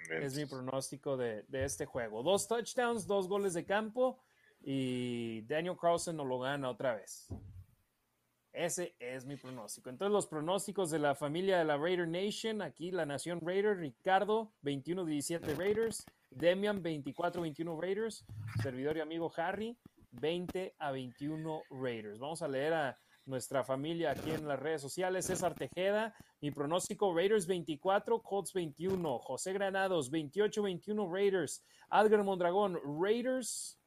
[0.10, 2.24] Es mi pronóstico de, de, este juego.
[2.24, 4.20] Dos touchdowns, dos goles de campo
[4.62, 7.28] y Daniel Carlson no lo gana otra vez.
[8.54, 9.90] Ese es mi pronóstico.
[9.90, 14.52] Entonces, los pronósticos de la familia de la Raider Nation, aquí la Nación Raider, Ricardo,
[14.64, 18.26] 21-17 Raiders, Demian, 24-21 Raiders,
[18.64, 19.78] servidor y amigo Harry,
[20.12, 22.18] 20 a 21 Raiders.
[22.18, 22.98] Vamos a leer a
[23.28, 25.26] nuestra familia aquí en las redes sociales.
[25.26, 29.20] César Tejeda, mi pronóstico Raiders 24, Colts 21.
[29.20, 31.64] José Granados, 28-21 Raiders.
[31.90, 33.80] Adger Mondragón, Raiders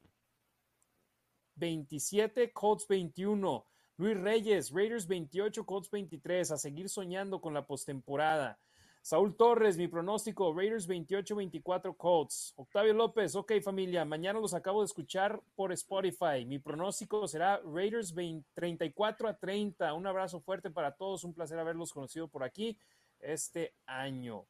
[1.57, 3.67] 27, Colts 21.
[3.97, 6.52] Luis Reyes, Raiders 28, Colts 23.
[6.52, 8.59] A seguir soñando con la postemporada.
[9.03, 12.53] Saúl Torres, mi pronóstico, Raiders 28-24 Colts.
[12.57, 16.45] Octavio López, ok familia, mañana los acabo de escuchar por Spotify.
[16.47, 18.15] Mi pronóstico será Raiders
[18.55, 19.95] 34 a 30.
[19.95, 22.77] Un abrazo fuerte para todos, un placer haberlos conocido por aquí
[23.20, 24.45] este año.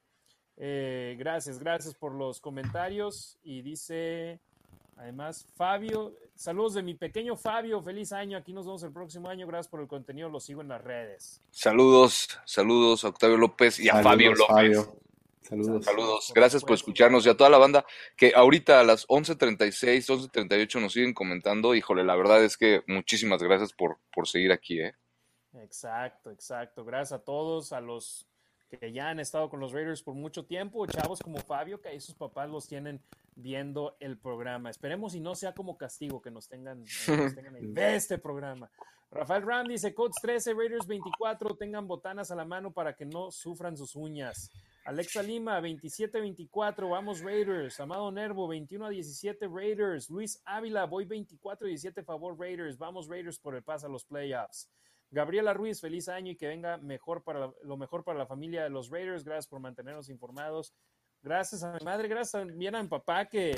[0.57, 3.39] Eh, gracias, gracias por los comentarios.
[3.43, 4.41] Y dice
[5.01, 9.47] Además, Fabio, saludos de mi pequeño Fabio, feliz año, aquí nos vemos el próximo año,
[9.47, 11.41] gracias por el contenido, lo sigo en las redes.
[11.51, 14.77] Saludos, saludos a Octavio López y a Fabio López.
[15.43, 15.85] Saludos.
[15.85, 16.33] Saludos.
[16.35, 20.93] Gracias por escucharnos y a toda la banda que ahorita a las 11.36, 11.38 nos
[20.93, 21.75] siguen comentando.
[21.75, 24.81] Híjole, la verdad es que muchísimas gracias por, por seguir aquí.
[24.81, 24.95] ¿eh?
[25.55, 26.85] Exacto, exacto.
[26.85, 28.29] Gracias a todos, a los
[28.78, 32.00] que ya han estado con los Raiders por mucho tiempo, chavos como Fabio, que ahí
[32.00, 33.02] sus papás los tienen
[33.34, 34.70] viendo el programa.
[34.70, 38.70] Esperemos y no sea como castigo que nos tengan, en este programa.
[39.10, 43.32] Rafael Ram dice, Codes 13, Raiders 24, tengan botanas a la mano para que no
[43.32, 44.52] sufran sus uñas.
[44.84, 47.81] Alexa Lima, 27-24, vamos Raiders.
[47.81, 50.08] Amado Nervo, 21 17 Raiders.
[50.10, 52.78] Luis Ávila, voy 24-17, favor Raiders.
[52.78, 54.70] Vamos Raiders por el paso a los playoffs.
[55.10, 58.70] Gabriela Ruiz, feliz año y que venga mejor para lo mejor para la familia de
[58.70, 59.24] los Raiders.
[59.24, 60.72] Gracias por mantenernos informados.
[61.22, 63.56] Gracias a mi madre, gracias también a mi papá que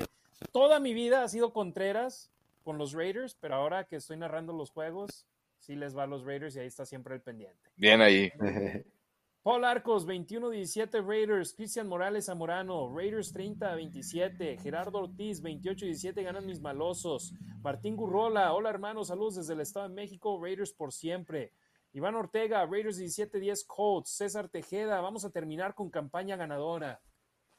[0.50, 2.32] toda mi vida ha sido Contreras
[2.64, 5.26] con los Raiders, pero ahora que estoy narrando los juegos,
[5.58, 7.70] sí les va a los Raiders y ahí está siempre el pendiente.
[7.76, 8.32] Bien ahí.
[9.42, 11.52] Paul Arcos, 21-17 Raiders.
[11.52, 14.60] Cristian Morales Zamorano, Raiders 30-27.
[14.60, 17.34] Gerardo Ortiz, 28-17, ganan mis malosos.
[17.60, 21.52] Martín Gurrola, hola hermanos, saludos desde el Estado de México, Raiders por siempre.
[21.92, 24.10] Iván Ortega, Raiders 17-10 Colts.
[24.10, 27.00] César Tejeda, vamos a terminar con campaña ganadora.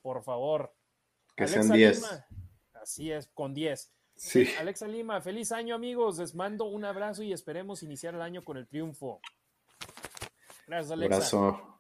[0.02, 0.74] Por favor.
[1.36, 2.24] Que sean 10.
[2.82, 3.92] Así es, con 10.
[4.16, 4.48] Sí.
[4.58, 6.18] Alexa Lima, feliz año amigos.
[6.18, 9.20] Les mando un abrazo y esperemos iniciar el año con el triunfo.
[10.66, 11.16] Gracias, Alexa.
[11.16, 11.73] Abrazo.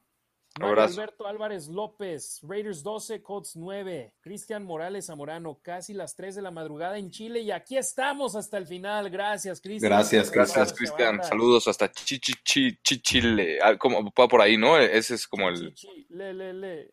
[0.61, 6.51] Alberto Álvarez López, Raiders 12, Colts 9, Cristian Morales Zamorano, casi las 3 de la
[6.51, 9.09] madrugada en Chile y aquí estamos hasta el final.
[9.09, 9.91] Gracias, Cristian.
[9.91, 11.23] Gracias, gracias, Cristian.
[11.23, 13.59] Saludos hasta Chichile.
[13.63, 14.77] Ah, como va por ahí, ¿no?
[14.77, 15.73] Ese es como el.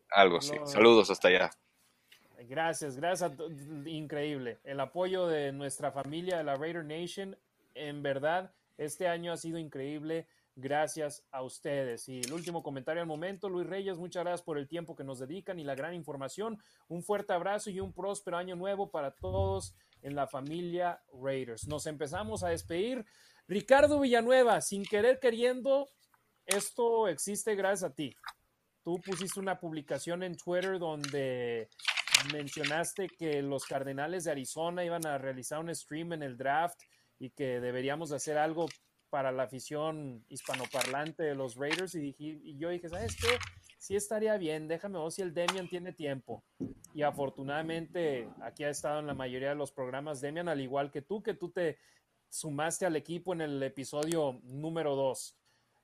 [0.09, 0.55] Algo así.
[0.65, 1.51] Saludos hasta allá.
[2.49, 3.31] Gracias, gracias.
[3.85, 4.59] Increíble.
[4.63, 7.37] El apoyo de nuestra familia de la Raider Nation,
[7.75, 12.07] en verdad, este año ha sido increíble gracias a ustedes.
[12.09, 15.19] Y el último comentario al momento, Luis Reyes, muchas gracias por el tiempo que nos
[15.19, 16.61] dedican y la gran información.
[16.87, 21.67] Un fuerte abrazo y un próspero año nuevo para todos en la familia Raiders.
[21.67, 23.05] Nos empezamos a despedir.
[23.47, 25.89] Ricardo Villanueva, sin querer queriendo,
[26.45, 28.15] esto existe gracias a ti.
[28.83, 31.69] Tú pusiste una publicación en Twitter donde
[32.33, 36.79] mencionaste que los Cardenales de Arizona iban a realizar un stream en el draft
[37.19, 38.67] y que deberíamos hacer algo
[39.11, 43.37] para la afición hispanoparlante de los Raiders y, y yo dije, ¿sabes qué?
[43.77, 46.43] Sí estaría bien, déjame ver si el Demian tiene tiempo.
[46.93, 51.01] Y afortunadamente aquí ha estado en la mayoría de los programas Demian, al igual que
[51.01, 51.77] tú, que tú te
[52.29, 55.37] sumaste al equipo en el episodio número 2.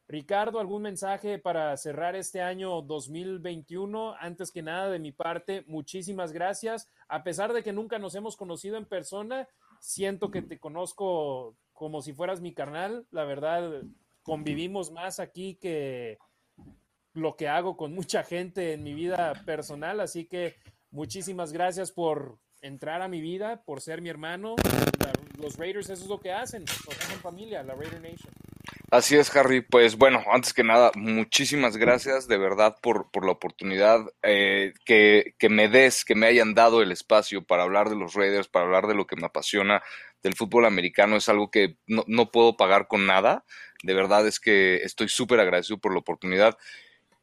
[0.09, 4.15] Ricardo, ¿algún mensaje para cerrar este año 2021?
[4.17, 6.89] Antes que nada, de mi parte, muchísimas gracias.
[7.09, 9.49] A pesar de que nunca nos hemos conocido en persona,
[9.81, 13.05] siento que te conozco como si fueras mi carnal.
[13.11, 13.81] La verdad,
[14.23, 16.17] convivimos más aquí que
[17.13, 19.99] lo que hago con mucha gente en mi vida personal.
[19.99, 20.55] Así que
[20.89, 24.55] muchísimas gracias por entrar a mi vida, por ser mi hermano.
[25.39, 28.33] Los Raiders, eso es lo que hacen, nos hacen familia, la Raider Nation.
[28.89, 29.61] Así es, Harry.
[29.61, 35.35] Pues bueno, antes que nada, muchísimas gracias de verdad por, por la oportunidad eh, que,
[35.37, 38.65] que, me des, que me hayan dado el espacio para hablar de los Raiders, para
[38.65, 39.83] hablar de lo que me apasiona
[40.23, 41.17] del fútbol americano.
[41.17, 43.43] Es algo que no, no puedo pagar con nada.
[43.83, 46.57] De verdad es que estoy súper agradecido por la oportunidad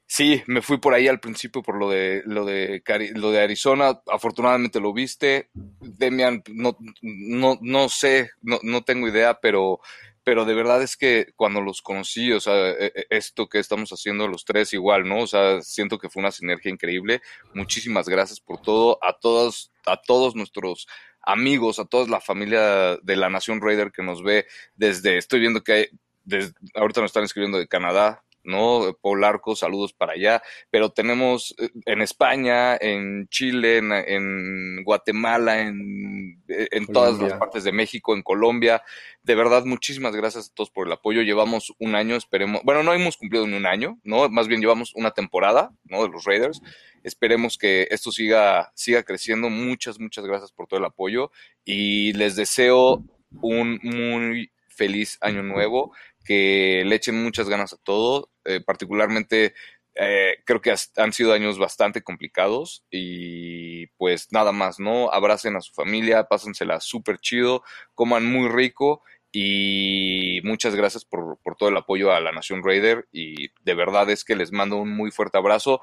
[0.06, 2.82] Sí, me fui por ahí al principio por lo de lo de
[3.14, 4.00] lo de Arizona.
[4.06, 5.48] Afortunadamente lo viste.
[5.80, 9.80] Demian, no, no, no sé, no, no tengo idea, pero
[10.24, 13.90] pero de verdad es que cuando los conocí, o sea, e, e, esto que estamos
[13.90, 15.20] haciendo los tres igual, ¿no?
[15.20, 17.20] O sea, siento que fue una sinergia increíble.
[17.52, 20.86] Muchísimas gracias por todo, a todos, a todos nuestros
[21.20, 25.62] amigos, a toda la familia de la Nación Raider que nos ve desde, estoy viendo
[25.62, 25.86] que hay,
[26.24, 28.97] desde, ahorita nos están escribiendo de Canadá, ¿no?
[29.02, 36.42] Paul Arco, saludos para allá, pero tenemos eh, en España, en Chile, en, Guatemala, en,
[36.48, 38.82] en todas las partes de México, en Colombia.
[39.23, 41.23] De verdad, muchísimas gracias a todos por el apoyo.
[41.23, 44.28] Llevamos un año, esperemos, bueno, no hemos cumplido ni un año, ¿no?
[44.28, 46.02] Más bien llevamos una temporada, ¿no?
[46.02, 46.60] De los Raiders.
[47.02, 49.50] Esperemos que esto siga, siga creciendo.
[49.50, 51.31] Muchas, muchas gracias por todo el apoyo
[51.64, 53.02] y les deseo
[53.42, 55.92] un muy feliz año nuevo
[56.24, 59.55] que le echen muchas ganas a todo, eh, particularmente
[59.97, 65.12] eh, creo que han sido años bastante complicados y pues nada más, ¿no?
[65.12, 67.62] Abracen a su familia, pásensela súper chido,
[67.94, 73.08] coman muy rico y muchas gracias por, por, todo el apoyo a la Nación Raider
[73.12, 75.81] y de verdad es que les mando un muy fuerte abrazo.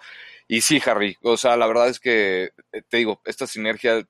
[0.48, 4.06] Y sí, Harry, o sea, la verdad es que eh, te digo, esta sinergia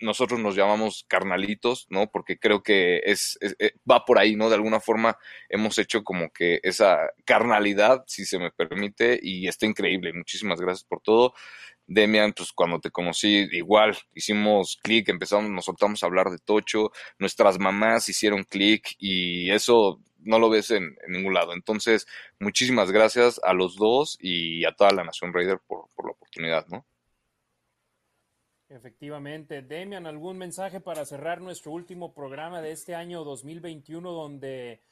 [0.00, 2.10] nosotros nos llamamos carnalitos, ¿no?
[2.10, 4.48] Porque creo que es, eh, va por ahí, ¿no?
[4.48, 5.16] De alguna forma
[5.48, 10.12] hemos hecho como que esa carnalidad, si se me permite, y está increíble.
[10.12, 11.34] Muchísimas gracias por todo.
[11.86, 16.92] Demian, pues cuando te conocí, igual hicimos clic, empezamos, nos soltamos a hablar de Tocho,
[17.18, 21.52] nuestras mamás hicieron clic y eso no lo ves en, ningún lado.
[21.52, 22.06] Entonces,
[22.40, 26.66] muchísimas gracias a los dos y a toda la Nación Raider por, por la oportunidad,
[26.68, 26.86] ¿no?
[28.74, 29.62] Efectivamente.
[29.62, 34.82] Demian, ¿algún mensaje para cerrar nuestro último programa de este año 2021 donde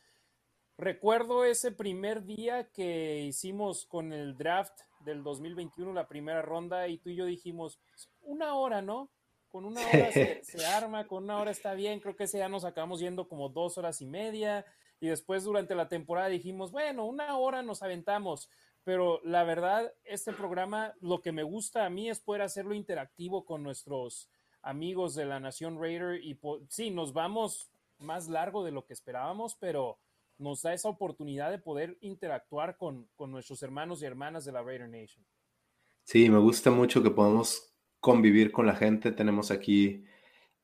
[0.79, 6.99] recuerdo ese primer día que hicimos con el draft del 2021, la primera ronda, y
[6.99, 7.81] tú y yo dijimos,
[8.21, 9.11] una hora, ¿no?
[9.49, 12.49] Con una hora se, se, arma, con una hora está bien, creo que ese día
[12.49, 14.65] nos acabamos yendo como dos horas y media,
[15.01, 18.49] y después durante la temporada dijimos, bueno, una hora nos aventamos,
[18.85, 23.45] pero la verdad, este programa, lo que me gusta a mí es poder hacerlo interactivo
[23.45, 24.29] con nuestros
[24.63, 26.39] amigos de la Nación Raider y
[26.69, 29.99] sí, nos vamos más largo de lo que esperábamos, pero
[30.39, 34.63] nos da esa oportunidad de poder interactuar con, con nuestros hermanos y hermanas de la
[34.63, 35.25] Raider Nation.
[36.05, 39.13] Sí, me gusta mucho que podamos convivir con la gente.
[39.13, 40.05] Tenemos aquí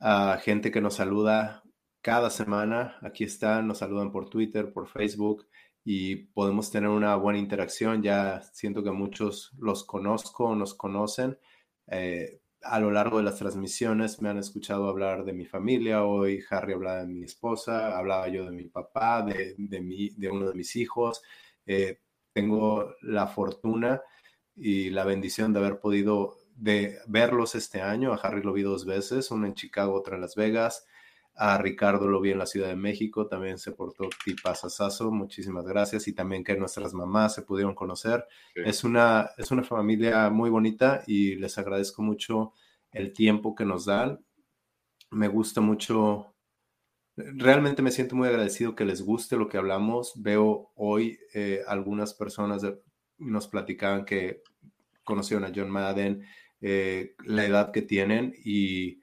[0.00, 1.62] a gente que nos saluda
[2.00, 2.98] cada semana.
[3.02, 5.46] Aquí están, nos saludan por Twitter, por Facebook
[5.90, 8.02] y podemos tener una buena interacción.
[8.02, 11.38] Ya siento que muchos los conozco, nos conocen.
[11.86, 16.04] Eh, a lo largo de las transmisiones me han escuchado hablar de mi familia.
[16.04, 20.28] Hoy Harry hablaba de mi esposa, hablaba yo de mi papá, de, de, mi, de
[20.28, 21.22] uno de mis hijos.
[21.64, 22.00] Eh,
[22.34, 24.02] tengo la fortuna
[24.54, 28.12] y la bendición de haber podido de verlos este año.
[28.12, 30.84] A Harry lo vi dos veces, uno en Chicago, otro en Las Vegas.
[31.40, 36.08] A Ricardo lo vi en la Ciudad de México, también se portó tipazazazo, muchísimas gracias.
[36.08, 38.26] Y también que nuestras mamás se pudieron conocer.
[38.56, 42.54] Es, una, es una familia muy bonita y les agradezco mucho
[42.90, 44.24] el tiempo que nos dan.
[45.12, 46.34] Me gusta mucho,
[47.14, 50.14] realmente me siento muy agradecido que les guste lo que hablamos.
[50.16, 52.66] Veo hoy eh, algunas personas
[53.18, 54.42] nos platicaban que
[55.04, 56.24] conocieron a John Madden,
[56.60, 59.00] eh, la edad que tienen y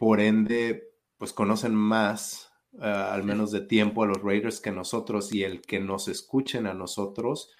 [0.00, 5.30] por ende, pues conocen más, eh, al menos de tiempo, a los Raiders que nosotros
[5.34, 7.52] y el que nos escuchen a nosotros.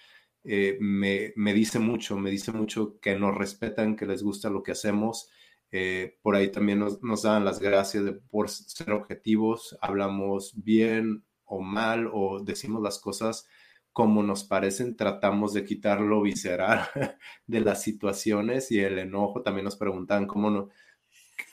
[0.43, 4.73] Eh, me, dice mucho, me dice mucho que nos respetan, que les gusta lo que
[4.73, 5.29] hacemos.
[5.71, 11.61] Eh, por ahí también nos, dan las gracias de, por ser objetivos, hablamos bien o
[11.61, 13.47] mal o decimos las cosas
[13.93, 16.89] como nos parecen, tratamos de quitar lo visceral
[17.47, 19.43] de las situaciones y el enojo.
[19.43, 20.71] También nos preguntan cómo no,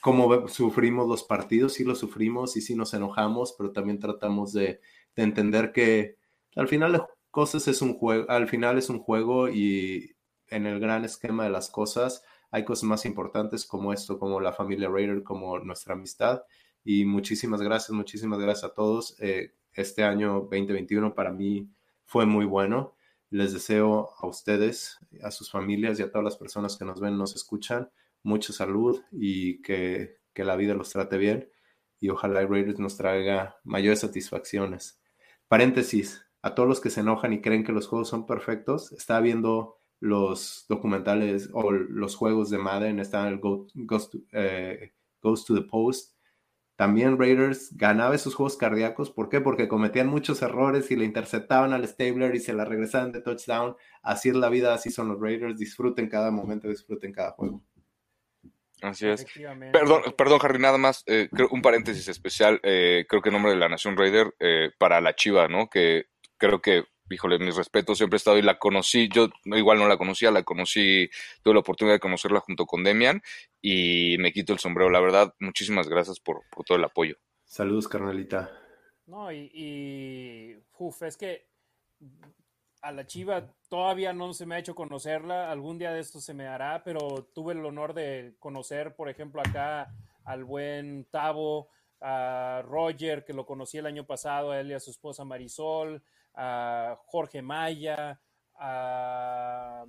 [0.01, 4.79] cómo sufrimos los partidos, sí los sufrimos y sí nos enojamos, pero también tratamos de,
[5.15, 6.17] entender que
[6.55, 7.01] al final de
[7.31, 10.15] cosas es un juego, al final es un juego y
[10.49, 14.53] en el gran esquema de las cosas hay cosas más importantes como esto, como la
[14.53, 16.43] familia Raider, como nuestra amistad.
[16.83, 19.15] Y muchísimas gracias, muchísimas gracias a todos.
[19.19, 21.69] Eh, este año 2021 para mí
[22.05, 22.95] fue muy bueno.
[23.29, 27.17] Les deseo a ustedes, a sus familias y a todas las personas que nos ven,
[27.17, 27.89] nos escuchan,
[28.27, 31.49] mucha salud y que, la vida los trate bien
[31.99, 35.01] y ojalá Raiders nos traiga mayores satisfacciones.
[35.47, 39.19] Paréntesis, a todos los que se enojan y creen que los juegos son perfectos, está
[39.19, 45.55] viendo los documentales o los juegos de Madden, está el Go, Goes, eh, Goes to
[45.55, 46.15] the Post.
[46.75, 49.09] también Raiders ganaba esos juegos cardíacos.
[49.09, 49.41] ¿Por qué?
[49.41, 53.75] Porque cometían muchos errores y le interceptaban al Stabler y se la regresaban de touchdown.
[54.03, 55.57] Así es la vida, así son los Raiders.
[55.57, 57.63] Disfruten cada momento, disfruten cada juego.
[58.81, 59.25] Así es.
[59.71, 63.57] Perdón, perdón, Harry, nada más, eh, un paréntesis especial, eh, creo que en nombre de
[63.57, 65.69] la Nación Raider, eh, para la Chiva, ¿no?
[65.69, 66.05] Que
[66.37, 69.97] creo que híjole, mis respetos, siempre he estado y la conocí, yo igual no la
[69.97, 71.09] conocía, la conocí,
[71.41, 73.21] tuve la oportunidad de conocerla junto con Demian
[73.61, 77.15] y me quito el sombrero, la verdad, muchísimas gracias por, todo el apoyo.
[77.45, 78.51] Saludos, carnalita.
[79.05, 80.57] No, y, y
[81.01, 81.47] es que
[82.87, 86.33] a la Chiva todavía no se me ha hecho conocerla, algún día de esto se
[86.33, 89.93] me hará, pero tuve el honor de conocer, por ejemplo, acá
[90.23, 91.67] al buen Tavo,
[91.99, 96.01] a Roger, que lo conocí el año pasado, a él y a su esposa Marisol,
[96.33, 98.21] a Jorge Maya,
[98.55, 99.85] a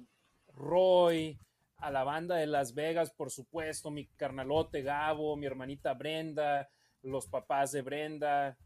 [0.49, 1.39] Roy,
[1.77, 6.69] a la banda de Las Vegas, por supuesto, mi carnalote Gabo, mi hermanita Brenda,
[7.03, 8.59] los papás de Brenda,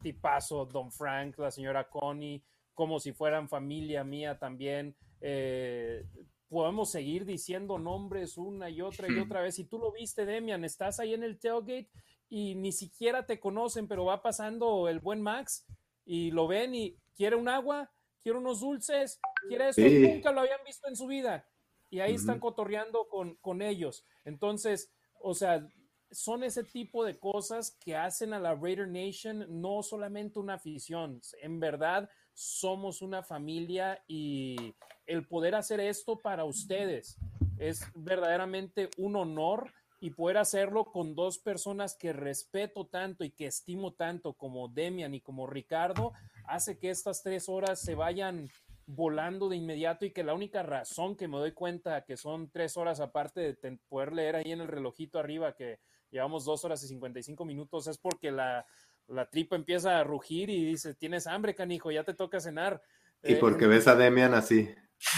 [0.00, 2.40] tipazo Don Frank, la señora Connie,
[2.74, 4.96] como si fueran familia mía también.
[5.20, 6.04] Eh,
[6.48, 9.54] podemos seguir diciendo nombres una y otra y otra vez.
[9.54, 11.88] Si tú lo viste, Demian, estás ahí en el tailgate
[12.28, 15.66] y ni siquiera te conocen, pero va pasando el buen Max
[16.04, 17.90] y lo ven y quiere un agua,
[18.22, 21.48] quiere unos dulces, quiere eso, nunca lo habían visto en su vida.
[21.88, 24.06] Y ahí están cotorreando con, con ellos.
[24.24, 25.66] Entonces, o sea,
[26.10, 31.20] son ese tipo de cosas que hacen a la Raider Nation no solamente una afición,
[31.40, 34.74] en verdad somos una familia y
[35.06, 37.18] el poder hacer esto para ustedes
[37.58, 43.46] es verdaderamente un honor y poder hacerlo con dos personas que respeto tanto y que
[43.46, 46.12] estimo tanto como Demian y como Ricardo,
[46.46, 48.48] hace que estas tres horas se vayan
[48.86, 52.76] volando de inmediato y que la única razón que me doy cuenta que son tres
[52.76, 55.78] horas aparte de poder leer ahí en el relojito arriba que
[56.10, 58.66] llevamos dos horas y 55 minutos es porque la,
[59.12, 62.82] la tripa empieza a rugir y dice, tienes hambre, canijo, ya te toca cenar.
[63.22, 64.74] Y porque eh, ves a Demian así.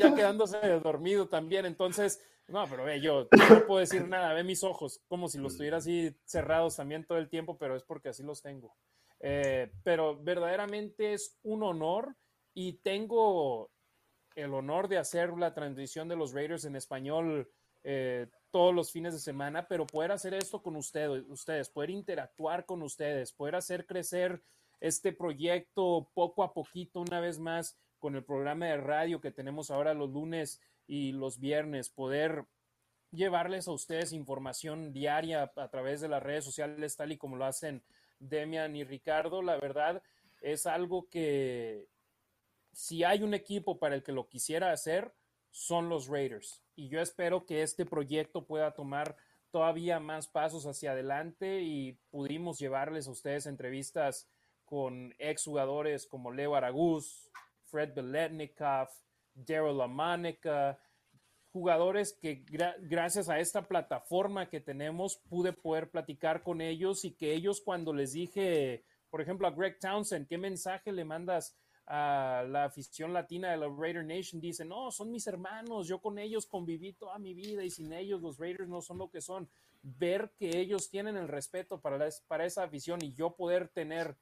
[0.00, 4.64] ya quedándose dormido también, entonces no, pero ve, yo, no puedo decir nada, ve mis
[4.64, 8.22] ojos, como si los tuviera así cerrados también todo el tiempo, pero es porque así
[8.22, 8.74] los tengo.
[9.20, 12.16] Eh, pero verdaderamente es un honor
[12.54, 13.70] y tengo
[14.34, 17.50] el honor de hacer la transmisión de los Raiders en español
[17.84, 22.64] eh, todos los fines de semana, pero poder hacer esto con ustedes, ustedes, poder interactuar
[22.64, 24.42] con ustedes, poder hacer crecer
[24.80, 29.70] este proyecto poco a poquito, una vez más, con el programa de radio que tenemos
[29.70, 32.46] ahora los lunes y los viernes, poder
[33.10, 37.44] llevarles a ustedes información diaria a través de las redes sociales, tal y como lo
[37.44, 37.82] hacen
[38.18, 40.02] Demian y Ricardo, la verdad
[40.40, 41.88] es algo que
[42.72, 45.12] si hay un equipo para el que lo quisiera hacer,
[45.58, 46.62] son los Raiders.
[46.76, 49.16] Y yo espero que este proyecto pueda tomar
[49.50, 54.28] todavía más pasos hacia adelante y pudimos llevarles a ustedes entrevistas
[54.64, 57.28] con exjugadores como Leo Araguz,
[57.64, 58.88] Fred Beletnikov,
[59.34, 60.78] Daryl Amanica,
[61.50, 62.44] jugadores que
[62.82, 67.92] gracias a esta plataforma que tenemos pude poder platicar con ellos y que ellos cuando
[67.92, 71.58] les dije, por ejemplo, a Greg Townsend, ¿qué mensaje le mandas
[71.90, 74.40] a la afición latina de la Raider Nation?
[74.40, 78.20] Dice, no, son mis hermanos, yo con ellos conviví toda mi vida y sin ellos
[78.20, 79.48] los Raiders no son lo que son.
[79.82, 84.16] Ver que ellos tienen el respeto para, para esa afición y yo poder tener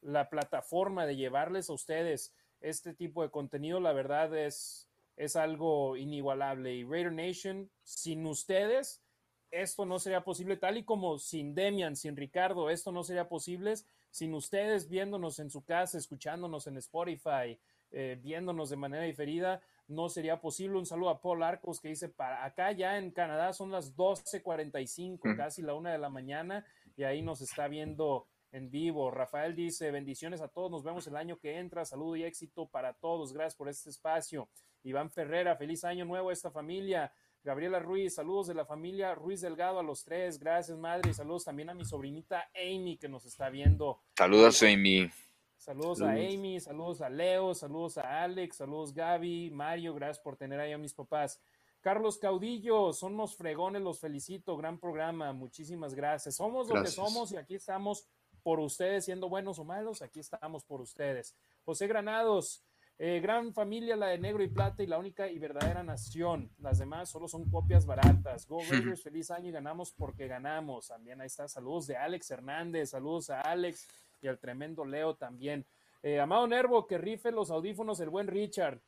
[0.00, 5.96] la plataforma de llevarles a ustedes este tipo de contenido, la verdad es, es algo
[5.98, 6.74] inigualable.
[6.74, 9.02] Y Raider Nation, sin ustedes,
[9.50, 13.74] esto no sería posible, tal y como sin Demian, sin Ricardo, esto no sería posible,
[14.14, 17.58] sin ustedes viéndonos en su casa, escuchándonos en Spotify,
[17.90, 20.78] eh, viéndonos de manera diferida, no sería posible.
[20.78, 25.36] Un saludo a Paul Arcos que dice, para acá ya en Canadá son las 12.45,
[25.36, 26.64] casi la una de la mañana,
[26.96, 29.10] y ahí nos está viendo en vivo.
[29.10, 32.92] Rafael dice, bendiciones a todos, nos vemos el año que entra, saludo y éxito para
[32.92, 34.48] todos, gracias por este espacio.
[34.84, 37.12] Iván Ferrera, feliz año nuevo a esta familia.
[37.44, 41.44] Gabriela Ruiz, saludos de la familia Ruiz Delgado a los tres, gracias madre, y saludos
[41.44, 44.00] también a mi sobrinita Amy que nos está viendo.
[44.16, 45.10] Saludos Amy.
[45.58, 50.58] Saludos a Amy, saludos a Leo, saludos a Alex, saludos Gaby, Mario, gracias por tener
[50.58, 51.38] ahí a mis papás.
[51.82, 56.36] Carlos Caudillo, son unos fregones, los felicito, gran programa, muchísimas gracias.
[56.36, 58.08] Somos lo que somos y aquí estamos
[58.42, 61.36] por ustedes, siendo buenos o malos, aquí estamos por ustedes.
[61.66, 62.64] José Granados,
[62.98, 66.50] eh, gran familia, la de negro y plata y la única y verdadera nación.
[66.58, 68.46] Las demás solo son copias baratas.
[68.46, 70.88] Go Raiders, feliz año y ganamos porque ganamos.
[70.88, 71.48] También ahí está.
[71.48, 73.88] Saludos de Alex Hernández, saludos a Alex
[74.22, 75.66] y al tremendo Leo también.
[76.02, 78.80] Eh, Amado Nervo, que rife los audífonos el buen Richard.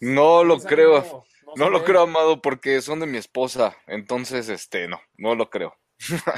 [0.00, 1.24] No lo creo,
[1.56, 3.76] no, lo creo, Amado, porque son de mi esposa.
[3.86, 5.76] Entonces, este, no, no lo creo.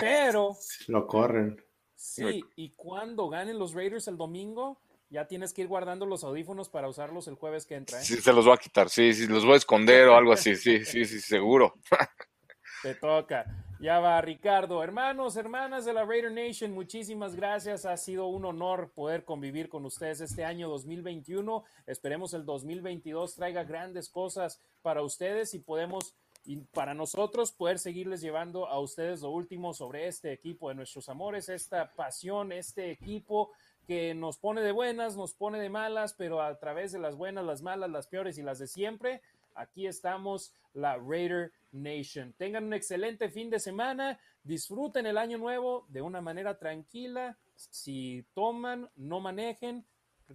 [0.01, 0.57] Pero.
[0.89, 1.63] Lo corren.
[1.97, 4.79] Sí, y cuando ganen los Raiders el domingo,
[5.15, 8.01] ya tienes que ir guardando los audífonos para usarlos el jueves que entra.
[8.01, 8.05] ¿eh?
[8.05, 10.57] Sí, se los voy a quitar, sí, sí, los voy a esconder o algo así,
[10.57, 11.75] sí, sí, sí, seguro.
[12.83, 13.47] Te toca.
[13.81, 14.83] Ya va, Ricardo.
[14.83, 17.87] Hermanos, hermanas de la Raider Nation, muchísimas gracias.
[17.87, 21.63] Ha sido un honor poder convivir con ustedes este año 2021.
[21.87, 28.21] Esperemos el 2022 traiga grandes cosas para ustedes y podemos y para nosotros poder seguirles
[28.21, 33.53] llevando a ustedes lo último sobre este equipo de nuestros amores, esta pasión, este equipo
[33.87, 37.45] que nos pone de buenas, nos pone de malas, pero a través de las buenas,
[37.45, 39.21] las malas, las peores y las de siempre,
[39.55, 42.33] aquí estamos, la Raider Nation.
[42.39, 47.37] Tengan un excelente fin de semana, disfruten el año nuevo de una manera tranquila.
[47.57, 49.85] Si toman, no manejen,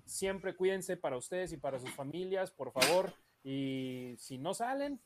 [0.06, 3.14] siempre cuídense para ustedes y para sus familias, por favor.
[3.44, 5.00] Y si no salen,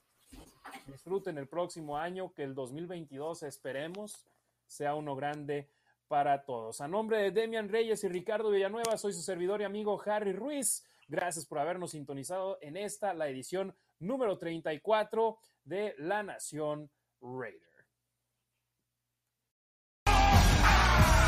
[0.87, 4.25] disfruten el próximo año, que el 2022 esperemos
[4.67, 5.67] sea uno grande
[6.07, 6.81] para todos.
[6.81, 10.85] A nombre de Demian Reyes y Ricardo Villanueva, soy su servidor y amigo Harry Ruiz.
[11.07, 16.89] Gracias por habernos sintonizado en esta, la edición número 34 de La Nación
[17.21, 17.73] Raider.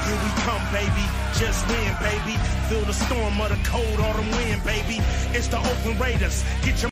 [0.05, 1.05] Here we come, baby.
[1.33, 2.37] Just win, baby.
[2.69, 5.01] Feel the storm of the cold autumn wind, baby.
[5.33, 6.43] It's the Oakland Raiders.
[6.61, 6.91] Get your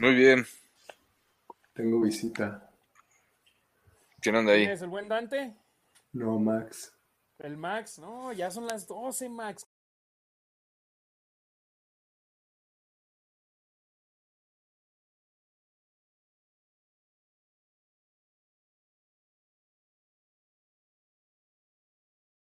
[0.00, 0.44] Muy bien.
[1.74, 2.73] Tengo visita.
[4.24, 4.64] ¿Quién anda ahí?
[4.64, 5.54] ¿Es el buen Dante?
[6.14, 6.96] No, Max.
[7.38, 9.68] El Max, no, ya son las 12, Max.